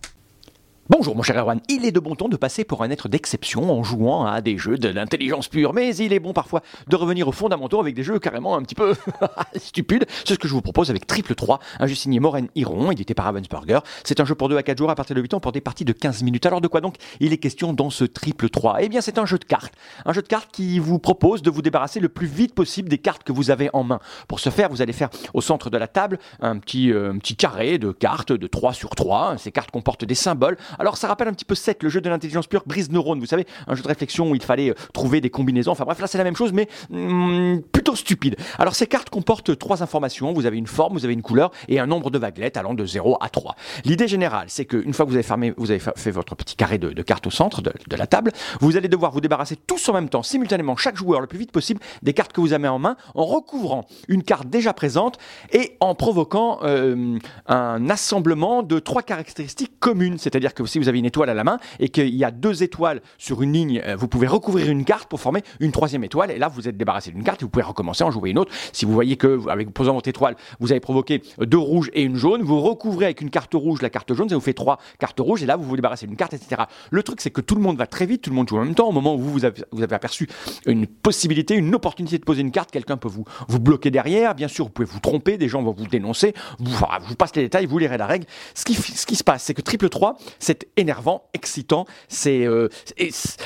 Bonjour 0.89 1.17
mon 1.17 1.21
cher 1.21 1.35
Erwan, 1.37 1.59
il 1.67 1.83
est 1.83 1.91
de 1.91 1.99
bon 1.99 2.15
ton 2.15 2.29
de 2.29 2.37
passer 2.37 2.63
pour 2.63 2.81
un 2.81 2.89
être 2.89 3.09
d'exception 3.09 3.77
en 3.77 3.83
jouant 3.83 4.25
à 4.25 4.39
des 4.39 4.57
jeux 4.57 4.77
de 4.77 4.87
l'intelligence 4.87 5.49
pure, 5.49 5.73
mais 5.73 5.93
il 5.97 6.13
est 6.13 6.19
bon 6.21 6.31
parfois 6.31 6.61
de 6.87 6.95
revenir 6.95 7.27
aux 7.27 7.33
fondamentaux 7.33 7.81
avec 7.81 7.93
des 7.93 8.03
jeux 8.03 8.19
carrément 8.19 8.55
un 8.55 8.61
petit 8.61 8.73
peu 8.73 8.95
stupides. 9.57 10.05
C'est 10.23 10.35
ce 10.35 10.39
que 10.39 10.47
je 10.47 10.53
vous 10.53 10.61
propose 10.61 10.89
avec 10.89 11.05
Triple 11.05 11.35
3, 11.35 11.59
un 11.81 11.87
jeu 11.87 11.95
signé 11.95 12.21
Moren 12.21 12.47
Hiron, 12.55 12.89
édité 12.89 13.13
par 13.13 13.25
Ravensburger. 13.25 13.79
C'est 14.05 14.21
un 14.21 14.25
jeu 14.25 14.33
pour 14.33 14.47
2 14.47 14.55
à 14.55 14.63
4 14.63 14.77
jours 14.77 14.89
à 14.89 14.95
partir 14.95 15.13
de 15.13 15.19
8 15.19 15.33
ans 15.33 15.39
pour 15.41 15.51
des 15.51 15.59
parties 15.59 15.83
de 15.83 15.91
15 15.91 16.23
minutes. 16.23 16.45
Alors 16.45 16.61
de 16.61 16.69
quoi 16.69 16.79
donc 16.79 16.95
il 17.19 17.33
est 17.33 17.37
question 17.37 17.73
dans 17.73 17.89
ce 17.89 18.05
Triple 18.05 18.49
3 18.49 18.77
Eh 18.79 18.87
bien 18.87 19.01
c'est 19.01 19.17
un 19.17 19.25
jeu 19.25 19.39
de 19.39 19.43
cartes. 19.43 19.73
Un 20.05 20.13
jeu 20.13 20.21
de 20.21 20.27
cartes 20.27 20.51
qui 20.53 20.79
vous 20.79 20.99
propose 20.99 21.41
de 21.41 21.49
vous 21.49 21.61
débarrasser 21.61 21.99
le 21.99 22.07
plus 22.07 22.27
vite 22.27 22.55
possible 22.55 22.87
des 22.87 22.97
cartes 22.97 23.23
que 23.23 23.33
vous 23.33 23.51
avez 23.51 23.69
en 23.73 23.83
main. 23.83 23.99
Pour 24.29 24.39
ce 24.39 24.49
faire, 24.49 24.69
vous 24.69 24.81
allez 24.81 24.93
faire 24.93 25.09
au 25.33 25.41
centre 25.41 25.69
de 25.69 25.77
la 25.77 25.89
table 25.89 26.17
un 26.39 26.57
petit, 26.59 26.93
euh, 26.93 27.11
petit 27.15 27.35
carré 27.35 27.77
de 27.77 27.91
cartes 27.91 28.31
de 28.31 28.47
3 28.47 28.71
sur 28.71 28.91
3. 28.91 29.37
Ces 29.37 29.51
cartes 29.51 29.71
comportent 29.71 30.05
des 30.05 30.15
symboles. 30.15 30.55
Alors 30.79 30.97
ça 30.97 31.07
rappelle 31.07 31.27
un 31.27 31.33
petit 31.33 31.45
peu 31.45 31.55
Sec, 31.55 31.83
le 31.83 31.89
jeu 31.89 32.01
de 32.01 32.09
l'intelligence 32.09 32.47
pure, 32.47 32.63
Brise 32.65 32.91
Neurone, 32.91 33.19
vous 33.19 33.25
savez, 33.25 33.45
un 33.67 33.75
jeu 33.75 33.83
de 33.83 33.87
réflexion 33.87 34.29
où 34.31 34.35
il 34.35 34.43
fallait 34.43 34.69
euh, 34.69 34.75
trouver 34.93 35.21
des 35.21 35.29
combinaisons. 35.29 35.71
Enfin 35.71 35.85
bref, 35.85 35.99
là 35.99 36.07
c'est 36.07 36.17
la 36.17 36.23
même 36.23 36.35
chose, 36.35 36.53
mais 36.53 36.67
hum, 36.91 37.61
plutôt 37.71 37.95
stupide. 37.95 38.35
Alors 38.59 38.75
ces 38.75 38.87
cartes 38.87 39.09
comportent 39.09 39.57
trois 39.57 39.83
informations. 39.83 40.33
Vous 40.33 40.45
avez 40.45 40.57
une 40.57 40.67
forme, 40.67 40.93
vous 40.93 41.05
avez 41.05 41.13
une 41.13 41.21
couleur 41.21 41.51
et 41.67 41.79
un 41.79 41.87
nombre 41.87 42.09
de 42.11 42.17
vaguelettes 42.17 42.57
allant 42.57 42.73
de 42.73 42.85
0 42.85 43.17
à 43.21 43.29
3. 43.29 43.55
L'idée 43.85 44.07
générale, 44.07 44.45
c'est 44.49 44.65
qu'une 44.65 44.93
fois 44.93 45.05
que 45.05 45.09
vous 45.11 45.15
avez, 45.15 45.23
fermé, 45.23 45.53
vous 45.57 45.71
avez 45.71 45.79
fa- 45.79 45.93
fait 45.95 46.11
votre 46.11 46.35
petit 46.35 46.55
carré 46.55 46.77
de, 46.77 47.01
cartes 47.01 47.27
au 47.27 47.31
centre 47.31 47.61
de, 47.61 47.71
de 47.87 47.95
la 47.95 48.07
table, 48.07 48.31
vous 48.59 48.77
allez 48.77 48.87
devoir 48.89 49.11
vous 49.11 49.21
débarrasser 49.21 49.55
tous 49.55 49.87
en 49.89 49.93
même 49.93 50.09
temps, 50.09 50.23
simultanément, 50.23 50.75
chaque 50.75 50.95
joueur 50.97 51.21
le 51.21 51.27
plus 51.27 51.39
vite 51.39 51.51
possible, 51.51 51.79
des 52.03 52.13
cartes 52.13 52.33
que 52.33 52.41
vous 52.41 52.53
avez 52.53 52.67
en 52.67 52.79
main, 52.79 52.97
en 53.15 53.25
recouvrant 53.25 53.85
une 54.07 54.23
carte 54.23 54.47
déjà 54.49 54.73
présente 54.73 55.17
et 55.51 55.77
en 55.79 55.95
provoquant 55.95 56.59
euh, 56.63 57.17
un 57.47 57.89
assemblement 57.89 58.63
de 58.63 58.79
trois 58.79 59.01
caractéristiques 59.01 59.79
communes. 59.79 60.17
C'est-à-dire 60.17 60.53
que 60.53 60.63
si 60.67 60.79
vous 60.79 60.89
avez 60.89 60.99
une 60.99 61.05
étoile 61.05 61.29
à 61.29 61.33
la 61.33 61.43
main 61.43 61.57
et 61.79 61.89
qu'il 61.89 62.15
y 62.15 62.23
a 62.23 62.31
deux 62.31 62.63
étoiles 62.63 63.01
sur 63.17 63.41
une 63.41 63.53
ligne, 63.53 63.81
euh, 63.85 63.95
vous 63.95 64.07
pouvez 64.07 64.27
recouvrir 64.27 64.69
une 64.69 64.85
carte 64.85 65.09
pour 65.09 65.19
former 65.19 65.41
une 65.59 65.71
troisième 65.71 66.03
étoile. 66.03 66.31
Et 66.31 66.37
là, 66.37 66.47
vous 66.47 66.67
êtes 66.67 66.77
débarrassé 66.77 67.11
d'une 67.11 67.23
carte 67.23 67.41
et 67.41 67.45
vous 67.45 67.49
pouvez 67.49 67.65
recommencer 67.65 68.03
en 68.03 68.11
jouer 68.11 68.31
une 68.31 68.39
autre. 68.39 68.53
Si 68.73 68.85
vous 68.85 68.93
voyez 68.93 69.17
que, 69.17 69.47
avec 69.49 69.71
posant 69.71 69.93
votre 69.93 70.09
étoile, 70.09 70.35
vous 70.59 70.71
avez 70.71 70.79
provoqué 70.79 71.21
deux 71.39 71.57
rouges 71.57 71.89
et 71.93 72.03
une 72.03 72.15
jaune, 72.15 72.41
vous 72.41 72.61
recouvrez 72.61 73.05
avec 73.05 73.21
une 73.21 73.29
carte 73.29 73.53
rouge 73.53 73.81
la 73.81 73.89
carte 73.89 74.13
jaune, 74.13 74.29
ça 74.29 74.35
vous 74.35 74.41
fait 74.41 74.53
trois 74.53 74.79
cartes 74.99 75.19
rouges. 75.19 75.43
Et 75.43 75.45
là, 75.45 75.55
vous 75.55 75.63
vous 75.63 75.75
débarrassez 75.75 76.07
d'une 76.07 76.15
carte, 76.15 76.33
etc. 76.33 76.63
Le 76.91 77.03
truc, 77.03 77.21
c'est 77.21 77.31
que 77.31 77.41
tout 77.41 77.55
le 77.55 77.61
monde 77.61 77.77
va 77.77 77.87
très 77.87 78.05
vite, 78.05 78.21
tout 78.21 78.29
le 78.29 78.35
monde 78.35 78.49
joue 78.49 78.57
en 78.57 78.63
même 78.63 78.75
temps. 78.75 78.87
Au 78.87 78.91
moment 78.91 79.15
où 79.15 79.19
vous, 79.19 79.31
vous 79.31 79.45
avez, 79.45 79.93
aperçu 79.93 80.27
une 80.65 80.87
possibilité, 80.87 81.55
une 81.55 81.73
opportunité 81.73 82.17
de 82.17 82.23
poser 82.23 82.41
une 82.41 82.51
carte, 82.51 82.71
quelqu'un 82.71 82.97
peut 82.97 83.07
vous, 83.07 83.25
vous 83.47 83.59
bloquer 83.59 83.91
derrière. 83.91 84.35
Bien 84.35 84.47
sûr, 84.47 84.65
vous 84.65 84.71
pouvez 84.71 84.87
vous 84.87 84.99
tromper, 84.99 85.37
des 85.37 85.47
gens 85.47 85.61
vont 85.61 85.73
vous 85.77 85.87
dénoncer. 85.87 86.33
Vous, 86.59 86.75
vous 87.07 87.15
passe 87.15 87.35
les 87.35 87.43
détails, 87.43 87.65
vous 87.65 87.77
lirez 87.77 87.97
la 87.97 88.07
règle. 88.07 88.25
Ce 88.53 88.65
qui, 88.65 88.73
ce 88.73 89.05
qui 89.05 89.15
se 89.15 89.23
passe, 89.23 89.43
c'est 89.43 89.53
que 89.53 89.61
triple 89.61 89.89
3, 89.89 90.17
c'est 90.39 90.56
énervant, 90.77 91.29
excitant. 91.33 91.85
C'est, 92.07 92.45
euh, 92.45 92.69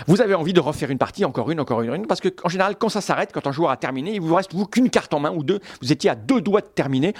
vous 0.07 0.21
avez 0.21 0.33
envie 0.33 0.53
de 0.53 0.59
refaire 0.59 0.91
une 0.91 0.97
partie, 0.97 1.25
encore 1.25 1.51
une, 1.51 1.59
encore 1.59 1.81
une, 1.81 1.93
une, 1.93 2.07
parce 2.07 2.21
que 2.21 2.29
en 2.43 2.49
général, 2.49 2.75
quand 2.77 2.89
ça 2.89 3.01
s'arrête, 3.01 3.31
quand 3.33 3.47
un 3.47 3.51
joueur 3.51 3.71
a 3.71 3.77
terminé, 3.77 4.13
il 4.13 4.21
vous 4.21 4.35
reste 4.35 4.53
vous 4.53 4.65
qu'une 4.65 4.89
carte 4.89 5.13
en 5.13 5.19
main 5.19 5.31
ou 5.31 5.43
deux. 5.43 5.59
Vous 5.81 5.91
étiez 5.91 6.09
à 6.09 6.15
deux 6.15 6.41
doigts 6.41 6.61
de 6.61 6.67
terminer. 6.67 7.13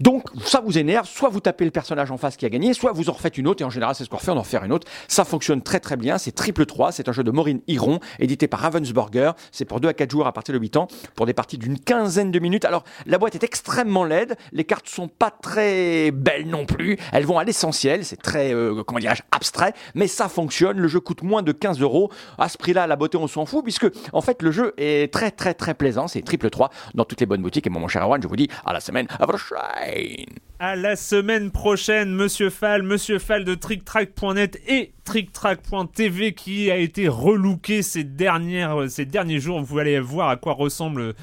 Donc, 0.00 0.24
ça 0.44 0.60
vous 0.60 0.78
énerve. 0.78 1.06
Soit 1.06 1.28
vous 1.28 1.40
tapez 1.40 1.64
le 1.64 1.70
personnage 1.70 2.10
en 2.10 2.16
face 2.16 2.36
qui 2.36 2.46
a 2.46 2.48
gagné, 2.48 2.74
soit 2.74 2.92
vous 2.92 3.10
en 3.10 3.12
refaites 3.12 3.38
une 3.38 3.46
autre. 3.46 3.62
Et 3.62 3.64
en 3.64 3.70
général, 3.70 3.94
c'est 3.94 4.04
ce 4.04 4.08
qu'on 4.08 4.16
refait, 4.16 4.30
on 4.30 4.36
en 4.36 4.42
refait 4.42 4.58
une 4.64 4.72
autre. 4.72 4.86
Ça 5.08 5.24
fonctionne 5.24 5.62
très 5.62 5.80
très 5.80 5.96
bien. 5.96 6.18
C'est 6.18 6.32
triple 6.32 6.66
3. 6.66 6.92
C'est 6.92 7.08
un 7.08 7.12
jeu 7.12 7.24
de 7.24 7.30
Maureen 7.30 7.60
Hiron, 7.66 8.00
édité 8.18 8.48
par 8.48 8.60
Ravensburger. 8.60 9.32
C'est 9.50 9.64
pour 9.64 9.80
2 9.80 9.88
à 9.88 9.94
4 9.94 10.10
joueurs 10.10 10.26
à 10.26 10.32
partir 10.32 10.54
de 10.54 10.58
8 10.58 10.76
ans, 10.76 10.88
pour 11.14 11.26
des 11.26 11.34
parties 11.34 11.58
d'une 11.58 11.78
quinzaine 11.78 12.30
de 12.30 12.38
minutes. 12.38 12.64
Alors, 12.64 12.84
la 13.06 13.18
boîte 13.18 13.34
est 13.34 13.44
extrêmement 13.44 14.04
laide. 14.04 14.36
Les 14.52 14.64
cartes 14.64 14.88
sont 14.88 15.08
pas 15.08 15.30
très 15.30 16.10
belles 16.10 16.48
non 16.48 16.66
plus. 16.66 16.98
Elles 17.12 17.26
vont 17.26 17.38
à 17.38 17.44
l'essentiel. 17.44 18.04
C'est 18.04 18.20
très, 18.20 18.54
euh, 18.54 18.82
comment 18.84 19.00
dirais-je, 19.00 19.22
abstrait. 19.32 19.72
Mais 19.94 20.06
ça 20.06 20.28
fonctionne. 20.28 20.78
Le 20.78 20.88
jeu 20.88 21.00
coûte 21.00 21.22
moins 21.22 21.42
de 21.42 21.52
15 21.52 21.80
euros. 21.80 22.10
À 22.38 22.48
ce 22.48 22.58
prix-là, 22.58 22.86
la 22.86 22.96
beauté, 22.96 23.16
on 23.16 23.26
s'en 23.26 23.46
fout, 23.46 23.62
puisque, 23.64 23.86
en 24.12 24.20
fait, 24.20 24.42
le 24.42 24.50
jeu 24.50 24.74
est 24.76 25.12
très 25.12 25.30
très 25.30 25.54
très 25.54 25.74
plaisant. 25.74 26.06
C'est 26.08 26.22
triple 26.22 26.50
3 26.50 26.70
dans 26.94 27.04
toutes 27.04 27.20
les 27.20 27.26
bonnes 27.26 27.42
boutiques. 27.42 27.66
Et 27.66 27.70
mon 27.70 27.88
cher 27.88 28.02
Erwan, 28.02 28.22
je 28.22 28.28
vous 28.28 28.36
dis 28.36 28.48
à 28.64 28.72
la 28.72 28.80
semaine 28.80 29.06
prochaine. 29.06 30.26
À 30.58 30.76
la 30.76 30.94
semaine 30.94 31.50
prochaine, 31.50 32.14
Monsieur 32.14 32.48
Fall, 32.48 32.84
Monsieur 32.84 33.18
Fall 33.18 33.44
de 33.44 33.56
TrickTrack.net 33.56 34.60
et 34.68 34.92
TrickTrack.tv 35.04 36.34
qui 36.34 36.70
a 36.70 36.76
été 36.76 37.08
relooké 37.08 37.82
ces 37.82 38.06
ces 38.88 39.04
derniers 39.04 39.40
jours. 39.40 39.60
Vous 39.60 39.78
allez 39.80 39.98
voir 39.98 40.28
à 40.28 40.36
quoi 40.36 40.52
ressemble 40.52 41.00
le 41.00 41.14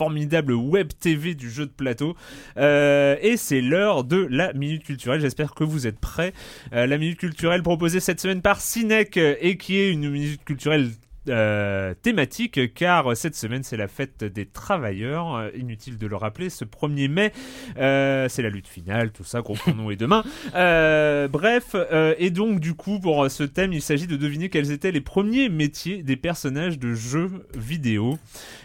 formidable 0.00 0.54
web 0.54 0.92
TV 0.98 1.34
du 1.34 1.50
jeu 1.50 1.66
de 1.66 1.70
plateau. 1.70 2.16
Euh, 2.56 3.16
et 3.20 3.36
c'est 3.36 3.60
l'heure 3.60 4.02
de 4.02 4.26
la 4.30 4.54
minute 4.54 4.82
culturelle. 4.82 5.20
J'espère 5.20 5.52
que 5.52 5.62
vous 5.62 5.86
êtes 5.86 5.98
prêts. 5.98 6.32
Euh, 6.72 6.86
la 6.86 6.96
minute 6.96 7.18
culturelle 7.18 7.62
proposée 7.62 8.00
cette 8.00 8.18
semaine 8.18 8.40
par 8.40 8.62
Cinec 8.62 9.18
euh, 9.18 9.34
et 9.42 9.58
qui 9.58 9.76
est 9.76 9.90
une 9.90 10.08
minute 10.08 10.42
culturelle 10.42 10.88
euh, 11.30 11.94
thématique 12.02 12.74
car 12.74 13.16
cette 13.16 13.34
semaine 13.36 13.62
c'est 13.62 13.76
la 13.76 13.88
fête 13.88 14.24
des 14.24 14.46
travailleurs. 14.46 15.34
Euh, 15.36 15.50
inutile 15.56 15.96
de 15.98 16.06
le 16.06 16.16
rappeler 16.16 16.50
ce 16.50 16.64
1er 16.64 17.08
mai 17.08 17.32
euh, 17.78 18.28
c'est 18.28 18.42
la 18.42 18.50
lutte 18.50 18.66
finale 18.68 19.10
tout 19.12 19.24
ça 19.24 19.42
comprenons 19.42 19.90
et 19.90 19.96
demain. 19.96 20.24
Euh, 20.54 21.28
bref 21.28 21.74
et 22.18 22.30
donc 22.30 22.60
du 22.60 22.74
coup 22.74 23.00
pour 23.00 23.30
ce 23.30 23.42
thème 23.44 23.72
il 23.72 23.82
s'agit 23.82 24.06
de 24.06 24.16
deviner 24.16 24.48
quels 24.48 24.70
étaient 24.70 24.92
les 24.92 25.00
premiers 25.00 25.48
métiers 25.48 26.02
des 26.02 26.16
personnages 26.16 26.78
de 26.78 26.94
jeux 26.94 27.30
vidéo. 27.56 28.18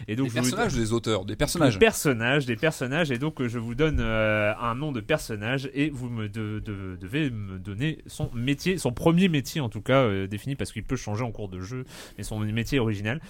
Et 0.08 0.16
donc 0.16 0.26
Des 0.26 0.30
vous- 0.30 0.34
personnages 0.50 0.74
des 0.74 0.92
auteurs? 0.92 1.24
Des 1.24 1.32
des 1.32 1.36
personnages. 1.36 1.78
personnages, 1.78 2.46
des 2.46 2.56
personnages, 2.56 3.10
et 3.10 3.18
donc 3.18 3.44
je 3.46 3.58
vous 3.58 3.74
donne 3.74 4.00
un 4.00 4.74
nom 4.74 4.92
de 4.92 5.00
personnage 5.00 5.68
et 5.74 5.90
vous 5.90 6.08
me 6.08 6.28
de- 6.28 6.60
de- 6.64 6.96
devez 7.00 7.30
me 7.30 7.58
donner 7.58 7.98
son 8.06 8.30
métier, 8.34 8.78
son 8.78 8.92
premier 8.92 9.28
métier 9.28 9.60
en 9.60 9.68
tout 9.68 9.80
cas 9.82 10.26
défini 10.26 10.56
parce 10.56 10.72
qu'il 10.72 10.82
peut 10.84 10.96
changer 10.96 11.22
en 11.22 11.30
cours 11.32 11.48
de 11.48 11.60
jeu, 11.60 11.84
mais 12.18 12.24
son 12.24 12.40
métier 12.56 12.80
original. 12.80 13.20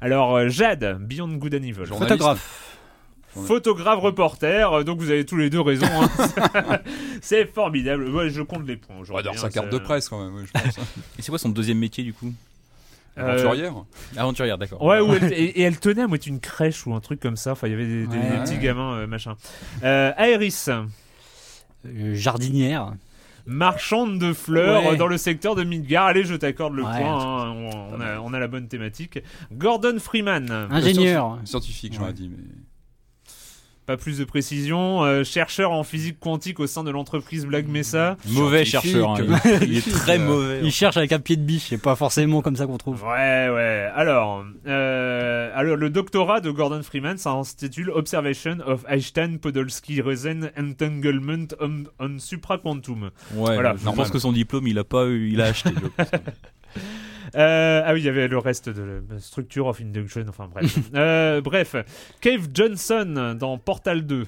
Alors 0.00 0.34
euh, 0.36 0.48
Jade, 0.48 0.96
Beyond 1.00 1.34
Good 1.36 1.54
and 1.54 1.58
Evil, 1.62 1.84
Journaliste. 1.84 2.08
Photographe. 2.08 2.62
photographe 3.46 4.00
reporter, 4.00 4.72
euh, 4.72 4.82
donc 4.82 4.98
vous 5.00 5.10
avez 5.10 5.26
tous 5.26 5.36
les 5.36 5.50
deux 5.50 5.60
raison. 5.60 5.86
hein. 5.86 6.78
C'est 7.20 7.46
formidable. 7.52 8.08
Ouais, 8.08 8.30
je 8.30 8.40
compte 8.42 8.66
les 8.66 8.76
points 8.76 8.94
On 8.94 8.98
va 8.98 9.02
aujourd'hui. 9.02 9.24
dans 9.32 9.36
sa 9.38 9.46
hein, 9.46 9.50
carte 9.50 9.68
de 9.70 9.78
presse 9.78 10.08
quand 10.08 10.24
même, 10.24 10.46
je 10.46 10.52
pense. 10.52 10.78
Et 11.18 11.22
c'est 11.22 11.28
quoi 11.30 11.38
son 11.38 11.50
deuxième 11.50 11.78
métier 11.78 12.02
du 12.04 12.14
coup? 12.14 12.32
Euh, 13.18 13.32
Aventurière. 13.32 13.72
Aventurière, 14.16 14.58
d'accord. 14.58 14.82
Ouais, 14.82 14.98
elle- 15.22 15.32
et, 15.32 15.44
et 15.44 15.62
elle 15.62 15.78
tenait 15.80 16.02
à 16.02 16.06
moitié 16.06 16.30
une 16.30 16.40
crèche 16.40 16.86
ou 16.86 16.94
un 16.94 17.00
truc 17.00 17.18
comme 17.20 17.36
ça. 17.36 17.52
Enfin, 17.52 17.66
il 17.66 17.70
y 17.70 17.74
avait 17.74 17.86
des, 17.86 18.06
des- 18.06 18.16
Ouais. 18.18 18.30
des 18.30 18.38
petits 18.44 18.58
gamins, 18.58 18.94
euh, 18.96 19.06
machin. 19.06 19.36
Euh, 19.84 20.12
Aéris. 20.18 20.66
Euh, 20.68 22.14
jardinière. 22.14 22.92
Marchande 23.46 24.18
de 24.18 24.32
fleurs 24.32 24.84
Ouais. 24.86 24.96
dans 24.96 25.06
le 25.06 25.16
secteur 25.18 25.54
de 25.54 25.64
Midgar. 25.64 26.06
Allez, 26.06 26.24
je 26.24 26.34
t'accorde 26.34 26.74
le 26.74 26.82
Ouais, 26.84 26.98
point. 26.98 27.20
hein, 27.44 27.50
on, 27.56 27.96
on 27.96 28.00
a, 28.00 28.18
on 28.20 28.32
a 28.34 28.38
la 28.38 28.48
bonne 28.48 28.68
thématique. 28.68 29.18
Gordon 29.52 29.98
Freeman. 29.98 30.50
Ingénieur. 30.70 31.38
Scientifique, 31.44 31.94
j'aurais 31.94 32.08
Ouais. 32.08 32.12
dit, 32.12 32.28
mais. 32.28 32.42
Pas 33.86 33.96
plus 33.96 34.18
de 34.18 34.24
précision. 34.24 35.04
euh, 35.04 35.22
chercheur 35.24 35.70
en 35.70 35.84
physique 35.84 36.18
quantique 36.20 36.58
au 36.60 36.66
sein 36.66 36.82
de 36.84 36.90
l'entreprise 36.90 37.46
Black 37.46 37.66
Mesa. 37.68 38.16
Mauvais 38.28 38.64
Scientifique, 38.64 38.96
chercheur. 38.96 39.10
hein. 39.12 39.58
Il 39.62 39.76
est 39.78 39.88
très 39.90 40.18
mauvais. 40.18 40.60
Il 40.62 40.72
cherche 40.72 40.96
avec 40.96 41.12
un 41.12 41.20
pied 41.20 41.36
de 41.36 41.42
biche, 41.42 41.66
c'est 41.68 41.78
pas 41.80 41.94
forcément 41.96 42.42
comme 42.42 42.56
ça 42.56 42.66
qu'on 42.66 42.78
trouve. 42.78 43.02
Ouais, 43.04 43.48
ouais. 43.48 43.88
Alors, 43.94 44.44
euh, 44.66 45.50
alors 45.54 45.76
le 45.76 45.88
doctorat 45.90 46.40
de 46.40 46.50
Gordon 46.50 46.82
Freeman 46.82 47.16
s'intitule 47.16 47.90
Observation 47.90 48.58
of 48.66 48.84
Einstein-Podolsky-Rosen 48.88 50.50
Entanglement 50.58 51.46
on, 51.60 51.84
on 52.00 52.18
Supraquantum. 52.18 53.04
Ouais, 53.04 53.54
Voilà, 53.54 53.74
je 53.78 53.84
normal. 53.84 54.04
pense 54.04 54.10
que 54.10 54.18
son 54.18 54.32
diplôme, 54.32 54.66
il 54.66 54.78
a 54.78 54.84
pas 54.84 55.06
eu, 55.06 55.30
il 55.30 55.40
a 55.40 55.46
acheté. 55.46 55.70
Euh, 57.34 57.82
ah 57.84 57.92
oui, 57.92 58.00
il 58.00 58.04
y 58.04 58.08
avait 58.08 58.28
le 58.28 58.38
reste 58.38 58.68
de 58.68 59.02
la 59.10 59.18
Structure 59.18 59.66
of 59.66 59.80
Induction, 59.80 60.24
enfin 60.28 60.48
bref. 60.48 60.78
Euh, 60.94 61.40
bref, 61.40 61.74
Cave 62.20 62.48
Johnson 62.54 63.36
dans 63.38 63.58
Portal 63.58 64.06
2. 64.06 64.26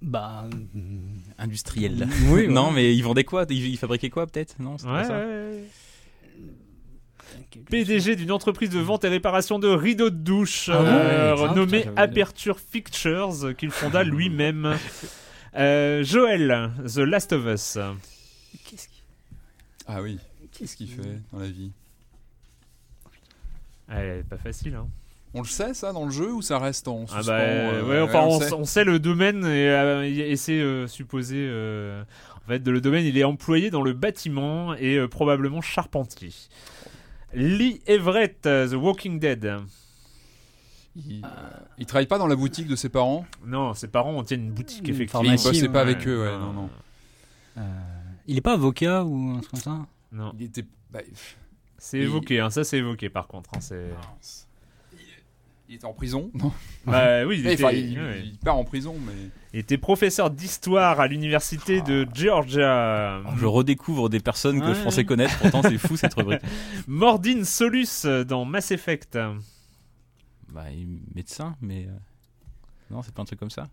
Bah. 0.00 0.48
Industriel. 1.38 2.08
Oui, 2.28 2.48
non, 2.48 2.70
mais 2.72 2.94
ils 2.94 3.02
vendaient 3.02 3.24
quoi? 3.24 3.44
Ils, 3.50 3.68
ils 3.68 3.76
fabriquaient 3.76 4.10
quoi 4.10 4.26
peut-être? 4.26 4.56
Non, 4.58 4.78
c'est 4.78 4.86
Ouais, 4.86 5.02
pas 5.02 5.04
ça. 5.04 5.18
ouais. 5.18 5.64
PDG 7.70 8.16
d'une 8.16 8.32
entreprise 8.32 8.70
de 8.70 8.78
vente 8.80 9.04
et 9.04 9.08
réparation 9.08 9.58
de 9.58 9.68
rideaux 9.68 10.10
de 10.10 10.16
douche 10.16 10.68
Ah 10.72 10.80
euh, 10.80 11.36
j'avais- 11.54 11.88
Aperture 11.96 12.56
Pictures 12.60 13.44
euh, 13.44 13.52
qu'il 13.52 13.70
fonda 13.70 14.02
lui-même. 14.04 14.76
Euh, 15.56 16.02
Joël, 16.02 16.70
The 16.86 16.98
Last 16.98 17.32
of 17.32 17.46
Us. 17.46 17.78
Qu'est-ce 18.64 18.88
qui- 18.88 19.02
Ah 19.86 20.02
oui. 20.02 20.18
Qu'est-ce 20.62 20.76
qu'il 20.76 20.88
fait 20.88 21.18
dans 21.32 21.40
la 21.40 21.48
vie? 21.48 21.72
Ah, 23.88 24.00
elle 24.00 24.20
est 24.20 24.22
pas 24.22 24.36
facile, 24.38 24.76
hein. 24.76 24.86
On 25.34 25.40
le 25.40 25.46
sait 25.48 25.74
ça 25.74 25.92
dans 25.92 26.04
le 26.04 26.12
jeu 26.12 26.32
ou 26.32 26.40
ça 26.40 26.60
reste 26.60 26.86
en 26.86 27.04
Ah 27.08 27.16
suspens 27.16 27.32
bah, 27.32 27.40
euh, 27.40 27.88
ouais, 27.88 28.00
enfin, 28.00 28.20
on 28.26 28.38
sait. 28.38 28.52
on 28.52 28.64
sait 28.64 28.84
le 28.84 29.00
domaine 29.00 29.44
et, 29.44 29.68
euh, 29.70 30.04
et 30.04 30.36
c'est 30.36 30.60
euh, 30.60 30.86
supposé. 30.86 31.36
euh, 31.38 32.04
en 32.36 32.46
fait, 32.46 32.64
le 32.64 32.80
domaine, 32.80 33.04
il 33.04 33.18
est 33.18 33.24
employé 33.24 33.70
dans 33.70 33.82
le 33.82 33.92
bâtiment 33.92 34.74
et 34.74 34.98
euh, 34.98 35.08
probablement 35.08 35.60
charpentier. 35.60 36.32
Lee 37.34 37.80
Everett, 37.88 38.42
The 38.42 38.74
Walking 38.74 39.18
Dead. 39.18 39.52
Il, 40.94 41.26
il 41.78 41.86
travaille 41.86 42.06
pas 42.06 42.18
dans 42.18 42.28
la 42.28 42.36
boutique 42.36 42.68
de 42.68 42.76
ses 42.76 42.88
parents? 42.88 43.26
Non, 43.44 43.74
ses 43.74 43.88
parents 43.88 44.12
ont 44.12 44.22
tiennent 44.22 44.44
une 44.44 44.52
boutique, 44.52 44.86
Une 44.86 44.94
effectivement. 44.94 45.24
Il 45.24 45.42
bossait 45.42 45.66
pas 45.68 45.84
ouais. 45.84 45.90
avec 45.92 46.06
eux, 46.06 46.22
ouais, 46.22 46.38
non, 46.38 46.52
non. 46.52 46.70
Euh, 47.56 47.62
il 48.28 48.36
est 48.36 48.42
pas 48.42 48.52
avocat 48.52 49.02
ou 49.02 49.30
un 49.30 49.40
truc 49.40 49.50
comme 49.50 49.60
ça? 49.60 49.86
Non, 50.12 50.32
Il 50.38 50.44
était. 50.44 50.64
bah, 50.90 51.00
c'est 51.78 51.98
Il- 51.98 52.04
évoqué, 52.04 52.40
hein, 52.40 52.50
ça 52.50 52.64
c'est 52.64 52.78
évoqué 52.78 53.08
par 53.08 53.26
contre. 53.26 53.50
hein, 53.56 53.60
c'est... 53.60 53.88
il, 54.92 54.98
il 55.68 55.74
était 55.76 55.84
en 55.86 55.92
prison 55.94 56.30
Non. 56.34 56.52
Bah 56.86 57.24
oui, 57.24 57.38
il 57.40 57.46
était, 57.46 57.64
enfin, 57.64 57.72
il, 57.74 57.98
ouais. 58.00 58.22
il 58.24 58.38
part 58.38 58.56
en 58.56 58.64
prison, 58.64 58.94
mais. 59.06 59.12
Il 59.54 59.60
était 59.60 59.78
professeur 59.78 60.30
d'histoire 60.30 60.98
à 61.00 61.06
l'université 61.06 61.80
de 61.82 62.06
Georgia. 62.14 63.16
Alors, 63.18 63.36
je 63.38 63.46
redécouvre 63.46 64.08
des 64.08 64.20
personnes 64.20 64.60
que 64.60 64.74
je 64.74 64.82
pensais 64.82 65.04
connaître. 65.04 65.38
Pourtant, 65.38 65.62
c'est 65.62 65.78
fou 65.78 65.96
cette 65.96 66.14
rubrique. 66.14 66.40
Mordin 66.86 67.44
Solus 67.44 68.04
dans 68.26 68.44
Mass 68.44 68.70
Effect. 68.70 69.18
Bah, 70.48 70.64
il 70.70 70.82
est 70.82 71.14
médecin, 71.14 71.56
mais 71.62 71.86
euh, 71.86 71.92
non, 72.90 73.02
c'est 73.02 73.14
pas 73.14 73.22
un 73.22 73.24
truc 73.26 73.38
comme 73.38 73.50
ça. 73.50 73.68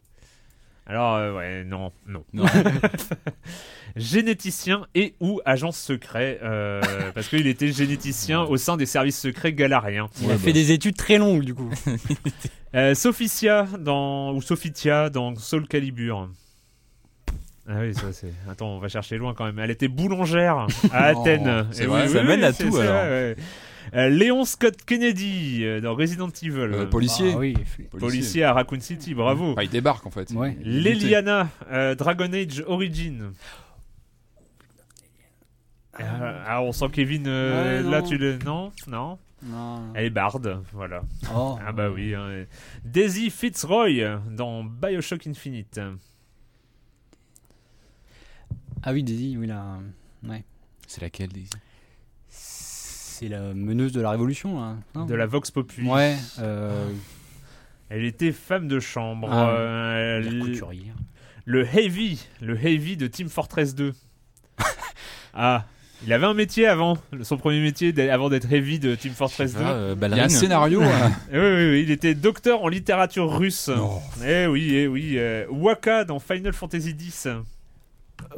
Alors, 0.89 1.15
euh, 1.17 1.33
ouais, 1.37 1.63
non, 1.65 1.91
non. 2.07 2.23
Non. 2.33 2.45
Généticien 3.95 4.85
et 4.95 5.13
ou 5.19 5.39
agent 5.45 5.71
secret, 5.71 6.39
euh, 6.43 6.81
parce 7.13 7.27
qu'il 7.27 7.47
était 7.47 7.71
généticien 7.71 8.41
au 8.41 8.57
sein 8.57 8.75
des 8.77 8.85
services 8.85 9.19
secrets 9.19 9.53
galariens. 9.53 10.09
Il 10.21 10.27
Ouais, 10.27 10.33
a 10.33 10.35
bah. 10.35 10.41
fait 10.43 10.53
des 10.53 10.71
études 10.71 10.95
très 10.97 11.17
longues 11.17 11.43
du 11.43 11.53
coup. 11.53 11.69
Euh, 12.75 12.93
Sophicia 12.93 13.65
dans 13.79 14.31
ou 14.31 14.43
Sophitia 14.43 15.09
dans 15.09 15.33
Soul 15.35 15.67
Calibur. 15.67 16.29
Ah 17.67 17.77
oui, 17.79 17.95
ça 17.95 18.13
c'est. 18.13 18.31
Attends, 18.47 18.75
on 18.75 18.77
va 18.79 18.89
chercher 18.89 19.17
loin 19.17 19.33
quand 19.33 19.45
même. 19.45 19.57
Elle 19.57 19.71
était 19.71 19.87
boulangère 19.87 20.67
à 20.93 21.05
Athènes. 21.05 21.65
Et 21.79 21.85
vrai, 21.87 22.07
ça 22.07 22.21
mène 22.21 22.43
à 22.43 22.53
tout, 22.53 22.65
alors. 22.77 22.93
vrai, 22.93 23.09
ouais. 23.09 23.35
Euh, 23.95 24.09
Léon 24.09 24.45
Scott 24.45 24.77
Kennedy 24.85 25.63
euh, 25.63 25.81
dans 25.81 25.95
Resident 25.95 26.29
Evil. 26.29 26.59
Euh, 26.59 26.85
policier. 26.85 27.31
Ah 27.33 27.37
oui. 27.37 27.55
Policier 27.97 28.43
à 28.43 28.53
Raccoon 28.53 28.79
City, 28.79 29.13
bravo. 29.13 29.51
Enfin, 29.53 29.63
il 29.63 29.69
débarque 29.69 30.05
en 30.05 30.11
fait. 30.11 30.31
Ouais. 30.31 30.55
Leliana, 30.63 31.49
euh, 31.71 31.95
Dragon 31.95 32.31
Age 32.33 32.63
Origin. 32.67 33.31
Euh, 35.99 36.43
ah, 36.45 36.61
on 36.61 36.71
sent 36.71 36.89
Kevin. 36.93 37.25
euh, 37.27 37.81
Ouais, 37.83 37.89
là, 37.89 38.01
non. 38.01 38.07
tu 38.07 38.17
le. 38.17 38.37
Non 38.45 38.71
Non 38.87 39.19
Non. 39.43 39.81
Elle 39.95 40.05
est 40.05 40.09
barde, 40.09 40.63
voilà. 40.71 41.01
Oh. 41.33 41.57
Ah 41.65 41.71
bah 41.71 41.89
oui. 41.89 42.13
hein. 42.15 42.45
Daisy 42.85 43.29
Fitzroy 43.29 44.19
dans 44.31 44.63
Bioshock 44.63 45.27
Infinite. 45.27 45.79
Ah 48.83 48.93
oui, 48.93 49.03
Daisy, 49.03 49.35
oui, 49.37 49.47
là. 49.47 49.77
Ouais. 50.23 50.43
C'est 50.87 51.01
laquelle 51.01 51.29
Daisy? 51.29 51.49
C'est 53.19 53.27
la 53.27 53.53
meneuse 53.53 53.91
de 53.91 53.99
la 53.99 54.11
Révolution, 54.11 54.61
là. 54.61 54.77
non 54.95 55.05
De 55.05 55.13
la 55.13 55.25
Vox 55.25 55.51
Populi. 55.51 55.89
Ouais. 55.89 56.15
Euh, 56.39 56.89
Elle 57.89 58.05
était 58.05 58.31
femme 58.31 58.69
de 58.69 58.79
chambre. 58.79 59.27
Ah, 59.29 59.49
euh, 59.49 60.39
couturière. 60.39 60.93
le 61.43 61.65
Heavy. 61.65 62.25
Le 62.39 62.55
Heavy 62.55 62.95
de 62.95 63.07
Team 63.07 63.27
Fortress 63.27 63.75
2. 63.75 63.93
ah. 65.33 65.65
Il 66.05 66.13
avait 66.13 66.27
un 66.27 66.33
métier 66.33 66.65
avant, 66.65 66.97
son 67.23 67.35
premier 67.35 67.59
métier 67.61 67.93
avant 68.09 68.29
d'être 68.29 68.49
Heavy 68.49 68.79
de 68.79 68.95
Team 68.95 69.11
Fortress 69.11 69.53
2. 69.53 69.59
Ah, 69.61 69.71
euh, 69.71 69.95
Il 70.01 70.15
y 70.15 70.19
a 70.21 70.23
un 70.23 70.29
scénario. 70.29 70.81
hein. 70.81 71.11
Oui, 71.33 71.39
oui, 71.39 71.69
oui, 71.71 71.83
il 71.83 71.91
était 71.91 72.15
docteur 72.15 72.63
en 72.63 72.69
littérature 72.69 73.29
russe. 73.37 73.67
Non. 73.67 73.99
Eh 74.25 74.47
oui, 74.47 74.69
eh 74.75 74.87
oui. 74.87 75.15
euh, 75.17 75.45
Waka 75.49 76.05
dans 76.05 76.19
Final 76.19 76.53
Fantasy 76.53 76.91
X. 76.91 77.27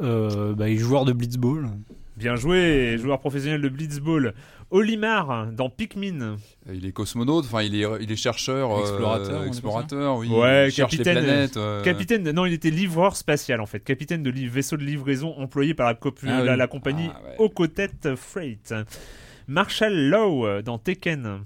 Euh, 0.00 0.54
bah, 0.54 0.68
il 0.68 0.74
est 0.74 0.78
joueur 0.78 1.04
de 1.04 1.12
Blitzball. 1.12 1.70
Bien 2.16 2.36
joué, 2.36 2.98
joueur 2.98 3.18
professionnel 3.20 3.62
de 3.62 3.68
Blitzball. 3.68 4.34
Olimar 4.70 5.46
dans 5.52 5.68
Pikmin. 5.68 6.36
Il 6.72 6.86
est 6.86 6.92
cosmonaute, 6.92 7.44
enfin 7.44 7.62
il 7.62 7.74
est, 7.74 7.86
il 8.00 8.10
est 8.10 8.16
chercheur, 8.16 8.72
euh, 8.74 8.80
Explorateur, 8.80 9.44
explorateur, 9.44 10.16
oui. 10.16 10.28
Ouais, 10.28 10.68
il 10.68 10.72
cherche 10.72 10.92
les 10.92 10.98
capitaine, 10.98 11.24
planètes. 11.24 11.56
euh, 11.58 11.82
Capitaine, 11.82 12.22
de- 12.22 12.32
non, 12.32 12.46
il 12.46 12.52
était 12.54 12.70
livreur 12.70 13.16
spatial 13.16 13.60
en 13.60 13.66
fait. 13.66 13.80
Capitaine 13.80 14.22
de 14.22 14.30
vaisseau 14.48 14.76
de 14.78 14.82
livraison 14.84 15.34
employé 15.38 15.74
par 15.74 15.86
la, 15.90 15.98
Ah 16.02 16.08
oui. 16.40 16.46
la, 16.46 16.56
la 16.56 16.66
compagnie 16.68 17.10
Ah 17.14 17.20
ouais. 17.22 17.34
Okotet 17.38 17.90
Freight. 18.16 18.74
Marshall 19.46 19.92
Lowe 19.94 20.46
euh, 20.46 20.62
dans 20.62 20.78
Tekken. 20.78 21.40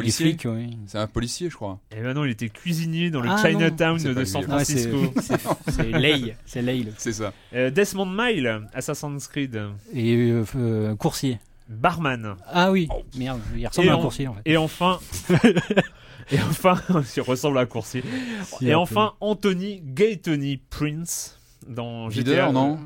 Policier. 0.00 0.26
Les 0.26 0.32
flics, 0.32 0.46
oui. 0.46 0.76
C'est 0.86 0.98
un 0.98 1.06
policier, 1.06 1.48
je 1.50 1.54
crois. 1.54 1.78
Et 1.96 2.00
maintenant, 2.00 2.24
il 2.24 2.30
était 2.30 2.48
cuisinier 2.48 3.10
dans 3.10 3.20
le 3.20 3.28
Ah, 3.30 3.36
Chinatown 3.42 4.02
non. 4.02 4.12
De 4.12 4.24
San 4.24 4.42
lui. 4.42 4.48
Non, 4.50 4.56
ouais, 4.56 4.64
c'est 4.64 4.88
Francisco. 4.90 5.54
c'est- 5.68 5.90
Lay. 5.98 6.36
C'est 6.46 6.62
Lay. 6.62 6.84
C'est 6.98 7.12
ça. 7.12 7.32
Euh, 7.54 7.70
Desmond 7.70 8.06
Mile, 8.06 8.62
Assassin's 8.74 9.26
Creed. 9.28 9.60
Et 9.94 10.16
euh, 10.16 10.44
euh, 10.56 10.94
coursier. 10.96 11.38
Barman. 11.68 12.34
Ah 12.48 12.70
oui. 12.72 12.88
Merde, 13.16 13.40
il 13.56 13.66
ressemble 13.66 13.86
Et 13.86 13.90
à 13.90 13.94
un 13.94 13.96
en- 13.96 14.00
coursier 14.02 14.26
en 14.28 14.34
fait. 14.34 14.42
Et 14.44 14.56
enfin. 14.56 14.98
et 16.32 16.38
enfin. 16.40 16.80
il 17.16 17.20
ressemble 17.22 17.58
à 17.58 17.60
un 17.62 17.66
coursier. 17.66 18.02
Si, 18.44 18.66
et 18.66 18.70
peu. 18.70 18.76
enfin, 18.76 19.12
Anthony 19.20 19.80
Gaytony 19.84 20.56
Prince 20.70 21.38
dans 21.68 22.10
GTA. 22.10 22.50
non 22.50 22.78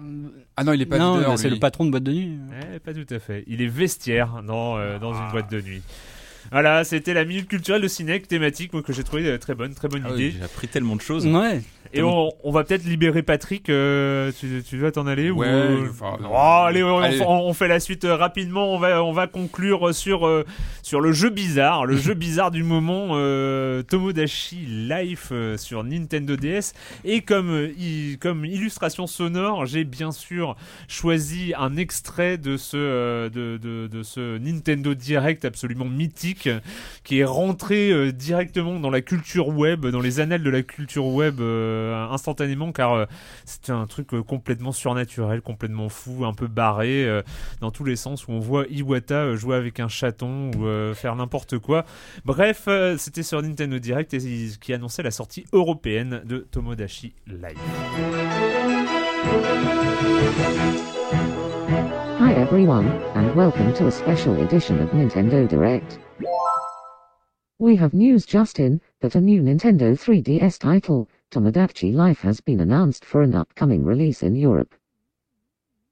Ah 0.57 0.65
non, 0.65 0.73
il 0.75 0.83
est 0.83 0.87
pas 0.87 0.99
non, 0.99 1.17
leader, 1.17 1.39
c'est 1.39 1.49
le 1.49 1.59
patron 1.59 1.87
de 1.87 1.91
boîte 1.91 2.03
de 2.03 2.13
nuit. 2.13 2.39
Eh, 2.75 2.79
pas 2.79 2.93
tout 2.93 3.07
à 3.09 3.19
fait. 3.19 3.45
Il 3.47 3.63
est 3.63 3.67
vestiaire 3.67 4.43
dans, 4.47 4.77
euh, 4.77 4.99
dans 4.99 5.15
une 5.15 5.31
boîte 5.31 5.51
de 5.51 5.61
nuit. 5.63 5.83
Voilà, 6.55 6.85
c'était 6.85 7.15
la 7.15 7.25
minute 7.25 7.49
culturelle 7.49 7.83
de 7.83 7.89
Cinec 7.89 8.29
thématique 8.29 8.73
moi, 8.73 8.83
que 8.85 8.93
j'ai 8.93 9.03
trouvé 9.03 9.27
euh, 9.27 9.39
très 9.39 9.57
bonne, 9.57 9.75
très 9.75 9.89
bonne 9.89 10.03
Ah 10.07 10.11
oui, 10.13 10.27
idée. 10.29 10.37
J'ai 10.39 10.45
appris 10.45 10.69
tellement 10.69 10.95
de 10.95 11.01
choses. 11.01 11.27
Ouais. 11.27 11.61
Et 11.95 12.03
on, 12.03 12.31
on 12.43 12.51
va 12.51 12.65
peut-être 12.65 12.85
libérer 12.85 13.23
Patrick. 13.23 13.69
euh, 13.71 14.31
tu, 14.39 14.63
tu 14.69 14.79
vas 14.79 14.91
t'en 14.91 15.07
aller 15.07 15.31
Ouais, 15.31 15.47
ou... 15.49 15.89
enfin, 15.91 16.17
Oh, 16.29 16.35
allez, 16.67 16.83
on, 16.83 16.99
allez. 16.99 17.21
on- 17.23 17.47
on 17.49 17.55
fait 17.55 17.69
la 17.69 17.81
suite 17.81 18.05
euh, 18.05 18.17
rapidement. 18.17 18.75
On 18.75 18.79
va, 18.79 19.03
on 19.05 19.13
va 19.13 19.27
conclure 19.27 19.95
sur 19.95 20.27
euh, 20.27 20.45
sur 20.83 21.01
le 21.01 21.13
jeu 21.13 21.31
bizarre, 21.31 21.87
le 21.87 21.97
jeu 21.97 22.15
bizarre 22.15 22.51
du 22.51 22.63
moment, 22.63 23.15
Tomodachi 23.83 24.57
Life 24.67 25.33
sur 25.57 25.85
Nintendo 25.85 26.37
DS. 26.37 26.73
Et 27.05 27.21
comme 27.23 27.69
comme 28.21 28.45
illustration 28.45 29.07
sonore, 29.07 29.67
j'ai 29.67 29.85
bien 29.85 30.13
sûr 30.13 30.57
choisi 30.89 31.53
un 31.59 31.77
extrait 31.77 32.39
de 32.39 32.57
ce 32.57 33.29
de, 33.29 33.57
de, 33.57 33.87
de 33.87 34.03
ce 34.03 34.39
Nintendo 34.39 34.95
Direct 34.95 35.45
absolument 35.45 35.85
mythique 35.85 36.49
qui 37.05 37.19
est 37.21 37.25
rentré 37.25 38.13
directement 38.13 38.81
dans 38.81 38.91
la 38.91 39.01
culture 39.01 39.49
web, 39.49 39.87
dans 39.87 40.01
les 40.01 40.21
annales 40.21 40.43
de 40.43 40.51
la 40.51 40.63
culture 40.63 41.07
web 41.07 41.41
euh, 41.41 41.84
instantanément, 41.93 42.73
car 42.73 42.93
euh, 42.93 43.07
c'était 43.45 43.73
un 43.73 43.87
truc 43.87 44.15
euh, 44.15 44.23
complètement 44.23 44.73
surnaturel, 44.73 45.41
complètement 45.41 45.89
fou, 45.89 46.25
un 46.25 46.33
peu 46.33 46.47
barré 46.47 47.05
euh, 47.05 47.23
dans 47.61 47.71
tous 47.71 47.85
les 47.85 47.97
sens 47.97 48.27
où 48.27 48.33
on 48.33 48.39
voit 48.39 48.65
Iwata 48.71 49.15
euh, 49.15 49.37
jouer 49.37 49.57
avec 49.57 49.81
un 49.81 49.89
chaton 49.89 50.51
ou 50.57 50.67
euh, 50.67 50.95
faire 50.95 51.17
n'importe 51.17 51.59
quoi. 51.59 51.85
Bref, 52.25 52.65
euh, 52.69 52.97
c'était 52.99 53.23
sur 53.23 53.43
Nintendo 53.43 53.79
Direct 53.79 54.15
et 54.15 54.19
qui 54.61 54.73
annonçait 54.73 55.03
la 55.03 55.11
sortie 55.11 55.45
européenne 55.53 56.23
de 56.25 56.39
Tomodachi 56.39 57.15
Live. 57.27 57.59
Hi 62.21 62.33
everyone, 62.33 62.87
and 63.15 63.35
welcome 63.35 63.73
to 63.75 63.87
a 63.87 63.91
special 63.91 64.41
edition 64.43 64.81
of 64.81 64.91
Nintendo 64.91 65.47
Direct. 65.47 65.99
We 67.61 67.77
have 67.77 67.95
news 67.95 68.27
just 68.27 68.59
in 68.59 68.81
that 69.01 69.15
a 69.15 69.21
new 69.21 69.41
Nintendo 69.41 69.97
3DS 69.97 70.59
title, 70.59 71.09
Tomodachi 71.35 71.93
Life, 71.93 72.21
has 72.23 72.41
been 72.41 72.61
announced 72.61 73.05
for 73.05 73.23
an 73.23 73.35
upcoming 73.35 73.85
release 73.85 74.23
in 74.23 74.37
Europe. 74.37 74.73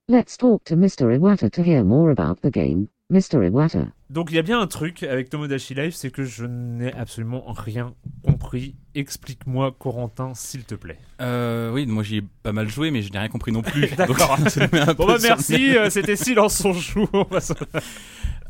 Let's 0.06 0.36
talk 0.36 0.62
to 0.66 0.76
Mr. 0.76 1.18
Iwata 1.18 1.50
to 1.50 1.62
hear 1.64 1.82
more 1.82 2.12
about 2.12 2.42
the 2.42 2.50
game. 2.50 2.88
Mr. 3.12 3.44
Iwata. 3.44 3.88
Donc 4.08 4.30
il 4.30 4.36
y 4.36 4.38
a 4.38 4.42
bien 4.42 4.60
un 4.60 4.68
truc 4.68 5.02
avec 5.02 5.30
Tomodachi 5.30 5.74
Live, 5.74 5.94
c'est 5.94 6.10
que 6.10 6.22
je 6.22 6.44
n'ai 6.44 6.92
absolument 6.92 7.44
rien 7.48 7.92
compris. 8.24 8.76
Explique-moi, 8.94 9.74
Corentin, 9.76 10.32
s'il 10.34 10.62
te 10.62 10.76
plaît. 10.76 10.98
Euh, 11.20 11.72
oui, 11.72 11.86
moi 11.86 12.04
j'y 12.04 12.18
ai 12.18 12.22
pas 12.44 12.52
mal 12.52 12.68
joué, 12.68 12.92
mais 12.92 13.02
je 13.02 13.12
n'ai 13.12 13.18
rien 13.18 13.28
compris 13.28 13.50
non 13.50 13.62
plus. 13.62 13.88
D'accord. 13.96 14.38
Bon 14.96 15.06
bah 15.06 15.16
merci, 15.20 15.76
euh, 15.76 15.90
c'était 15.90 16.16
Silence 16.16 16.64
on 16.64 16.72
joue. 16.72 17.08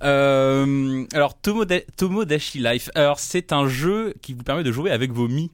Euh, 0.02 1.04
alors 1.14 1.38
Tomoda 1.40 1.80
Tomodachi 1.96 2.58
Life. 2.58 2.90
Alors 2.94 3.18
c'est 3.18 3.52
un 3.52 3.66
jeu 3.66 4.12
qui 4.20 4.34
vous 4.34 4.42
permet 4.42 4.64
de 4.64 4.72
jouer 4.72 4.90
avec 4.90 5.10
vos 5.12 5.28
mi. 5.28 5.50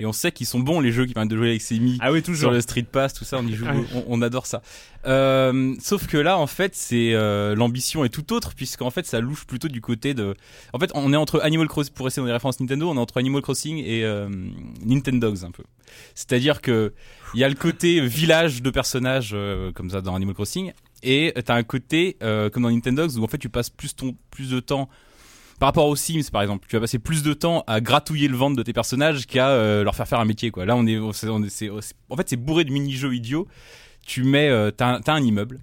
Et 0.00 0.06
on 0.06 0.12
sait 0.12 0.32
qu'ils 0.32 0.46
sont 0.46 0.60
bons 0.60 0.80
les 0.80 0.92
jeux 0.92 1.06
qui 1.06 1.14
permettent 1.14 1.30
de 1.30 1.36
jouer 1.36 1.50
avec 1.50 1.62
ses 1.62 1.78
mi. 1.78 1.98
Ah 2.00 2.12
oui, 2.12 2.22
Sur 2.34 2.50
le 2.50 2.60
Street 2.60 2.82
Pass, 2.82 3.14
tout 3.14 3.24
ça, 3.24 3.38
on 3.38 3.46
y 3.46 3.54
joue, 3.54 3.66
on, 3.66 4.04
on 4.08 4.22
adore 4.22 4.46
ça. 4.46 4.62
Euh, 5.06 5.74
sauf 5.80 6.06
que 6.06 6.16
là, 6.16 6.38
en 6.38 6.46
fait, 6.46 6.74
c'est 6.74 7.12
euh, 7.14 7.54
l'ambition 7.54 8.04
est 8.04 8.08
tout 8.08 8.32
autre 8.32 8.54
puisqu'en 8.54 8.90
fait, 8.90 9.06
ça 9.06 9.20
louche 9.20 9.46
plutôt 9.46 9.68
du 9.68 9.80
côté 9.80 10.14
de. 10.14 10.34
En 10.72 10.78
fait, 10.78 10.90
on 10.94 11.12
est 11.12 11.16
entre 11.16 11.40
Animal 11.40 11.68
Crossing 11.68 11.92
pour 11.92 12.06
rester 12.06 12.20
dans 12.20 12.26
les 12.26 12.32
références 12.32 12.60
Nintendo, 12.60 12.90
on 12.90 12.96
est 12.96 13.00
entre 13.00 13.18
Animal 13.18 13.42
Crossing 13.42 13.78
et 13.78 14.04
euh, 14.04 14.28
Nintendogs 14.84 15.44
un 15.44 15.50
peu. 15.50 15.62
C'est-à-dire 16.14 16.60
que 16.60 16.92
il 17.34 17.40
y 17.40 17.44
a 17.44 17.48
le 17.48 17.54
côté 17.54 18.00
village 18.00 18.62
de 18.62 18.70
personnages 18.70 19.30
euh, 19.34 19.72
comme 19.72 19.90
ça 19.90 20.00
dans 20.00 20.14
Animal 20.14 20.34
Crossing 20.34 20.72
et 21.02 21.34
t'as 21.44 21.54
un 21.54 21.62
côté 21.62 22.16
comme 22.20 22.62
dans 22.62 22.70
Nintendogs 22.70 23.16
où 23.16 23.22
en 23.22 23.28
fait 23.28 23.38
tu 23.38 23.48
passes 23.48 23.70
plus 23.70 23.94
ton 23.94 24.16
plus 24.30 24.50
de 24.50 24.60
temps 24.60 24.88
par 25.58 25.68
rapport 25.68 25.86
aux 25.86 25.96
Sims 25.96 26.30
par 26.32 26.42
exemple, 26.42 26.66
tu 26.68 26.76
vas 26.76 26.80
passer 26.80 26.98
plus 26.98 27.22
de 27.22 27.32
temps 27.32 27.64
à 27.66 27.80
gratouiller 27.80 28.28
le 28.28 28.36
ventre 28.36 28.56
de 28.56 28.62
tes 28.62 28.72
personnages 28.72 29.26
qu'à 29.26 29.48
euh, 29.50 29.84
leur 29.84 29.94
faire 29.94 30.06
faire 30.08 30.20
un 30.20 30.24
métier 30.24 30.50
quoi. 30.50 30.64
Là 30.66 30.76
on 30.76 30.86
est, 30.86 30.98
on 30.98 31.10
est- 31.12 31.24
on 31.28 31.42
est- 31.42 31.48
c'est- 31.50 31.70
en 31.70 32.16
fait 32.16 32.28
c'est 32.28 32.36
bourré 32.36 32.64
de 32.64 32.72
mini-jeux 32.72 33.14
idiots. 33.14 33.46
Tu 34.06 34.22
mets 34.22 34.48
euh, 34.48 34.70
t'as 34.70 35.00
un, 35.06 35.22
immeuble. 35.22 35.60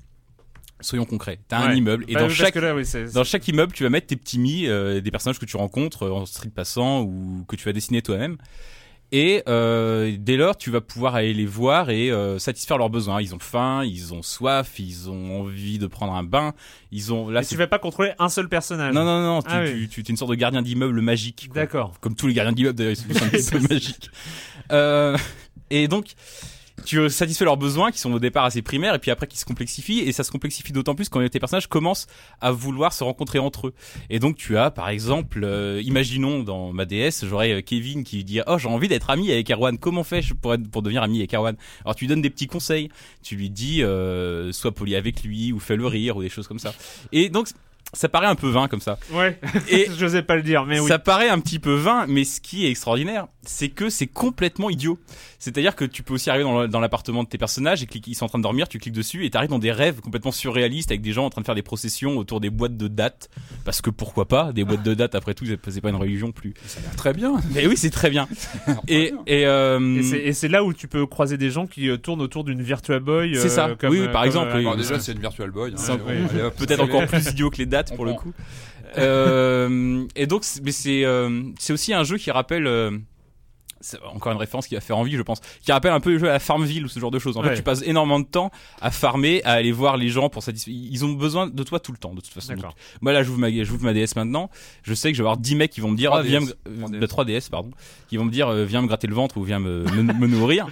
Soyons 0.82 1.06
concrets. 1.06 1.40
T'as 1.48 1.60
un 1.60 1.74
immeuble 1.74 2.04
et 2.10 2.14
Bah 2.14 2.22
dans 2.22 2.30
chaque 2.30 2.56
là, 2.56 2.76
oui, 2.76 2.84
dans 3.14 3.24
chaque 3.24 3.48
immeuble, 3.48 3.72
tu 3.72 3.84
vas 3.84 3.90
mettre 3.90 4.08
tes 4.08 4.18
petits 4.18 4.38
mi, 4.38 4.68
euh, 4.68 5.00
des 5.00 5.12
personnages 5.12 5.40
que 5.40 5.46
tu 5.46 5.56
rencontres 5.56 6.04
euh, 6.04 6.12
en 6.12 6.26
street 6.26 6.50
passant 6.54 7.02
ou 7.04 7.46
que 7.48 7.56
tu 7.56 7.64
vas 7.64 7.72
dessiner 7.72 8.02
toi-même. 8.02 8.38
Et 9.16 9.44
euh, 9.48 10.16
dès 10.18 10.38
lors, 10.38 10.58
tu 10.58 10.72
vas 10.72 10.82
pouvoir 10.82 11.14
aller 11.14 11.36
les 11.36 11.46
voir 11.46 11.92
et 11.92 12.10
euh, 12.10 12.40
satisfaire 12.40 12.80
leurs 12.80 12.90
besoins. 12.90 13.22
Ils 13.22 13.36
ont 13.36 13.40
faim, 13.40 13.84
ils 13.86 14.12
ont 14.12 14.24
soif, 14.24 14.80
ils 14.80 15.08
ont 15.08 15.42
envie 15.42 15.78
de 15.78 15.86
prendre 15.86 16.14
un 16.14 16.24
bain. 16.24 16.56
Ils 16.92 17.14
ont 17.14 17.30
là. 17.30 17.44
Et 17.44 17.46
tu 17.46 17.56
vas 17.56 17.68
pas 17.68 17.78
contrôler 17.78 18.14
un 18.18 18.28
seul 18.30 18.50
personnage. 18.50 18.92
Non 18.92 19.04
non 19.06 19.22
non, 19.22 19.42
tu, 19.44 19.50
Ah 19.52 19.62
oui. 19.64 19.88
tu, 19.88 20.02
tu 20.04 20.10
es 20.10 20.12
une 20.12 20.18
sorte 20.18 20.32
de 20.32 20.36
gardien 20.36 20.64
d'immeuble 20.64 21.00
magique. 21.00 21.52
D'accord. 21.54 21.94
Comme 22.02 22.16
tous 22.16 22.26
les 22.26 22.34
gardiens 22.34 22.54
d'immeuble 22.54 22.76
d'ailleurs, 22.76 22.94
ils 23.08 23.16
sont 23.16 23.24
un 23.24 23.30
petit 23.30 23.52
peu 23.52 23.60
magiques. 23.60 24.10
Euh, 24.72 25.16
et 25.70 25.88
donc, 25.88 26.14
tu 26.86 27.10
satisfais 27.10 27.46
leurs 27.46 27.58
besoins 27.58 27.92
qui 27.92 28.00
sont 28.00 28.12
au 28.12 28.20
départ 28.20 28.46
assez 28.46 28.62
primaires 28.62 28.96
et 28.96 29.00
puis 29.00 29.12
après 29.12 29.28
qui 29.28 29.38
se 29.38 29.46
complexifient 29.46 30.00
et 30.00 30.12
ça 30.12 30.24
se 30.24 30.32
complexifie 30.32 30.74
d'autant 30.74 30.96
plus 30.96 31.10
quand 31.10 31.28
tes 31.30 31.40
personnages 31.40 31.68
commencent 31.68 32.08
à 32.42 32.52
vouloir 32.52 32.94
se 32.94 33.04
rencontrer 33.04 33.40
entre 33.40 33.68
eux. 33.68 33.74
Et 34.10 34.20
donc 34.20 34.36
tu 34.36 34.58
as 34.58 34.72
par 34.72 34.90
exemple, 34.90 35.44
euh, 35.44 35.82
imaginons 35.84 36.44
dans 36.44 36.74
ma 36.74 36.86
DS, 36.86 37.24
j'aurais 37.24 37.54
euh, 37.54 37.62
Kevin 37.62 38.04
qui 38.04 38.24
dit 38.24 38.42
oh 38.48 38.58
j'ai 38.58 38.68
envie 38.68 38.88
d'être 38.88 39.10
ami 39.10 39.32
avec 39.32 39.50
Erwan, 39.50 39.78
comment 39.78 40.04
fais-je 40.04 40.34
pour 40.34 40.54
être, 40.54 40.70
pour 40.70 40.82
devenir 40.82 41.04
ami 41.04 41.20
avec 41.20 41.34
Erwan? 41.34 41.56
Alors 41.86 41.96
tu 41.96 42.06
lui 42.06 42.10
donnes 42.10 42.22
des 42.22 42.30
petits 42.30 42.48
conseils, 42.48 42.90
tu 43.22 43.36
lui 43.36 43.50
dis 43.50 43.84
euh, 43.84 44.52
sois 44.52 44.74
poli 44.74 44.96
avec 44.96 45.24
lui 45.24 45.54
ou 45.54 45.60
fais 45.60 45.76
le 45.76 45.88
rire 45.88 46.18
ou 46.18 46.22
des 46.22 46.30
choses 46.30 46.48
comme 46.48 46.60
ça. 46.60 46.74
Et 47.12 47.30
donc 47.30 47.48
ça 47.94 48.10
paraît 48.10 48.28
un 48.28 48.36
peu 48.36 48.50
vain 48.50 48.68
comme 48.68 48.82
ça. 48.82 48.98
Ouais. 49.12 49.40
Et 49.70 49.88
je 49.98 50.04
n'osais 50.06 50.24
pas 50.24 50.36
le 50.36 50.42
dire, 50.44 50.66
mais 50.66 50.80
oui. 50.80 50.88
Ça 50.88 51.00
paraît 51.00 51.30
un 51.30 51.40
petit 51.40 51.60
peu 51.60 51.74
vain, 51.76 52.06
mais 52.08 52.24
ce 52.24 52.42
qui 52.42 52.66
est 52.66 52.70
extraordinaire, 52.70 53.28
c'est 53.46 53.70
que 53.70 53.90
c'est 53.90 54.08
complètement 54.08 54.70
idiot. 54.70 55.00
C'est-à-dire 55.40 55.76
que 55.76 55.84
tu 55.84 56.04
peux 56.04 56.14
aussi 56.14 56.30
arriver 56.30 56.46
dans 56.70 56.80
l'appartement 56.80 57.24
de 57.24 57.28
tes 57.28 57.38
personnages 57.38 57.84
et 57.84 57.86
cliquer- 57.86 58.12
ils 58.12 58.16
sont 58.16 58.26
en 58.26 58.30
train 58.30 58.40
de 58.40 58.44
dormir, 58.44 58.68
tu 58.70 58.80
cliques 58.80 58.94
dessus 58.94 59.26
et 59.26 59.30
t'arrives 59.30 59.50
dans 59.50 59.60
des 59.60 59.72
rêves 59.74 60.00
complètement 60.00 60.32
surréalistes 60.32 60.90
avec 60.92 61.02
des 61.02 61.12
gens 61.12 61.26
en 61.26 61.30
train 61.30 61.42
de 61.42 61.46
faire 61.46 61.54
des 61.56 61.62
processions 61.62 62.18
autour 62.18 62.40
des 62.40 62.50
boîtes 62.50 62.78
de 62.78 62.88
dates. 62.88 63.30
Parce 63.66 63.82
que 63.82 63.90
pourquoi 63.90 64.28
pas, 64.28 64.54
des 64.54 64.64
boîtes 64.64 64.84
de 64.84 64.94
dates 64.94 65.16
après 65.16 65.34
tout, 65.34 65.46
c'est 65.46 65.82
pas 65.82 65.90
une 65.90 65.96
religion 65.98 66.32
plus. 66.32 66.54
Ça 66.66 66.80
a 66.80 66.84
l'air 66.84 66.96
très 66.96 67.14
bien. 67.14 67.34
Mais 67.54 67.68
oui, 67.68 67.76
c'est 67.76 67.90
très 67.90 68.10
bien. 68.10 68.28
Et, 68.88 69.14
et, 69.28 69.46
euh, 69.46 70.02
Et 70.24 70.32
c'est- 70.34 70.48
là 70.48 70.64
où 70.64 70.74
tu 70.74 70.88
peux 70.88 71.06
croiser 71.06 71.38
des 71.38 71.50
gens 71.50 71.68
qui 71.68 71.90
euh, 71.90 71.98
tournent 71.98 72.22
autour 72.22 72.44
d'une 72.46 72.62
Virtua 72.62 73.00
Boy. 73.00 73.36
C'est 73.36 73.50
ça. 73.50 73.68
euh, 73.68 73.76
comme, 73.76 73.90
Oui, 73.92 74.00
oui, 74.02 74.06
par 74.08 74.22
comme, 74.22 74.28
exemple, 74.28 74.52
euh, 74.56 74.72
oui. 74.72 74.78
Déjà, 74.78 75.00
c'est 75.00 75.12
une 75.12 75.20
Virtual 75.20 75.52
Boy. 75.52 75.74
hein. 75.78 76.52
Peut-être 76.58 76.82
encore 76.82 77.06
plus 77.08 77.28
idiot 77.28 77.50
que 77.50 77.58
les 77.58 77.66
dates 77.66 77.83
Pour 77.96 78.06
le 78.06 78.14
coup. 78.14 78.34
Euh, 78.98 80.06
et 80.16 80.28
donc, 80.28 80.44
c'est- 80.44 80.62
mais 80.64 80.72
c'est 80.72 81.04
euh, 81.06 81.42
c'est 81.60 81.74
aussi 81.74 81.94
un 81.94 82.04
jeu 82.04 82.18
qui 82.18 82.32
rappelle. 82.32 82.68
euh, 82.68 82.92
c'est 83.86 83.98
encore 84.04 84.32
une 84.32 84.38
référence 84.38 84.66
qui 84.68 84.76
va 84.76 84.82
faire 84.82 84.98
envie, 84.98 85.12
je 85.18 85.22
pense. 85.24 85.42
Qui 85.62 85.74
rappelle 85.74 85.92
un 85.92 86.00
peu 86.00 86.12
le 86.12 86.18
jeu 86.18 86.30
à 86.30 86.34
la 86.34 86.40
Farmville 86.40 86.86
ou 86.86 86.88
ce 86.88 87.02
genre 87.02 87.12
de 87.12 87.20
choses. 87.20 87.36
En 87.36 87.42
Ouais. 87.42 87.50
fait, 87.50 87.56
tu 87.58 87.64
passes 87.64 87.82
énormément 87.82 88.22
de 88.22 88.26
temps 88.26 88.50
à 88.82 88.92
farmer, 88.92 89.44
à 89.44 89.52
aller 89.54 89.74
voir 89.74 89.98
les 89.98 90.08
gens 90.08 90.30
pour 90.30 90.42
satisfaire. 90.42 90.74
Ils 90.74 91.04
ont 91.04 91.12
besoin 91.12 91.48
de 91.48 91.64
toi 91.64 91.82
tout 91.82 91.92
le 91.92 91.98
temps, 91.98 92.14
de 92.14 92.22
toute 92.22 92.32
façon. 92.32 92.54
D'accord. 92.54 92.76
Moi 93.02 93.12
là, 93.12 93.24
j'ouvre 93.24 93.40
ma, 93.40 93.52
j'ouvre 93.64 93.84
ma 93.84 93.92
DS 93.94 94.16
maintenant. 94.16 94.50
Je 94.84 94.94
sais 94.94 95.12
que 95.12 95.18
je 95.18 95.22
vais 95.22 95.28
avoir 95.28 95.38
10 95.38 95.56
mecs 95.56 95.72
qui 95.72 95.82
vont 95.82 95.90
me 95.92 95.98
dire, 95.98 96.12
3DS. 96.12 96.20
ah, 96.20 96.22
viens 96.22 96.40
me, 96.40 96.46
euh, 96.50 96.88
3DS. 96.88 97.00
de 97.02 97.06
3DS, 97.08 97.50
pardon, 97.50 97.72
qui 98.08 98.16
vont 98.16 98.24
me 98.24 98.32
dire, 98.32 98.54
viens 98.54 98.82
me 98.82 98.88
gratter 98.88 99.08
le 99.08 99.16
ventre 99.16 99.36
ou 99.38 99.44
viens 99.44 99.60
me, 99.60 99.84
me, 99.84 100.02
me 100.14 100.28
nourrir. 100.28 100.68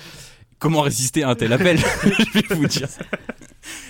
Comment 0.58 0.80
résister 0.82 1.24
à 1.24 1.30
un 1.30 1.36
tel 1.36 1.52
appel? 1.52 1.80
Je 2.04 2.40
vais 2.40 2.56
vous 2.56 2.68
dire. 2.68 2.88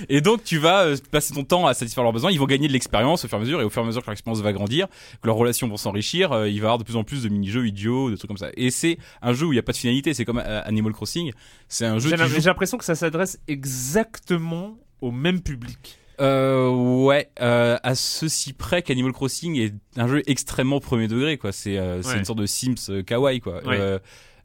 Et 0.09 0.22
donc 0.22 0.43
tu 0.43 0.57
vas 0.57 0.86
euh, 0.86 0.97
passer 1.11 1.34
ton 1.34 1.43
temps 1.43 1.65
à 1.67 1.74
satisfaire 1.74 2.03
leurs 2.03 2.13
besoins. 2.13 2.32
Ils 2.32 2.39
vont 2.39 2.45
gagner 2.45 2.67
de 2.67 2.74
l'expérience 2.74 3.26
au 3.26 3.28
fur 3.28 3.38
et 3.38 3.41
à 3.41 3.43
mesure, 3.43 3.61
et 3.61 3.63
au 3.63 3.69
fur 3.69 3.82
et 3.82 3.86
à 3.86 3.88
mesure 3.88 4.01
que 4.01 4.07
leur 4.07 4.13
expérience 4.13 4.41
va 4.41 4.53
grandir, 4.53 4.88
que 5.22 5.28
leurs 5.28 5.36
relations 5.36 5.67
vont 5.67 5.78
s'enrichir, 5.78 6.32
euh, 6.32 6.49
il 6.49 6.55
va 6.59 6.65
y 6.65 6.67
avoir 6.67 6.78
de 6.78 6.84
plus 6.84 6.95
en 6.95 7.03
plus 7.03 7.24
de 7.24 7.30
mini-jeux 7.30 7.65
idiots, 7.67 8.09
de 8.11 8.15
trucs 8.15 8.28
comme 8.28 8.38
ça. 8.38 8.49
Et 8.57 8.72
c'est 8.72 8.97
un 9.22 9.34
jeu 9.34 9.45
où 9.47 9.51
il 9.51 9.55
n'y 9.55 9.59
a 9.59 9.63
pas 9.63 9.72
de 9.72 9.78
finalité. 9.78 10.13
C'est 10.13 10.26
comme 10.26 10.39
euh, 10.45 10.61
Animal 10.65 10.93
Crossing. 10.93 11.32
C'est 11.67 11.86
un 11.86 11.99
jeu 11.99 12.09
J'ai 12.09 12.17
joue- 12.41 12.47
l'impression 12.47 12.78
que 12.78 12.86
ça 12.86 12.95
s'adresse 12.95 13.39
exactement 13.47 14.78
au 15.01 15.11
même 15.11 15.41
public. 15.41 15.97
Euh, 16.19 16.69
ouais, 16.69 17.30
euh, 17.41 17.78
à 17.82 17.95
ceci 17.95 18.53
près 18.53 18.84
qu'Animal 18.84 19.11
Crossing 19.11 19.55
est 19.57 19.74
un 19.97 20.07
jeu 20.07 20.22
extrêmement 20.28 20.80
premier 20.80 21.07
degré, 21.07 21.38
quoi. 21.38 21.51
C'est 21.51 21.78
euh, 21.78 22.01
Ouais. 22.03 22.17
une 22.19 22.26
sorte 22.26 22.38
de 22.39 22.45
Sims 22.45 23.03
kawaii, 23.05 23.39
quoi. 23.39 23.63
Ouais. 23.65 23.97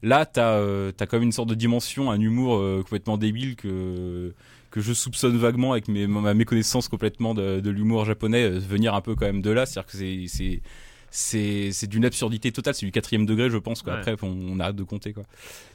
Là, 0.03 0.25
t'as 0.25 0.59
t'as 0.93 1.05
quand 1.05 1.17
même 1.17 1.23
une 1.23 1.31
sorte 1.31 1.49
de 1.49 1.55
dimension, 1.55 2.09
un 2.11 2.19
humour 2.19 2.59
complètement 2.83 3.17
débile 3.17 3.55
que 3.55 4.33
que 4.71 4.81
je 4.81 4.93
soupçonne 4.93 5.37
vaguement 5.37 5.71
avec 5.71 5.87
ma 5.87 6.33
méconnaissance 6.33 6.87
complètement 6.87 7.33
de, 7.33 7.59
de 7.59 7.69
l'humour 7.69 8.05
japonais 8.05 8.43
euh, 8.43 8.59
venir 8.59 8.93
un 8.93 9.01
peu 9.01 9.15
quand 9.15 9.25
même 9.25 9.41
de 9.41 9.51
là. 9.51 9.65
C'est-à-dire 9.65 9.91
que 9.91 10.27
c'est 10.27 10.61
c'est 11.09 11.87
d'une 11.87 12.05
absurdité 12.05 12.51
totale. 12.51 12.73
C'est 12.73 12.85
du 12.85 12.91
quatrième 12.91 13.25
degré, 13.25 13.49
je 13.49 13.57
pense. 13.57 13.81
Quoi. 13.81 13.93
Ouais. 13.93 13.99
Après, 13.99 14.15
on, 14.21 14.27
on 14.53 14.59
arrête 14.59 14.75
de 14.75 14.83
compter, 14.83 15.13
quoi. 15.13 15.23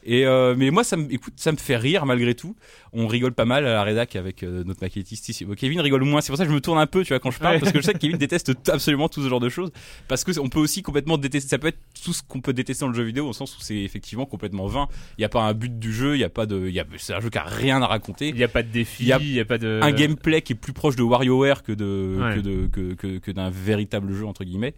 Et 0.04 0.26
euh, 0.26 0.54
mais 0.56 0.70
moi, 0.70 0.84
ça 0.84 0.96
me, 0.96 1.12
écoute, 1.12 1.34
ça 1.36 1.52
me 1.52 1.56
fait 1.56 1.76
rire 1.76 2.06
malgré 2.06 2.34
tout. 2.34 2.54
On 2.92 3.06
rigole 3.06 3.32
pas 3.32 3.44
mal 3.44 3.66
à 3.66 3.72
la 3.72 3.82
rédac 3.82 4.16
avec 4.16 4.42
euh, 4.42 4.64
notre 4.64 4.80
maquettiste 4.82 5.28
ici. 5.28 5.44
Bon, 5.44 5.54
Kevin 5.54 5.80
rigole 5.80 6.02
moins. 6.04 6.20
C'est 6.20 6.28
pour 6.32 6.36
ça 6.38 6.44
que 6.44 6.50
je 6.50 6.54
me 6.54 6.60
tourne 6.60 6.78
un 6.78 6.86
peu, 6.86 7.02
tu 7.02 7.08
vois, 7.08 7.20
quand 7.20 7.30
je 7.30 7.38
parle, 7.38 7.54
Ouais. 7.54 7.60
parce 7.60 7.72
que 7.72 7.80
je 7.80 7.84
sais 7.86 7.92
que 7.92 7.98
Kevin 7.98 8.16
déteste 8.18 8.52
absolument 8.68 9.08
tout 9.08 9.22
ce 9.22 9.28
genre 9.28 9.40
de 9.40 9.48
choses. 9.48 9.70
Parce 10.08 10.24
que 10.24 10.38
on 10.40 10.48
peut 10.48 10.58
aussi 10.60 10.82
complètement 10.82 11.18
détester. 11.18 11.48
Ça 11.48 11.58
peut 11.58 11.68
être 11.68 11.78
tout 12.04 12.12
ce 12.12 12.22
qu'on 12.22 12.40
peut 12.40 12.52
détester 12.52 12.84
dans 12.84 12.88
le 12.90 12.94
jeu 12.94 13.02
vidéo, 13.04 13.26
au 13.28 13.32
sens 13.32 13.56
où 13.56 13.60
c'est 13.60 13.76
effectivement 13.78 14.26
complètement 14.26 14.66
vain. 14.66 14.88
Il 15.18 15.22
y 15.22 15.24
a 15.24 15.28
pas 15.28 15.42
un 15.42 15.54
but 15.54 15.78
du 15.78 15.92
jeu. 15.92 16.16
Il 16.16 16.20
y 16.20 16.24
a 16.24 16.28
pas 16.30 16.46
de. 16.46 16.66
Il 16.68 16.74
y 16.74 16.80
a, 16.80 16.84
c'est 16.98 17.14
un 17.14 17.20
jeu 17.20 17.30
qui 17.30 17.38
a 17.38 17.44
rien 17.44 17.80
à 17.82 17.86
raconter 17.86 18.28
Il 18.28 18.34
n'y 18.34 18.44
a 18.44 18.48
pas 18.48 18.62
de 18.62 18.68
défi, 18.68 19.04
Il 19.04 19.08
y 19.08 19.12
a 19.12 19.18
n'y 19.18 19.44
pas 19.44 19.58
de. 19.58 19.80
un 19.82 19.92
gameplay 19.92 20.42
qui 20.42 20.52
est 20.52 20.56
plus 20.56 20.72
proche 20.72 20.96
de 20.96 21.02
WarioWare 21.02 21.62
que 21.62 21.72
de 21.72 22.18
Ouais. 22.20 22.34
que 22.36 22.40
de 22.40 22.66
que 22.66 22.94
que, 22.94 23.18
que 23.18 23.30
d'un 23.30 23.50
véritable 23.50 24.12
jeu 24.14 24.26
entre 24.26 24.44
guillemets. 24.44 24.74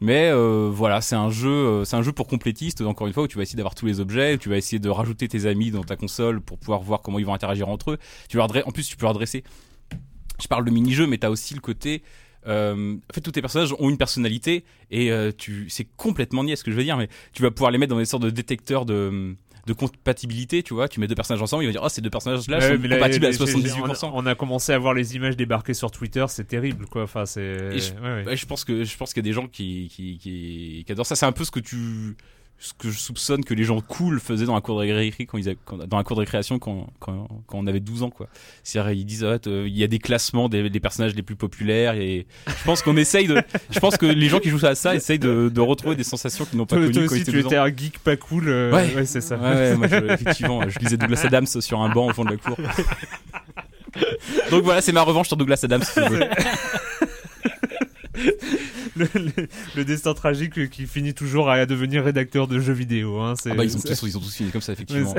Mais 0.00 0.28
euh, 0.30 0.68
voilà, 0.70 1.00
c'est 1.00 1.16
un 1.16 1.30
jeu, 1.30 1.48
euh, 1.48 1.84
c'est 1.84 1.96
un 1.96 2.02
jeu 2.02 2.12
pour 2.12 2.26
complétistes. 2.26 2.80
Encore 2.82 3.06
une 3.06 3.12
fois, 3.12 3.22
où 3.22 3.28
tu 3.28 3.36
vas 3.36 3.42
essayer 3.42 3.56
d'avoir 3.56 3.74
tous 3.74 3.86
les 3.86 4.00
objets, 4.00 4.36
tu 4.38 4.48
vas 4.48 4.56
essayer 4.56 4.78
de 4.78 4.88
rajouter 4.88 5.26
tes 5.28 5.46
amis 5.46 5.70
dans 5.70 5.84
ta 5.84 5.96
console 5.96 6.40
pour 6.40 6.58
pouvoir 6.58 6.80
voir 6.80 7.00
comment 7.00 7.18
ils 7.18 7.26
vont 7.26 7.34
interagir 7.34 7.68
entre 7.68 7.92
eux. 7.92 7.98
En 8.36 8.70
plus, 8.72 8.88
tu 8.88 8.96
peux 8.96 9.04
leur 9.04 9.10
adresser. 9.10 9.42
Je 10.40 10.48
parle 10.48 10.64
de 10.64 10.70
mini-jeu, 10.70 11.06
mais 11.06 11.18
t'as 11.18 11.30
aussi 11.30 11.54
le 11.54 11.60
côté. 11.60 12.02
Euh, 12.46 12.94
en 12.94 13.14
fait, 13.14 13.22
tous 13.22 13.32
tes 13.32 13.40
personnages 13.40 13.74
ont 13.78 13.88
une 13.88 13.96
personnalité 13.96 14.64
et 14.90 15.10
tu, 15.38 15.68
c'est 15.70 15.88
complètement 15.96 16.44
niais 16.44 16.56
ce 16.56 16.64
que 16.64 16.70
je 16.70 16.76
veux 16.76 16.84
dire, 16.84 16.96
mais 16.96 17.08
tu 17.32 17.42
vas 17.42 17.50
pouvoir 17.50 17.70
les 17.70 17.78
mettre 17.78 17.90
dans 17.90 17.98
des 17.98 18.04
sortes 18.04 18.22
de 18.22 18.30
détecteurs 18.30 18.84
de 18.84 19.34
de 19.66 19.72
compatibilité, 19.72 20.62
tu 20.62 20.74
vois. 20.74 20.88
Tu 20.88 21.00
mets 21.00 21.08
deux 21.08 21.14
personnages 21.14 21.42
ensemble, 21.42 21.64
ils 21.64 21.66
vont 21.66 21.72
dire, 21.72 21.82
oh, 21.84 21.88
ces 21.88 22.00
deux 22.00 22.10
personnages-là 22.10 22.58
Ouais, 22.58 22.68
sont 22.76 22.78
mais 22.80 22.88
là, 22.88 22.96
compatibles 22.96 23.26
à 23.26 23.30
j'ai- 23.32 23.38
j'ai- 23.38 23.44
78%. 23.52 24.06
On 24.12 24.20
a, 24.20 24.22
on 24.22 24.26
a 24.26 24.34
commencé 24.34 24.72
à 24.72 24.78
voir 24.78 24.94
les 24.94 25.16
images 25.16 25.36
débarquer 25.36 25.74
sur 25.74 25.90
Twitter, 25.90 26.24
c'est 26.28 26.46
terrible, 26.46 26.86
quoi. 26.86 27.02
Enfin, 27.02 27.26
c'est. 27.26 27.78
Je- 27.78 27.92
ouais, 27.94 28.00
ouais. 28.00 28.24
Ouais, 28.26 28.36
je 28.36 28.46
pense 28.46 28.64
que 28.64 28.84
je 28.84 28.96
pense 28.96 29.12
qu'il 29.12 29.22
y 29.22 29.26
a 29.26 29.28
des 29.28 29.32
gens 29.34 29.48
qui 29.48 29.88
qui, 29.94 30.18
qui, 30.18 30.84
qui 30.86 30.92
adorent 30.92 31.06
ça. 31.06 31.16
C'est 31.16 31.26
un 31.26 31.32
peu 31.32 31.44
ce 31.44 31.50
que 31.50 31.60
tu 31.60 32.16
ce 32.58 32.72
que 32.72 32.90
je 32.90 32.98
soupçonne 32.98 33.44
que 33.44 33.52
les 33.52 33.64
gens 33.64 33.80
cool 33.82 34.18
faisaient 34.18 34.46
dans 34.46 34.54
la 34.54 34.60
cour 34.62 34.76
de 34.76 34.80
récréation 34.80 35.26
quand 35.28 35.36
ils 35.38 35.48
avaient- 35.48 35.58
quand- 35.64 35.76
dans 35.86 35.96
la 35.98 36.04
cour 36.04 36.16
de 36.16 36.20
récréation 36.20 36.58
quand, 36.58 36.86
quand, 37.00 37.28
quand 37.46 37.58
on 37.58 37.66
avait 37.66 37.80
12 37.80 38.02
ans 38.02 38.08
quoi. 38.10 38.28
C'est-à-dire 38.64 38.92
ils 38.92 39.04
disent 39.04 39.24
ah, 39.24 39.36
il 39.46 39.76
y 39.76 39.84
a 39.84 39.86
des 39.86 39.98
classements 39.98 40.48
des, 40.48 40.70
des 40.70 40.80
personnages 40.80 41.14
les 41.14 41.22
plus 41.22 41.36
populaires 41.36 41.94
et 41.94 42.26
je 42.46 42.64
pense 42.64 42.80
qu'on 42.82 42.96
essaye 42.96 43.26
de 43.26 43.42
je 43.70 43.78
pense 43.78 43.96
que 43.98 44.06
les 44.06 44.28
gens 44.28 44.40
qui 44.40 44.48
jouent 44.48 44.64
à 44.64 44.74
ça 44.74 44.94
essayent 44.94 45.18
de, 45.18 45.50
de 45.52 45.60
retrouver 45.60 45.96
des 45.96 46.04
sensations 46.04 46.46
qu'ils 46.46 46.56
n'ont 46.58 46.64
pas 46.66 46.76
connues 46.76 46.92
toi 46.92 47.02
quand 47.06 47.14
ils 47.14 47.20
aussi, 47.20 47.22
étaient 47.22 47.30
tu 47.32 47.36
12 47.42 47.44
ans. 47.46 47.48
étais 47.48 47.56
un 47.58 47.68
geek 47.76 47.98
pas 47.98 48.16
cool. 48.16 48.48
euh, 48.48 48.72
Ouais. 48.72 49.04
c'est 49.04 49.20
ça. 49.20 49.36
Ouais, 49.36 49.50
ouais, 49.54 49.76
moi, 49.76 49.86
je- 49.88 49.96
effectivement, 50.14 50.68
je 50.68 50.78
lisais 50.78 50.96
Douglas 50.96 51.22
Adams 51.24 51.46
sur 51.46 51.80
un 51.80 51.90
banc 51.90 52.06
au 52.08 52.12
fond 52.14 52.24
de 52.24 52.30
la 52.30 52.36
cour. 52.38 52.56
Donc 54.50 54.62
voilà, 54.64 54.80
c'est 54.82 54.92
ma 54.92 55.02
revanche 55.02 55.28
sur 55.28 55.36
Douglas 55.36 55.60
Adams. 55.62 55.82
si. 55.82 56.00
Le, 58.96 59.08
le- 59.14 59.48
le 59.76 59.84
destin 59.84 60.14
tragique 60.14 60.68
qui 60.70 60.86
finit 60.86 61.14
toujours 61.14 61.50
à 61.50 61.64
devenir 61.66 62.04
rédacteur 62.04 62.48
de 62.48 62.58
jeux 62.60 62.72
vidéo. 62.72 63.20
Hein, 63.20 63.34
Ah 63.46 63.54
bah, 63.54 63.64
ils, 63.64 63.76
ont 63.76 63.80
tous, 63.80 64.02
ils 64.02 64.16
ont 64.16 64.20
tous 64.20 64.34
fini 64.34 64.50
comme 64.50 64.60
ça, 64.60 64.72
effectivement. 64.72 65.14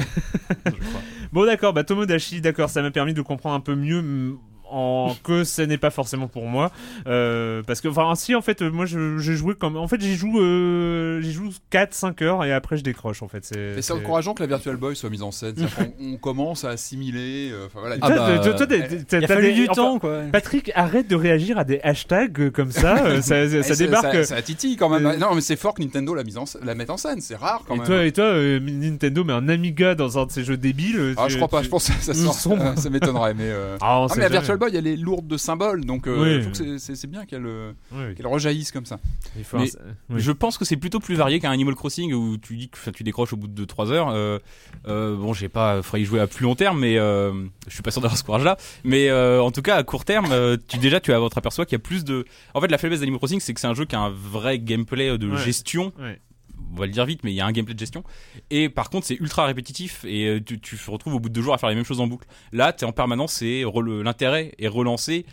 Bon 1.31 1.45
d'accord, 1.45 1.73
bah 1.73 1.83
Tomodachi, 1.83 2.41
d'accord, 2.41 2.69
ça 2.69 2.81
m'a 2.81 2.91
permis 2.91 3.13
de 3.13 3.21
comprendre 3.21 3.55
un 3.55 3.59
peu 3.59 3.75
mieux 3.75 4.35
en 4.71 5.15
que 5.23 5.43
ce 5.43 5.61
n'est 5.61 5.77
pas 5.77 5.89
forcément 5.89 6.27
pour 6.27 6.45
moi 6.45 6.71
euh, 7.07 7.61
parce 7.65 7.81
que 7.81 7.87
enfin 7.87 8.13
si 8.15 8.35
en 8.35 8.41
fait 8.41 8.61
euh, 8.61 8.69
moi 8.71 8.85
je- 8.85 9.17
j'ai 9.17 9.35
joué 9.35 9.55
comme 9.55 9.77
en 9.77 9.87
fait 9.87 9.99
j'y 10.01 10.15
joue 10.15 10.39
euh, 10.39 11.21
j'y 11.21 11.31
joue 11.31 11.49
4 11.69 11.93
5 11.93 12.21
heures 12.21 12.43
et 12.43 12.51
après 12.53 12.77
je 12.77 12.83
décroche 12.83 13.21
en 13.23 13.27
fait 13.27 13.45
c'est 13.45 13.75
c'est 13.75 13.81
c'est- 13.81 13.93
encourageant 13.93 14.33
que 14.33 14.41
la 14.43 14.47
Virtual 14.47 14.75
Boy 14.77 14.95
soit 14.95 15.09
mise 15.09 15.23
en 15.23 15.31
scène. 15.31 15.53
C'est-à-dire 15.57 15.75
qu'on- 15.75 16.13
on 16.13 16.17
commence 16.17 16.63
à 16.63 16.69
assimiler. 16.69 17.49
euh, 17.51 17.65
Enfin 17.67 17.79
voilà. 17.79 17.95
Ah 18.01 18.07
Toi, 18.07 18.15
bah, 18.17 18.39
toi, 18.39 18.53
toi, 18.53 18.67
t'as- 18.67 18.79
t'as- 18.79 19.17
Il 19.19 19.23
a 19.23 19.27
t'as 19.27 19.33
fallu 19.35 19.47
des- 19.47 19.53
du 19.53 19.63
enfin, 19.63 19.73
temps, 19.73 19.99
quoi. 19.99 20.21
Patrick, 20.31 20.71
arrête 20.75 21.07
de 21.09 21.15
réagir 21.15 21.57
à 21.57 21.63
des 21.63 21.79
hashtags 21.83 22.39
euh, 22.39 22.49
comme 22.51 22.71
ça, 22.71 23.03
euh, 23.05 23.21
ça, 23.21 23.47
ça 23.63 23.63
c'est- 23.63 23.77
débarque. 23.85 24.13
Ça, 24.25 24.35
ça 24.35 24.41
titille 24.41 24.75
quand 24.77 24.89
même. 24.89 25.05
Euh, 25.05 25.17
Non, 25.17 25.33
mais 25.35 25.41
c'est 25.41 25.55
fort 25.55 25.73
que 25.73 25.81
Nintendo 25.81 26.13
la, 26.13 26.23
mise 26.23 26.37
en, 26.37 26.45
la 26.63 26.75
mette 26.75 26.89
en 26.89 26.97
scène. 26.97 27.21
C'est 27.21 27.35
rare 27.35 27.63
quand 27.67 27.75
et 27.75 27.77
même. 27.79 27.87
toi, 27.87 28.05
et 28.05 28.11
toi 28.11 28.25
euh, 28.25 28.59
Nintendo 28.59 29.23
met 29.23 29.33
un 29.33 29.49
Amiga 29.49 29.95
dans 29.95 30.17
un 30.19 30.25
de 30.25 30.31
ces 30.31 30.43
jeux 30.43 30.57
débiles. 30.57 31.13
Ah, 31.17 31.25
tu- 31.27 31.33
je 31.33 31.37
crois 31.37 31.47
pas. 31.47 31.59
tu- 31.59 31.65
Je 31.65 31.69
pense 31.69 31.89
que 31.89 32.01
ça, 32.01 32.13
sort. 32.13 32.57
ça 32.77 32.89
m'étonnerait, 32.89 33.33
mais. 33.33 33.43
euh, 33.45 33.77
Ah, 33.81 34.01
on 34.01 34.07
Ah, 34.07 34.15
la. 34.17 34.29
Virtual 34.29 34.56
Elle 34.73 34.87
est 34.87 34.95
lourde 34.97 35.27
de 35.27 35.37
symboles, 35.37 35.85
donc 35.85 36.07
euh, 36.07 36.21
Oui. 36.23 36.33
je 36.43 36.49
trouve 36.49 36.67
que 36.67 36.77
c'est- 36.77 37.07
bien 37.07 37.25
qu'elle 37.25 37.45
euh, 37.45 37.71
Oui, 37.93 38.15
rejaillisse 38.23 38.71
comme 38.71 38.85
ça. 38.85 38.99
Mais-. 39.53 39.69
Je 40.19 40.31
pense 40.31 40.57
que 40.57 40.65
c'est 40.65 40.75
plutôt 40.77 40.99
plus 40.99 41.15
varié 41.15 41.39
qu'un 41.39 41.51
Animal 41.51 41.75
Crossing 41.75 42.13
où 42.13 42.37
tu 42.37 42.57
dis 42.57 42.69
que 42.69 42.89
tu 42.89 43.03
décroches 43.03 43.33
au 43.33 43.37
bout 43.37 43.47
de 43.47 43.65
3 43.65 43.91
heures. 43.91 44.09
Euh, 44.09 44.39
euh, 44.87 45.15
bon, 45.15 45.33
j'ai 45.33 45.49
pas 45.49 45.81
faudrait 45.81 46.01
y 46.01 46.05
jouer 46.05 46.19
à 46.19 46.27
plus 46.27 46.43
long 46.43 46.55
terme, 46.55 46.79
mais 46.79 46.95
je 46.95 47.43
suis 47.69 47.83
pas 47.83 47.91
sûr 47.91 48.01
d'avoir 48.01 48.17
ce 48.17 48.23
courage-là. 48.23 48.57
Mais 48.83 49.11
en 49.11 49.51
tout 49.51 49.61
cas, 49.61 49.75
à 49.75 49.83
court 49.83 50.05
terme, 50.05 50.57
tu 50.67 50.77
déjà 50.77 50.99
tu 50.99 51.13
aperçois 51.13 51.65
qu'il 51.65 51.73
y 51.73 51.75
a 51.75 51.79
plus 51.79 52.03
de. 52.03 52.25
En 52.53 52.61
fait, 52.61 52.67
la 52.67 52.77
faiblesse 52.77 52.99
d'Animal 52.99 53.19
Crossing, 53.19 53.39
c'est 53.39 53.53
que 53.53 53.59
c'est 53.59 53.67
un 53.67 53.73
jeu 53.73 53.85
qui 53.85 53.95
a 53.95 53.99
un 53.99 54.09
vrai 54.09 54.59
gameplay 54.59 55.17
de 55.17 55.27
Ouais. 55.29 55.37
gestion. 55.37 55.91
Ouais. 55.99 56.19
On 56.73 56.79
va 56.79 56.85
le 56.85 56.91
dire 56.91 57.05
vite, 57.05 57.23
mais 57.23 57.31
il 57.31 57.35
y 57.35 57.41
a 57.41 57.45
un 57.45 57.51
gameplay 57.51 57.73
de 57.73 57.79
gestion. 57.79 58.03
Et 58.49 58.69
par 58.69 58.89
contre, 58.89 59.07
c'est 59.07 59.15
ultra 59.15 59.45
répétitif 59.45 60.05
et 60.05 60.27
euh, 60.27 60.39
tu, 60.43 60.59
tu 60.59 60.77
te 60.77 60.91
retrouves 60.91 61.15
au 61.15 61.19
bout 61.19 61.29
de 61.29 61.33
deux 61.33 61.41
jours 61.41 61.53
à 61.53 61.57
faire 61.57 61.69
les 61.69 61.75
mêmes 61.75 61.85
choses 61.85 62.01
en 62.01 62.07
boucle. 62.07 62.27
Là, 62.51 62.73
t'es 62.73 62.85
en 62.85 62.91
permanence, 62.91 63.41
rele- 63.63 64.01
l'intérêt 64.03 64.53
est 64.59 64.67
relancé. 64.67 65.25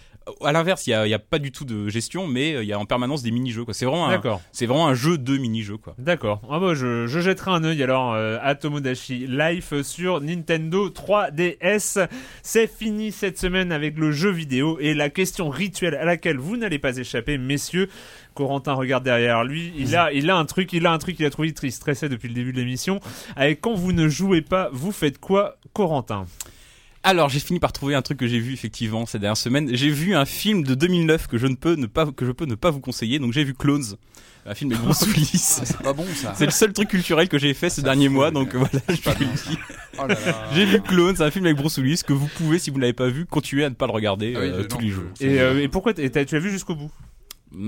À 0.42 0.52
l'inverse, 0.52 0.86
il 0.86 0.90
y 0.90 1.14
a, 1.14 1.18
pas 1.18 1.38
du 1.38 1.52
tout 1.52 1.64
de 1.64 1.88
gestion, 1.88 2.26
mais 2.26 2.54
euh, 2.54 2.62
il 2.62 2.68
y 2.68 2.72
a 2.72 2.78
en 2.78 2.86
permanence 2.86 3.22
des 3.22 3.30
mini-jeux. 3.30 3.64
C'est 3.72 3.84
vraiment 3.84 4.08
un, 4.08 4.18
vraiment 4.18 4.94
jeu 4.94 5.18
de 5.18 5.36
mini-jeux. 5.36 5.76
D'accord. 5.98 6.40
Ah 6.50 6.58
bah 6.58 6.74
je, 6.74 7.06
je 7.06 7.20
jetterai 7.20 7.50
un 7.50 7.64
œil 7.64 7.82
alors 7.82 8.14
euh, 8.14 8.38
à 8.42 8.54
Tomodachi 8.54 9.26
Life 9.28 9.80
sur 9.82 10.20
Nintendo 10.20 10.88
3DS. 10.88 12.08
C'est 12.42 12.66
fini 12.66 13.12
cette 13.12 13.38
semaine 13.38 13.72
avec 13.72 13.98
le 13.98 14.12
jeu 14.12 14.30
vidéo 14.30 14.78
et 14.80 14.94
la 14.94 15.10
question 15.10 15.48
rituelle 15.48 15.94
à 15.94 16.04
laquelle 16.04 16.38
vous 16.38 16.56
n'allez 16.56 16.78
pas 16.78 16.96
échapper, 16.96 17.38
messieurs. 17.38 17.88
Corentin 18.34 18.74
regarde 18.74 19.04
derrière 19.04 19.44
lui. 19.44 19.72
Il 19.76 19.96
a, 19.96 20.12
il 20.12 20.30
a 20.30 20.36
un 20.36 20.44
truc, 20.44 20.72
il 20.72 20.86
a 20.86 20.92
un 20.92 20.98
truc, 20.98 21.18
il 21.20 21.26
a 21.26 21.30
trouvé 21.30 21.54
il 21.62 21.72
stressait 21.72 22.08
depuis 22.08 22.28
le 22.28 22.34
début 22.34 22.52
de 22.52 22.58
l'émission. 22.58 23.00
Avec 23.36 23.60
quand 23.60 23.74
vous 23.74 23.92
ne 23.92 24.08
jouez 24.08 24.42
pas, 24.42 24.68
vous 24.72 24.92
faites 24.92 25.18
quoi, 25.18 25.56
Corentin? 25.72 26.26
Alors, 27.07 27.28
j'ai 27.28 27.38
fini 27.38 27.61
par 27.61 27.70
trouver 27.72 27.94
un 27.94 28.00
truc 28.00 28.18
que 28.18 28.26
j'ai 28.26 28.40
vu 28.40 28.55
effectivement 28.55 29.05
ces 29.05 29.18
dernières 29.18 29.36
semaines. 29.36 29.68
J'ai 29.76 29.90
vu 29.90 30.14
un 30.14 30.24
film 30.24 30.64
de 30.64 30.74
2009 30.74 31.26
que 31.26 31.36
je 31.36 31.46
ne 31.46 31.55
peux 31.55 31.74
ne 31.74 31.84
pas 31.84 32.07
que 32.11 32.24
je 32.24 32.32
peux 32.32 32.46
ne 32.46 32.55
pas 32.55 32.70
vous 32.70 32.80
conseiller. 32.80 33.18
Donc 33.18 33.34
j'ai 33.34 33.44
vu 33.44 33.52
Clones, 33.52 33.96
un 34.46 34.55
film 34.55 34.72
avec 34.72 34.82
Bruce 34.82 35.02
Willis. 35.07 35.59
Ah, 35.61 35.64
c'est 35.66 35.82
pas 35.82 35.92
bon 35.92 36.07
ça. 36.14 36.32
C'est 36.34 36.46
le 36.46 36.50
seul 36.50 36.72
truc 36.72 36.88
culturel 36.88 37.28
que 37.28 37.38
j'ai 37.38 37.52
fait 37.52 37.68
ces 37.68 37.82
derniers 37.82 38.09
mois, 38.09 38.30
donc 38.30 38.55
voilà, 38.55 38.70
je 38.88 39.02
Pas 39.02 39.12
vous 39.12 39.20
le 39.20 39.26
bien. 39.26 39.34
dis. 39.34 39.59
Oh. 39.98 40.02
J'ai 40.55 40.64
vu 40.64 40.80
Clones, 40.80 41.20
un 41.20 41.30
film 41.30 41.44
avec 41.44 41.59
Bruce 41.59 41.76
Willis 41.76 42.00
que 42.07 42.12
vous 42.14 42.26
pouvez, 42.26 42.59
si 42.59 42.70
vous 42.70 42.76
ne 42.76 42.80
l'avez 42.80 42.94
pas 42.94 43.09
vu, 43.09 43.26
continuer 43.26 43.64
à 43.64 43.68
ne 43.70 43.74
pas 43.74 43.86
le 43.86 43.92
regarder 43.92 44.32
Ah 44.36 44.40
oui, 44.40 44.46
euh, 44.48 44.64
tous 44.64 44.76
non, 44.78 44.82
les 44.82 44.88
jours. 44.90 45.05
Et, 45.20 45.40
euh, 45.40 45.62
et 45.62 45.68
pourquoi 45.68 45.92
tu 45.92 46.02
as 46.02 46.38
vu 46.38 46.50
jusqu'au 46.50 46.74
bout? 46.74 46.90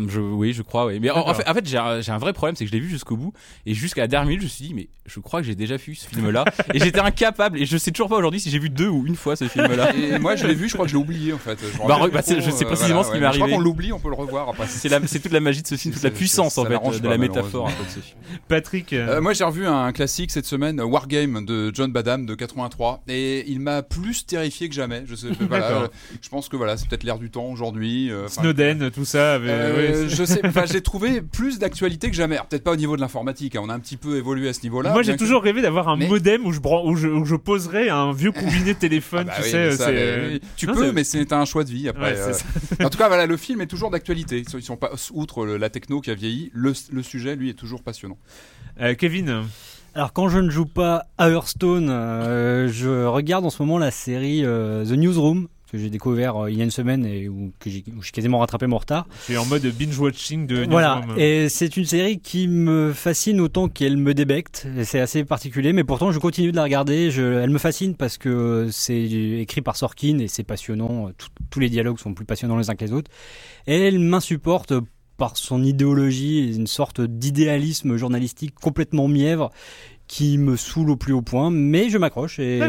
Je, 0.09 0.21
oui, 0.21 0.53
je 0.53 0.63
crois, 0.63 0.87
oui. 0.87 0.99
Mais 1.01 1.11
en, 1.11 1.29
en 1.29 1.35
fait, 1.35 1.49
en 1.49 1.55
fait, 1.55 1.67
j'ai 1.67 1.79
un, 1.79 2.01
j'ai 2.01 2.13
un 2.13 2.19
vrai 2.19 2.33
problème, 2.33 2.57
c'est 2.57 2.65
que 2.65 2.71
je 2.71 2.75
l'ai 2.75 2.81
vu 2.81 2.89
jusqu'au 2.89 3.17
bout 3.17 3.33
et 3.65 3.75
jusqu'à 3.75 4.03
la 4.03 4.09
dernière 4.09 4.29
minute, 4.29 4.41
je 4.43 4.47
me 4.47 4.51
suis 4.51 4.65
dit, 4.67 4.75
mais 4.75 4.89
je 5.07 5.21
crois 5.21 5.41
que 5.41 5.47
j'ai 5.47 5.55
déjà 5.55 5.77
vu 5.77 5.95
ce 5.95 6.09
film-là 6.09 6.45
et 6.75 6.79
j'étais 6.79 7.01
incapable 7.01 7.59
et 7.59 7.67
je 7.67 7.77
sais 7.77 7.91
toujours 7.91 8.09
pas 8.09 8.17
aujourd'hui 8.17 8.41
si 8.41 8.51
j'ai 8.51 8.59
vu 8.59 8.71
deux 8.71 8.89
ou 8.89 9.07
une 9.07 9.17
fois 9.17 9.37
ce 9.37 9.47
film-là. 9.49 9.95
Et 9.95 10.19
moi, 10.19 10.37
je 10.37 10.47
l'ai 10.47 10.55
vu, 10.55 10.69
je 10.69 10.75
crois 10.75 10.87
que 10.87 10.91
je 10.91 10.97
l'ai 10.97 11.03
oublié 11.03 11.33
en 11.33 11.39
fait. 11.39 11.59
Je 11.61 11.79
Bah, 11.79 11.99
bah, 12.13 12.23
trop, 12.23 12.41
je 12.41 12.51
sais 12.51 12.65
euh, 12.65 12.69
précisément 12.69 13.03
ce 13.03 13.09
qui 13.09 13.15
ouais. 13.15 13.21
m'est 13.21 13.27
Mais 13.27 13.33
Je 13.33 13.39
crois 13.39 13.45
arrivé. 13.45 13.57
qu'on 13.57 13.63
l'oublie, 13.63 13.93
on 13.93 14.01
peut 14.01 14.09
le 14.09 14.15
revoir 14.15 14.49
après. 14.49 14.67
C'est 14.67 14.89
la, 14.89 15.01
c'est 15.07 15.21
toute 15.21 15.33
la 15.33 15.41
magie 15.41 15.63
de 15.63 15.67
ce 15.67 15.77
film, 15.77 15.95
toute 15.95 16.03
la 16.03 16.11
puissance 16.11 16.59
en 16.59 16.65
fait 16.65 16.75
de 16.75 17.03
pas, 17.03 17.09
la 17.09 17.19
métaphore. 17.19 17.71
Patrick, 18.49 18.93
euh, 18.93 19.17
Euh, 19.17 19.21
moi 19.21 19.33
j'ai 19.33 19.45
revu 19.45 19.67
un 19.67 19.93
classique 19.93 20.31
cette 20.31 20.47
semaine, 20.47 20.81
Wargame 20.81 21.45
de 21.45 21.71
John 21.75 21.93
Badham 21.93 22.27
de 22.27 22.35
83, 22.35 23.03
et 23.09 23.49
il 23.49 23.61
m'a 23.61 23.83
plus 23.83 24.27
terrifié 24.27 24.69
que 24.69 24.75
jamais. 24.75 25.05
Je 25.07 25.15
sais, 25.15 25.29
pense 26.31 26.49
que 26.49 26.57
voilà, 26.57 26.77
c'est 26.77 26.89
peut-être 26.89 27.05
l'air 27.05 27.19
du 27.19 27.31
temps 27.31 27.47
aujourd'hui. 27.47 28.11
Snowden, 28.29 28.91
tout 28.91 29.05
ça. 29.05 29.39
Euh, 29.77 30.09
je 30.09 30.25
sais, 30.25 30.41
enfin, 30.47 30.65
j'ai 30.67 30.81
trouvé 30.81 31.21
plus 31.23 31.59
d'actualité 31.59 32.11
que 32.11 32.17
jamais. 32.17 32.39
Peut-être 32.49 32.65
pas 32.65 32.73
au 32.73 32.77
niveau 32.77 32.97
de 32.97 33.01
l'informatique, 33.01 33.57
hein, 33.57 33.61
on 33.65 33.69
a 33.69 33.75
un 33.75 33.81
petit 33.81 33.97
peu 33.97 34.17
évolué 34.17 34.49
à 34.49 34.53
ce 34.53 34.63
niveau-là. 34.63 34.93
Moi, 34.93 35.03
j'ai 35.03 35.13
que- 35.15 35.19
toujours 35.19 35.43
rêvé 35.43 35.63
d'avoir 35.63 35.89
un 35.89 35.97
Mais- 35.97 36.09
modem 36.09 36.47
où 36.47 36.53
je, 36.53 36.61
bran- 36.61 36.85
où 36.85 36.97
je, 36.97 37.09
où 37.09 37.25
je 37.25 37.37
poserais 37.37 37.89
un 37.89 38.13
vieux 38.13 38.33
combiné 38.33 38.75
de 38.75 38.79
téléphone, 38.79 39.27
Ah 39.31 39.33
bah 39.33 39.37
tu 39.39 39.43
oui, 39.45 39.51
sais. 39.51 39.67
mais 39.67 39.77
ça, 39.77 39.85
c'est, 39.87 39.93
mais- 39.93 39.99
euh, 40.01 40.29
mais 40.35 40.41
tu 40.57 40.67
non, 40.67 40.75
peux, 40.75 40.93
mais 40.93 41.05
c'est 41.05 41.33
un 41.33 41.45
choix 41.45 41.65
de 41.65 41.71
vie 41.71 41.89
après. 41.89 42.13
Ouais, 42.13 42.19
euh. 42.81 42.85
en 42.85 42.91
tout 42.91 42.99
cas, 42.99 43.09
voilà, 43.09 43.27
le 43.27 43.37
film 43.37 43.61
est 43.61 43.67
toujours 43.67 43.91
d'actualité. 43.91 44.39
Ils 44.39 44.49
sont, 44.49 44.59
ils 44.59 44.63
sont 44.65 44.77
pas 44.77 44.91
outre 45.13 45.45
le- 45.47 45.57
la 45.57 45.71
techno 45.71 46.01
qui 46.01 46.11
a 46.11 46.15
vieilli, 46.15 46.51
le, 46.55 46.73
le 46.93 47.03
sujet 47.03 47.37
lui 47.37 47.51
est 47.51 47.55
toujours 47.55 47.83
passionnant. 47.83 48.19
Euh, 48.81 48.95
Kevin, 48.95 49.45
Alors 49.95 50.13
quand 50.13 50.29
je 50.29 50.39
ne 50.39 50.51
joue 50.51 50.67
pas 50.67 51.07
à 51.17 51.31
Hearthstone, 51.31 51.89
euh, 51.91 52.69
je 52.71 53.07
regarde 53.07 53.47
en 53.47 53.51
ce 53.51 53.63
moment 53.63 53.79
la 53.79 53.91
série 53.91 54.43
euh, 54.45 54.85
The 54.85 54.91
Newsroom 54.91 55.49
que 55.71 55.79
j'ai 55.79 55.91
découvert 55.91 56.45
euh, 56.45 56.51
il 56.51 56.57
y 56.57 56.61
a 56.61 56.65
une 56.65 56.71
semaine 56.71 57.05
et 57.07 57.29
où, 57.29 57.53
que 57.59 57.69
j'ai 57.71 57.85
où 57.97 58.03
j'ai 58.03 58.11
quasiment 58.13 58.39
rattrapé 58.39 58.67
mon 58.67 58.79
retard. 58.79 59.07
suis 59.25 59.37
en 59.37 59.45
mode 59.47 59.63
binge-watching 59.67 60.47
de 60.47 60.67
Voilà, 60.69 60.97
Newsroom. 61.01 61.19
et 61.19 61.49
c'est 61.49 61.77
une 61.77 61.85
série 61.85 62.19
qui 62.21 62.49
me 62.49 62.93
fascine 62.93 63.41
autant 63.41 63.69
qu'elle 63.69 63.97
me 63.97 64.15
débecte. 64.15 64.67
Et 64.79 64.85
C'est 64.85 65.01
assez 65.01 65.25
particulier, 65.25 65.73
mais 65.73 65.85
pourtant 65.85 66.13
je 66.13 66.19
continue 66.19 66.51
de 66.53 66.57
la 66.57 66.63
regarder. 66.65 67.11
Je, 67.11 67.23
elle 67.23 67.51
me 67.51 67.59
fascine 67.59 67.95
parce 67.95 68.19
que 68.19 68.69
c'est 68.71 69.03
écrit 69.03 69.63
par 69.63 69.77
Sorkin 69.77 70.19
et 70.19 70.29
c'est 70.29 70.45
passionnant. 70.45 71.11
Tout- 71.19 71.29
tous 71.51 71.61
les 71.61 71.69
dialogues 71.69 71.99
sont 71.99 72.15
plus 72.15 72.25
passionnants 72.25 72.57
les 72.59 72.71
uns 72.71 72.75
que 72.75 72.85
les 72.85 72.93
autres. 72.93 73.11
Et 73.67 73.77
elle 73.89 73.99
m'insupporte 73.99 74.73
par 75.17 75.37
son 75.39 75.65
idéologie 75.65 76.55
une 76.55 76.67
sorte 76.67 77.01
d'idéalisme 77.01 77.97
journalistique 77.97 78.55
complètement 78.55 79.09
mièvre 79.09 79.51
qui 80.09 80.39
me 80.39 80.57
saoule 80.57 80.91
au 80.91 80.97
plus 80.97 81.13
haut 81.13 81.23
point, 81.23 81.51
mais 81.51 81.91
je 81.91 81.99
m'accroche 81.99 82.39
et 82.39 82.61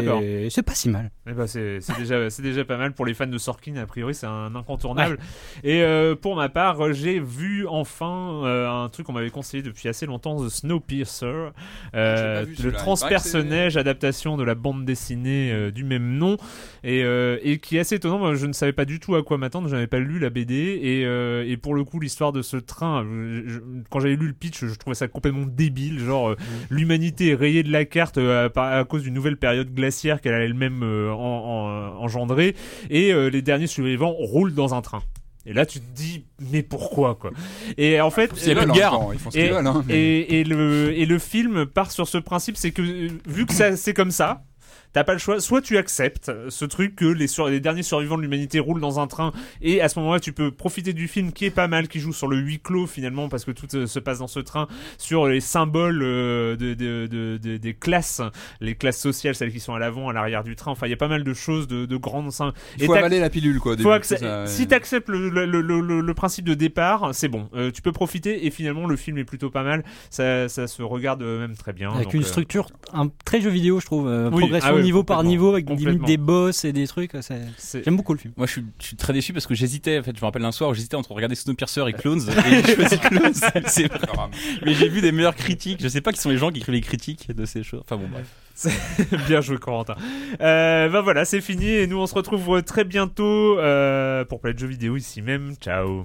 c'est 0.50 0.62
pas 0.62 0.74
si 0.74 0.88
mal. 0.88 1.10
Ben, 1.24 1.46
c'est 1.46 1.78
déjà, 1.98 2.30
c'est 2.30 2.42
déjà 2.42 2.64
pas 2.64 2.76
mal 2.78 2.92
pour 2.94 3.06
les 3.06 3.14
fans 3.14 3.26
de 3.26 3.38
Sorkin. 3.38 3.76
A 3.76 3.86
priori, 3.86 4.14
c'est 4.14 4.26
un 4.26 4.54
incontournable. 4.56 5.18
Et 5.62 5.82
euh, 5.82 6.16
pour 6.16 6.34
ma 6.36 6.48
part, 6.48 6.92
j'ai 6.94 7.20
vu 7.20 7.66
enfin 7.68 8.42
euh, 8.44 8.68
un 8.68 8.88
truc 8.88 9.06
qu'on 9.06 9.12
m'avait 9.12 9.30
conseillé 9.30 9.62
depuis 9.62 9.88
assez 9.88 10.06
longtemps, 10.06 10.42
The 10.44 10.48
Snowpiercer, 10.48 11.50
euh, 11.94 12.44
vu 12.46 12.54
le 12.64 12.72
transpersonnage 12.72 13.76
adaptation 13.76 14.36
de 14.36 14.42
la 14.42 14.54
bande 14.54 14.84
dessinée 14.84 15.52
euh, 15.52 15.70
du 15.70 15.84
même 15.84 16.16
nom, 16.16 16.38
et, 16.82 17.02
euh, 17.04 17.38
et 17.42 17.58
qui 17.58 17.76
est 17.76 17.80
assez 17.80 17.96
étonnant. 17.96 18.34
Je 18.34 18.46
ne 18.46 18.52
savais 18.52 18.72
pas 18.72 18.84
du 18.84 18.98
tout 19.00 19.14
à 19.14 19.22
quoi 19.22 19.38
m'attendre. 19.38 19.68
Je 19.68 19.74
n'avais 19.74 19.86
pas 19.86 20.00
lu 20.00 20.18
la 20.18 20.30
BD, 20.30 20.54
et, 20.82 21.04
euh, 21.04 21.44
et 21.46 21.56
pour 21.56 21.74
le 21.74 21.84
coup, 21.84 22.00
l'histoire 22.00 22.32
de 22.32 22.42
ce 22.42 22.56
train, 22.56 23.04
je- 23.04 23.42
je- 23.48 23.60
quand 23.90 24.00
j'avais 24.00 24.16
lu 24.16 24.26
le 24.26 24.32
pitch, 24.32 24.64
je 24.64 24.74
trouvais 24.74 24.94
ça 24.94 25.06
complètement 25.08 25.46
débile. 25.46 26.00
Genre, 26.00 26.30
euh, 26.30 26.36
l'humanité 26.70 27.27
est 27.28 27.34
rayée 27.34 27.62
de 27.62 27.70
la 27.72 27.84
carte 27.84 28.18
euh, 28.18 28.48
à, 28.56 28.84
cause 28.84 29.02
d'une 29.02 29.14
nouvelle 29.14 29.36
période 29.36 29.72
glaciaire 29.74 30.20
qu'elle 30.20 30.34
a 30.34 30.40
elle-même 30.40 30.82
euh, 30.82 31.10
en- 31.12 31.16
en- 31.98 32.02
engendrée, 32.04 32.54
et 32.90 33.12
euh, 33.12 33.28
les 33.30 33.42
derniers 33.42 33.66
survivants 33.66 34.12
roulent 34.12 34.54
dans 34.54 34.74
un 34.74 34.82
train. 34.82 35.02
Et 35.46 35.54
là, 35.54 35.64
tu 35.64 35.80
te 35.80 35.84
dis, 35.96 36.24
mais 36.52 36.62
pourquoi, 36.62 37.14
quoi? 37.14 37.30
Et 37.78 38.00
en 38.02 38.10
fait, 38.10 38.30
Il 38.42 38.48
y 38.48 38.52
a 38.52 38.56
plus 38.56 38.66
de 38.66 38.72
guerre. 38.72 38.92
en 38.92 38.98
même 38.98 39.06
temps, 39.08 39.12
Ils 39.14 39.18
font 39.18 39.30
ce 39.30 39.36
qu'ils 39.38 39.46
Et- 39.46 39.50
veulent. 39.50 39.66
hein, 39.66 39.82
mais- 39.86 39.94
et, 39.94 40.40
et 40.40 40.44
le, 40.44 40.92
et 40.92 41.06
le 41.06 41.18
film 41.18 41.64
part 41.64 41.90
sur 41.90 42.06
ce 42.06 42.18
principe, 42.18 42.56
c'est 42.58 42.70
que 42.70 42.82
euh, 42.82 43.08
vu 43.26 43.46
que 43.46 43.54
ça 43.54 43.74
c'est 43.76 43.94
comme 43.94 44.10
ça, 44.10 44.42
t'as 44.92 45.04
pas 45.04 45.12
le 45.14 45.18
choix. 45.18 45.40
Soit 45.40 45.62
tu 45.62 45.76
acceptes 45.78 46.30
ce 46.48 46.64
truc 46.64 46.96
que 46.96 47.04
les, 47.06 47.26
sur, 47.26 47.48
les 47.48 47.60
derniers 47.60 47.82
survivants 47.82 48.16
de 48.16 48.22
l'humanité 48.22 48.60
roulent 48.60 48.80
dans 48.80 49.00
un 49.00 49.06
train, 49.06 49.32
et 49.62 49.80
à 49.80 49.88
ce 49.88 49.98
moment-là 49.98 50.20
tu 50.20 50.32
peux 50.32 50.50
profiter 50.50 50.92
du 50.92 51.08
film 51.08 51.32
qui 51.32 51.44
est 51.46 51.50
pas 51.50 51.66
mal, 51.68 51.88
qui 51.88 51.98
joue 52.00 52.12
sur 52.12 52.28
le 52.28 52.36
huis 52.36 52.60
clos 52.60 52.86
finalement 52.86 53.28
parce 53.28 53.44
que 53.44 53.50
tout 53.50 53.66
euh, 53.74 53.86
se 53.86 53.98
passe 53.98 54.18
dans 54.18 54.26
ce 54.28 54.40
train, 54.40 54.68
sur 54.98 55.26
les 55.26 55.40
symboles 55.40 56.02
euh, 56.02 56.56
de, 56.56 56.74
de, 56.74 57.06
de- 57.06 57.38
de- 57.42 57.56
des 57.56 57.74
classes, 57.74 58.20
les 58.60 58.74
classes 58.74 59.00
sociales, 59.00 59.34
celles 59.34 59.52
qui 59.52 59.60
sont 59.60 59.74
à 59.74 59.78
l'avant, 59.78 60.08
à 60.08 60.12
l'arrière 60.12 60.44
du 60.44 60.54
train. 60.56 60.70
Enfin, 60.70 60.86
il 60.86 60.90
y 60.90 60.94
a 60.94 60.96
pas 60.96 61.08
mal 61.08 61.24
de 61.24 61.34
choses, 61.34 61.66
de, 61.66 61.84
de 61.86 61.96
grandes. 61.96 62.30
Il 62.78 62.84
faut 62.86 62.94
avaler 62.94 63.20
la 63.20 63.30
pilule 63.30 63.58
quoi. 63.60 63.72
au 63.72 63.76
faut 63.76 63.92
début, 63.92 64.04
ça, 64.04 64.16
ouais. 64.42 64.46
Si 64.46 64.66
t'acceptes 64.66 65.08
le, 65.08 65.28
le, 65.30 65.46
le, 65.46 65.60
le, 65.62 66.00
le 66.00 66.14
principe 66.14 66.44
de 66.44 66.54
départ, 66.54 67.10
c'est 67.14 67.28
bon. 67.28 67.48
Euh, 67.54 67.70
tu 67.70 67.80
peux 67.80 67.92
profiter 67.92 68.46
et 68.46 68.50
finalement 68.50 68.86
le 68.86 68.96
film 68.96 69.18
est 69.18 69.24
plutôt 69.24 69.50
pas 69.50 69.62
mal. 69.62 69.84
Ça, 70.10 70.48
ça 70.48 70.66
se 70.66 70.82
regarde 70.82 71.22
euh, 71.22 71.40
même 71.40 71.56
très 71.56 71.72
bien. 71.72 71.90
Avec 71.92 72.04
donc, 72.04 72.14
une 72.14 72.22
euh, 72.22 72.24
structure 72.24 72.68
un 72.92 73.08
très 73.24 73.40
jeu 73.40 73.50
vidéo, 73.50 73.80
je 73.80 73.86
trouve. 73.86 74.08
euh, 74.08 74.30
Oui, 74.30 74.40
progression 74.40 74.70
ah 74.72 74.78
niveau 74.88 75.04
par 75.04 75.22
niveau 75.22 75.52
avec 75.52 75.68
limite 75.68 76.04
des 76.04 76.16
boss 76.16 76.64
et 76.64 76.72
des 76.72 76.86
trucs. 76.86 77.14
euh, 77.14 77.22
c'est- 77.22 77.42
c'est- 77.58 77.84
J'aime 77.84 77.96
beaucoup 77.96 78.14
le 78.14 78.18
film. 78.18 78.32
Moi, 78.36 78.46
je 78.46 78.52
suis, 78.52 78.64
je 78.80 78.86
suis 78.86 78.96
très 78.96 79.12
déçu 79.12 79.32
parce 79.32 79.46
que 79.46 79.54
j'hésitais. 79.54 79.98
En 79.98 80.02
fait, 80.02 80.14
je 80.16 80.20
me 80.20 80.24
rappelle 80.24 80.44
un 80.44 80.52
soir 80.52 80.70
où 80.70 80.74
j'hésitais 80.74 80.96
entre 80.96 81.12
regarder 81.12 81.34
Snowpiercer 81.34 81.84
et 81.88 81.92
Clones. 81.92 82.20
et 82.28 82.62
j'ai 82.66 82.74
choisi 82.76 82.98
Clones. 82.98 83.34
C'est 83.66 83.88
vrai. 83.92 84.00
Mais 84.64 84.74
j'ai 84.74 84.88
vu 84.88 85.00
des 85.00 85.12
meilleures 85.12 85.36
critiques. 85.36 85.80
Je 85.82 85.88
sais 85.88 86.00
pas 86.00 86.12
qui 86.12 86.20
sont 86.20 86.30
les 86.30 86.38
gens 86.38 86.50
qui 86.50 86.58
écrivent 86.58 86.74
les 86.74 86.80
critiques 86.80 87.30
de 87.34 87.44
ces 87.44 87.62
choses. 87.62 87.82
Enfin 87.84 87.96
bon, 87.96 88.08
bref. 88.10 88.26
Bien 89.28 89.40
joué 89.40 89.56
Corentin. 89.58 89.94
Euh, 90.40 90.88
ben 90.88 91.00
voilà, 91.02 91.24
c'est 91.24 91.40
fini 91.40 91.66
et 91.68 91.86
nous 91.86 91.98
on 91.98 92.06
se 92.08 92.14
retrouve 92.14 92.60
très 92.62 92.82
bientôt 92.84 93.56
euh, 93.58 94.24
pour 94.24 94.40
parler 94.40 94.54
de 94.54 94.58
jeux 94.58 94.66
vidéo 94.66 94.96
ici 94.96 95.22
même. 95.22 95.54
Ciao. 95.60 96.04